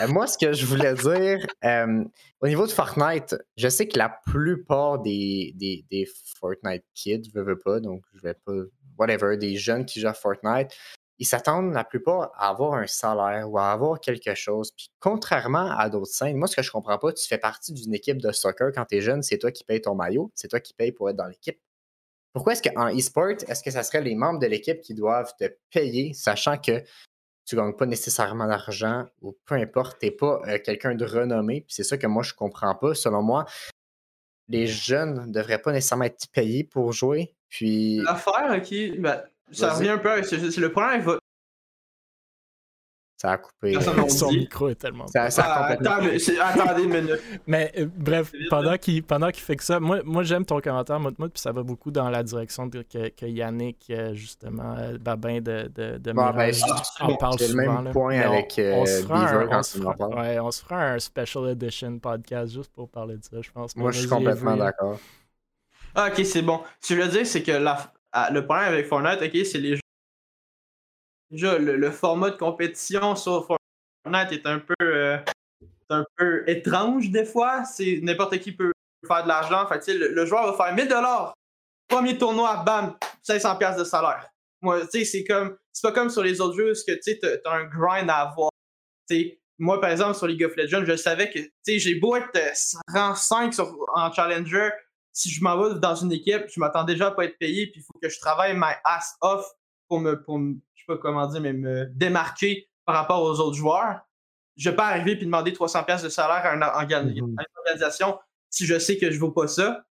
Euh, 0.03 0.09
moi, 0.09 0.27
ce 0.27 0.37
que 0.37 0.53
je 0.53 0.67
voulais 0.67 0.93
dire, 0.93 1.47
euh, 1.65 2.05
au 2.43 2.47
niveau 2.47 2.67
de 2.67 2.71
Fortnite, 2.73 3.37
je 3.57 3.69
sais 3.69 3.89
que 3.89 3.97
la 3.99 4.15
plupart 4.27 4.99
des, 4.99 5.53
des, 5.57 5.85
des 5.91 6.07
Fortnite 6.39 6.85
kids, 6.95 7.31
veux, 7.35 7.43
veux 7.43 7.59
pas, 7.59 7.81
donc 7.81 8.03
je 8.15 8.21
vais 8.21 8.35
pas, 8.35 8.53
whatever, 9.01 9.37
des 9.37 9.57
jeunes 9.57 9.85
qui 9.85 10.01
jouent 10.01 10.09
à 10.09 10.15
Fortnite, 10.15 10.71
ils 11.19 11.27
s'attendent 11.27 11.73
la 11.75 11.85
plupart 11.85 12.33
à 12.35 12.49
avoir 12.49 12.75
un 12.75 12.87
salaire 12.87 13.51
ou 13.51 13.59
à 13.59 13.73
avoir 13.73 14.01
quelque 14.01 14.35
chose. 14.35 14.71
Puis 14.73 14.91
contrairement 15.01 15.77
à 15.77 15.91
d'autres 15.91 16.13
scènes, 16.13 16.37
moi, 16.37 16.49
ce 16.49 16.57
que 16.57 16.63
je 16.63 16.71
comprends 16.71 16.99
pas, 16.99 17.13
tu 17.13 17.27
fais 17.27 17.39
partie 17.39 17.73
d'une 17.73 17.95
équipe 17.95 18.19
de 18.19 18.33
soccer 18.33 18.73
quand 18.75 18.87
tu 18.87 18.97
es 18.97 19.01
jeune, 19.01 19.23
c'est 19.23 19.39
toi 19.39 19.53
qui 19.53 19.65
payes 19.65 19.83
ton 19.83 19.95
maillot, 19.95 20.31
c'est 20.35 20.49
toi 20.49 20.61
qui 20.61 20.73
payes 20.73 20.93
pour 20.93 21.11
être 21.11 21.17
dans 21.17 21.27
l'équipe. 21.27 21.61
Pourquoi 22.33 22.53
est-ce 22.53 22.63
qu'en 22.63 22.89
e-sport, 22.97 23.43
est-ce 23.49 23.63
que 23.63 23.71
ça 23.71 23.83
serait 23.83 24.01
les 24.01 24.15
membres 24.15 24.39
de 24.39 24.47
l'équipe 24.47 24.81
qui 24.81 24.95
doivent 24.95 25.35
te 25.39 25.45
payer, 25.71 26.15
sachant 26.15 26.57
que 26.57 26.83
tu 27.45 27.57
gagnes 27.57 27.75
pas 27.75 27.87
nécessairement 27.87 28.47
d'argent 28.47 29.05
ou 29.21 29.37
peu 29.45 29.57
importe, 29.57 29.99
t'es 29.99 30.13
pas 30.13 30.41
euh, 30.47 30.59
quelqu'un 30.65 30.95
de 30.95 31.05
renommé? 31.05 31.63
Puis 31.63 31.75
c'est 31.75 31.85
ça 31.85 31.99
que 31.99 32.07
moi, 32.07 32.23
je 32.23 32.33
comprends 32.33 32.77
pas. 32.77 32.95
Selon 32.95 33.23
moi, 33.23 33.47
les 34.49 34.67
jeunes 34.67 35.27
ne 35.27 35.33
devraient 35.33 35.61
pas 35.61 35.73
nécessairement 35.73 36.05
être 36.05 36.29
payés 36.33 36.65
pour 36.65 36.93
jouer. 36.93 37.35
Puis. 37.51 38.01
L'affaire, 38.03 38.57
ok, 38.57 38.99
ben, 38.99 39.23
ça 39.53 39.75
revient 39.75 39.91
un 39.91 39.99
peu. 39.99 40.23
C'est 40.23 40.57
le 40.57 40.73
problème 40.73 41.03
avec 41.03 41.21
ça 43.21 43.33
a 43.33 43.37
coupé. 43.37 43.77
Son 44.09 44.33
micro 44.33 44.71
est 44.71 44.77
tellement. 44.77 45.07
Ça, 45.09 45.29
ça 45.29 45.45
ah, 45.47 45.77
attendez 45.77 46.85
une 46.85 46.89
minute. 46.89 47.21
mais 47.47 47.71
euh, 47.77 47.87
bref, 47.95 48.33
pendant 48.49 48.79
qu'il 48.79 49.03
pendant 49.03 49.29
qu'il 49.29 49.43
fait 49.43 49.57
que 49.57 49.63
ça, 49.63 49.79
moi, 49.79 50.01
moi 50.05 50.23
j'aime 50.23 50.47
ton 50.47 50.59
commentaire, 50.63 50.99
Moutmout, 50.99 51.29
puis 51.29 51.41
ça 51.41 51.53
va 51.53 51.63
beaucoup 51.63 51.91
dans 51.91 52.09
la 52.09 52.23
direction 52.23 52.65
de, 52.65 52.81
que, 52.81 53.11
que, 53.11 53.27
Yannick, 53.27 53.89
euh, 53.91 54.15
justement, 54.15 54.75
euh, 54.79 54.97
Babin 54.99 55.43
de, 55.43 55.71
de, 55.75 55.99
de 55.99 56.13
bon, 56.13 56.31
ben, 56.31 56.51
en 57.01 57.17
parle 57.17 57.39
souvent. 57.39 57.61
le 57.61 57.69
même 57.69 57.85
là. 57.85 57.91
point 57.91 58.17
Mais 58.17 58.25
avec 58.25 58.55
on, 58.57 58.81
on 58.81 58.87
se 58.87 59.03
fera 59.03 59.25
Beaver 59.27 59.53
un, 59.53 59.59
on 59.59 59.63
se 59.63 59.79
fera, 59.79 59.95
parles. 59.95 60.15
ouais, 60.15 60.41
on 60.41 60.51
se 60.51 60.63
fera 60.63 60.85
un 60.87 60.99
special 60.99 61.49
edition 61.51 61.99
podcast 61.99 62.55
juste 62.55 62.73
pour 62.73 62.89
parler 62.89 63.19
de 63.19 63.25
ça, 63.25 63.37
je 63.43 63.51
pense. 63.51 63.77
Moi, 63.77 63.91
je 63.91 63.99
suis 63.99 64.09
complètement 64.09 64.57
d'accord. 64.57 64.99
Ah, 65.95 66.09
ok, 66.09 66.25
c'est 66.25 66.43
bon. 66.43 66.63
Ce 66.81 66.89
que 66.89 67.01
je 67.01 67.05
veux 67.05 67.11
dire, 67.11 67.27
c'est 67.27 67.43
que 67.43 67.53
ah, 68.13 68.31
le 68.31 68.45
problème 68.45 68.69
avec 68.69 68.87
Fortnite, 68.87 69.23
ok, 69.23 69.47
c'est 69.47 69.59
les 69.59 69.75
jeux. 69.77 69.81
Déjà, 71.31 71.59
le, 71.59 71.91
format 71.91 72.31
de 72.31 72.37
compétition 72.37 73.15
sur 73.15 73.47
Fortnite 73.47 74.33
est 74.33 74.47
un 74.47 74.59
peu, 74.59 74.75
euh, 74.83 75.19
un 75.91 76.05
peu 76.17 76.49
étrange 76.49 77.11
des 77.11 77.25
fois. 77.25 77.65
C'est 77.65 78.01
n'importe 78.03 78.39
qui 78.39 78.53
peut 78.53 78.73
faire 79.07 79.23
de 79.23 79.29
l'argent. 79.29 79.67
Fait 79.67 79.87
le, 79.93 80.09
le 80.09 80.27
joueur 80.27 80.53
va 80.53 80.65
faire 80.65 80.75
1000 80.75 80.89
dollars. 80.89 81.35
Premier 81.89 82.17
tournoi, 82.17 82.63
bam, 82.65 82.97
500 83.23 83.57
pièces 83.57 83.77
de 83.77 83.85
salaire. 83.85 84.31
Moi, 84.63 84.83
tu 84.83 85.01
sais, 85.01 85.05
c'est 85.05 85.25
comme, 85.25 85.57
c'est 85.73 85.83
pas 85.83 85.93
comme 85.93 86.11
sur 86.11 86.23
les 86.23 86.41
autres 86.41 86.57
jeux, 86.57 86.73
que 86.87 86.93
tu 86.93 87.19
t'as 87.19 87.53
un 87.53 87.65
grind 87.65 88.11
à 88.11 88.29
avoir. 88.29 88.51
Moi, 89.59 89.81
par 89.81 89.91
exemple, 89.91 90.15
sur 90.15 90.27
League 90.27 90.45
of 90.45 90.57
Legends, 90.57 90.85
je 90.85 90.97
savais 90.97 91.31
que, 91.31 91.39
j'ai 91.67 91.95
beau 91.97 92.17
être 92.17 92.35
euh, 92.37 92.79
rang 92.95 93.15
5 93.15 93.53
sur, 93.53 93.77
en 93.95 94.13
Challenger, 94.13 94.71
si 95.21 95.31
je 95.31 95.43
m'en 95.45 95.57
vais 95.63 95.79
dans 95.79 95.95
une 95.95 96.13
équipe, 96.13 96.45
je 96.49 96.59
m'attends 96.61 96.85
déjà 96.85 97.09
à 97.09 97.11
pas 97.11 97.25
être 97.25 97.39
payé, 97.39 97.67
puis 97.67 97.81
il 97.81 97.85
faut 97.85 97.99
que 98.01 98.09
je 98.09 98.19
travaille 98.21 98.55
my 98.57 98.73
ass 98.85 99.17
off 99.21 99.45
pour 99.89 100.01
me, 100.01 100.23
pour 100.23 100.39
me- 100.39 100.55
je 100.75 100.81
sais 100.83 100.87
pas 100.87 100.97
comment 100.99 101.27
dire, 101.27 101.41
mais 101.41 101.53
me 101.53 101.87
démarquer 101.93 102.69
par 102.87 102.95
rapport 102.95 103.23
aux 103.23 103.39
autres 103.41 103.57
joueurs. 103.57 104.01
Je 104.57 104.71
vais 104.71 104.77
pas 104.77 104.87
arriver 104.87 105.17
puis 105.17 105.27
demander 105.27 105.53
300 105.53 105.85
pièces 105.85 106.03
de 106.03 106.09
salaire 106.09 106.45
à 106.47 106.55
une, 106.55 106.63
orga- 106.63 107.03
Mhm. 107.03 107.39
à 107.39 107.43
une 107.43 107.59
organisation 107.59 108.19
si 108.51 108.67
je 108.67 108.79
sais 108.79 108.97
que 108.99 109.11
je 109.11 109.19
vaux 109.21 109.31
pas 109.31 109.47
ça. 109.47 109.85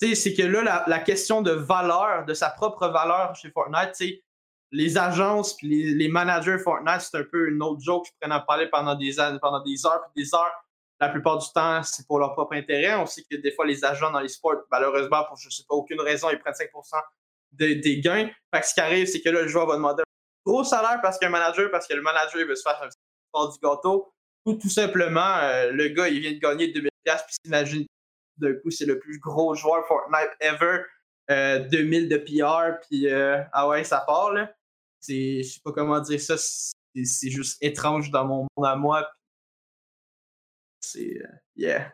C'est 0.00 0.32
que 0.34 0.42
là, 0.42 0.62
la, 0.62 0.84
la 0.86 0.98
question 1.00 1.42
de 1.42 1.50
valeur, 1.50 2.24
de 2.24 2.32
sa 2.34 2.48
propre 2.50 2.86
valeur 2.88 3.34
chez 3.34 3.50
Fortnite, 3.50 3.94
les 4.70 4.96
agences 4.98 5.56
puis 5.56 5.68
les, 5.68 5.94
les 5.94 6.08
managers 6.08 6.58
Fortnite, 6.58 7.00
c'est 7.00 7.16
un 7.18 7.24
peu 7.24 7.48
une 7.48 7.62
autre 7.62 7.80
joke. 7.80 8.06
Je 8.06 8.12
pourrais 8.20 8.32
en 8.40 8.44
parler 8.44 8.68
pendant 8.68 8.94
des 8.94 9.16
pendant 9.40 9.62
des 9.62 9.84
heures 9.86 10.02
puis 10.14 10.22
des 10.24 10.34
heures. 10.34 10.52
La 11.00 11.08
plupart 11.08 11.38
du 11.38 11.46
temps, 11.54 11.82
c'est 11.82 12.06
pour 12.06 12.18
leur 12.18 12.32
propre 12.32 12.54
intérêt. 12.54 12.94
On 12.96 13.06
sait 13.06 13.22
que 13.30 13.36
des 13.36 13.52
fois, 13.52 13.64
les 13.66 13.84
agents 13.84 14.10
dans 14.10 14.20
les 14.20 14.28
sports, 14.28 14.56
malheureusement, 14.70 15.24
pour 15.24 15.36
je 15.36 15.48
sais 15.48 15.62
pas 15.68 15.74
aucune 15.74 16.00
raison, 16.00 16.28
ils 16.30 16.38
prennent 16.38 16.54
5% 16.54 16.96
de- 17.52 17.74
des 17.74 18.00
gains. 18.00 18.28
Fait 18.52 18.60
que 18.60 18.66
ce 18.66 18.74
qui 18.74 18.80
arrive, 18.80 19.06
c'est 19.06 19.20
que 19.20 19.28
là, 19.30 19.42
le 19.42 19.48
joueur 19.48 19.66
va 19.66 19.76
demander 19.76 20.02
un 20.02 20.50
gros 20.50 20.64
salaire 20.64 20.98
parce 21.02 21.18
qu'il 21.18 21.26
y 21.28 21.32
a 21.32 21.36
un 21.36 21.38
manager, 21.38 21.70
parce 21.70 21.86
que 21.86 21.94
le 21.94 22.02
manager 22.02 22.46
veut 22.46 22.56
se 22.56 22.62
faire 22.62 22.82
un 22.82 22.88
part 23.32 23.52
du 23.52 23.58
gâteau. 23.62 24.12
Ou 24.44 24.54
tout 24.54 24.68
simplement, 24.70 25.36
euh, 25.38 25.70
le 25.72 25.88
gars, 25.88 26.08
il 26.08 26.20
vient 26.20 26.32
de 26.32 26.38
gagner 26.38 26.68
2000$ 26.72 27.24
puis 27.26 27.36
s'imagine 27.44 27.86
d'un 28.38 28.54
coup, 28.54 28.70
c'est 28.70 28.86
le 28.86 28.98
plus 28.98 29.18
gros 29.18 29.54
joueur 29.54 29.86
Fortnite 29.86 30.30
ever. 30.40 30.82
Euh, 31.30 31.58
2000 31.58 32.08
de 32.08 32.16
PR, 32.16 32.80
puis 32.88 33.06
euh, 33.12 33.42
ah 33.52 33.68
ouais, 33.68 33.84
ça 33.84 34.00
part, 34.06 34.32
là. 34.32 34.50
Je 35.06 35.42
sais 35.42 35.60
pas 35.62 35.72
comment 35.72 36.00
dire 36.00 36.20
ça, 36.20 36.36
c'est 36.38 37.30
juste 37.30 37.58
étrange 37.62 38.10
dans 38.10 38.24
mon 38.24 38.46
monde 38.56 38.66
à 38.66 38.74
moi. 38.76 39.08
C'est, 40.92 41.16
euh, 41.18 41.26
yeah. 41.56 41.92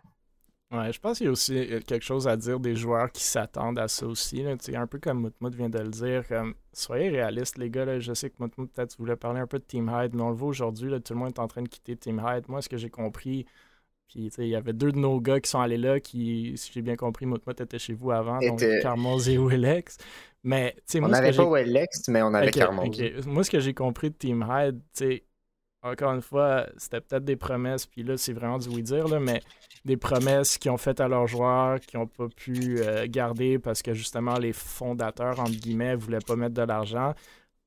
Ouais, 0.70 0.92
je 0.92 0.98
pense 0.98 1.18
qu'il 1.18 1.26
y 1.26 1.28
a 1.28 1.32
aussi 1.32 1.56
euh, 1.56 1.80
quelque 1.86 2.02
chose 2.04 2.26
à 2.26 2.36
dire 2.36 2.58
des 2.58 2.74
joueurs 2.74 3.12
qui 3.12 3.22
s'attendent 3.22 3.78
à 3.78 3.86
ça 3.86 4.06
aussi. 4.06 4.42
Là. 4.42 4.54
Un 4.74 4.86
peu 4.86 4.98
comme 4.98 5.20
Moutmout 5.20 5.54
vient 5.54 5.68
de 5.68 5.78
le 5.78 5.88
dire. 5.90 6.26
comme, 6.26 6.54
soyez 6.72 7.10
réalistes, 7.10 7.58
les 7.58 7.70
gars. 7.70 7.84
Là. 7.84 8.00
Je 8.00 8.12
sais 8.12 8.30
que 8.30 8.34
Moutmout, 8.40 8.66
peut-être, 8.72 8.90
tu 8.90 8.96
voulais 8.98 9.14
parler 9.16 9.40
un 9.40 9.46
peu 9.46 9.58
de 9.58 9.64
Team 9.64 9.88
Hyde, 9.94 10.14
mais 10.14 10.22
on 10.22 10.30
le 10.30 10.34
voit 10.36 10.48
aujourd'hui. 10.48 10.90
là, 10.90 10.98
Tout 11.00 11.12
le 11.12 11.20
monde 11.20 11.28
est 11.28 11.38
en 11.38 11.46
train 11.48 11.62
de 11.62 11.68
quitter 11.68 11.96
Team 11.96 12.20
Hyde. 12.26 12.44
Moi, 12.48 12.60
ce 12.62 12.68
que 12.68 12.76
j'ai 12.76 12.90
compris, 12.90 13.46
puis 14.08 14.24
tu 14.24 14.30
sais, 14.30 14.42
il 14.46 14.50
y 14.50 14.56
avait 14.56 14.72
deux 14.72 14.90
de 14.90 14.98
nos 14.98 15.20
gars 15.20 15.38
qui 15.38 15.48
sont 15.50 15.60
allés 15.60 15.76
là, 15.78 16.00
qui, 16.00 16.54
si 16.56 16.72
j'ai 16.72 16.82
bien 16.82 16.96
compris, 16.96 17.26
Moutmout 17.26 17.60
était 17.60 17.78
chez 17.78 17.92
vous 17.94 18.10
avant, 18.10 18.38
donc 18.40 18.60
Était- 18.60 18.80
Carmoz 18.80 19.28
et 19.28 19.38
Willex. 19.38 19.98
Mais 20.42 20.72
tu 20.78 20.82
sais, 20.86 21.00
On 21.00 21.08
n'avait 21.08 21.32
pas 21.32 21.48
Wellex, 21.48 22.08
mais 22.08 22.20
on 22.22 22.34
avait 22.34 22.48
Ok, 22.48 22.54
Carmos. 22.54 22.86
ok. 22.86 23.24
Moi, 23.26 23.44
ce 23.44 23.50
que 23.50 23.60
j'ai 23.60 23.74
compris 23.74 24.10
de 24.10 24.16
Team 24.16 24.44
Hyde, 24.48 24.78
tu 24.94 25.04
sais, 25.04 25.24
encore 25.84 26.12
une 26.12 26.22
fois, 26.22 26.66
c'était 26.78 27.00
peut-être 27.00 27.24
des 27.24 27.36
promesses, 27.36 27.86
puis 27.86 28.02
là, 28.02 28.16
c'est 28.16 28.32
vraiment 28.32 28.58
du 28.58 28.68
oui-dire, 28.68 29.20
mais 29.20 29.42
des 29.84 29.98
promesses 29.98 30.56
qu'ils 30.56 30.70
ont 30.70 30.78
faites 30.78 31.00
à 31.00 31.08
leurs 31.08 31.26
joueurs, 31.26 31.78
qui 31.78 31.96
n'ont 31.96 32.06
pas 32.06 32.28
pu 32.28 32.80
euh, 32.80 33.06
garder 33.06 33.58
parce 33.58 33.82
que 33.82 33.92
justement, 33.92 34.34
les 34.38 34.54
fondateurs, 34.54 35.38
entre 35.40 35.52
guillemets, 35.52 35.94
voulaient 35.94 36.24
pas 36.26 36.36
mettre 36.36 36.54
de 36.54 36.62
l'argent. 36.62 37.14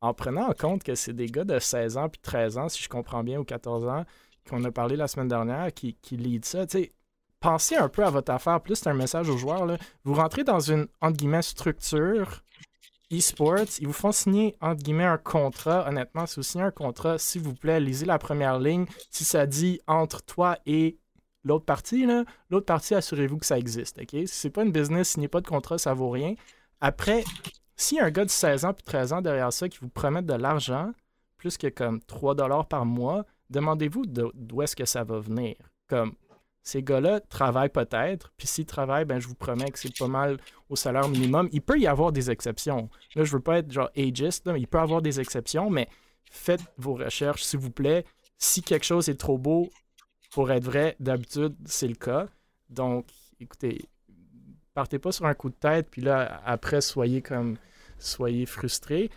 En 0.01 0.13
prenant 0.13 0.49
en 0.49 0.53
compte 0.53 0.83
que 0.83 0.95
c'est 0.95 1.13
des 1.13 1.27
gars 1.27 1.43
de 1.43 1.59
16 1.59 1.97
ans 1.97 2.09
puis 2.09 2.19
13 2.21 2.57
ans, 2.57 2.69
si 2.69 2.81
je 2.83 2.89
comprends 2.89 3.23
bien, 3.23 3.39
ou 3.39 3.43
14 3.43 3.85
ans, 3.87 4.03
qu'on 4.49 4.63
a 4.63 4.71
parlé 4.71 4.95
la 4.95 5.07
semaine 5.07 5.27
dernière, 5.27 5.71
qui, 5.73 5.95
qui 6.01 6.17
lead 6.17 6.45
ça, 6.45 6.65
tu 6.65 6.79
sais, 6.79 6.91
pensez 7.39 7.75
un 7.75 7.89
peu 7.89 8.03
à 8.03 8.09
votre 8.09 8.31
affaire. 8.31 8.61
Plus, 8.61 8.75
c'est 8.75 8.89
un 8.89 8.95
message 8.95 9.29
aux 9.29 9.37
joueurs. 9.37 9.65
Là. 9.65 9.77
Vous 10.03 10.15
rentrez 10.15 10.43
dans 10.43 10.59
une, 10.59 10.87
entre 11.01 11.17
guillemets, 11.17 11.43
structure 11.43 12.43
e-sports, 13.11 13.79
ils 13.79 13.87
vous 13.87 13.93
font 13.93 14.11
signer, 14.11 14.55
entre 14.61 14.83
guillemets, 14.83 15.05
un 15.05 15.17
contrat. 15.17 15.87
Honnêtement, 15.87 16.25
si 16.25 16.35
vous 16.37 16.43
signez 16.43 16.63
un 16.63 16.71
contrat, 16.71 17.17
s'il 17.17 17.41
vous 17.41 17.53
plaît, 17.53 17.79
lisez 17.79 18.05
la 18.05 18.19
première 18.19 18.59
ligne. 18.59 18.85
Si 19.09 19.23
ça 19.23 19.45
dit 19.45 19.79
entre 19.87 20.21
toi 20.23 20.57
et 20.65 20.97
l'autre 21.43 21.65
partie, 21.65 22.05
l'autre 22.49 22.65
partie, 22.65 22.95
assurez-vous 22.95 23.37
que 23.37 23.45
ça 23.45 23.57
existe. 23.57 23.99
ok? 23.99 24.09
Si 24.11 24.27
c'est 24.27 24.49
pas 24.49 24.63
une 24.63 24.71
business, 24.71 25.09
signez 25.09 25.27
pas 25.29 25.39
de 25.41 25.47
contrat, 25.47 25.77
ça 25.77 25.93
vaut 25.93 26.09
rien. 26.09 26.35
Après, 26.81 27.23
s'il 27.75 27.97
y 27.97 27.99
a 28.01 28.05
un 28.05 28.11
gars 28.11 28.25
de 28.25 28.29
16 28.29 28.65
ans 28.65 28.73
puis 28.73 28.83
13 28.83 29.13
ans 29.13 29.21
derrière 29.21 29.53
ça 29.53 29.69
qui 29.69 29.77
vous 29.79 29.89
promet 29.89 30.21
de 30.21 30.33
l'argent, 30.33 30.91
plus 31.37 31.57
que 31.57 31.67
comme 31.67 32.01
3 32.01 32.35
dollars 32.35 32.67
par 32.67 32.85
mois, 32.85 33.25
demandez-vous 33.49 34.05
de- 34.05 34.31
d'où 34.33 34.61
est-ce 34.61 34.75
que 34.75 34.85
ça 34.85 35.03
va 35.03 35.19
venir? 35.19 35.55
Comme 35.87 36.13
ces 36.67 36.83
gars-là 36.83 37.21
travaillent 37.21 37.69
peut-être, 37.69 38.33
puis 38.35 38.45
s'ils 38.45 38.65
travaillent, 38.65 39.05
ben 39.05 39.19
je 39.19 39.27
vous 39.27 39.35
promets 39.35 39.71
que 39.71 39.79
c'est 39.79 39.97
pas 39.97 40.07
mal 40.09 40.37
au 40.69 40.75
salaire 40.75 41.07
minimum. 41.07 41.47
Il 41.53 41.61
peut 41.61 41.79
y 41.79 41.87
avoir 41.87 42.11
des 42.11 42.29
exceptions. 42.29 42.89
Là, 43.15 43.23
je 43.23 43.31
veux 43.31 43.39
pas 43.41 43.59
être 43.59 43.71
genre 43.71 43.89
ageist, 43.95 44.45
là, 44.45 44.51
mais 44.53 44.59
il 44.59 44.67
peut 44.67 44.77
y 44.77 44.81
avoir 44.81 45.01
des 45.01 45.19
exceptions, 45.21 45.69
mais 45.69 45.87
faites 46.29 46.59
vos 46.77 46.95
recherches, 46.95 47.43
s'il 47.43 47.59
vous 47.59 47.71
plaît. 47.71 48.03
Si 48.37 48.61
quelque 48.61 48.83
chose 48.85 49.07
est 49.07 49.19
trop 49.19 49.37
beau 49.37 49.69
pour 50.31 50.51
être 50.51 50.65
vrai, 50.65 50.97
d'habitude, 50.99 51.55
c'est 51.65 51.87
le 51.87 51.95
cas. 51.95 52.27
Donc, 52.69 53.05
écoutez, 53.39 53.85
partez 54.73 54.99
pas 54.99 55.13
sur 55.13 55.25
un 55.25 55.33
coup 55.33 55.49
de 55.49 55.55
tête, 55.55 55.87
puis 55.89 56.01
là, 56.01 56.41
après, 56.45 56.81
soyez 56.81 57.21
comme 57.21 57.55
soyez 57.97 58.45
frustrés. 58.45 59.09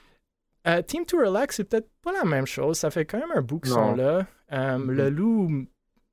Euh, 0.68 0.82
Team 0.82 1.04
to 1.04 1.18
Relax, 1.18 1.56
c'est 1.56 1.64
peut-être 1.64 1.90
pas 2.00 2.12
la 2.12 2.24
même 2.24 2.46
chose. 2.46 2.78
Ça 2.78 2.90
fait 2.90 3.06
quand 3.06 3.18
même 3.18 3.32
un 3.34 3.42
bout 3.42 3.58
qu'ils 3.58 3.72
sont 3.72 3.94
là. 3.96 4.26
Euh. 4.52 4.78
Le 4.78 5.10
loup, 5.10 5.46
m- 5.48 5.66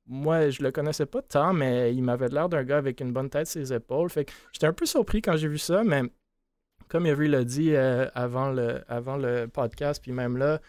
moi, 0.08 0.48
je 0.48 0.62
le 0.62 0.72
connaissais 0.72 1.06
pas 1.06 1.22
tant, 1.22 1.52
mais 1.52 1.94
il 1.94 2.02
m'avait 2.02 2.28
l'air 2.28 2.48
d'un 2.48 2.64
gars 2.64 2.78
avec 2.78 3.00
une 3.00 3.12
bonne 3.12 3.28
tête 3.28 3.46
sur 3.46 3.60
ses 3.60 3.74
épaules. 3.74 4.08
Fait 4.10 4.24
que 4.24 4.32
j'étais 4.52 4.66
un 4.66 4.72
peu 4.72 4.86
surpris 4.86 5.20
quand 5.20 5.36
j'ai 5.36 5.48
vu 5.48 5.58
ça, 5.58 5.84
mais 5.84 6.02
comme 6.88 7.06
Yuri 7.06 7.28
l'a 7.28 7.44
dit 7.44 7.74
euh, 7.74 8.08
avant, 8.14 8.50
le, 8.50 8.82
avant 8.88 9.16
le 9.16 9.46
podcast, 9.46 10.02
puis 10.02 10.12
même 10.12 10.38
là, 10.38 10.60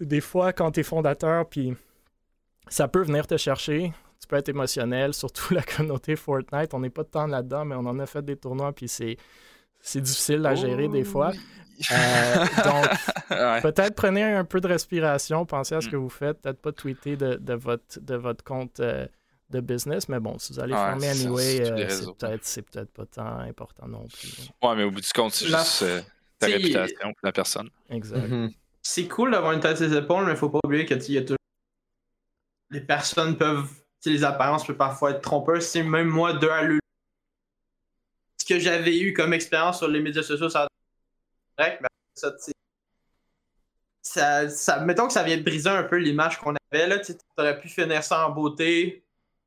des 0.00 0.20
fois, 0.20 0.52
quand 0.52 0.72
tu 0.72 0.80
es 0.80 0.82
fondateur, 0.82 1.48
puis 1.48 1.74
ça 2.68 2.86
peut 2.88 3.02
venir 3.02 3.26
te 3.26 3.36
chercher. 3.36 3.92
Tu 4.20 4.28
peux 4.28 4.36
être 4.36 4.48
émotionnel, 4.48 5.14
surtout 5.14 5.54
la 5.54 5.62
communauté 5.62 6.16
Fortnite. 6.16 6.72
On 6.72 6.80
n'est 6.80 6.90
pas 6.90 7.04
tant 7.04 7.26
là-dedans, 7.26 7.64
mais 7.64 7.74
on 7.74 7.86
en 7.86 7.98
a 7.98 8.06
fait 8.06 8.24
des 8.24 8.36
tournois, 8.36 8.72
puis 8.72 8.88
c'est, 8.88 9.16
c'est 9.80 10.00
difficile 10.00 10.46
à 10.46 10.54
gérer 10.54 10.88
des 10.88 11.04
fois. 11.04 11.32
Euh, 11.92 12.44
donc, 12.64 12.86
Ouais. 13.30 13.60
peut-être 13.60 13.94
prenez 13.94 14.22
un 14.22 14.44
peu 14.44 14.60
de 14.60 14.68
respiration, 14.68 15.44
pensez 15.46 15.74
à 15.74 15.80
ce 15.80 15.88
Mm. 15.88 15.90
que 15.90 15.96
vous 15.96 16.08
faites, 16.08 16.40
peut-être 16.40 16.60
pas 16.60 16.72
tweeter 16.72 17.16
de, 17.16 17.34
de 17.34 17.54
votre, 17.54 18.00
de 18.00 18.14
votre 18.14 18.42
compte 18.44 18.80
euh, 18.80 19.06
de 19.50 19.60
business, 19.60 20.08
mais 20.08 20.18
bon, 20.20 20.38
si 20.38 20.52
vous 20.52 20.60
allez 20.60 20.72
Ouais, 20.72 20.78
fermer 20.78 21.08
anyway, 21.08 21.60
euh, 21.70 21.88
c'est 22.42 22.62
peut-être, 22.62 22.90
pas 22.92 23.06
tant 23.06 23.38
important 23.40 23.86
non 23.88 24.06
plus. 24.08 24.48
Ouais, 24.62 24.74
mais 24.76 24.84
au 24.84 24.90
bout 24.90 25.00
du 25.00 25.08
compte, 25.14 25.32
c'est 25.32 25.48
La- 25.48 25.58
juste 25.58 25.82
euh, 25.82 26.00
ta 26.38 26.46
réputation 26.46 27.08
pour 27.12 27.20
la 27.24 27.32
personne. 27.32 27.68
Exact. 27.90 28.26
Mhm. 28.28 28.50
c'est 28.82 29.06
cool 29.08 29.32
d'avoir 29.32 29.52
une 29.52 29.60
tête 29.60 29.76
sur 29.78 29.86
les 29.88 29.96
épaules, 29.96 30.24
mais 30.26 30.36
faut 30.36 30.48
pas 30.50 30.60
oublier 30.64 30.86
que 30.86 30.94
y 30.94 31.18
a 31.18 31.22
toujours. 31.22 31.36
Les 32.70 32.80
personnes 32.80 33.36
peuvent. 33.36 33.68
Les 34.04 34.22
apparences 34.22 34.64
peuvent 34.64 34.76
parfois 34.76 35.10
être 35.12 35.20
trompeuses. 35.22 35.64
C'est 35.66 35.82
même 35.82 36.06
moi, 36.08 36.32
de 36.32 36.46
à 36.48 36.62
l'u- 36.62 36.78
Ce 38.38 38.44
que 38.44 38.60
j'avais 38.60 38.96
eu 38.98 39.12
comme 39.12 39.32
expérience 39.32 39.78
sur 39.78 39.88
les 39.88 40.00
médias 40.00 40.22
sociaux, 40.22 40.48
ça 40.48 40.68
correct, 41.56 41.78
mais 41.82 41.88
ça, 42.14 42.30
tu 42.32 42.36
sais, 42.44 42.52
ça, 44.02 44.48
ça, 44.48 44.80
mettons 44.80 45.06
que 45.06 45.12
ça 45.12 45.22
vient 45.22 45.36
de 45.36 45.42
briser 45.42 45.68
un 45.68 45.82
peu 45.82 45.96
l'image 45.96 46.38
qu'on 46.38 46.54
avait. 46.72 46.86
Là, 46.86 46.98
tu 47.00 47.12
aurais 47.38 47.58
pu 47.58 47.68
finir 47.68 48.02
ça 48.04 48.26
en 48.28 48.30
beauté, 48.30 49.04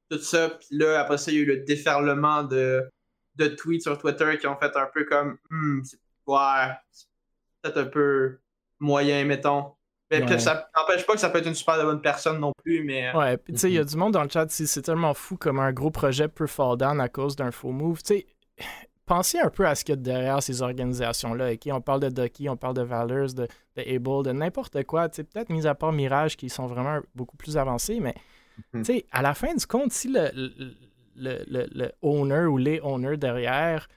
tout 0.10 0.20
ça. 0.20 0.50
Puis 0.50 0.68
là, 0.72 1.00
après 1.00 1.18
ça, 1.18 1.32
il 1.32 1.36
y 1.36 1.40
a 1.40 1.42
eu 1.44 1.46
le 1.46 1.58
déferlement 1.64 2.44
de, 2.44 2.90
de 3.36 3.48
tweets 3.48 3.84
sur 3.84 3.98
Twitter 3.98 4.38
qui 4.38 4.48
ont 4.48 4.58
fait 4.58 4.76
un 4.76 4.88
peu 4.94 5.06
comme 5.06 5.38
Hmm, 5.50 5.82
c'est 5.84 5.98
ouais, 6.28 6.68
c'est 6.92 7.08
peut-être 7.62 7.78
un 7.78 7.86
peu 7.86 8.40
moyen, 8.80 9.24
mettons. 9.26 9.74
Mais 10.12 10.20
Ouais. 10.20 10.26
peut-être 10.26 10.42
ça 10.42 10.70
n'empêche 10.76 11.06
pas 11.06 11.14
que 11.14 11.20
ça 11.20 11.30
peut 11.30 11.38
être 11.38 11.48
une 11.48 11.56
super 11.56 11.76
bonne 11.84 12.02
personne 12.02 12.40
non 12.40 12.52
plus, 12.64 12.84
mais. 12.84 13.14
Ouais, 13.16 13.38
puis 13.38 13.54
tu 13.54 13.60
sais, 13.60 13.70
il 13.70 13.76
y 13.76 13.78
a 13.78 13.82
Mhm. 13.82 13.88
du 13.88 13.96
monde 13.98 14.14
dans 14.14 14.24
le 14.24 14.30
chat, 14.30 14.50
c'est 14.50 14.66
c'est 14.66 14.82
tellement 14.82 15.14
fou 15.14 15.38
comme 15.38 15.60
un 15.60 15.72
gros 15.72 15.92
projet 15.92 16.28
peut 16.28 16.48
fall 16.48 16.78
down 16.78 17.00
à 17.00 17.08
cause 17.10 17.36
d'un 17.36 17.52
faux 17.52 17.72
move. 17.72 18.02
Tu 18.04 18.16
sais, 18.16 18.28
pensez 19.10 19.40
un 19.40 19.50
peu 19.50 19.66
à 19.66 19.74
ce 19.74 19.84
qu'il 19.84 19.94
y 19.94 19.98
a 19.98 20.02
derrière 20.02 20.42
ces 20.44 20.62
organisations-là. 20.62 21.54
On 21.72 21.82
parle 21.82 22.02
de 22.02 22.10
Ducky, 22.10 22.48
on 22.48 22.56
parle 22.56 22.76
de 22.76 22.84
Valors, 22.84 23.34
de, 23.34 23.48
de 23.76 23.96
Able, 23.96 24.24
de 24.24 24.32
n'importe 24.32 24.84
quoi. 24.84 25.10
Peut-être 25.10 25.50
mis 25.50 25.66
à 25.66 25.74
part 25.74 25.92
Mirage 25.92 26.38
qui 26.38 26.48
sont 26.48 26.68
vraiment 26.68 27.00
beaucoup 27.16 27.36
plus 27.36 27.58
avancés, 27.58 28.00
mais 28.00 28.14
mhm. 28.74 28.84
à 29.12 29.24
la 29.24 29.34
fin 29.34 29.56
du 29.56 29.66
compte, 29.66 29.92
si 29.92 30.10
le, 30.10 30.30
le, 31.16 31.44
le, 31.48 31.92
owner 32.04 32.46
ou 32.46 32.58
les 32.58 32.80
owners 32.82 33.18
derrière 33.18 33.88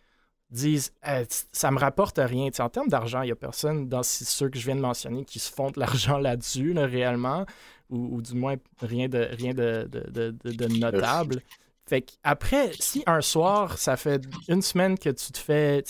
disent 0.51 0.93
ça 1.03 1.25
ça 1.53 1.71
me 1.71 1.79
rapporte 1.79 2.19
rien. 2.19 2.49
en 2.59 2.69
termes 2.71 2.89
d'argent, 2.89 3.21
il 3.21 3.27
n'y 3.27 3.33
a 3.33 3.37
personne 3.37 3.89
dans 3.89 4.03
ceux 4.03 4.49
que 4.49 4.59
je 4.59 4.65
viens 4.65 4.77
de 4.77 4.81
mentionner 4.81 5.25
qui 5.27 5.39
se 5.39 5.53
font 5.53 5.71
de 5.71 5.79
l'argent 5.79 6.19
là-dessus, 6.29 6.73
réellement, 6.79 7.45
ou, 7.91 8.23
du 8.23 8.35
moins 8.35 8.57
rien 8.81 9.09
de, 9.09 9.29
rien 9.33 9.53
de, 9.53 9.87
de 9.91 10.79
notable. 10.79 11.43
Fait 11.87 12.05
après, 12.23 12.73
si 12.79 13.03
un 13.07 13.21
soir, 13.21 13.77
ça 13.79 13.97
fait 13.97 14.23
une 14.49 14.63
semaine 14.63 14.99
que 14.99 15.11
tu 15.11 15.33
te 15.33 15.39
fais, 15.39 15.83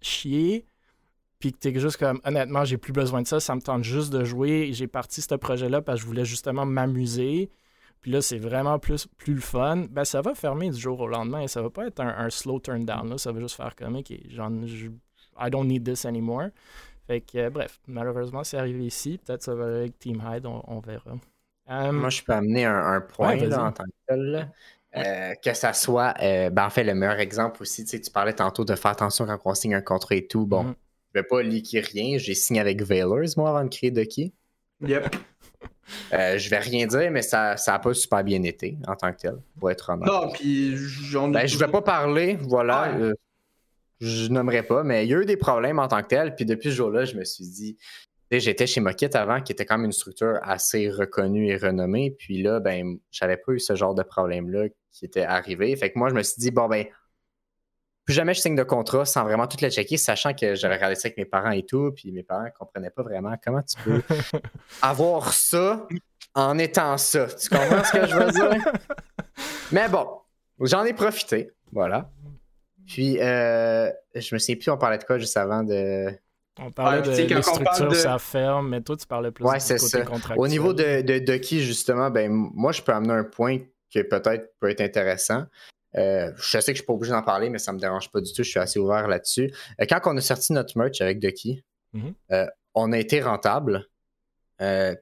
chier, 0.00 0.66
puis 1.38 1.52
que 1.52 1.58
t'es 1.58 1.78
juste 1.78 1.98
comme, 1.98 2.20
honnêtement, 2.24 2.64
j'ai 2.64 2.78
plus 2.78 2.92
besoin 2.92 3.22
de 3.22 3.26
ça, 3.26 3.40
ça 3.40 3.54
me 3.54 3.60
tente 3.60 3.84
juste 3.84 4.12
de 4.12 4.24
jouer, 4.24 4.70
j'ai 4.72 4.86
parti 4.86 5.20
ce 5.20 5.34
projet-là 5.34 5.82
parce 5.82 5.98
que 5.98 6.02
je 6.02 6.06
voulais 6.06 6.24
justement 6.24 6.64
m'amuser, 6.64 7.50
puis 8.00 8.10
là, 8.12 8.22
c'est 8.22 8.38
vraiment 8.38 8.78
plus, 8.78 9.06
plus 9.18 9.34
le 9.34 9.40
fun, 9.40 9.84
ben 9.90 10.04
ça 10.04 10.22
va 10.22 10.34
fermer 10.34 10.70
du 10.70 10.78
jour 10.78 11.00
au 11.00 11.08
lendemain, 11.08 11.46
ça 11.46 11.60
va 11.60 11.70
pas 11.70 11.86
être 11.86 12.00
un, 12.00 12.30
slow 12.30 12.60
turn 12.60 12.84
down, 12.84 13.10
là, 13.10 13.18
ça 13.18 13.32
va 13.32 13.40
juste 13.40 13.56
faire 13.56 13.76
comme, 13.76 13.96
ok, 13.96 14.12
genre, 14.30 14.50
I 15.38 15.50
don't 15.50 15.66
need 15.66 15.84
this 15.84 16.04
anymore. 16.04 16.48
Fait 17.06 17.20
que, 17.20 17.38
euh, 17.38 17.50
bref, 17.50 17.80
malheureusement, 17.86 18.44
c'est 18.44 18.58
arrivé 18.58 18.86
ici, 18.86 19.18
peut-être 19.18 19.42
ça 19.42 19.54
va 19.54 19.64
avec 19.64 19.98
Team 19.98 20.22
Hyde, 20.24 20.46
on, 20.46 20.80
verra. 20.80 21.12
Moi, 21.92 22.10
je 22.10 22.22
peux 22.22 22.32
amener 22.32 22.64
un, 22.64 23.00
point 23.00 23.36
en 23.52 23.72
tant 23.72 23.84
que 23.84 23.90
tel. 24.06 24.50
Euh, 24.96 25.34
que 25.36 25.54
ça 25.54 25.72
soit, 25.72 26.14
euh, 26.20 26.50
ben 26.50 26.66
en 26.66 26.70
fait, 26.70 26.82
le 26.82 26.94
meilleur 26.94 27.20
exemple 27.20 27.62
aussi, 27.62 27.84
tu, 27.84 27.90
sais, 27.90 28.00
tu 28.00 28.10
parlais 28.10 28.32
tantôt 28.32 28.64
de 28.64 28.74
faire 28.74 28.90
attention 28.90 29.24
quand 29.24 29.38
on 29.44 29.54
signe 29.54 29.74
un 29.74 29.82
contrat 29.82 30.16
et 30.16 30.26
tout. 30.26 30.46
Bon, 30.46 30.64
mm-hmm. 30.64 30.74
je 31.14 31.20
vais 31.20 31.26
pas 31.26 31.42
liquer 31.42 31.80
rien. 31.80 32.18
J'ai 32.18 32.34
signé 32.34 32.60
avec 32.60 32.82
Valors, 32.82 33.28
moi, 33.36 33.50
avant 33.50 33.62
de 33.62 33.68
créer 33.68 33.92
Ducky. 33.92 34.32
Yep. 34.84 35.14
Euh, 36.12 36.38
je 36.38 36.50
vais 36.50 36.58
rien 36.58 36.86
dire, 36.86 37.10
mais 37.10 37.22
ça 37.22 37.54
n'a 37.66 37.78
pas 37.78 37.94
super 37.94 38.24
bien 38.24 38.42
été 38.42 38.78
en 38.86 38.96
tant 38.96 39.12
que 39.12 39.18
tel, 39.18 39.36
pour 39.58 39.70
être 39.70 39.90
honnête. 39.90 40.08
Non, 40.08 40.30
puis 40.32 40.76
j'en 40.76 41.28
ben, 41.28 41.46
Je 41.46 41.58
vais 41.58 41.68
pas 41.68 41.82
parler, 41.82 42.36
voilà. 42.40 42.96
je 44.00 44.28
nommerai 44.28 44.62
pas, 44.62 44.82
mais 44.82 45.04
il 45.04 45.10
y 45.10 45.14
a 45.14 45.20
eu 45.20 45.26
des 45.26 45.36
problèmes 45.36 45.78
en 45.78 45.88
tant 45.88 46.02
que 46.02 46.08
tel. 46.08 46.34
Puis 46.34 46.46
depuis 46.46 46.70
ce 46.70 46.76
jour-là, 46.76 47.04
je 47.04 47.16
me 47.16 47.24
suis 47.24 47.46
dit, 47.46 47.76
J'étais 48.30 48.66
chez 48.66 48.80
Moquette 48.80 49.16
avant, 49.16 49.40
qui 49.40 49.52
était 49.52 49.66
quand 49.66 49.76
même 49.76 49.86
une 49.86 49.92
structure 49.92 50.38
assez 50.42 50.88
reconnue 50.88 51.48
et 51.48 51.56
renommée. 51.56 52.14
Puis 52.16 52.42
là, 52.42 52.60
ben, 52.60 52.98
j'avais 53.10 53.36
pas 53.36 53.52
eu 53.52 53.58
ce 53.58 53.74
genre 53.74 53.94
de 53.94 54.04
problème-là 54.04 54.68
qui 54.92 55.04
était 55.04 55.24
arrivé. 55.24 55.74
Fait 55.74 55.90
que 55.90 55.98
moi, 55.98 56.10
je 56.10 56.14
me 56.14 56.22
suis 56.22 56.38
dit, 56.38 56.52
bon, 56.52 56.68
ben, 56.68 56.86
plus 58.04 58.14
jamais 58.14 58.34
je 58.34 58.40
signe 58.40 58.54
de 58.54 58.62
contrat 58.62 59.04
sans 59.04 59.24
vraiment 59.24 59.46
tout 59.48 59.56
le 59.60 59.68
checker, 59.68 59.96
sachant 59.96 60.32
que 60.32 60.54
j'avais 60.54 60.76
regardé 60.76 60.94
ça 60.94 61.06
avec 61.06 61.16
mes 61.16 61.24
parents 61.24 61.50
et 61.50 61.64
tout. 61.66 61.92
Puis 61.94 62.12
mes 62.12 62.22
parents 62.22 62.48
comprenaient 62.56 62.90
pas 62.90 63.02
vraiment 63.02 63.34
comment 63.44 63.62
tu 63.62 63.76
peux 63.82 64.02
avoir 64.82 65.32
ça 65.32 65.86
en 66.34 66.56
étant 66.58 66.98
ça. 66.98 67.26
Tu 67.26 67.48
comprends 67.48 67.84
ce 67.84 67.92
que 67.92 68.06
je 68.06 68.14
veux 68.14 68.30
dire? 68.30 68.72
Mais 69.72 69.88
bon, 69.88 70.06
j'en 70.60 70.84
ai 70.84 70.92
profité. 70.92 71.50
Voilà. 71.72 72.10
Puis, 72.86 73.20
euh, 73.20 73.90
je 74.14 74.34
me 74.34 74.38
souviens 74.38 74.56
plus, 74.56 74.70
on 74.70 74.78
parlait 74.78 74.98
de 74.98 75.04
quoi 75.04 75.18
juste 75.18 75.36
avant 75.36 75.62
de. 75.62 76.12
On 76.60 76.70
parlait 76.70 77.02
de 77.02 77.10
les 77.10 77.42
structures, 77.42 77.94
ça 77.94 78.18
ferme, 78.18 78.68
mais 78.68 78.80
toi, 78.82 78.96
tu 78.96 79.06
parlais 79.06 79.30
plus 79.30 79.44
ouais, 79.44 79.58
du 79.58 79.76
côté 79.76 80.04
contractuel. 80.04 80.38
Au 80.38 80.48
niveau 80.48 80.72
de, 80.72 81.00
de, 81.00 81.36
qui, 81.36 81.62
justement, 81.62 82.10
ben, 82.10 82.30
moi, 82.30 82.72
je 82.72 82.82
peux 82.82 82.92
amener 82.92 83.14
un 83.14 83.24
point 83.24 83.58
qui 83.88 84.02
peut-être 84.04 84.52
peut 84.60 84.68
être 84.68 84.80
intéressant. 84.80 85.44
Euh, 85.96 86.30
je 86.36 86.42
sais 86.42 86.58
que 86.58 86.66
je 86.66 86.70
ne 86.70 86.74
suis 86.76 86.84
pas 86.84 86.92
obligé 86.92 87.12
d'en 87.12 87.22
parler, 87.22 87.50
mais 87.50 87.58
ça 87.58 87.72
ne 87.72 87.76
me 87.76 87.80
dérange 87.80 88.10
pas 88.12 88.20
du 88.20 88.32
tout. 88.32 88.42
Je 88.42 88.50
suis 88.50 88.60
assez 88.60 88.78
ouvert 88.78 89.08
là-dessus. 89.08 89.52
Euh, 89.80 89.86
quand 89.88 90.00
on 90.04 90.16
a 90.16 90.20
sorti 90.20 90.52
notre 90.52 90.78
merch 90.78 91.00
avec 91.00 91.18
Ducky, 91.18 91.64
mhm. 91.92 92.14
euh, 92.30 92.46
on 92.74 92.92
a 92.92 92.98
été 92.98 93.20
rentable. 93.20 93.88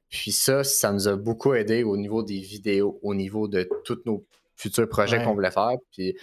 puis 0.09 0.33
ça, 0.33 0.65
ça 0.65 0.93
nous 0.93 1.09
a 1.09 1.17
beaucoup 1.17 1.55
aidé 1.55 1.83
au 1.83 1.97
niveau 1.97 2.23
des 2.23 2.39
vidéos, 2.39 2.99
au 3.03 3.15
niveau 3.15 3.49
de 3.49 3.69
tous 3.85 4.01
nos 4.07 4.25
futurs 4.57 4.89
projets 4.89 5.23
qu'on 5.23 5.35
voulait 5.35 5.51
faire. 5.51 5.77
Puis 5.93 6.17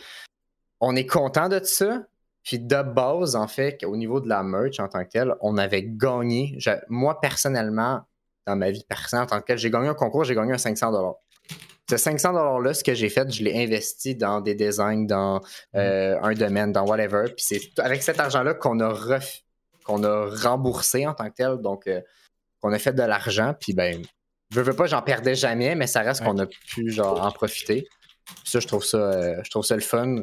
on 0.80 0.96
est 0.96 1.06
content 1.06 1.50
de 1.50 1.60
ça, 1.64 2.04
puis 2.46 2.60
de 2.60 2.84
base, 2.84 3.36
en 3.36 3.48
fait, 3.48 3.84
au 3.84 3.98
niveau 3.98 4.22
de 4.22 4.30
la 4.30 4.44
merch 4.44 4.80
en 4.80 4.88
tant 4.88 5.04
que 5.04 5.10
tel, 5.10 5.36
on 5.42 5.58
avait 5.58 5.84
gagné. 5.84 6.58
moi, 6.88 7.20
personnellement, 7.20 8.02
dans 8.46 8.56
ma 8.56 8.70
vie 8.70 8.86
personnelle 8.88 9.24
en 9.24 9.28
tant 9.28 9.42
que 9.42 9.48
tel, 9.48 9.58
j'ai 9.58 9.72
gagné 9.72 9.88
un 9.88 9.96
concours, 9.96 10.24
j'ai 10.24 10.36
gagné 10.36 10.54
un 10.54 10.60
500 10.60 11.18
Ce 11.90 11.98
500 11.98 12.34
$-là, 12.34 12.74
ce 12.76 12.84
que 12.84 12.94
j'ai 12.94 13.10
fait, 13.10 13.30
je 13.32 13.44
l'ai 13.44 13.64
investi 13.64 14.16
dans 14.16 14.42
des 14.42 14.54
designs, 14.54 15.08
dans 15.08 15.42
euh, 15.76 16.20
un 16.22 16.34
domaine, 16.36 16.72
dans 16.72 16.86
whatever. 16.86 17.26
Puis 17.36 17.46
c'est 17.48 17.80
avec 17.80 18.04
cet 18.04 18.20
argent-là 18.20 18.54
qu'on 18.54 18.80
a, 18.80 19.20
qu'on 19.84 20.04
a 20.04 20.30
remboursé 20.30 21.08
en 21.08 21.16
tant 21.16 21.28
que 21.32 21.36
tel. 21.36 21.58
Donc, 21.58 21.88
euh, 21.88 22.00
qu'on 22.62 22.72
a 22.74 22.78
fait 22.78 22.94
de 22.94 23.02
l'argent. 23.02 23.56
Puis, 23.60 23.74
ben, 23.74 24.04
je 24.52 24.62
veux 24.62 24.74
pas, 24.74 24.86
j'en 24.86 25.02
perdais 25.02 25.34
jamais, 25.34 25.74
mais 25.74 25.88
ça 25.88 26.02
reste 26.02 26.24
qu'on 26.24 26.38
a 26.38 26.46
pu 26.46 26.92
genre, 26.92 27.26
en 27.26 27.32
profiter. 27.32 27.88
ça, 28.44 28.60
je 28.60 28.68
trouve 28.68 28.86
ça, 28.86 28.98
euh, 28.98 29.42
je 29.44 29.50
trouve 29.50 29.66
ça 29.66 29.74
le 29.74 29.82
fun 29.82 30.22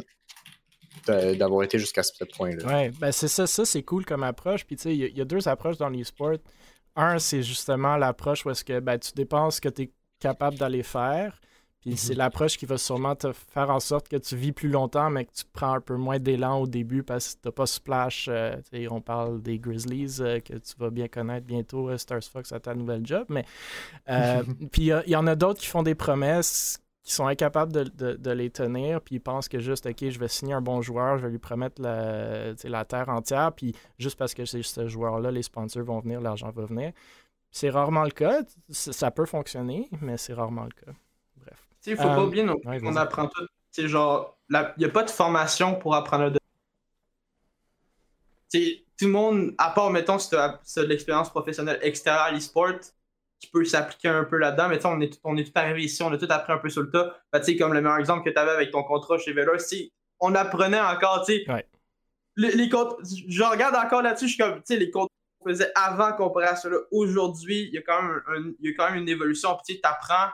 d'avoir 1.06 1.62
été 1.62 1.78
jusqu'à 1.78 2.02
ce 2.02 2.24
point-là. 2.24 2.64
Oui, 2.66 2.90
ben 2.98 3.12
c'est 3.12 3.28
ça, 3.28 3.46
ça 3.46 3.64
c'est 3.64 3.82
cool 3.82 4.04
comme 4.04 4.22
approche. 4.22 4.64
Puis 4.64 4.76
tu 4.76 4.82
sais, 4.82 4.96
il 4.96 5.16
y, 5.16 5.20
a 5.20 5.24
deux 5.24 5.48
approches 5.48 5.76
dans 5.76 5.88
l'e-sport. 5.88 6.36
Un, 6.96 7.18
c'est 7.18 7.42
justement 7.42 7.96
l'approche 7.96 8.44
où 8.44 8.50
est-ce 8.50 8.64
que 8.64 8.80
ben, 8.80 8.98
tu 8.98 9.12
dépenses 9.14 9.56
ce 9.56 9.60
que 9.60 9.68
tu 9.68 9.82
es 9.82 9.90
capable 10.20 10.58
d'aller 10.58 10.82
faire. 10.82 11.40
Puis 11.82 11.96
c'est 11.96 12.12
mhm. 12.12 12.18
l'approche 12.18 12.56
qui 12.56 12.64
va 12.64 12.78
sûrement 12.78 13.16
te 13.16 13.32
faire 13.32 13.68
en 13.70 13.80
sorte 13.80 14.08
que 14.08 14.16
tu 14.16 14.36
vis 14.36 14.52
plus 14.52 14.68
longtemps, 14.68 15.10
mais 15.10 15.24
que 15.24 15.32
tu 15.32 15.42
prends 15.52 15.74
un 15.74 15.80
peu 15.80 15.96
moins 15.96 16.20
d'élan 16.20 16.60
au 16.60 16.66
début 16.68 17.02
parce 17.02 17.34
que 17.34 17.42
tu 17.42 17.48
n'as 17.48 17.52
pas 17.52 17.66
splash. 17.66 18.28
Euh, 18.30 18.54
on 18.88 19.00
parle 19.00 19.42
des 19.42 19.58
Grizzlies 19.58 20.18
euh, 20.20 20.38
que 20.38 20.54
tu 20.54 20.74
vas 20.78 20.90
bien 20.90 21.08
connaître 21.08 21.44
bientôt, 21.44 21.88
euh, 21.88 21.98
Stars 21.98 22.22
Fox 22.22 22.52
à 22.52 22.60
ta 22.60 22.74
nouvelle 22.74 23.04
job. 23.04 23.26
Mais 23.30 23.44
puis 24.70 24.92
il 25.06 25.10
y, 25.10 25.16
en 25.16 25.26
a 25.26 25.34
d'autres 25.34 25.60
qui 25.60 25.66
font 25.66 25.82
des 25.82 25.96
promesses 25.96 26.78
qui 27.02 27.12
sont 27.12 27.26
incapables 27.26 27.72
de, 27.72 28.30
les 28.30 28.50
tenir, 28.50 29.00
puis 29.00 29.16
ils 29.16 29.20
pensent 29.20 29.48
que 29.48 29.58
juste, 29.58 29.86
OK, 29.86 30.08
je 30.08 30.18
vais 30.18 30.28
signer 30.28 30.54
un 30.54 30.60
bon 30.60 30.82
joueur, 30.82 31.18
je 31.18 31.24
vais 31.24 31.32
lui 31.32 31.38
promettre 31.38 31.82
la, 31.82 32.52
la 32.62 32.84
terre 32.84 33.08
entière, 33.08 33.52
puis 33.52 33.74
juste 33.98 34.16
parce 34.16 34.34
que 34.34 34.44
c'est 34.44 34.62
ce 34.62 34.86
joueur-là, 34.86 35.32
les 35.32 35.42
sponsors 35.42 35.82
vont 35.82 35.98
venir, 35.98 36.20
l'argent 36.20 36.50
va 36.50 36.64
venir. 36.64 36.92
C'est 37.50 37.70
rarement 37.70 38.04
le 38.04 38.10
cas. 38.10 38.42
Ça 38.70 39.10
peut 39.10 39.26
fonctionner, 39.26 39.88
mais 40.00 40.16
c'est 40.16 40.32
rarement 40.32 40.64
le 40.64 40.70
cas. 40.70 40.92
Bref. 41.36 41.68
Il 41.86 41.96
faut 41.96 42.02
pas 42.02 42.18
euh, 42.18 42.26
oublier, 42.26 42.46
on 42.48 42.96
apprend 42.96 43.26
tout. 43.26 43.46
C'est 43.70 43.88
genre, 43.88 44.38
il 44.50 44.74
n'y 44.78 44.84
a 44.84 44.90
pas 44.90 45.02
de 45.02 45.10
formation 45.10 45.74
pour 45.74 45.94
apprendre 45.94 46.30
de. 46.30 46.38
tout 48.52 49.06
le 49.06 49.10
monde, 49.10 49.54
à 49.58 49.70
part, 49.70 49.90
mettons, 49.90 50.18
si 50.18 50.30
tu 50.30 50.36
as, 50.36 50.60
de 50.76 50.82
l'expérience 50.82 51.30
professionnelle 51.30 51.78
extérieure 51.82 52.22
à 52.22 52.30
l'e-sport, 52.30 52.74
qui 53.42 53.50
peut 53.50 53.64
s'appliquer 53.64 54.08
un 54.08 54.24
peu 54.24 54.38
là-dedans. 54.38 54.68
Mais 54.68 54.84
on 54.86 55.00
est, 55.00 55.20
on 55.24 55.36
est 55.36 55.44
tout 55.44 55.52
arrivé 55.56 55.82
ici, 55.82 56.02
on 56.02 56.12
a 56.12 56.16
tout 56.16 56.28
appris 56.30 56.52
un 56.52 56.58
peu 56.58 56.68
sur 56.68 56.82
le 56.82 56.90
tas. 56.90 57.16
Ben, 57.32 57.42
comme 57.58 57.74
le 57.74 57.80
meilleur 57.80 57.98
exemple 57.98 58.24
que 58.24 58.30
tu 58.30 58.38
avais 58.38 58.52
avec 58.52 58.70
ton 58.70 58.84
contrat 58.84 59.18
chez 59.18 59.32
Velour, 59.32 59.56
on 60.20 60.34
apprenait 60.36 60.80
encore, 60.80 61.24
tu 61.26 61.44
sais. 61.44 61.66
Les, 62.36 62.52
les 62.52 62.70
je 62.70 63.42
regarde 63.42 63.74
encore 63.74 64.00
là-dessus, 64.00 64.26
je 64.26 64.34
suis 64.34 64.42
comme, 64.42 64.54
tu 64.56 64.62
sais, 64.66 64.76
les 64.76 64.90
comptes 64.90 65.10
qu'on 65.40 65.50
faisait 65.50 65.70
avant 65.74 66.12
comparé 66.12 66.46
à 66.46 66.56
cela, 66.56 66.78
aujourd'hui, 66.92 67.64
il 67.64 67.74
y, 67.74 67.78
a 67.78 67.82
quand 67.82 68.02
même 68.02 68.54
il 68.60 68.70
y 68.70 68.72
a 68.72 68.76
quand 68.76 68.90
même 68.90 69.02
une 69.02 69.08
évolution. 69.08 69.58
Puis 69.66 69.80
tu 69.80 69.86
apprends, 69.86 70.30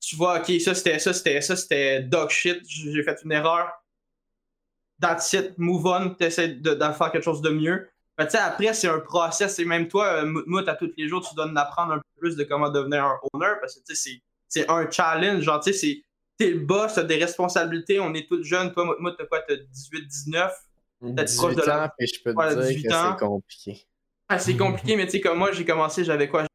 tu 0.00 0.16
vois, 0.16 0.40
ok, 0.40 0.60
ça 0.60 0.74
c'était 0.74 0.98
ça, 0.98 1.12
c'était 1.12 1.40
ça, 1.42 1.54
c'était 1.54 2.00
dog 2.02 2.30
shit, 2.30 2.62
j'ai 2.66 3.02
fait 3.02 3.18
une 3.22 3.32
erreur. 3.32 3.70
That's 5.00 5.30
it, 5.34 5.58
move 5.58 5.86
on, 5.86 6.14
tu 6.14 6.24
essaies 6.24 6.48
de, 6.48 6.74
de, 6.74 6.92
faire 6.92 7.12
quelque 7.12 7.22
chose 7.22 7.42
de 7.42 7.50
mieux. 7.50 7.88
Ben, 8.18 8.26
après, 8.34 8.72
c'est 8.72 8.88
un 8.88 9.00
process. 9.00 9.58
Et 9.58 9.64
même 9.64 9.88
toi, 9.88 10.22
euh, 10.22 10.42
moi, 10.46 10.62
à 10.68 10.74
tous 10.74 10.92
les 10.96 11.08
jours, 11.08 11.26
tu 11.26 11.34
dois 11.34 11.46
en 11.46 11.56
apprendre 11.56 11.92
un 11.92 11.98
peu 11.98 12.20
plus 12.20 12.36
de 12.36 12.44
comment 12.44 12.70
devenir 12.70 13.04
un 13.04 13.18
owner 13.32 13.52
parce 13.60 13.74
que 13.74 13.94
c'est 13.94 14.70
un 14.70 14.90
challenge. 14.90 15.42
Genre, 15.42 15.60
tu 15.60 15.72
sais, 15.74 16.02
t'es 16.38 16.50
le 16.50 16.60
boss, 16.60 16.94
t'as 16.94 17.02
des 17.02 17.16
responsabilités. 17.16 18.00
On 18.00 18.14
est 18.14 18.26
tous 18.26 18.42
jeunes. 18.42 18.72
Toi, 18.72 18.96
moi, 18.98 19.14
t'as 19.16 19.26
quoi? 19.26 19.40
T'as 19.42 19.56
18, 19.56 20.06
19 20.06 20.52
18 21.02 21.54
de 21.54 21.70
ans, 21.70 21.90
et 21.98 22.06
je 22.06 22.22
peux 22.22 22.32
te 22.32 22.70
dire 22.70 22.82
que 22.82 23.18
c'est 23.18 23.18
compliqué. 23.18 23.86
Ah, 24.28 24.38
c'est 24.38 24.56
compliqué, 24.56 24.96
mais 24.96 25.04
tu 25.04 25.12
sais, 25.12 25.20
comme 25.20 25.38
moi, 25.38 25.52
j'ai 25.52 25.64
commencé, 25.64 26.04
j'avais 26.04 26.28
quoi? 26.28 26.46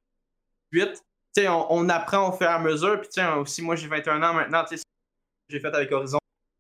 8. 0.72 0.94
Tu 0.94 1.00
sais, 1.36 1.48
on, 1.48 1.72
on, 1.72 1.88
apprend 1.90 2.30
au 2.30 2.32
fur 2.34 2.48
et 2.48 2.50
à 2.50 2.60
mesure. 2.60 3.00
Puis, 3.00 3.10
tu 3.10 3.22
sais, 3.22 3.28
aussi, 3.34 3.62
moi, 3.62 3.76
j'ai 3.76 3.88
21 3.88 4.22
ans 4.24 4.34
maintenant. 4.34 4.66
Tu 4.66 4.78
sais, 4.78 4.84
j'ai 5.48 5.60
fait 5.60 5.74
avec 5.74 5.92
Horizon, 5.92 6.18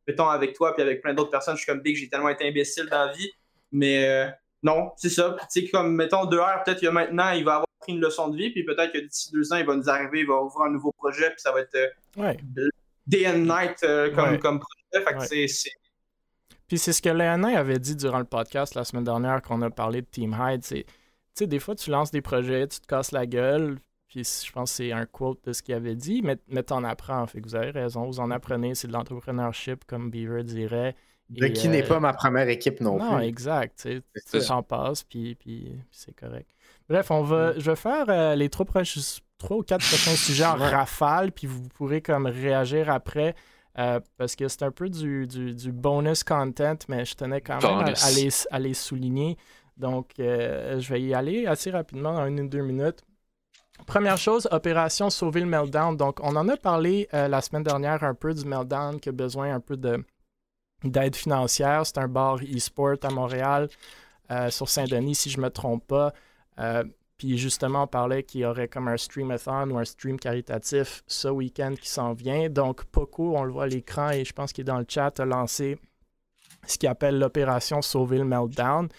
mettons, 0.08 0.30
avec 0.30 0.54
toi, 0.54 0.74
puis 0.74 0.84
avec 0.84 1.02
plein 1.02 1.14
d'autres 1.14 1.32
personnes. 1.32 1.56
Je 1.56 1.64
suis 1.64 1.72
comme 1.72 1.82
que 1.82 1.94
j'ai 1.96 2.08
tellement 2.08 2.30
été 2.30 2.48
imbécile 2.48 2.86
dans 2.86 3.06
la 3.06 3.14
vie. 3.14 3.32
Mais. 3.72 4.08
Euh, 4.08 4.32
non, 4.64 4.92
c'est 4.96 5.10
ça. 5.10 5.36
Tu 5.52 5.62
sais, 5.62 5.70
comme, 5.70 5.96
mettons, 5.96 6.26
deux 6.26 6.38
heures, 6.38 6.64
peut-être 6.64 6.82
que 6.82 6.88
maintenant, 6.88 7.32
il 7.32 7.44
va 7.44 7.56
avoir 7.56 7.68
pris 7.80 7.94
une 7.94 8.00
leçon 8.00 8.30
de 8.30 8.38
vie, 8.38 8.52
puis 8.52 8.64
peut-être 8.64 8.92
que 8.94 9.00
d'ici 9.00 9.32
deux 9.32 9.52
ans, 9.52 9.58
il 9.58 9.66
va 9.66 9.76
nous 9.76 9.90
arriver, 9.90 10.20
il 10.20 10.28
va 10.28 10.36
ouvrir 10.42 10.68
un 10.68 10.72
nouveau 10.72 10.92
projet, 10.92 11.30
puis 11.32 11.40
ça 11.40 11.52
va 11.52 11.62
être 11.62 11.76
euh, 12.18 12.70
day 13.08 13.28
and 13.28 13.40
night 13.40 13.84
euh, 13.84 14.14
comme, 14.14 14.38
comme, 14.40 14.60
projet. 14.60 15.06
Fait 15.06 15.14
que 15.14 15.48
c'est. 15.48 15.72
Puis 16.68 16.78
c'est 16.78 16.94
ce 16.94 17.02
que 17.02 17.10
Léonin 17.10 17.56
avait 17.56 17.80
dit 17.80 17.96
durant 17.96 18.20
le 18.20 18.26
podcast 18.26 18.76
la 18.76 18.86
semaine 18.86 19.04
dernière 19.04 19.42
qu'on 19.42 19.62
a 19.62 19.70
parlé 19.70 20.02
de 20.02 20.08
Team 20.08 20.38
Hyde. 20.40 20.64
C'est, 20.64 20.84
tu 20.84 20.94
sais, 21.34 21.48
des 21.48 21.60
fois, 21.60 21.76
tu 21.76 21.90
lances 21.90 22.12
des 22.12 22.22
projets, 22.22 22.68
tu 22.68 22.80
te 22.80 22.88
casses 22.88 23.12
la 23.12 23.26
gueule, 23.26 23.80
puis 24.08 24.24
je 24.24 24.52
pense 24.52 24.72
que 24.72 24.76
c'est 24.78 24.92
un 24.92 25.06
quote 25.06 25.44
de 25.46 25.54
ce 25.54 25.64
qu'il 25.64 25.74
avait 25.74 25.96
dit, 25.96 26.22
mais, 26.22 26.38
mais 26.48 26.64
t'en 26.64 26.84
apprends. 26.84 27.26
Fait 27.26 27.42
que 27.42 27.48
vous 27.48 27.56
avez 27.56 27.72
raison, 27.72 28.06
vous 28.06 28.20
en 28.20 28.30
apprenez, 28.30 28.76
c'est 28.76 28.88
de 28.88 28.94
l'entrepreneurship, 28.94 29.86
comme 29.86 30.12
Beaver 30.12 30.44
dirait 30.44 30.96
De 31.32 31.48
qui 31.48 31.68
n'est 31.68 31.84
pas 31.84 32.00
ma 32.00 32.14
première 32.14 32.50
équipe 32.50 32.82
non, 32.82 32.98
plus. 32.98 33.08
Non, 33.08 33.20
exact. 33.20 33.88
Tu 34.32 34.42
s'en 34.42 34.64
passe, 34.64 35.04
puis, 35.04 35.36
puis, 35.36 35.72
c'est 35.92 36.16
correct. 36.16 36.50
Bref, 36.90 37.10
on 37.10 37.24
va, 37.24 37.58
je 37.58 37.72
vais 37.72 37.76
faire 37.76 38.36
les 38.36 38.50
trois, 38.50 38.66
trois 39.38 39.58
ou 39.58 39.64
quatre 39.64 39.88
prochains 39.88 40.16
sujets 40.16 40.46
en 40.46 40.58
rafale, 40.58 41.32
puis 41.32 41.48
vous 41.48 41.62
pourrez 41.70 42.02
comme 42.02 42.26
réagir 42.26 42.90
après. 42.90 43.34
parce 44.18 44.36
que 44.36 44.48
c'est 44.48 44.64
un 44.64 44.72
peu 44.72 44.90
du, 44.90 45.26
du, 45.26 45.72
bonus 45.72 46.24
content, 46.24 46.78
mais 46.90 47.06
je 47.06 47.16
tenais 47.16 47.40
quand 47.42 47.62
même 47.62 47.80
à, 47.88 48.12
les, 48.12 48.30
à, 48.52 48.60
les, 48.60 48.74
souligner. 48.74 49.38
Donc, 49.78 50.12
je 50.18 50.94
vais 50.94 51.02
y 51.02 51.14
aller 51.14 51.48
assez 51.48 51.72
rapidement, 51.72 52.16
en 52.16 52.26
une 52.26 52.42
ou 52.42 52.50
deux 52.50 52.62
minutes. 52.62 53.04
Première 53.86 54.18
chose, 54.18 54.48
opération 54.52 55.10
Sauver 55.10 55.42
le 55.42 55.48
Meltdown. 55.48 55.98
Donc, 55.98 56.20
on 56.22 56.36
en 56.36 56.48
a 56.48 56.58
parlé 56.58 57.08
euh, 57.14 57.28
la 57.28 57.42
semaine 57.42 57.64
dernière 57.64 58.04
un 58.04 58.14
peu 58.14 58.34
du 58.34 58.46
Meltdown 58.46 59.00
qui 59.00 59.10
a 59.10 59.12
besoin 59.12 59.54
un 59.54 59.60
peu 59.60 59.78
d'aide 60.84 61.16
financière. 61.16 61.86
C'est 61.86 61.98
un 61.98 62.08
bar 62.08 62.38
e-sport 62.38 62.98
à 63.04 63.10
Montréal, 63.10 63.70
euh, 64.32 64.50
sur 64.50 64.70
Saint-Denis, 64.70 65.16
si 65.16 65.30
je 65.30 65.38
ne 65.38 65.44
me 65.44 65.50
trompe 65.50 65.86
pas. 65.88 66.14
Euh, 66.60 66.84
puis 67.18 67.38
justement, 67.38 67.84
on 67.84 67.88
parlait 67.88 68.24
qu'il 68.24 68.42
y 68.42 68.46
aurait 68.46 68.68
comme 68.68 68.88
un 68.88 68.98
streamathon 68.98 69.70
ou 69.70 69.78
un 69.78 69.86
stream 69.86 70.20
caritatif 70.20 71.04
ce 71.06 71.28
week-end 71.28 71.76
qui 71.80 71.88
s'en 71.90 72.14
vient. 72.14 72.50
Donc, 72.50 72.86
Poco, 72.86 73.38
on 73.38 73.44
le 73.44 73.52
voit 73.52 73.66
à 73.66 73.68
l'écran 73.68 74.10
et 74.10 74.26
je 74.26 74.34
pense 74.34 74.52
qu'il 74.54 74.64
est 74.64 74.66
dans 74.66 74.80
le 74.80 74.86
chat, 74.88 75.20
a 75.20 75.26
lancé 75.26 75.78
ce 76.66 76.78
qu'il 76.78 76.90
appelle 76.90 77.20
l'opération 77.20 77.82
Sauver 77.82 78.18
le 78.18 78.26
Meltdown. 78.26 78.90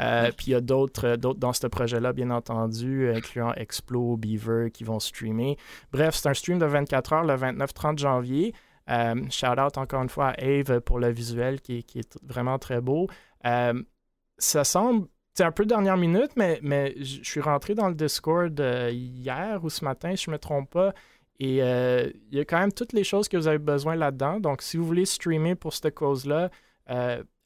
Euh, 0.00 0.30
puis 0.36 0.48
il 0.48 0.50
y 0.50 0.54
a 0.54 0.60
d'autres 0.60 1.16
dans 1.16 1.52
ce 1.52 1.66
projet-là, 1.66 2.12
bien 2.12 2.30
entendu, 2.30 3.10
incluant 3.12 3.52
Explo, 3.54 4.16
Beaver, 4.16 4.70
qui 4.72 4.84
vont 4.84 4.98
streamer. 4.98 5.56
Bref, 5.92 6.16
c'est 6.16 6.28
un 6.28 6.34
stream 6.34 6.58
de 6.58 6.66
24 6.66 7.12
heures 7.12 7.24
le 7.24 7.34
29-30 7.34 7.98
janvier. 7.98 8.54
Euh, 8.90 9.14
shout 9.30 9.58
out 9.58 9.78
encore 9.78 10.02
une 10.02 10.08
fois 10.08 10.28
à 10.28 10.44
Ave 10.44 10.80
pour 10.80 10.98
le 10.98 11.10
visuel 11.10 11.60
qui, 11.60 11.84
est 11.94 12.18
vraiment 12.22 12.58
très 12.58 12.80
beau. 12.80 13.08
Euh, 13.46 13.82
ça 14.38 14.64
semble 14.64 15.08
c'est 15.36 15.44
un 15.44 15.50
peu 15.50 15.66
dernière 15.66 15.96
minute, 15.96 16.30
mais, 16.36 16.60
je 16.96 17.24
suis 17.24 17.40
rentré 17.40 17.74
dans 17.74 17.88
le 17.88 17.94
Discord 17.96 18.56
hier 18.92 19.58
ou 19.64 19.68
ce 19.68 19.84
matin, 19.84 20.14
si 20.14 20.26
je 20.26 20.30
ne 20.30 20.34
me 20.34 20.38
trompe 20.38 20.70
pas. 20.70 20.94
Et 21.40 21.56
il 21.56 22.34
y 22.36 22.38
a 22.38 22.44
quand 22.44 22.60
même 22.60 22.72
toutes 22.72 22.92
les 22.92 23.02
choses 23.02 23.26
que 23.26 23.36
vous 23.36 23.48
avez 23.48 23.58
besoin 23.58 23.96
là-dedans. 23.96 24.38
Donc, 24.38 24.62
si 24.62 24.76
vous 24.76 24.84
voulez 24.84 25.04
streamer 25.04 25.56
pour 25.56 25.72
cette 25.72 25.92
cause-là, 25.92 26.50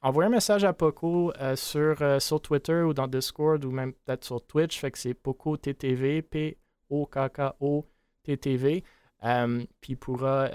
envoyez 0.00 0.26
un 0.26 0.30
message 0.30 0.64
à 0.64 0.72
Poco 0.72 1.32
euh, 1.40 1.56
sur, 1.56 2.00
euh, 2.02 2.20
sur 2.20 2.40
Twitter 2.40 2.82
ou 2.82 2.94
dans 2.94 3.08
Discord 3.08 3.64
ou 3.64 3.70
même 3.70 3.92
peut-être 3.92 4.24
sur 4.24 4.44
Twitch. 4.44 4.78
Fait 4.78 4.90
que 4.90 4.98
c'est 4.98 5.14
Poco 5.14 5.56
TTV, 5.56 6.22
P-O-K-K-O 6.22 7.86
TTV. 8.22 8.84
Euh, 9.24 9.64
puis 9.80 9.94
il 9.94 9.96
pourra, 9.96 10.48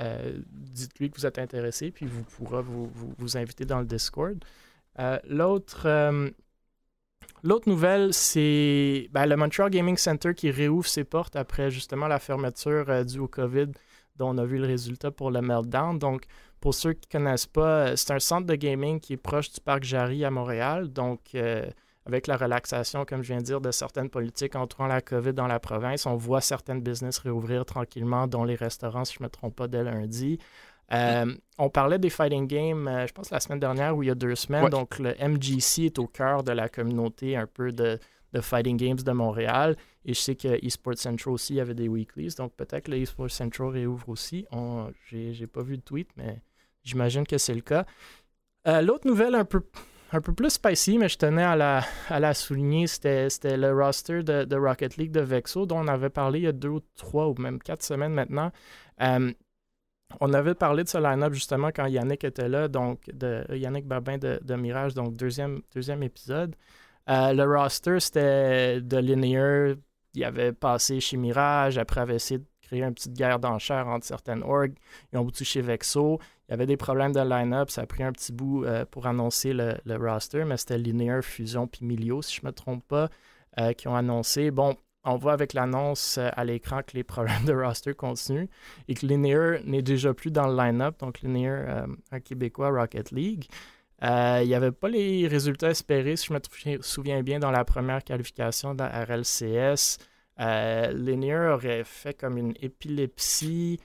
dites-lui 0.50 1.10
que 1.10 1.18
vous 1.18 1.26
êtes 1.26 1.40
intéressé, 1.40 1.92
puis 1.92 2.06
vous 2.06 2.24
pourra 2.24 2.62
vous, 2.62 2.90
vous, 2.94 3.38
inviter 3.38 3.66
dans 3.66 3.80
le 3.80 3.86
Discord. 3.86 4.38
l'autre, 5.28 6.32
l'autre 7.44 7.70
nouvelle, 7.70 8.14
c'est 8.14 9.10
ben, 9.12 9.26
le 9.26 9.36
Montreal 9.36 9.70
Gaming 9.70 9.98
Center 9.98 10.34
qui 10.34 10.50
réouvre 10.50 10.88
ses 10.88 11.04
portes 11.04 11.36
après 11.36 11.72
justement 11.72 12.08
la 12.08 12.20
fermeture 12.20 13.06
due 13.06 13.20
au 13.20 13.28
COVID 13.28 13.72
dont 14.16 14.30
on 14.30 14.38
a 14.38 14.46
vu 14.46 14.58
le 14.58 14.66
résultat 14.66 15.12
pour 15.12 15.32
le 15.32 15.42
Meltdown. 15.42 15.98
Donc, 15.98 16.26
pour 16.60 16.74
ceux 16.74 16.94
qui 16.94 17.08
ne 17.14 17.20
connaissent 17.20 17.48
pas, 17.48 17.88
euh, 17.88 17.96
c'est 17.96 18.12
un 18.12 18.20
centre 18.20 18.48
de 18.48 18.56
gaming 18.56 19.00
qui 19.00 19.14
est 19.14 19.18
proche 19.18 19.52
du 19.52 19.60
parc 19.60 19.84
Jarry 19.84 20.24
à 20.24 20.32
Montréal. 20.32 20.92
Donc, 20.92 21.20
euh, 21.36 21.66
avec 22.06 22.28
la 22.28 22.38
relaxation, 22.38 23.06
comme 23.06 23.24
je 23.24 23.30
viens 23.30 23.38
de 23.38 23.46
dire, 23.46 23.62
de 23.62 23.72
certaines 23.72 24.10
politiques 24.10 24.56
entourant 24.56 24.88
la 24.88 25.02
COVID 25.02 25.34
dans 25.34 25.48
la 25.48 25.60
province, 25.60 26.06
on 26.06 26.16
voit 26.16 26.42
certaines 26.42 26.82
business 26.82 27.18
réouvrir 27.20 27.66
tranquillement, 27.66 28.28
dont 28.28 28.44
les 28.44 28.56
restaurants, 28.56 29.06
si 29.06 29.16
je 29.16 29.20
ne 29.20 29.26
me 29.26 29.30
trompe 29.30 29.56
pas, 29.56 29.68
dès 29.68 29.84
lundi. 29.84 30.40
Euh, 30.92 31.34
on 31.58 31.70
parlait 31.70 31.98
des 31.98 32.10
fighting 32.10 32.46
games, 32.46 32.90
je 33.08 33.14
pense 33.14 33.32
la 33.32 33.40
semaine 33.40 33.60
dernière 33.60 33.96
ou 33.96 34.04
il 34.04 34.08
y 34.08 34.12
a 34.12 34.16
deux 34.16 34.36
semaines. 34.36 34.70
Donc, 34.70 35.00
le 35.00 35.16
MGC 35.20 35.86
est 35.86 36.00
au 36.00 36.08
cœur 36.08 36.44
de 36.44 36.52
la 36.52 36.70
communauté 36.70 37.38
un 37.38 37.48
peu 37.48 37.72
de, 37.72 37.98
de 38.34 38.42
Fighting 38.42 38.78
Games 38.78 38.98
de 38.98 39.12
Montréal. 39.12 39.78
Et 40.06 40.14
je 40.14 40.20
sais 40.20 40.36
que 40.36 40.64
eSports 40.64 40.98
Central 40.98 41.34
aussi 41.34 41.60
avait 41.60 41.74
des 41.74 41.88
weeklies. 41.88 42.36
Donc, 42.38 42.54
peut-être 42.54 42.86
que 42.86 42.92
le 42.92 42.98
eSports 42.98 43.32
Central 43.32 43.70
réouvre 43.70 44.10
aussi. 44.10 44.46
Je 44.52 45.40
n'ai 45.40 45.48
pas 45.48 45.64
vu 45.64 45.78
de 45.78 45.82
tweet, 45.82 46.10
mais 46.18 46.42
J'imagine 46.84 47.26
que 47.26 47.38
c'est 47.38 47.54
le 47.54 47.62
cas. 47.62 47.86
Euh, 48.68 48.82
l'autre 48.82 49.08
nouvelle 49.08 49.36
un 49.36 49.46
peu, 49.46 49.64
un 50.14 50.22
peu 50.22 50.34
plus 50.34 50.52
spicy, 50.52 50.98
mais 50.98 51.10
je 51.10 51.18
tenais 51.18 51.44
à 51.44 51.56
la, 51.56 51.84
à 52.10 52.20
la 52.20 52.34
souligner, 52.34 52.88
c'était 52.88 53.28
le 53.58 53.74
roster 53.74 54.24
de, 54.24 54.56
Rocket 54.56 54.98
League 54.98 55.12
de 55.12 55.22
Vexo, 55.22 55.66
dont 55.66 55.80
on 55.80 55.88
avait 55.88 56.10
parlé 56.10 56.40
il 56.40 56.44
y 56.44 56.48
a 56.48 56.52
deux 56.52 56.70
ou 56.70 56.82
trois 56.96 57.28
ou 57.28 57.36
même 57.40 57.60
quatre 57.60 57.84
semaines 57.84 58.14
maintenant. 58.14 58.52
Euh, 59.02 59.32
on 60.20 60.34
avait 60.34 60.54
parlé 60.54 60.84
de 60.84 60.90
ce 60.90 61.00
line-up 61.00 61.34
justement 61.34 61.70
quand 61.70 61.88
Yannick 61.88 62.24
était 62.24 62.48
là, 62.48 62.68
donc 62.68 63.10
de 63.12 63.44
Yannick 63.56 63.88
Babin 63.88 64.18
de, 64.18 64.56
Mirage, 64.56 64.94
donc 64.94 65.16
deuxième, 65.16 65.62
deuxième 65.74 66.04
épisode. 66.04 66.56
Euh, 67.10 67.34
le 67.34 67.44
roster, 67.44 68.00
c'était 68.00 68.82
de 68.82 68.98
Linear. 68.98 69.76
Il 70.14 70.24
avait 70.24 70.54
passé 70.54 71.00
chez 71.00 71.18
Mirage, 71.18 71.80
après 71.80 72.02
avait 72.02 72.16
essayé 72.16 72.38
de 72.38 72.46
créer 72.62 72.84
une 72.84 72.94
petite 72.94 73.14
guerre 73.14 73.40
d'enchères 73.40 73.88
entre 73.88 74.06
certaines 74.06 74.44
orgs. 74.44 74.76
Ils 75.12 75.18
ont 75.18 75.24
bouti 75.24 75.44
chez 75.44 75.62
Vexo. 75.62 76.20
Y 76.54 76.56
avait 76.56 76.68
des 76.68 76.78
problèmes 76.78 77.14
de 77.14 77.20
line-up. 77.20 77.72
Ça 77.72 77.82
a 77.82 77.86
pris 77.88 78.04
un 78.04 78.12
petit 78.12 78.32
bout 78.32 78.64
euh, 78.64 78.86
pour 78.86 79.08
annoncer 79.08 79.54
le, 79.54 79.96
roster, 79.96 80.46
mais 80.46 80.56
c'était 80.58 80.78
Linear, 80.78 81.24
Fusion 81.24 81.66
puis 81.66 81.84
Milio, 81.84 82.22
si 82.22 82.36
je 82.36 82.42
ne 82.44 82.50
me 82.50 82.52
trompe 82.52 82.88
pas, 82.88 83.10
euh, 83.60 83.74
qui 83.74 83.88
ont 83.88 83.96
annoncé. 83.96 84.52
Bon, 84.52 84.76
on 85.04 85.18
voit 85.18 85.34
avec 85.34 85.54
l'annonce 85.54 86.20
euh, 86.20 86.30
à 86.34 86.46
l'écran 86.46 86.84
que 86.84 86.96
les 86.96 87.04
problèmes 87.04 87.44
de 87.46 87.54
roster 87.54 87.96
continuent 87.96 88.46
et 88.88 88.94
que 88.94 89.04
Linear 89.04 89.62
n'est 89.66 89.82
déjà 89.82 90.14
plus 90.14 90.30
dans 90.30 90.46
le 90.46 90.56
line-up. 90.56 91.00
Donc, 91.00 91.22
Linear, 91.22 91.88
un 92.12 92.20
Québécois, 92.20 92.70
Rocket 92.70 93.10
League. 93.10 93.46
il 94.04 94.46
n'y 94.46 94.54
avait 94.54 94.72
pas 94.72 94.90
les 94.90 95.28
résultats 95.28 95.72
espérés, 95.72 96.18
si 96.18 96.28
je 96.28 96.34
me 96.34 96.82
souviens 96.84 97.24
bien, 97.24 97.40
dans 97.40 97.50
la 97.50 97.66
première 97.66 98.04
qualification 98.04 98.76
de 98.76 98.84
la 98.84 99.06
RLCS. 99.06 99.98
Linear 100.38 101.56
aurait 101.56 101.84
fait 101.84 102.14
comme 102.14 102.38
une 102.38 102.54
épilepsie 102.62 103.80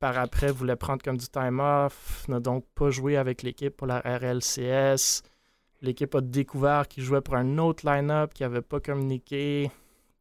par 0.00 0.18
après 0.18 0.52
voulait 0.52 0.76
prendre 0.76 1.02
comme 1.02 1.16
du 1.16 1.26
time 1.28 1.60
off, 1.60 2.26
n'a 2.28 2.40
donc 2.40 2.64
pas 2.74 2.90
joué 2.90 3.16
avec 3.16 3.42
l'équipe 3.42 3.76
pour 3.76 3.86
la 3.86 4.00
RLCS. 4.00 5.22
L'équipe 5.80 6.14
a 6.14 6.20
découvert 6.20 6.88
qu'il 6.88 7.02
jouait 7.04 7.20
pour 7.20 7.34
un 7.36 7.58
autre 7.58 7.88
line-up 7.88 8.32
qui 8.34 8.42
n'avait 8.42 8.62
pas 8.62 8.80
communiqué, 8.80 9.70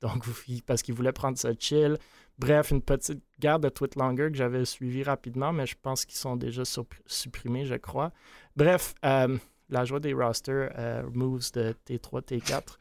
donc 0.01 0.25
parce 0.65 0.81
qu'il 0.81 0.93
voulait 0.93 1.11
prendre 1.11 1.37
sa 1.37 1.51
chill. 1.57 1.97
Bref, 2.39 2.69
une 2.69 2.83
petite 2.83 3.23
guerre 3.39 3.59
de 3.59 3.69
tweet 3.69 3.95
longer 3.95 4.29
que 4.29 4.37
j'avais 4.37 4.63
suivi 4.63 5.01
rapidement, 5.01 5.51
mais 5.51 5.65
je 5.65 5.75
pense 5.81 6.05
qu'ils 6.05 6.19
sont 6.19 6.35
déjà 6.35 6.63
supprimés, 7.07 7.65
je 7.65 7.75
crois. 7.75 8.11
Bref, 8.55 8.93
euh, 9.03 9.37
la 9.69 9.85
joie 9.85 9.99
des 9.99 10.13
rosters 10.13 10.71
euh, 10.77 11.03
moves 11.11 11.51
de 11.53 11.73
T3, 11.87 12.21
T4, 12.21 12.77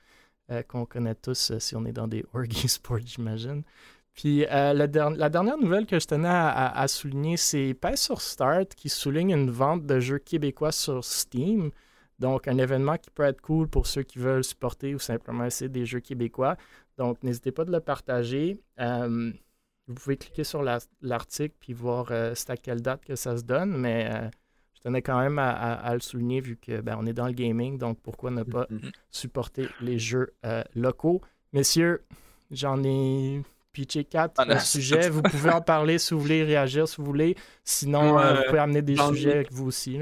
euh, 0.51 0.63
qu'on 0.63 0.85
connaît 0.85 1.15
tous 1.15 1.57
si 1.59 1.75
on 1.75 1.87
est 1.87 1.93
dans 1.93 2.07
des 2.07 2.25
orgy 2.35 2.69
sports, 2.69 2.99
j'imagine. 3.05 3.63
Puis 4.17 4.47
euh, 4.47 4.73
la, 4.73 4.87
dernière 4.87 5.59
nouvelle 5.59 5.85
que 5.85 6.01
je 6.01 6.07
tenais 6.07 6.29
à, 6.29 6.89
souligner, 6.89 7.37
c'est 7.37 7.75
Pass 7.75 8.01
sur 8.01 8.23
Start 8.23 8.75
qui 8.75 8.89
souligne 8.89 9.31
une 9.31 9.51
vente 9.51 9.85
de 9.85 10.01
jeux 10.01 10.19
québécois 10.19 10.73
sur 10.73 11.05
Steam. 11.05 11.71
Donc, 12.19 12.49
un 12.49 12.57
événement 12.57 12.97
qui 12.97 13.11
peut 13.11 13.25
être 13.25 13.43
cool 13.43 13.69
pour 13.69 13.87
ceux 13.87 14.03
qui 14.03 14.19
veulent 14.19 14.43
supporter 14.43 14.95
ou 14.95 14.99
simplement 14.99 15.45
essayer 15.45 15.69
des 15.69 15.85
jeux 15.85 16.01
québécois. 16.01 16.57
Donc, 16.97 17.23
n'hésitez 17.23 17.53
pas 17.53 17.67
de 17.67 17.71
le 17.71 17.81
partager. 17.81 18.59
Euh, 18.81 19.31
vous 19.87 19.95
pouvez 19.95 20.17
cliquer 20.17 20.45
sur 20.45 20.63
l'article 20.63 21.55
puis 21.61 21.75
voir 21.75 22.07
euh, 22.11 22.33
c'est 22.35 22.49
à 22.49 22.57
quelle 22.57 22.81
date 22.81 23.05
que 23.05 23.17
ça 23.17 23.37
se 23.37 23.43
donne. 23.43 23.77
Mais 23.77 24.11
je 24.73 24.81
tenais 24.81 25.03
quand 25.03 25.21
même 25.21 25.39
à, 25.39 25.93
le 25.93 26.01
souligner 26.01 26.41
vu 26.41 26.57
que 26.57 26.81
ben, 26.81 26.97
on 26.99 27.05
est 27.05 27.13
dans 27.13 27.27
le 27.27 27.35
gaming. 27.35 27.77
Donc, 27.77 27.99
pourquoi 28.03 28.31
ne 28.31 28.45
pas 28.45 28.65
mm-hmm. 28.71 28.93
supporter 29.11 29.69
les 29.83 29.99
jeux 29.99 30.33
locaux? 30.75 31.21
Messieurs, 31.53 32.03
j'en 32.51 32.83
ai 32.83 33.43
pitcher 33.77 34.05
4 34.05 34.33
ah, 34.39 34.59
sujets. 34.59 35.11
vous 35.11 35.21
pouvez 35.21 35.51
en 35.51 35.61
parler 35.61 35.99
si 35.99 36.15
vous 36.15 36.21
voulez, 36.21 36.43
réagir 36.43 36.89
si 36.89 36.97
vous 36.97 37.05
voulez. 37.05 37.37
Sinon, 37.63 38.19
euh, 38.19 38.37
vous 38.37 38.43
pouvez 38.47 38.59
amener 38.59 38.81
des 38.81 38.97
sujets 38.97 39.35
avec 39.35 39.53
vous 39.53 39.67
aussi. 39.67 40.01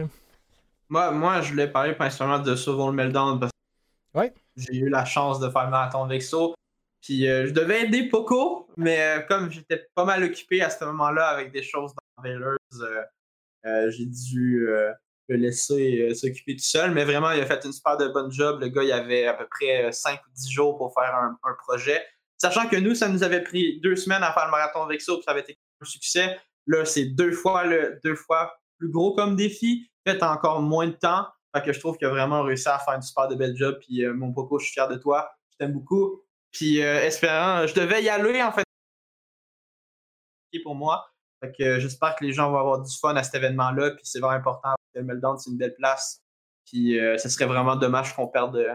Moi, 0.88 1.10
moi, 1.10 1.40
je 1.40 1.50
voulais 1.50 1.66
parler 1.66 1.92
principalement 1.94 2.38
de 2.38 2.54
Sauvons 2.54 2.88
le 2.88 2.94
Meltdown 2.94 3.40
parce 3.40 3.50
que 4.14 4.32
j'ai 4.56 4.76
eu 4.76 4.88
la 4.88 5.04
chance 5.04 5.40
de 5.40 5.50
faire 5.50 5.68
marathon 5.68 6.06
Vexo. 6.06 6.54
Puis 7.02 7.28
euh, 7.28 7.48
je 7.48 7.50
devais 7.50 7.82
aider 7.82 8.08
Poco, 8.08 8.68
mais 8.76 9.00
euh, 9.00 9.20
comme 9.22 9.50
j'étais 9.50 9.88
pas 9.94 10.04
mal 10.04 10.22
occupé 10.22 10.62
à 10.62 10.70
ce 10.70 10.84
moment-là 10.84 11.26
avec 11.26 11.50
des 11.50 11.62
choses 11.62 11.92
dans 11.94 12.22
Veilers, 12.22 12.56
j'ai 13.90 14.06
dû 14.06 14.68
le 15.28 15.36
laisser 15.36 16.14
s'occuper 16.14 16.54
tout 16.54 16.62
seul. 16.62 16.92
Mais 16.92 17.04
vraiment, 17.04 17.32
il 17.32 17.40
a 17.40 17.46
fait 17.46 17.64
une 17.64 17.72
super 17.72 17.96
de 17.96 18.06
bonne 18.06 18.30
job. 18.30 18.60
Le 18.60 18.68
gars, 18.68 18.84
il 18.84 18.92
avait 18.92 19.26
à 19.26 19.34
peu 19.34 19.48
près 19.50 19.90
5 19.90 20.20
ou 20.20 20.30
10 20.32 20.48
jours 20.48 20.78
pour 20.78 20.94
faire 20.94 21.12
un 21.16 21.54
projet. 21.66 22.00
Sachant 22.44 22.68
que 22.68 22.76
nous, 22.76 22.94
ça 22.94 23.08
nous 23.08 23.22
avait 23.22 23.42
pris 23.42 23.80
deux 23.80 23.96
semaines 23.96 24.22
à 24.22 24.30
faire 24.34 24.44
le 24.44 24.50
marathon 24.50 24.86
Vexo, 24.86 25.16
puis 25.16 25.24
ça 25.24 25.30
avait 25.30 25.40
été 25.40 25.58
un 25.80 25.86
succès. 25.86 26.38
Là, 26.66 26.84
c'est 26.84 27.06
deux 27.06 27.32
fois 27.32 27.64
le 27.64 27.98
deux 28.04 28.14
fois 28.14 28.54
plus 28.78 28.90
gros 28.90 29.14
comme 29.14 29.34
défi, 29.34 29.90
fait 30.06 30.22
encore 30.22 30.60
moins 30.60 30.88
de 30.88 30.92
temps. 30.92 31.26
Fait 31.56 31.62
que 31.62 31.72
je 31.72 31.80
trouve 31.80 31.96
qu'il 31.96 32.06
a 32.06 32.10
vraiment 32.10 32.42
réussi 32.42 32.68
à 32.68 32.78
faire 32.78 32.92
un 32.92 33.00
super 33.00 33.28
de 33.28 33.34
bel 33.34 33.56
job. 33.56 33.78
Puis 33.80 34.04
euh, 34.04 34.12
mon 34.12 34.30
Poco, 34.30 34.58
je 34.58 34.66
suis 34.66 34.74
fier 34.74 34.88
de 34.88 34.96
toi. 34.96 35.30
Je 35.52 35.56
t'aime 35.56 35.72
beaucoup. 35.72 36.22
Puis 36.50 36.82
euh, 36.82 37.02
espérant, 37.02 37.66
je 37.66 37.74
devais 37.74 38.02
y 38.02 38.10
aller 38.10 38.42
en 38.42 38.52
fait 38.52 38.64
pour 40.62 40.74
moi. 40.74 41.06
Fait 41.42 41.50
que 41.50 41.78
j'espère 41.78 42.14
que 42.14 42.24
les 42.26 42.32
gens 42.32 42.50
vont 42.50 42.58
avoir 42.58 42.82
du 42.82 42.94
fun 42.98 43.16
à 43.16 43.22
cet 43.22 43.36
événement-là. 43.36 43.92
Puis 43.92 44.04
c'est 44.04 44.20
vraiment 44.20 44.36
important 44.36 44.74
que 44.94 45.00
Meltdown, 45.00 45.38
c'est 45.38 45.50
une 45.50 45.56
belle 45.56 45.74
place. 45.74 46.20
Puis 46.66 46.98
euh, 46.98 47.16
ce 47.16 47.30
serait 47.30 47.46
vraiment 47.46 47.76
dommage 47.76 48.14
qu'on 48.14 48.28
perde 48.28 48.56
euh, 48.56 48.74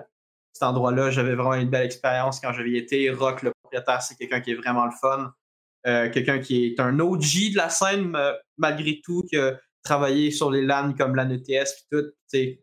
cet 0.53 0.63
endroit-là. 0.63 1.11
J'avais 1.11 1.35
vraiment 1.35 1.53
une 1.53 1.69
belle 1.69 1.85
expérience 1.85 2.39
quand 2.39 2.51
j'avais 2.51 2.73
été. 2.73 3.09
Rock, 3.11 3.43
le 3.43 3.51
c'est 4.01 4.15
quelqu'un 4.15 4.41
qui 4.41 4.51
est 4.51 4.55
vraiment 4.55 4.85
le 4.85 4.91
fun. 4.99 5.33
quelqu'un 5.83 6.39
qui 6.39 6.67
est 6.67 6.79
un 6.79 6.99
OG 6.99 7.51
de 7.53 7.57
la 7.57 7.69
scène, 7.69 8.17
malgré 8.57 9.01
tout, 9.03 9.23
qui 9.29 9.37
a 9.37 9.59
travaillé 9.83 10.31
sur 10.31 10.51
les 10.51 10.61
LAN 10.61 10.93
comme 10.93 11.15
la 11.15 11.25
NETS 11.25 11.49
et 11.49 11.63
tout. 11.91 12.59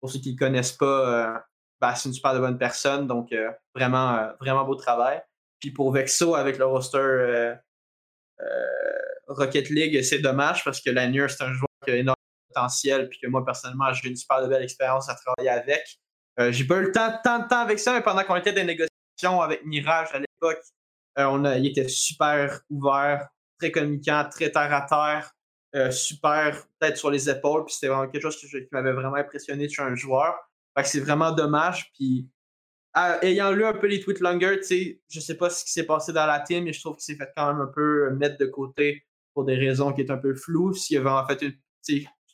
Pour 0.00 0.10
ceux 0.10 0.18
qui 0.18 0.32
ne 0.32 0.38
connaissent 0.38 0.72
pas, 0.72 1.44
ben, 1.80 1.94
c'est 1.94 2.08
une 2.08 2.14
super 2.14 2.34
de 2.34 2.40
bonne 2.40 2.58
personne. 2.58 3.06
Donc, 3.06 3.34
vraiment, 3.74 4.30
vraiment 4.40 4.64
beau 4.64 4.74
travail. 4.74 5.22
Puis 5.60 5.70
pour 5.70 5.92
Vexo, 5.92 6.34
avec 6.34 6.58
le 6.58 6.66
roster 6.66 7.56
Rocket 9.28 9.70
League, 9.70 10.02
c'est 10.02 10.18
dommage 10.18 10.64
parce 10.64 10.80
que 10.80 10.90
Lanier, 10.90 11.26
c'est 11.28 11.42
un 11.42 11.52
joueur 11.52 11.68
qui 11.84 11.90
a 11.90 11.96
énormément 11.96 12.14
de 12.14 12.54
potentiel, 12.54 13.08
puis 13.08 13.18
que 13.20 13.26
moi, 13.26 13.44
personnellement, 13.44 13.92
j'ai 13.92 14.08
une 14.08 14.16
super 14.16 14.46
belle 14.48 14.62
expérience 14.62 15.08
à 15.08 15.14
travailler 15.14 15.50
avec. 15.50 15.98
Euh, 16.38 16.52
j'ai 16.52 16.64
pas 16.64 16.76
eu 16.76 16.82
le 16.82 16.92
temps, 16.92 17.12
tant 17.24 17.40
de 17.40 17.48
temps 17.48 17.60
avec 17.60 17.78
ça, 17.78 17.94
mais 17.94 18.02
pendant 18.02 18.22
qu'on 18.24 18.36
était 18.36 18.52
dans 18.52 18.60
des 18.60 18.64
négociations 18.64 19.40
avec 19.40 19.64
Mirage 19.64 20.08
euh, 20.42 21.24
on 21.24 21.44
il 21.54 21.66
était 21.66 21.88
super 21.88 22.60
ouvert, 22.70 23.28
très 23.58 23.70
communicant, 23.70 24.28
très 24.30 24.50
terre 24.50 24.72
à 24.72 24.82
terre, 24.82 25.30
euh, 25.74 25.90
super 25.90 26.66
tête 26.80 26.96
sur 26.96 27.10
les 27.10 27.28
épaules, 27.28 27.64
puis 27.64 27.74
c'était 27.74 27.88
vraiment 27.88 28.08
quelque 28.10 28.22
chose 28.22 28.36
qui 28.36 28.48
m'avait 28.72 28.92
vraiment 28.92 29.16
impressionné 29.16 29.66
de 29.66 29.82
un 29.82 29.94
joueur. 29.94 30.34
Fait 30.76 30.84
c'est 30.84 31.00
vraiment 31.00 31.32
dommage, 31.32 31.90
puis 31.92 32.28
ayant 33.22 33.52
lu 33.52 33.64
un 33.64 33.74
peu 33.74 33.86
les 33.86 34.00
tweets 34.00 34.20
longer, 34.20 34.58
tu 34.60 34.66
sais, 34.66 35.00
je 35.10 35.20
sais 35.20 35.36
pas 35.36 35.50
ce 35.50 35.64
qui 35.64 35.70
s'est 35.70 35.84
passé 35.84 36.12
dans 36.12 36.26
la 36.26 36.40
team, 36.40 36.64
mais 36.64 36.72
je 36.72 36.80
trouve 36.80 36.96
qu'il 36.96 37.04
s'est 37.04 37.16
fait 37.16 37.30
quand 37.36 37.52
même 37.52 37.60
un 37.60 37.70
peu 37.74 38.10
mettre 38.10 38.38
de 38.38 38.46
côté 38.46 39.04
pour 39.34 39.44
des 39.44 39.56
raisons 39.56 39.92
qui 39.92 40.00
est 40.00 40.10
un 40.10 40.16
peu 40.16 40.34
floues. 40.34 40.72
S'il 40.72 40.96
avait 40.96 41.10
en 41.10 41.26
fait 41.26 41.42
une, 41.42 41.52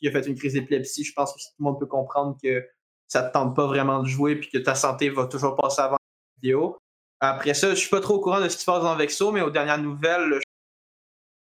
a 0.07 0.11
fait 0.11 0.27
une 0.27 0.35
crise 0.35 0.53
d'épilepsie, 0.53 1.03
je 1.03 1.13
pense 1.13 1.33
que 1.33 1.39
tout 1.39 1.55
le 1.59 1.63
monde 1.65 1.79
peut 1.79 1.85
comprendre 1.85 2.37
que 2.41 2.65
ça 3.07 3.23
ne 3.23 3.27
te 3.27 3.33
tente 3.33 3.55
pas 3.55 3.67
vraiment 3.67 4.01
de 4.01 4.07
jouer 4.07 4.37
puis 4.37 4.49
que 4.49 4.57
ta 4.57 4.75
santé 4.75 5.09
va 5.09 5.27
toujours 5.27 5.55
passer 5.55 5.81
avant 5.81 5.97
la 5.97 6.41
vidéo. 6.41 6.77
Après 7.25 7.53
ça, 7.53 7.69
je 7.69 7.75
suis 7.75 7.89
pas 7.89 8.01
trop 8.01 8.15
au 8.15 8.19
courant 8.19 8.41
de 8.41 8.49
ce 8.49 8.57
qui 8.57 8.63
se 8.63 8.65
passe 8.65 8.83
dans 8.83 8.95
Vexo, 8.97 9.31
mais 9.31 9.41
aux 9.41 9.49
dernières 9.49 9.81
nouvelles, 9.81 10.41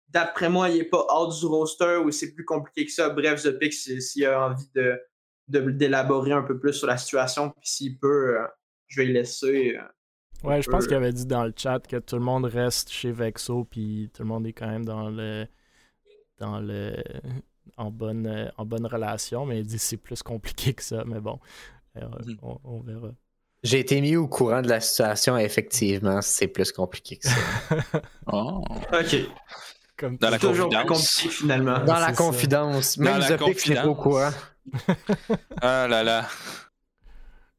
d'après 0.08 0.50
moi, 0.50 0.68
il 0.68 0.78
n'est 0.78 0.84
pas 0.84 1.04
hors 1.08 1.34
du 1.34 1.46
roster 1.46 1.96
ou 1.96 2.10
c'est 2.10 2.34
plus 2.34 2.44
compliqué 2.44 2.84
que 2.84 2.92
ça. 2.92 3.08
Bref, 3.08 3.42
The 3.42 3.58
Pick, 3.58 3.72
s'il 3.72 4.26
a 4.26 4.48
envie 4.48 4.68
de 4.74 5.00
d'élaborer 5.48 6.32
un 6.32 6.42
peu 6.42 6.58
plus 6.58 6.72
sur 6.72 6.86
la 6.86 6.96
situation, 6.96 7.50
puis 7.50 7.68
s'il 7.68 7.98
peut, 7.98 8.38
euh, 8.38 8.46
je 8.86 9.00
vais 9.00 9.06
le 9.06 9.12
laisser. 9.14 9.76
Euh, 9.76 9.82
Ouais, 10.44 10.60
je 10.60 10.68
pense 10.68 10.88
qu'il 10.88 10.96
avait 10.96 11.12
dit 11.12 11.26
dans 11.26 11.44
le 11.44 11.52
chat 11.56 11.86
que 11.86 11.96
tout 11.96 12.16
le 12.16 12.22
monde 12.22 12.46
reste 12.46 12.90
chez 12.90 13.12
Vexo, 13.12 13.64
puis 13.64 14.10
tout 14.12 14.22
le 14.22 14.28
monde 14.28 14.44
est 14.46 14.52
quand 14.52 14.66
même 14.66 14.84
dans 14.84 15.08
le. 15.08 15.46
dans 16.38 16.58
le. 16.58 16.96
en 17.76 17.90
bonne, 17.90 18.50
en 18.56 18.66
bonne 18.66 18.86
relation, 18.86 19.46
mais 19.46 19.60
il 19.60 19.66
dit 19.66 19.76
que 19.76 19.82
c'est 19.82 19.96
plus 19.96 20.22
compliqué 20.22 20.74
que 20.74 20.82
ça, 20.82 21.04
mais 21.06 21.20
bon, 21.20 21.38
euh, 21.96 22.08
mhm. 22.26 22.38
on, 22.42 22.80
verra. 22.80 23.12
J'ai 23.62 23.78
été 23.78 24.00
mis 24.00 24.16
au 24.16 24.26
courant 24.26 24.60
de 24.60 24.68
la 24.68 24.80
situation, 24.80 25.36
effectivement, 25.36 26.20
c'est 26.20 26.48
plus 26.48 26.72
compliqué 26.72 27.18
que 27.18 27.28
ça. 27.28 27.36
oh. 28.26 28.64
Ok. 28.92 29.16
Comme 29.96 30.16
dans 30.16 30.30
la 30.30 30.38
toujours 30.38 30.68
compliqué 30.68 31.28
finalement. 31.28 31.78
Dans 31.80 32.00
la 32.00 32.12
confidence. 32.12 32.98
Même 32.98 33.20
Zopix 33.22 33.68
n'est 33.68 33.76
pas 33.76 33.86
au 33.86 33.94
courant. 33.94 34.30
ah 35.62 35.86
là 35.88 36.02
là. 36.02 36.26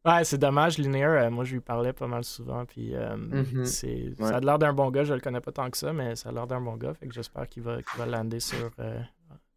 Ouais, 0.06 0.26
c'est 0.26 0.38
dommage, 0.38 0.78
Linear. 0.78 1.12
Euh, 1.14 1.30
moi, 1.30 1.46
je 1.46 1.54
lui 1.54 1.62
parlais 1.62 1.94
pas 1.94 2.08
mal 2.08 2.26
souvent. 2.26 2.66
Puis, 2.66 2.94
euh, 2.94 3.16
mm-hmm. 3.16 4.16
ça 4.16 4.36
a 4.36 4.40
l'air 4.42 4.60
d'un 4.60 4.74
bon 4.74 4.92
gars. 4.92 5.06
Je 5.06 5.14
le 5.14 5.22
connais 5.22 5.40
pas 5.40 5.54
tant 5.54 5.70
que 5.70 5.78
ça, 5.78 5.94
mais 5.94 6.18
ça 6.18 6.30
a 6.30 6.32
l'air 6.34 6.46
d'un 6.46 6.60
bon 6.60 6.76
gars. 6.76 6.94
Fait 6.94 7.08
que 7.08 7.14
j'espère 7.14 7.48
qu'il 7.48 7.64
va, 7.64 7.78
qu'il 7.82 7.98
va 7.98 8.06
lander 8.06 8.42
sur, 8.42 8.70
euh, 8.80 9.00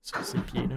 sur 0.03 0.24
ses 0.24 0.38
pieds. 0.38 0.68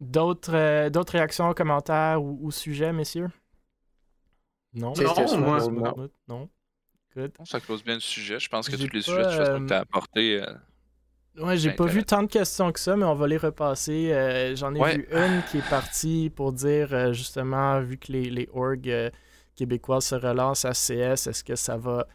d'autres, 0.00 0.88
d'autres 0.90 1.12
réactions, 1.12 1.54
commentaires 1.54 2.22
ou, 2.22 2.50
sujets, 2.50 2.92
messieurs? 2.92 3.30
Non, 4.74 4.92
non, 4.96 5.38
moi, 5.70 6.08
non. 6.28 6.48
Good. 7.14 7.32
Ça 7.44 7.60
close 7.60 7.84
bien 7.84 7.94
le 7.94 8.00
sujet. 8.00 8.38
Je 8.40 8.48
pense 8.48 8.68
que 8.68 8.76
tous 8.76 8.94
les 8.94 9.02
sujets 9.02 9.22
que 9.22 9.66
tu 9.66 9.72
as 9.74 9.80
apportés 9.80 10.42
Ouais, 11.38 11.56
j'ai 11.56 11.70
pas 11.70 11.86
vu 11.86 12.04
tant 12.04 12.22
de 12.22 12.28
questions 12.28 12.70
que 12.72 12.80
ça, 12.80 12.94
mais 12.94 13.04
on 13.04 13.14
va 13.14 13.26
les 13.26 13.38
repasser. 13.38 14.12
Euh, 14.12 14.54
j'en 14.54 14.74
ai 14.74 14.96
vu 14.96 15.08
une 15.12 15.42
qui 15.50 15.58
est 15.58 15.68
partie 15.70 16.30
pour 16.34 16.52
dire 16.52 16.88
euh, 16.92 17.12
justement, 17.14 17.80
vu 17.80 17.96
que 17.96 18.12
les, 18.12 18.28
les 18.28 18.48
orgs 18.52 18.88
euh, 18.88 19.10
québécois 19.56 20.02
se 20.02 20.14
relancent 20.14 20.66
à 20.66 20.72
CS, 20.72 21.26
est-ce 21.26 21.42
que 21.42 21.56
ça 21.56 21.76
va 21.76 22.06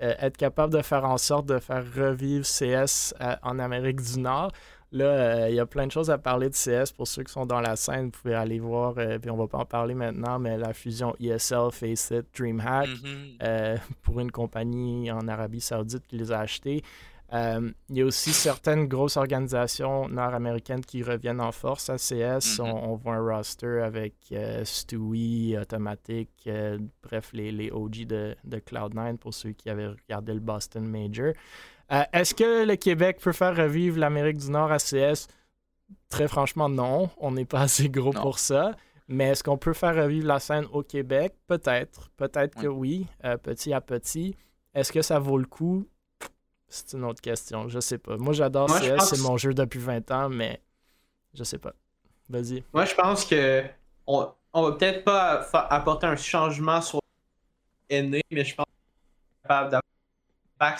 être 0.00 0.36
capable 0.36 0.72
de 0.72 0.82
faire 0.82 1.04
en 1.04 1.18
sorte 1.18 1.46
de 1.46 1.58
faire 1.58 1.84
revivre 1.94 2.44
CS 2.44 3.14
en 3.42 3.58
Amérique 3.58 4.00
du 4.00 4.18
Nord? 4.18 4.50
Là, 4.94 5.50
il 5.50 5.54
y 5.54 5.60
a 5.60 5.66
plein 5.66 5.86
de 5.86 5.92
choses 5.92 6.10
à 6.10 6.18
parler 6.18 6.48
de 6.48 6.54
CS. 6.54 6.92
Pour 6.92 7.06
ceux 7.06 7.24
qui 7.24 7.32
sont 7.32 7.46
dans 7.46 7.60
la 7.60 7.76
scène, 7.76 8.06
vous 8.06 8.10
pouvez 8.22 8.34
aller 8.34 8.60
voir, 8.60 8.94
puis 8.94 9.30
on 9.30 9.36
va 9.36 9.46
pas 9.46 9.58
en 9.58 9.64
parler 9.66 9.94
maintenant, 9.94 10.38
mais 10.38 10.56
la 10.56 10.72
fusion 10.72 11.14
ESL, 11.20 11.70
Faceit, 11.72 12.22
DreamHack, 12.38 12.88
mm-hmm. 12.88 13.78
pour 14.02 14.20
une 14.20 14.30
compagnie 14.30 15.10
en 15.10 15.26
Arabie 15.26 15.60
Saoudite 15.60 16.06
qui 16.06 16.16
les 16.16 16.30
a 16.30 16.40
achetés. 16.40 16.82
Euh, 17.32 17.70
il 17.88 17.96
y 17.96 18.02
a 18.02 18.04
aussi 18.04 18.32
certaines 18.32 18.86
grosses 18.86 19.16
organisations 19.16 20.08
nord-américaines 20.08 20.84
qui 20.84 21.02
reviennent 21.02 21.40
en 21.40 21.50
force 21.52 21.90
à 21.90 21.96
CS. 21.96 22.58
Mm-hmm. 22.58 22.62
on, 22.62 22.94
voit 22.94 23.14
un 23.16 23.36
roster 23.36 23.80
avec 23.82 24.14
euh, 24.32 24.64
Stewie, 24.64 25.56
Automatic, 25.58 26.28
euh, 26.46 26.78
bref, 27.02 27.30
les, 27.32 27.50
les 27.50 27.70
OG 27.70 28.06
de, 28.06 28.36
de, 28.44 28.58
Cloud9 28.58 29.16
pour 29.16 29.34
ceux 29.34 29.50
qui 29.50 29.68
avaient 29.68 29.88
regardé 29.88 30.34
le 30.34 30.40
Boston 30.40 30.86
Major. 30.86 31.32
Est-ce 32.12 32.34
que 32.34 32.64
le 32.66 32.76
Québec 32.76 33.18
peut 33.20 33.32
faire 33.32 33.56
revivre 33.56 33.98
l'Amérique 33.98 34.38
du 34.38 34.50
Nord 34.50 34.72
à 34.72 34.78
CS? 34.78 35.28
Très 36.08 36.28
franchement, 36.28 36.68
non. 36.68 37.10
On 37.18 37.32
n'est 37.32 37.44
pas 37.44 37.60
assez 37.62 37.88
gros 37.88 38.12
pour 38.12 38.38
ça. 38.38 38.72
Mais 39.06 39.28
est-ce 39.28 39.44
qu'on 39.44 39.58
peut 39.58 39.74
faire 39.74 39.94
revivre 39.94 40.26
la 40.26 40.40
scène 40.40 40.66
au 40.72 40.82
Québec? 40.82 41.34
Peut-être. 41.46 42.10
Peut-être 42.16 42.58
que 42.58 42.66
oui, 42.66 43.06
petit 43.42 43.72
à 43.72 43.80
petit. 43.80 44.34
Est-ce 44.74 44.92
que 44.92 45.02
ça 45.02 45.18
vaut 45.18 45.38
le 45.38 45.44
coup? 45.44 45.86
C'est 46.68 46.94
une 46.94 47.04
autre 47.04 47.20
question. 47.20 47.68
Je 47.68 47.80
sais 47.80 47.98
pas. 47.98 48.16
Moi, 48.16 48.32
j'adore 48.32 48.68
CS. 48.68 49.04
C'est 49.10 49.20
mon 49.20 49.36
jeu 49.36 49.52
depuis 49.52 49.78
20 49.78 50.10
ans, 50.10 50.28
mais 50.28 50.60
je 51.34 51.44
sais 51.44 51.58
pas. 51.58 51.74
Vas-y. 52.28 52.64
Moi, 52.72 52.86
je 52.86 52.94
pense 52.94 53.24
que 53.26 53.62
on, 54.06 54.28
on 54.52 54.62
va 54.62 54.72
peut-être 54.72 55.04
pas 55.04 55.46
apporter 55.68 56.06
un 56.06 56.16
changement 56.16 56.80
sur 56.80 57.00
aîné, 57.90 58.22
mais 58.30 58.44
je 58.44 58.54
pense 58.54 58.66
qu'on 58.66 58.72
est 58.72 59.42
capable 59.42 59.70
d'avoir 59.70 60.78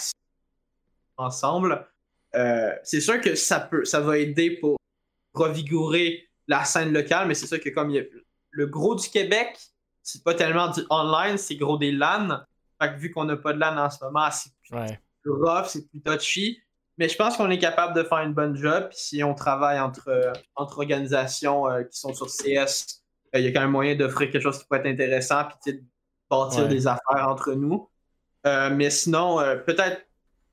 ensemble. 1.16 1.86
Euh, 2.34 2.72
c'est 2.82 3.00
sûr 3.00 3.20
que 3.20 3.34
ça 3.34 3.60
peut, 3.60 3.84
ça 3.84 4.00
va 4.00 4.18
aider 4.18 4.50
pour 4.50 4.76
revigorer 5.34 6.28
la 6.48 6.64
scène 6.64 6.92
locale, 6.92 7.28
mais 7.28 7.34
c'est 7.34 7.46
sûr 7.46 7.60
que 7.60 7.70
comme 7.70 7.90
il 7.90 7.96
y 7.96 8.00
a, 8.00 8.04
le 8.50 8.66
gros 8.66 8.94
du 8.94 9.08
Québec, 9.08 9.58
c'est 10.02 10.22
pas 10.22 10.34
tellement 10.34 10.68
du 10.68 10.82
online, 10.90 11.38
c'est 11.38 11.56
gros 11.56 11.78
des 11.78 11.92
LAN. 11.92 12.40
Fait 12.80 12.92
que 12.92 12.98
vu 12.98 13.10
qu'on 13.10 13.24
n'a 13.24 13.36
pas 13.36 13.52
de 13.52 13.58
LAN 13.58 13.76
en 13.78 13.90
ce 13.90 14.04
moment, 14.04 14.28
c'est 14.30 14.50
ouais 14.74 14.98
rough, 15.26 15.66
c'est 15.66 15.88
plus 15.88 16.00
touchy. 16.02 16.60
Mais 16.98 17.08
je 17.08 17.16
pense 17.16 17.36
qu'on 17.36 17.50
est 17.50 17.58
capable 17.58 17.94
de 17.94 18.04
faire 18.04 18.18
une 18.18 18.34
bonne 18.34 18.56
job. 18.56 18.88
si 18.92 19.24
on 19.24 19.34
travaille 19.34 19.80
entre, 19.80 20.32
entre 20.54 20.78
organisations 20.78 21.68
euh, 21.68 21.82
qui 21.82 21.98
sont 21.98 22.14
sur 22.14 22.26
CS, 22.26 23.02
euh, 23.34 23.40
il 23.40 23.44
y 23.44 23.48
a 23.48 23.52
quand 23.52 23.62
même 23.62 23.70
moyen 23.70 23.96
d'offrir 23.96 24.30
quelque 24.30 24.42
chose 24.42 24.58
qui 24.58 24.64
peut 24.68 24.76
être 24.76 24.86
intéressant 24.86 25.44
puis 25.44 25.72
de 25.72 25.82
bâtir 26.30 26.68
des 26.68 26.86
affaires 26.86 27.28
entre 27.28 27.52
nous. 27.54 27.88
mais 28.44 28.90
sinon, 28.90 29.38
peut-être 29.66 30.02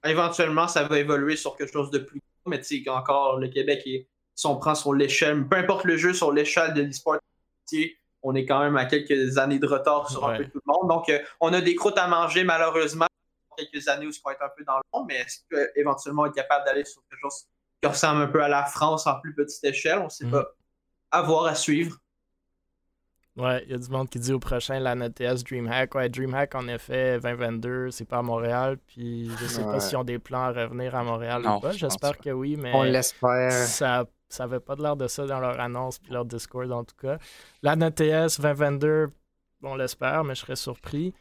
éventuellement, 0.06 0.68
ça 0.68 0.84
va 0.84 0.99
évoluer 0.99 1.36
sur 1.36 1.56
quelque 1.56 1.73
chose 1.73 1.91
de 1.91 1.99
plus 1.99 2.19
gros. 2.19 2.49
Mais 2.49 2.60
tu 2.60 2.84
sais, 2.84 2.90
encore, 2.90 3.40
le 3.40 3.48
Québec, 3.48 3.84
est, 3.86 4.07
si 4.36 4.48
on 4.48 4.57
prend 4.57 4.76
sur 4.76 4.94
l'échelle, 4.94 5.48
peu 5.48 5.57
importe 5.57 5.86
le 5.86 5.98
jeu, 5.98 6.14
sur 6.14 6.32
l'échelle 6.32 6.73
de 6.73 6.82
l'e-sport, 6.82 7.18
on 8.23 8.36
est 8.36 8.45
quand 8.45 8.60
même 8.60 8.78
à 8.78 8.86
quelques 8.86 9.38
années 9.38 9.60
de 9.60 9.68
retard 9.68 10.10
sur 10.10 10.28
un 10.28 10.38
peu 10.38 10.45
tout 10.45 10.61
le 10.65 10.73
monde. 10.73 10.90
Donc, 10.90 11.11
on 11.40 11.53
a 11.53 11.61
des 11.61 11.76
croûtes 11.76 11.98
à 11.98 12.07
manger, 12.07 12.44
malheureusement 12.44 13.07
quelques 13.57 13.88
années 13.88 14.07
où 14.07 14.11
ça 14.11 14.22
va 14.26 14.34
être 14.34 14.44
un 14.44 14.49
peu 14.56 14.64
dans 14.64 14.78
le 14.78 14.84
monde, 14.94 15.07
mais 15.07 15.15
est-ce 15.15 15.40
qu'éventuellement 15.73 16.26
être 16.26 16.36
capable 16.36 16.65
d'aller 16.65 16.86
sur 16.86 17.02
quelque 17.10 17.19
chose 17.19 17.45
qui 17.82 17.88
ressemble 17.88 18.22
un 18.22 18.28
peu 18.28 18.44
à 18.44 18.48
la 18.48 18.65
France 18.65 19.07
en 19.07 19.19
plus 19.19 19.34
petite 19.34 19.64
échelle? 19.64 19.99
On 19.99 20.06
ne 20.06 20.10
sait 20.10 20.26
mhm. 20.26 20.32
pas. 20.32 20.56
À 21.11 21.22
voir, 21.22 21.45
à 21.45 21.56
suivre. 21.56 21.98
Ouais, 23.38 23.64
il 23.66 23.72
y 23.72 23.74
a 23.74 23.78
du 23.78 23.90
monde 23.90 24.10
qui 24.10 24.20
dit 24.20 24.34
au 24.34 24.40
prochain 24.40 24.80
la 24.80 24.94
NTS 24.94 25.44
DreamHack. 25.45 25.95
Ouais, 25.95 26.10
DreamHack, 26.10 26.53
en 26.53 26.68
effet, 26.68 27.20
2022, 27.20 27.91
c'est 27.91 28.06
pas 28.06 28.18
à 28.18 28.22
Montréal. 28.22 28.78
Puis 28.88 29.32
je 29.40 29.45
sais 29.45 29.64
pas 29.64 29.80
s'ils 29.80 29.98
ont 29.98 30.03
des 30.03 30.20
plans 30.20 30.44
à 30.44 30.52
revenir 30.52 30.94
à 30.95 31.03
Montréal 31.03 31.41
ou 31.45 31.60
pas. 31.60 31.72
J'espère 31.72 32.18
que 32.18 32.30
oui, 32.30 32.58
mais. 32.58 32.72
On 32.74 32.84
l'espère. 32.84 33.52
Ça, 33.52 34.06
ça 34.28 34.44
avait 34.44 34.60
pas 34.60 34.76
de 34.76 34.82
l'air 34.82 34.95
de 34.98 35.08
ça 35.08 35.26
dans 35.26 35.40
leur 35.40 35.60
annonce 35.60 35.99
puis 35.99 36.12
leur 36.12 36.26
Discord, 36.26 36.72
en 36.72 36.84
tout 36.84 36.95
cas. 37.02 37.18
La 37.62 37.76
NTS 37.76 38.40
2022, 38.40 39.12
on 39.64 39.76
l'espère, 39.76 40.24
mais 40.24 40.36
je 40.36 40.41
serais 40.41 40.56
surpris. 40.56 41.14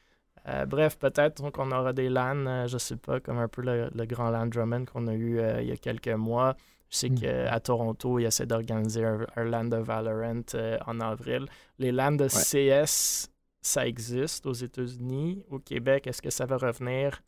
Euh, 0.49 0.65
bref, 0.67 0.99
peut-être 0.99 1.51
qu'on 1.51 1.71
aura 1.71 1.93
des 1.93 2.09
LAN, 2.09 2.47
euh, 2.47 2.67
je 2.67 2.79
sais 2.79 2.97
pas, 2.97 3.21
comme 3.21 3.39
un 3.39 3.49
peu 3.49 3.63
le, 3.63 3.91
grand 4.07 4.31
LAN 4.31 4.47
Drummond 4.47 4.87
qu'on 4.87 5.07
a 5.07 5.13
eu 5.13 5.39
euh, 5.39 5.61
il 5.61 5.69
y 5.69 5.73
a 5.73 5.77
quelques 5.77 6.09
mois. 6.09 6.57
Je 6.91 6.97
sais 6.97 7.11
qu'à 7.11 7.57
mm. 7.57 7.61
Toronto, 7.61 8.19
ils 8.19 8.27
essaient 8.27 8.47
d'organiser 8.47 9.05
un, 9.05 9.45
LAN 9.45 9.65
de 9.65 9.77
Valorant 9.77 10.43
en 10.87 11.01
avril. 11.01 11.47
Les 11.79 11.93
LAN 11.93 12.13
de 12.13 12.27
CS, 12.27 13.31
ça 13.63 13.87
existe 13.87 14.47
aux 14.47 14.53
États-Unis. 14.53 15.45
Au 15.51 15.61
Québec, 15.61 16.07
est-ce 16.07 16.21
que 16.21 16.31
ça 16.31 16.47
va 16.47 16.57
revenir? 16.57 17.23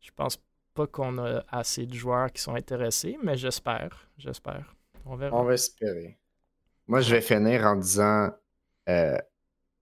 Je 0.00 0.10
pense 0.16 0.38
pas 0.74 0.86
qu'on 0.86 1.18
a 1.18 1.44
assez 1.48 1.86
de 1.86 1.94
joueurs 1.94 2.32
qui 2.32 2.40
sont 2.42 2.54
intéressés, 2.54 3.18
mais 3.22 3.36
j'espère. 3.36 4.08
J'espère. 4.16 4.74
On 5.04 5.16
verra. 5.16 5.36
On 5.38 5.44
va 5.44 5.54
espérer. 5.54 6.18
Moi, 6.86 7.00
je 7.00 7.14
vais 7.14 7.20
finir 7.20 7.64
en 7.64 7.76
disant 7.76 8.30
euh, 8.88 9.18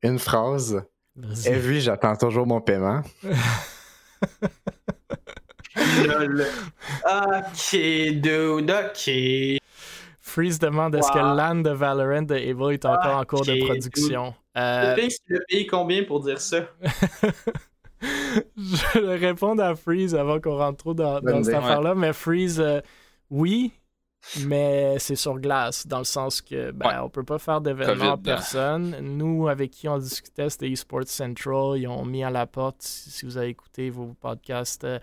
une 0.02 0.18
phrase. 0.18 0.84
Evie, 1.46 1.80
j'attends 1.80 2.16
toujours 2.16 2.46
mon 2.46 2.60
paiement. 2.60 3.02
ok, 7.04 7.76
dude, 8.20 8.70
ok. 8.70 9.10
Freeze 10.20 10.58
demande 10.58 10.94
est-ce 10.94 11.12
que 11.12 11.18
Land 11.18 11.56
de 11.56 11.70
Valorant 11.70 12.22
de 12.22 12.36
Evo 12.36 12.70
est 12.70 12.84
encore 12.86 13.16
en 13.16 13.24
cours 13.24 13.44
de 13.44 13.64
production? 13.66 14.34
Euh... 14.56 14.96
Le 15.28 15.38
pays 15.48 15.66
combien 15.66 16.04
pour 16.04 16.20
dire 16.20 16.40
ça? 16.40 16.60
je 18.56 19.00
vais 19.00 19.16
répondre 19.16 19.62
à 19.62 19.74
Freeze 19.74 20.14
avant 20.14 20.40
qu'on 20.40 20.56
rentre 20.56 20.78
trop 20.78 20.94
dans, 20.94 21.20
cette 21.42 21.54
affaire-là, 21.54 21.94
mais 21.94 22.12
Freeze, 22.12 22.60
euh, 22.60 22.80
oui, 23.30 23.72
mais 24.46 24.98
c'est 24.98 25.16
sur 25.16 25.38
glace, 25.38 25.86
dans 25.86 25.98
le 25.98 26.04
sens 26.04 26.40
que 26.40 26.70
ben, 26.70 27.02
on 27.02 27.08
peut 27.08 27.24
pas 27.24 27.38
faire 27.38 27.60
d'événements 27.60 28.12
en 28.12 28.18
personne. 28.18 28.96
Nous, 29.00 29.48
avec 29.48 29.72
qui 29.72 29.88
on 29.88 29.98
discutait, 29.98 30.48
c'était 30.48 30.70
eSports 30.70 31.06
Central. 31.06 31.78
Ils 31.78 31.88
ont 31.88 32.04
mis 32.04 32.22
à 32.22 32.30
la 32.30 32.46
porte, 32.46 32.82
si 32.82 33.24
vous 33.24 33.36
avez 33.36 33.48
écouté 33.48 33.90
vos 33.90 34.14
podcasts 34.20 34.84
euh, 34.84 34.98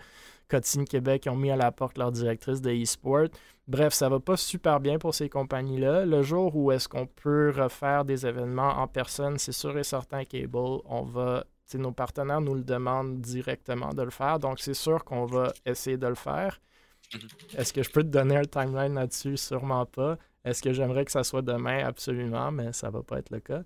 Cotine 0.50 0.84
Québec, 0.84 1.26
ont 1.30 1.36
mis 1.36 1.50
à 1.50 1.56
la 1.56 1.72
porte 1.72 1.96
leur 1.96 2.12
directrice 2.12 2.60
de 2.60 2.70
eSport. 2.70 3.28
Bref, 3.68 3.92
ça 3.92 4.08
va 4.08 4.18
pas 4.18 4.36
super 4.36 4.80
bien 4.80 4.98
pour 4.98 5.14
ces 5.14 5.28
compagnies-là. 5.28 6.04
Le 6.04 6.22
jour 6.22 6.56
où 6.56 6.72
est-ce 6.72 6.88
qu'on 6.88 7.06
peut 7.06 7.52
refaire 7.56 8.04
des 8.04 8.26
événements 8.26 8.78
en 8.78 8.88
personne, 8.88 9.38
c'est 9.38 9.52
sûr 9.52 9.78
et 9.78 9.84
certain 9.84 10.24
Cable, 10.24 10.80
on 10.84 11.02
va 11.02 11.44
nos 11.78 11.92
partenaires 11.92 12.40
nous 12.40 12.54
le 12.54 12.62
demandent 12.62 13.20
directement 13.20 13.90
de 13.90 14.02
le 14.02 14.10
faire. 14.10 14.38
Donc, 14.38 14.60
c'est 14.60 14.74
sûr 14.74 15.04
qu'on 15.04 15.24
va 15.24 15.52
essayer 15.64 15.96
de 15.96 16.06
le 16.06 16.14
faire. 16.14 16.60
Mhm. 17.14 17.20
Est-ce 17.56 17.72
que 17.72 17.82
je 17.82 17.90
peux 17.90 18.02
te 18.02 18.08
donner 18.08 18.36
un 18.36 18.44
timeline 18.44 18.94
là-dessus? 18.94 19.36
Sûrement 19.36 19.86
pas. 19.86 20.16
Est-ce 20.44 20.62
que 20.62 20.72
j'aimerais 20.72 21.04
que 21.04 21.12
ça 21.12 21.24
soit 21.24 21.42
demain? 21.42 21.84
Absolument, 21.84 22.50
mais 22.50 22.72
ça 22.72 22.90
va 22.90 23.02
pas 23.02 23.18
être 23.18 23.30
le 23.30 23.40
cas. 23.40 23.62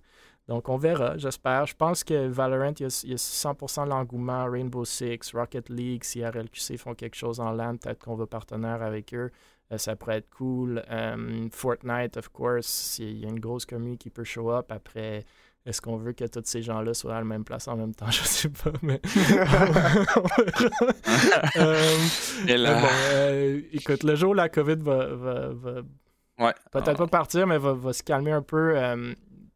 Donc, 0.47 0.69
on 0.69 0.77
verra, 0.77 1.16
j'espère. 1.16 1.66
Je 1.66 1.75
pense 1.75 2.05
que 2.05 2.29
Valorant, 2.29 2.75
il 2.79 2.83
y 2.83 2.85
a, 2.85 3.16
100% 3.16 3.89
l'engouement. 3.89 4.45
Rainbow 4.51 4.85
Six, 4.85 5.33
Rocket 5.33 5.71
League, 5.71 6.05
si 6.05 6.25
RLQC 6.25 6.77
font 6.77 6.95
quelque 6.95 7.16
chose 7.16 7.41
en 7.41 7.53
LAN, 7.53 7.77
peut-être 7.77 8.05
qu'on 8.05 8.15
va 8.15 8.27
partenaire 8.27 8.83
avec 8.83 9.15
eux. 9.15 9.31
Euh, 9.73 9.79
ça 9.79 9.97
pourrait 9.97 10.19
être 10.19 10.29
cool. 10.29 10.85
Euh, 10.91 11.49
Fortnite, 11.51 12.19
of 12.19 12.29
course, 12.29 12.99
il 12.99 13.19
y 13.19 13.25
a 13.25 13.29
une 13.29 13.41
grosse 13.41 13.65
communauté 13.65 13.97
qui 13.97 14.11
peut 14.11 14.25
show 14.25 14.53
up. 14.53 14.71
Après, 14.71 15.25
est-ce 15.65 15.81
qu'on 15.81 15.97
veut 15.97 16.12
que 16.12 16.27
tous 16.27 16.43
ces 16.45 16.61
gens-là 16.61 16.93
soient 16.93 17.16
à 17.16 17.21
la 17.21 17.25
même 17.25 17.45
place 17.45 17.66
en 17.66 17.77
même 17.77 17.95
temps? 17.95 18.05
Je 18.11 18.23
sais 18.23 18.51
pas, 18.51 18.73
mais. 18.83 19.01
euh, 21.57 21.99
écoute, 23.73 24.03
le 24.03 24.15
jour 24.15 24.33
où 24.33 24.35
la 24.35 24.51
COVID 24.51 24.77
va, 24.77 25.07
peut-être 26.71 26.99
pas 26.99 27.07
partir, 27.07 27.47
mais 27.47 27.57
va, 27.57 27.73
va, 27.73 27.95
se 27.95 28.03
calmer 28.03 28.33
un 28.33 28.43
peu. 28.43 28.77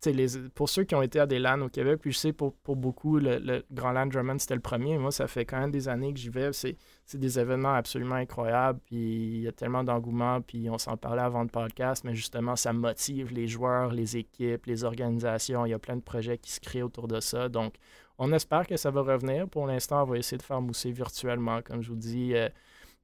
Les, 0.06 0.28
pour 0.54 0.68
ceux 0.68 0.84
qui 0.84 0.94
ont 0.94 1.02
été 1.02 1.18
à 1.18 1.26
des 1.26 1.40
LAN 1.40 1.60
au 1.60 1.68
Québec, 1.68 1.98
puis 2.00 2.12
je 2.12 2.18
sais 2.18 2.32
pour, 2.32 2.54
pour 2.54 2.76
beaucoup, 2.76 3.18
le, 3.18 3.64
Grand 3.72 3.90
LAN 3.90 4.06
Drummond, 4.06 4.38
c'était 4.38 4.54
le 4.54 4.60
premier. 4.60 4.96
Moi, 4.96 5.10
ça 5.10 5.26
fait 5.26 5.44
quand 5.44 5.58
même 5.58 5.72
des 5.72 5.88
années 5.88 6.14
que 6.14 6.20
j'y 6.20 6.28
vais. 6.28 6.52
C'est, 6.52 6.76
des 7.14 7.40
événements 7.40 7.74
absolument 7.74 8.14
incroyables. 8.14 8.78
Puis 8.84 8.96
il 8.96 9.40
y 9.40 9.48
a 9.48 9.52
tellement 9.52 9.82
d'engouement. 9.82 10.40
Puis 10.40 10.70
on 10.70 10.78
s'en 10.78 10.96
parlait 10.96 11.22
avant 11.22 11.42
le 11.42 11.48
podcast, 11.48 12.04
mais 12.04 12.14
justement, 12.14 12.54
ça 12.54 12.72
motive 12.72 13.32
les 13.32 13.48
joueurs, 13.48 13.92
les 13.92 14.16
équipes, 14.16 14.66
les 14.66 14.84
organisations. 14.84 15.66
Il 15.66 15.70
y 15.70 15.74
a 15.74 15.80
plein 15.80 15.96
de 15.96 16.02
projets 16.02 16.38
qui 16.38 16.52
se 16.52 16.60
créent 16.60 16.82
autour 16.82 17.08
de 17.08 17.18
ça. 17.18 17.48
Donc, 17.48 17.74
on 18.18 18.32
espère 18.32 18.66
que 18.66 18.76
ça 18.76 18.92
va 18.92 19.02
revenir. 19.02 19.48
Pour 19.48 19.66
l'instant, 19.66 20.02
on 20.02 20.06
va 20.06 20.18
essayer 20.18 20.38
de 20.38 20.42
faire 20.42 20.60
mousser 20.60 20.92
virtuellement. 20.92 21.60
Comme 21.62 21.82
je 21.82 21.88
vous 21.88 21.96
dis, 21.96 22.34
euh, 22.34 22.48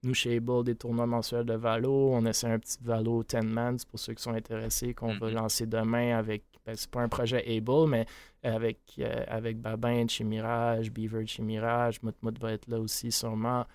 nous, 0.05 0.15
chez 0.15 0.37
Able, 0.37 0.63
des 0.65 0.77
tournois 0.77 1.07
mensuels 1.07 1.47
de 1.47 1.55
Valo. 1.55 2.11
On 2.13 2.25
essaie 2.27 2.47
un 2.47 2.59
petit 2.59 2.79
Valo 2.83 3.25
10 3.25 3.41
man 3.47 3.77
pour 3.91 3.99
ceux 3.99 4.15
qui 4.15 4.23
sont 4.23 4.35
intéressés, 4.35 4.95
qu'on 4.95 5.19
va 5.19 5.29
mm-hmm. 5.29 5.35
lancer 5.35 5.67
demain 5.67 6.17
avec 6.17 6.45
ben, 6.67 6.75
c'est 6.77 6.91
pas 6.91 7.01
un 7.01 7.09
projet 7.09 7.45
Able, 7.47 7.89
mais 7.89 8.07
avec, 8.43 8.79
euh, 8.99 9.25
avec 9.27 9.61
Babin 9.61 10.07
chez 10.09 10.25
Mirage, 10.25 10.91
Beaver 10.91 11.27
chez 11.27 11.43
Mirage, 11.43 12.03
Moutmout 12.03 12.39
va 12.39 12.53
être 12.53 12.69
là 12.69 12.79
aussi 12.79 13.13
sûrement. 13.13 13.67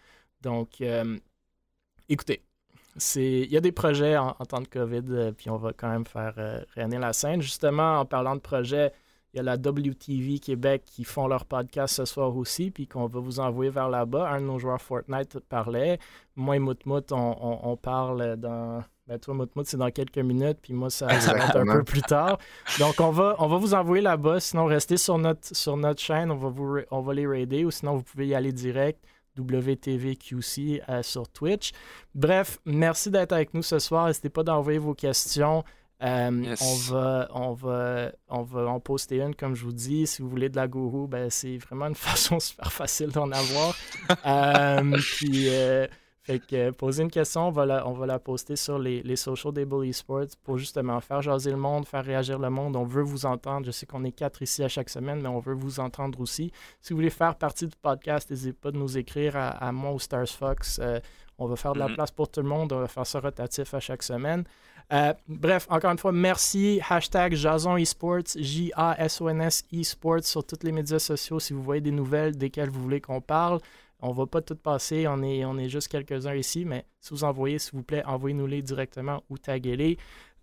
Donc, 0.41 0.82
euh, 0.82 1.18
écoutez, 2.07 2.41
il 3.16 3.52
y 3.52 3.57
a 3.57 3.61
des 3.61 3.72
projets 3.72 4.18
en, 4.18 4.34
temps 4.34 4.61
de 4.61 4.68
COVID, 4.68 5.03
euh, 5.10 5.32
puis 5.32 5.49
on 5.49 5.57
va 5.57 5.74
quand 5.74 5.90
même 5.90 6.06
faire 6.06 6.34
rayonner 6.76 6.98
la 6.98 7.14
scène. 7.14 7.41
Justement, 7.41 7.99
en 7.99 8.06
parlant 8.06 8.36
de 8.36 8.41
projets, 8.41 8.91
il 9.34 9.38
y 9.38 9.40
a 9.40 9.44
la 9.44 9.57
WTV 9.57 10.40
Québec 10.40 10.84
qui 10.86 11.03
font 11.03 11.28
leur 11.28 11.45
podcast 11.45 11.95
ce 11.95 12.06
soir 12.06 12.36
aussi, 12.36 12.72
puis 12.72 12.88
qu'on 12.88 13.06
va 13.06 13.20
vous 13.20 13.40
envoyer 13.40 13.70
vers 13.70 13.90
là-bas. 13.90 14.30
Un 14.30 14.41
de 14.41 14.45
nos 14.48 14.57
joueurs 14.57 14.82
Fortnite 14.82 15.40
parlait. 15.40 15.99
Moi 16.36 16.56
et 16.56 16.60
Moutmout, 16.60 17.11
on, 17.11 17.60
on 17.64 17.78
parle 17.78 18.38
dans 18.38 18.84
ben, 19.10 19.18
toi, 19.18 19.34
Moutmout, 19.34 19.65
c'est 19.65 19.77
dans 19.77 19.90
quelques 19.90 20.19
minutes, 20.19 20.60
puis 20.61 20.72
moi, 20.72 20.91
ça, 20.91 21.07
va 21.07 21.15
être 21.15 21.57
un 21.57 21.65
peu 21.65 21.84
plus 21.84 22.03
tard. 22.03 22.38
Donc, 22.77 22.99
on 22.99 23.10
va, 23.10 23.36
on 23.40 23.48
va 23.48 23.57
vous 23.57 23.73
envoyer 23.73 24.03
là-bas. 24.03 24.40
Sinon, 24.40 24.65
restez 24.65 24.98
sur 24.98 25.18
notre, 25.18 25.56
sur 25.56 25.76
notre 25.77 25.99
chaîne, 25.99 26.30
on 26.30 26.36
va, 26.36 26.49
vous, 26.49 26.77
on 26.91 27.02
va 27.02 27.14
les 27.15 27.26
raider, 27.26 27.65
ou 27.65 27.72
sinon, 27.72 27.95
vous 27.95 28.03
pouvez 28.03 28.27
y 28.27 28.36
aller 28.36 28.52
direct. 28.52 29.03
WTVQC 29.38 30.81
euh, 30.90 31.02
sur 31.02 31.30
Twitch. 31.30 31.72
Bref, 32.14 32.60
merci 32.65 33.10
d'être 33.10 33.31
avec 33.31 33.53
nous 33.53 33.64
ce 33.64 33.80
soir. 33.80 34.07
N'hésitez 34.07 34.30
pas 34.30 34.44
d'envoyer 34.44 34.80
vos 34.80 34.94
questions. 34.94 35.64
Euh, 36.03 36.56
on, 36.61 36.76
va, 36.76 37.30
on, 37.34 37.53
va, 37.53 38.11
on 38.27 38.41
va 38.41 38.65
en 38.65 38.81
poster 38.81 39.22
une, 39.22 39.34
comme 39.34 39.56
je 39.56 39.64
vous 39.64 39.72
dis. 39.72 40.07
Si 40.07 40.22
vous 40.22 40.30
voulez 40.30 40.49
de 40.49 40.57
la 40.57 40.68
gourou, 40.68 41.07
ben, 41.07 41.30
c'est 41.30 41.57
vraiment 41.57 41.86
une 41.88 41.95
façon 42.10 42.40
super 42.40 42.72
facile 42.72 43.11
d'en 43.11 43.31
avoir. 43.31 43.77
euh, 44.26 44.98
puis, 44.99 45.48
fait 46.30 46.39
que 46.39 46.56
euh, 46.56 46.72
poser 46.72 47.03
une 47.03 47.10
question, 47.10 47.47
on 47.47 47.51
va 47.51 47.65
la, 47.65 47.88
on 47.88 47.93
va 47.93 48.06
la 48.06 48.19
poster 48.19 48.56
sur 48.56 48.77
les, 48.77 49.01
les 49.01 49.15
socials 49.15 49.53
des 49.53 49.65
Bully 49.65 49.93
Sports 49.93 50.35
pour 50.43 50.57
justement 50.57 51.01
faire 51.01 51.22
jaser 51.22 51.49
le 51.49 51.57
monde, 51.57 51.88
faire 51.88 52.06
réagir 52.06 52.38
le 52.38 52.49
monde. 52.49 52.76
On 52.76 52.84
veut 52.84 53.01
vous 53.01 53.26
entendre. 53.26 53.65
Je 53.65 53.72
sais 53.72 53.85
qu'on 53.88 54.03
est 54.03 54.11
quatre 54.11 54.41
ici 54.41 54.64
à 54.64 54.68
chaque 54.68 54.89
semaine, 54.89 55.22
mais 55.22 55.30
on 55.30 55.39
veut 55.39 55.56
vous 55.56 55.80
entendre 55.80 56.19
aussi. 56.22 56.51
Si 56.81 56.93
vous 56.93 56.97
voulez 56.97 57.10
faire 57.10 57.35
partie 57.35 57.65
du 57.65 57.76
podcast, 57.81 58.30
n'hésitez 58.30 58.53
pas 58.53 58.72
de 58.72 58.77
nous 58.77 58.97
écrire 58.97 59.35
à, 59.35 59.72
moi 59.72 59.91
ou 59.91 59.99
Stars 59.99 60.30
Fox. 60.30 60.80
Euh, 60.81 60.99
on 61.39 61.47
va 61.47 61.56
faire 61.56 61.73
de 61.73 61.80
la 61.80 61.88
mm-hmm. 61.88 61.95
place 61.95 62.11
pour 62.11 62.30
tout 62.30 62.41
le 62.41 62.47
monde. 62.47 62.72
On 62.73 62.80
va 62.80 62.88
faire 62.88 63.07
ça 63.07 63.19
rotatif 63.19 63.73
à 63.73 63.80
chaque 63.80 64.03
semaine. 64.03 64.43
Euh, 64.91 65.14
bref, 65.27 65.68
encore 65.69 65.91
une 65.91 65.97
fois, 65.97 66.11
merci. 66.11 66.80
Hashtag 66.88 67.34
Jason 67.34 67.77
Esports, 67.77 68.35
J-A-S-O-N-S 68.35 69.64
Esports 69.72 70.23
sur 70.23 70.43
tous 70.43 70.60
les 70.64 70.72
médias 70.72 70.99
sociaux 70.99 71.39
si 71.39 71.53
vous 71.53 71.64
voyez 71.64 71.81
des 71.81 71.91
nouvelles 71.91 72.38
desquelles 72.38 72.69
vous 72.69 72.81
voulez 72.81 73.01
qu'on 73.01 73.22
parle. 73.22 73.60
On 74.01 74.11
va 74.13 74.26
pas 74.26 74.41
tout 74.41 74.55
passer, 74.55 75.07
on 75.07 75.21
est, 75.21 75.69
juste 75.69 75.89
quelques-uns 75.89 76.35
ici, 76.35 76.65
mais 76.65 76.85
si 76.99 77.13
vous 77.13 77.23
envoyez, 77.23 77.59
s'il 77.59 77.73
vous 77.77 77.84
plaît, 77.84 78.03
envoyez-nous-les 78.05 78.61
directement 78.61 79.23
ou 79.30 79.38
taguez-les. 79.38 79.97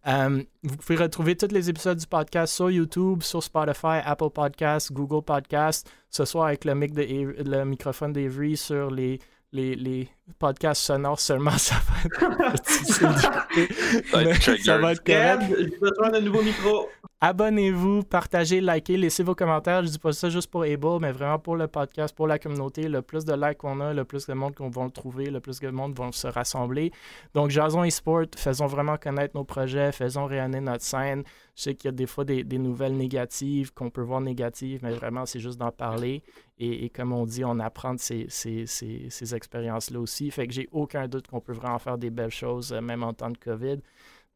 Euh, 0.06 0.42
vous 0.62 0.76
pouvez 0.76 0.96
retrouver 0.96 1.36
tous 1.36 1.52
les 1.52 1.68
épisodes 1.68 1.98
du 1.98 2.06
podcast 2.06 2.54
sur 2.54 2.70
YouTube, 2.70 3.22
sur 3.22 3.42
Spotify, 3.42 4.00
Apple 4.04 4.30
Podcasts, 4.30 4.92
Google 4.92 5.24
Podcasts. 5.24 5.90
Ce 6.10 6.24
soir, 6.24 6.46
avec 6.46 6.64
le, 6.64 6.74
le 6.74 7.64
microphone 7.64 8.12
d'Avery 8.12 8.56
sur 8.56 8.90
les, 8.90 9.18
les, 9.52 10.08
podcasts 10.38 10.82
sonores 10.82 11.20
seulement, 11.20 11.50
ça 11.58 11.76
va 11.88 12.52
être 12.52 12.64
ça 14.64 14.78
va 14.78 14.92
être 14.92 15.04
correct. 15.04 15.42
J'ai 15.58 15.78
besoin 15.78 16.10
d'un 16.10 16.20
nouveau 16.20 16.42
micro. 16.42 16.88
Abonnez-vous, 17.18 18.02
partagez, 18.02 18.60
likez, 18.60 18.98
laissez 18.98 19.22
vos 19.22 19.34
commentaires. 19.34 19.82
Je 19.82 19.88
dis 19.88 19.98
pas 19.98 20.12
ça 20.12 20.28
juste 20.28 20.50
pour 20.50 20.64
Able, 20.64 21.00
mais 21.00 21.12
vraiment 21.12 21.38
pour 21.38 21.56
le 21.56 21.66
podcast, 21.66 22.14
pour 22.14 22.26
la 22.26 22.38
communauté. 22.38 22.88
Le 22.88 23.00
plus 23.00 23.24
de 23.24 23.32
likes 23.32 23.56
qu'on 23.56 23.80
a, 23.80 23.94
le 23.94 24.04
plus 24.04 24.26
de 24.26 24.34
monde 24.34 24.54
qu'on 24.54 24.68
va 24.68 24.84
le 24.84 24.90
trouver, 24.90 25.30
le 25.30 25.40
plus 25.40 25.58
de 25.58 25.70
monde 25.70 25.96
vont 25.96 26.12
se 26.12 26.26
rassembler. 26.26 26.92
Donc, 27.32 27.50
Jason 27.50 27.84
eSport, 27.84 28.26
faisons 28.36 28.66
vraiment 28.66 28.98
connaître 28.98 29.34
nos 29.34 29.44
projets, 29.44 29.92
faisons 29.92 30.26
rayonner 30.26 30.60
notre 30.60 30.84
scène. 30.84 31.22
Je 31.56 31.62
sais 31.62 31.74
qu'il 31.74 31.88
y 31.88 31.88
a 31.88 31.92
des 31.92 32.06
fois 32.06 32.26
des, 32.26 32.44
nouvelles 32.58 32.96
négatives, 32.96 33.72
qu'on 33.72 33.88
peut 33.88 34.02
voir 34.02 34.20
négatives, 34.20 34.80
mais 34.82 34.92
vraiment, 34.92 35.24
c'est 35.24 35.40
juste 35.40 35.58
d'en 35.58 35.72
parler. 35.72 36.22
Et, 36.58 36.90
comme 36.90 37.12
on 37.12 37.24
dit, 37.24 37.46
on 37.46 37.58
apprend 37.60 37.94
de 37.94 37.98
ces, 37.98 38.26
ces 38.28 39.34
expériences-là 39.34 40.00
aussi. 40.00 40.15
Fait 40.30 40.46
que 40.46 40.52
j'ai 40.52 40.68
aucun 40.72 41.08
doute 41.08 41.26
qu'on 41.26 41.40
peut 41.40 41.52
vraiment 41.52 41.78
faire 41.78 41.98
des 41.98 42.10
belles 42.10 42.30
choses, 42.30 42.72
euh, 42.72 42.80
même 42.80 43.02
en 43.02 43.12
temps 43.12 43.30
de 43.30 43.38
COVID. 43.38 43.78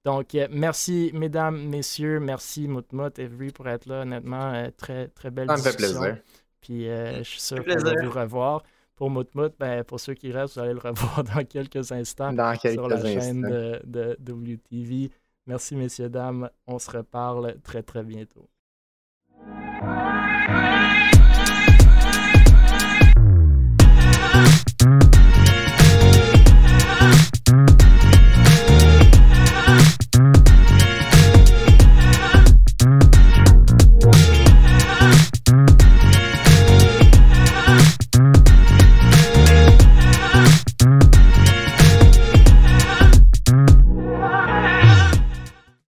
Donc, 0.05 0.35
euh, 0.35 0.47
merci, 0.51 1.11
mesdames, 1.15 1.69
messieurs. 1.69 2.21
Merci, 2.21 2.69
Moutmout, 2.69 3.19
Every, 3.19 3.51
pour 3.51 3.69
être 3.69 3.87
là. 3.87 4.03
Honnêtement, 4.03 4.53
euh, 4.53 4.69
très, 4.77 5.09
très 5.09 5.31
belle 5.31 5.49
Ça 5.49 5.57
me 5.57 5.63
fait 5.63 5.77
plaisir. 5.77 6.17
Puis, 6.61 6.85
je 6.85 7.23
suis 7.23 7.41
sûr 7.41 7.65
qu'on 7.65 7.79
va 7.79 7.95
vous 8.03 8.11
revoir. 8.11 8.63
Pour 8.95 9.09
Moutmout, 9.09 9.53
ben, 9.59 9.83
pour 9.83 9.99
ceux 9.99 10.13
qui 10.13 10.31
restent, 10.31 10.55
vous 10.55 10.61
allez 10.61 10.75
le 10.75 10.79
revoir 10.85 11.25
dans 11.25 11.45
quelques 11.45 11.91
instants 11.91 12.33
sur 12.57 12.89
la 12.89 13.03
chaîne 13.03 13.43
de, 13.85 14.17
WTV. 14.21 15.11
Merci, 15.47 15.75
messieurs, 15.75 16.11
dames. 16.11 16.51
On 16.67 16.79
se 16.79 16.91
reparle 16.91 17.57
très, 17.63 17.83
très 17.83 18.05
bientôt. 18.05 18.49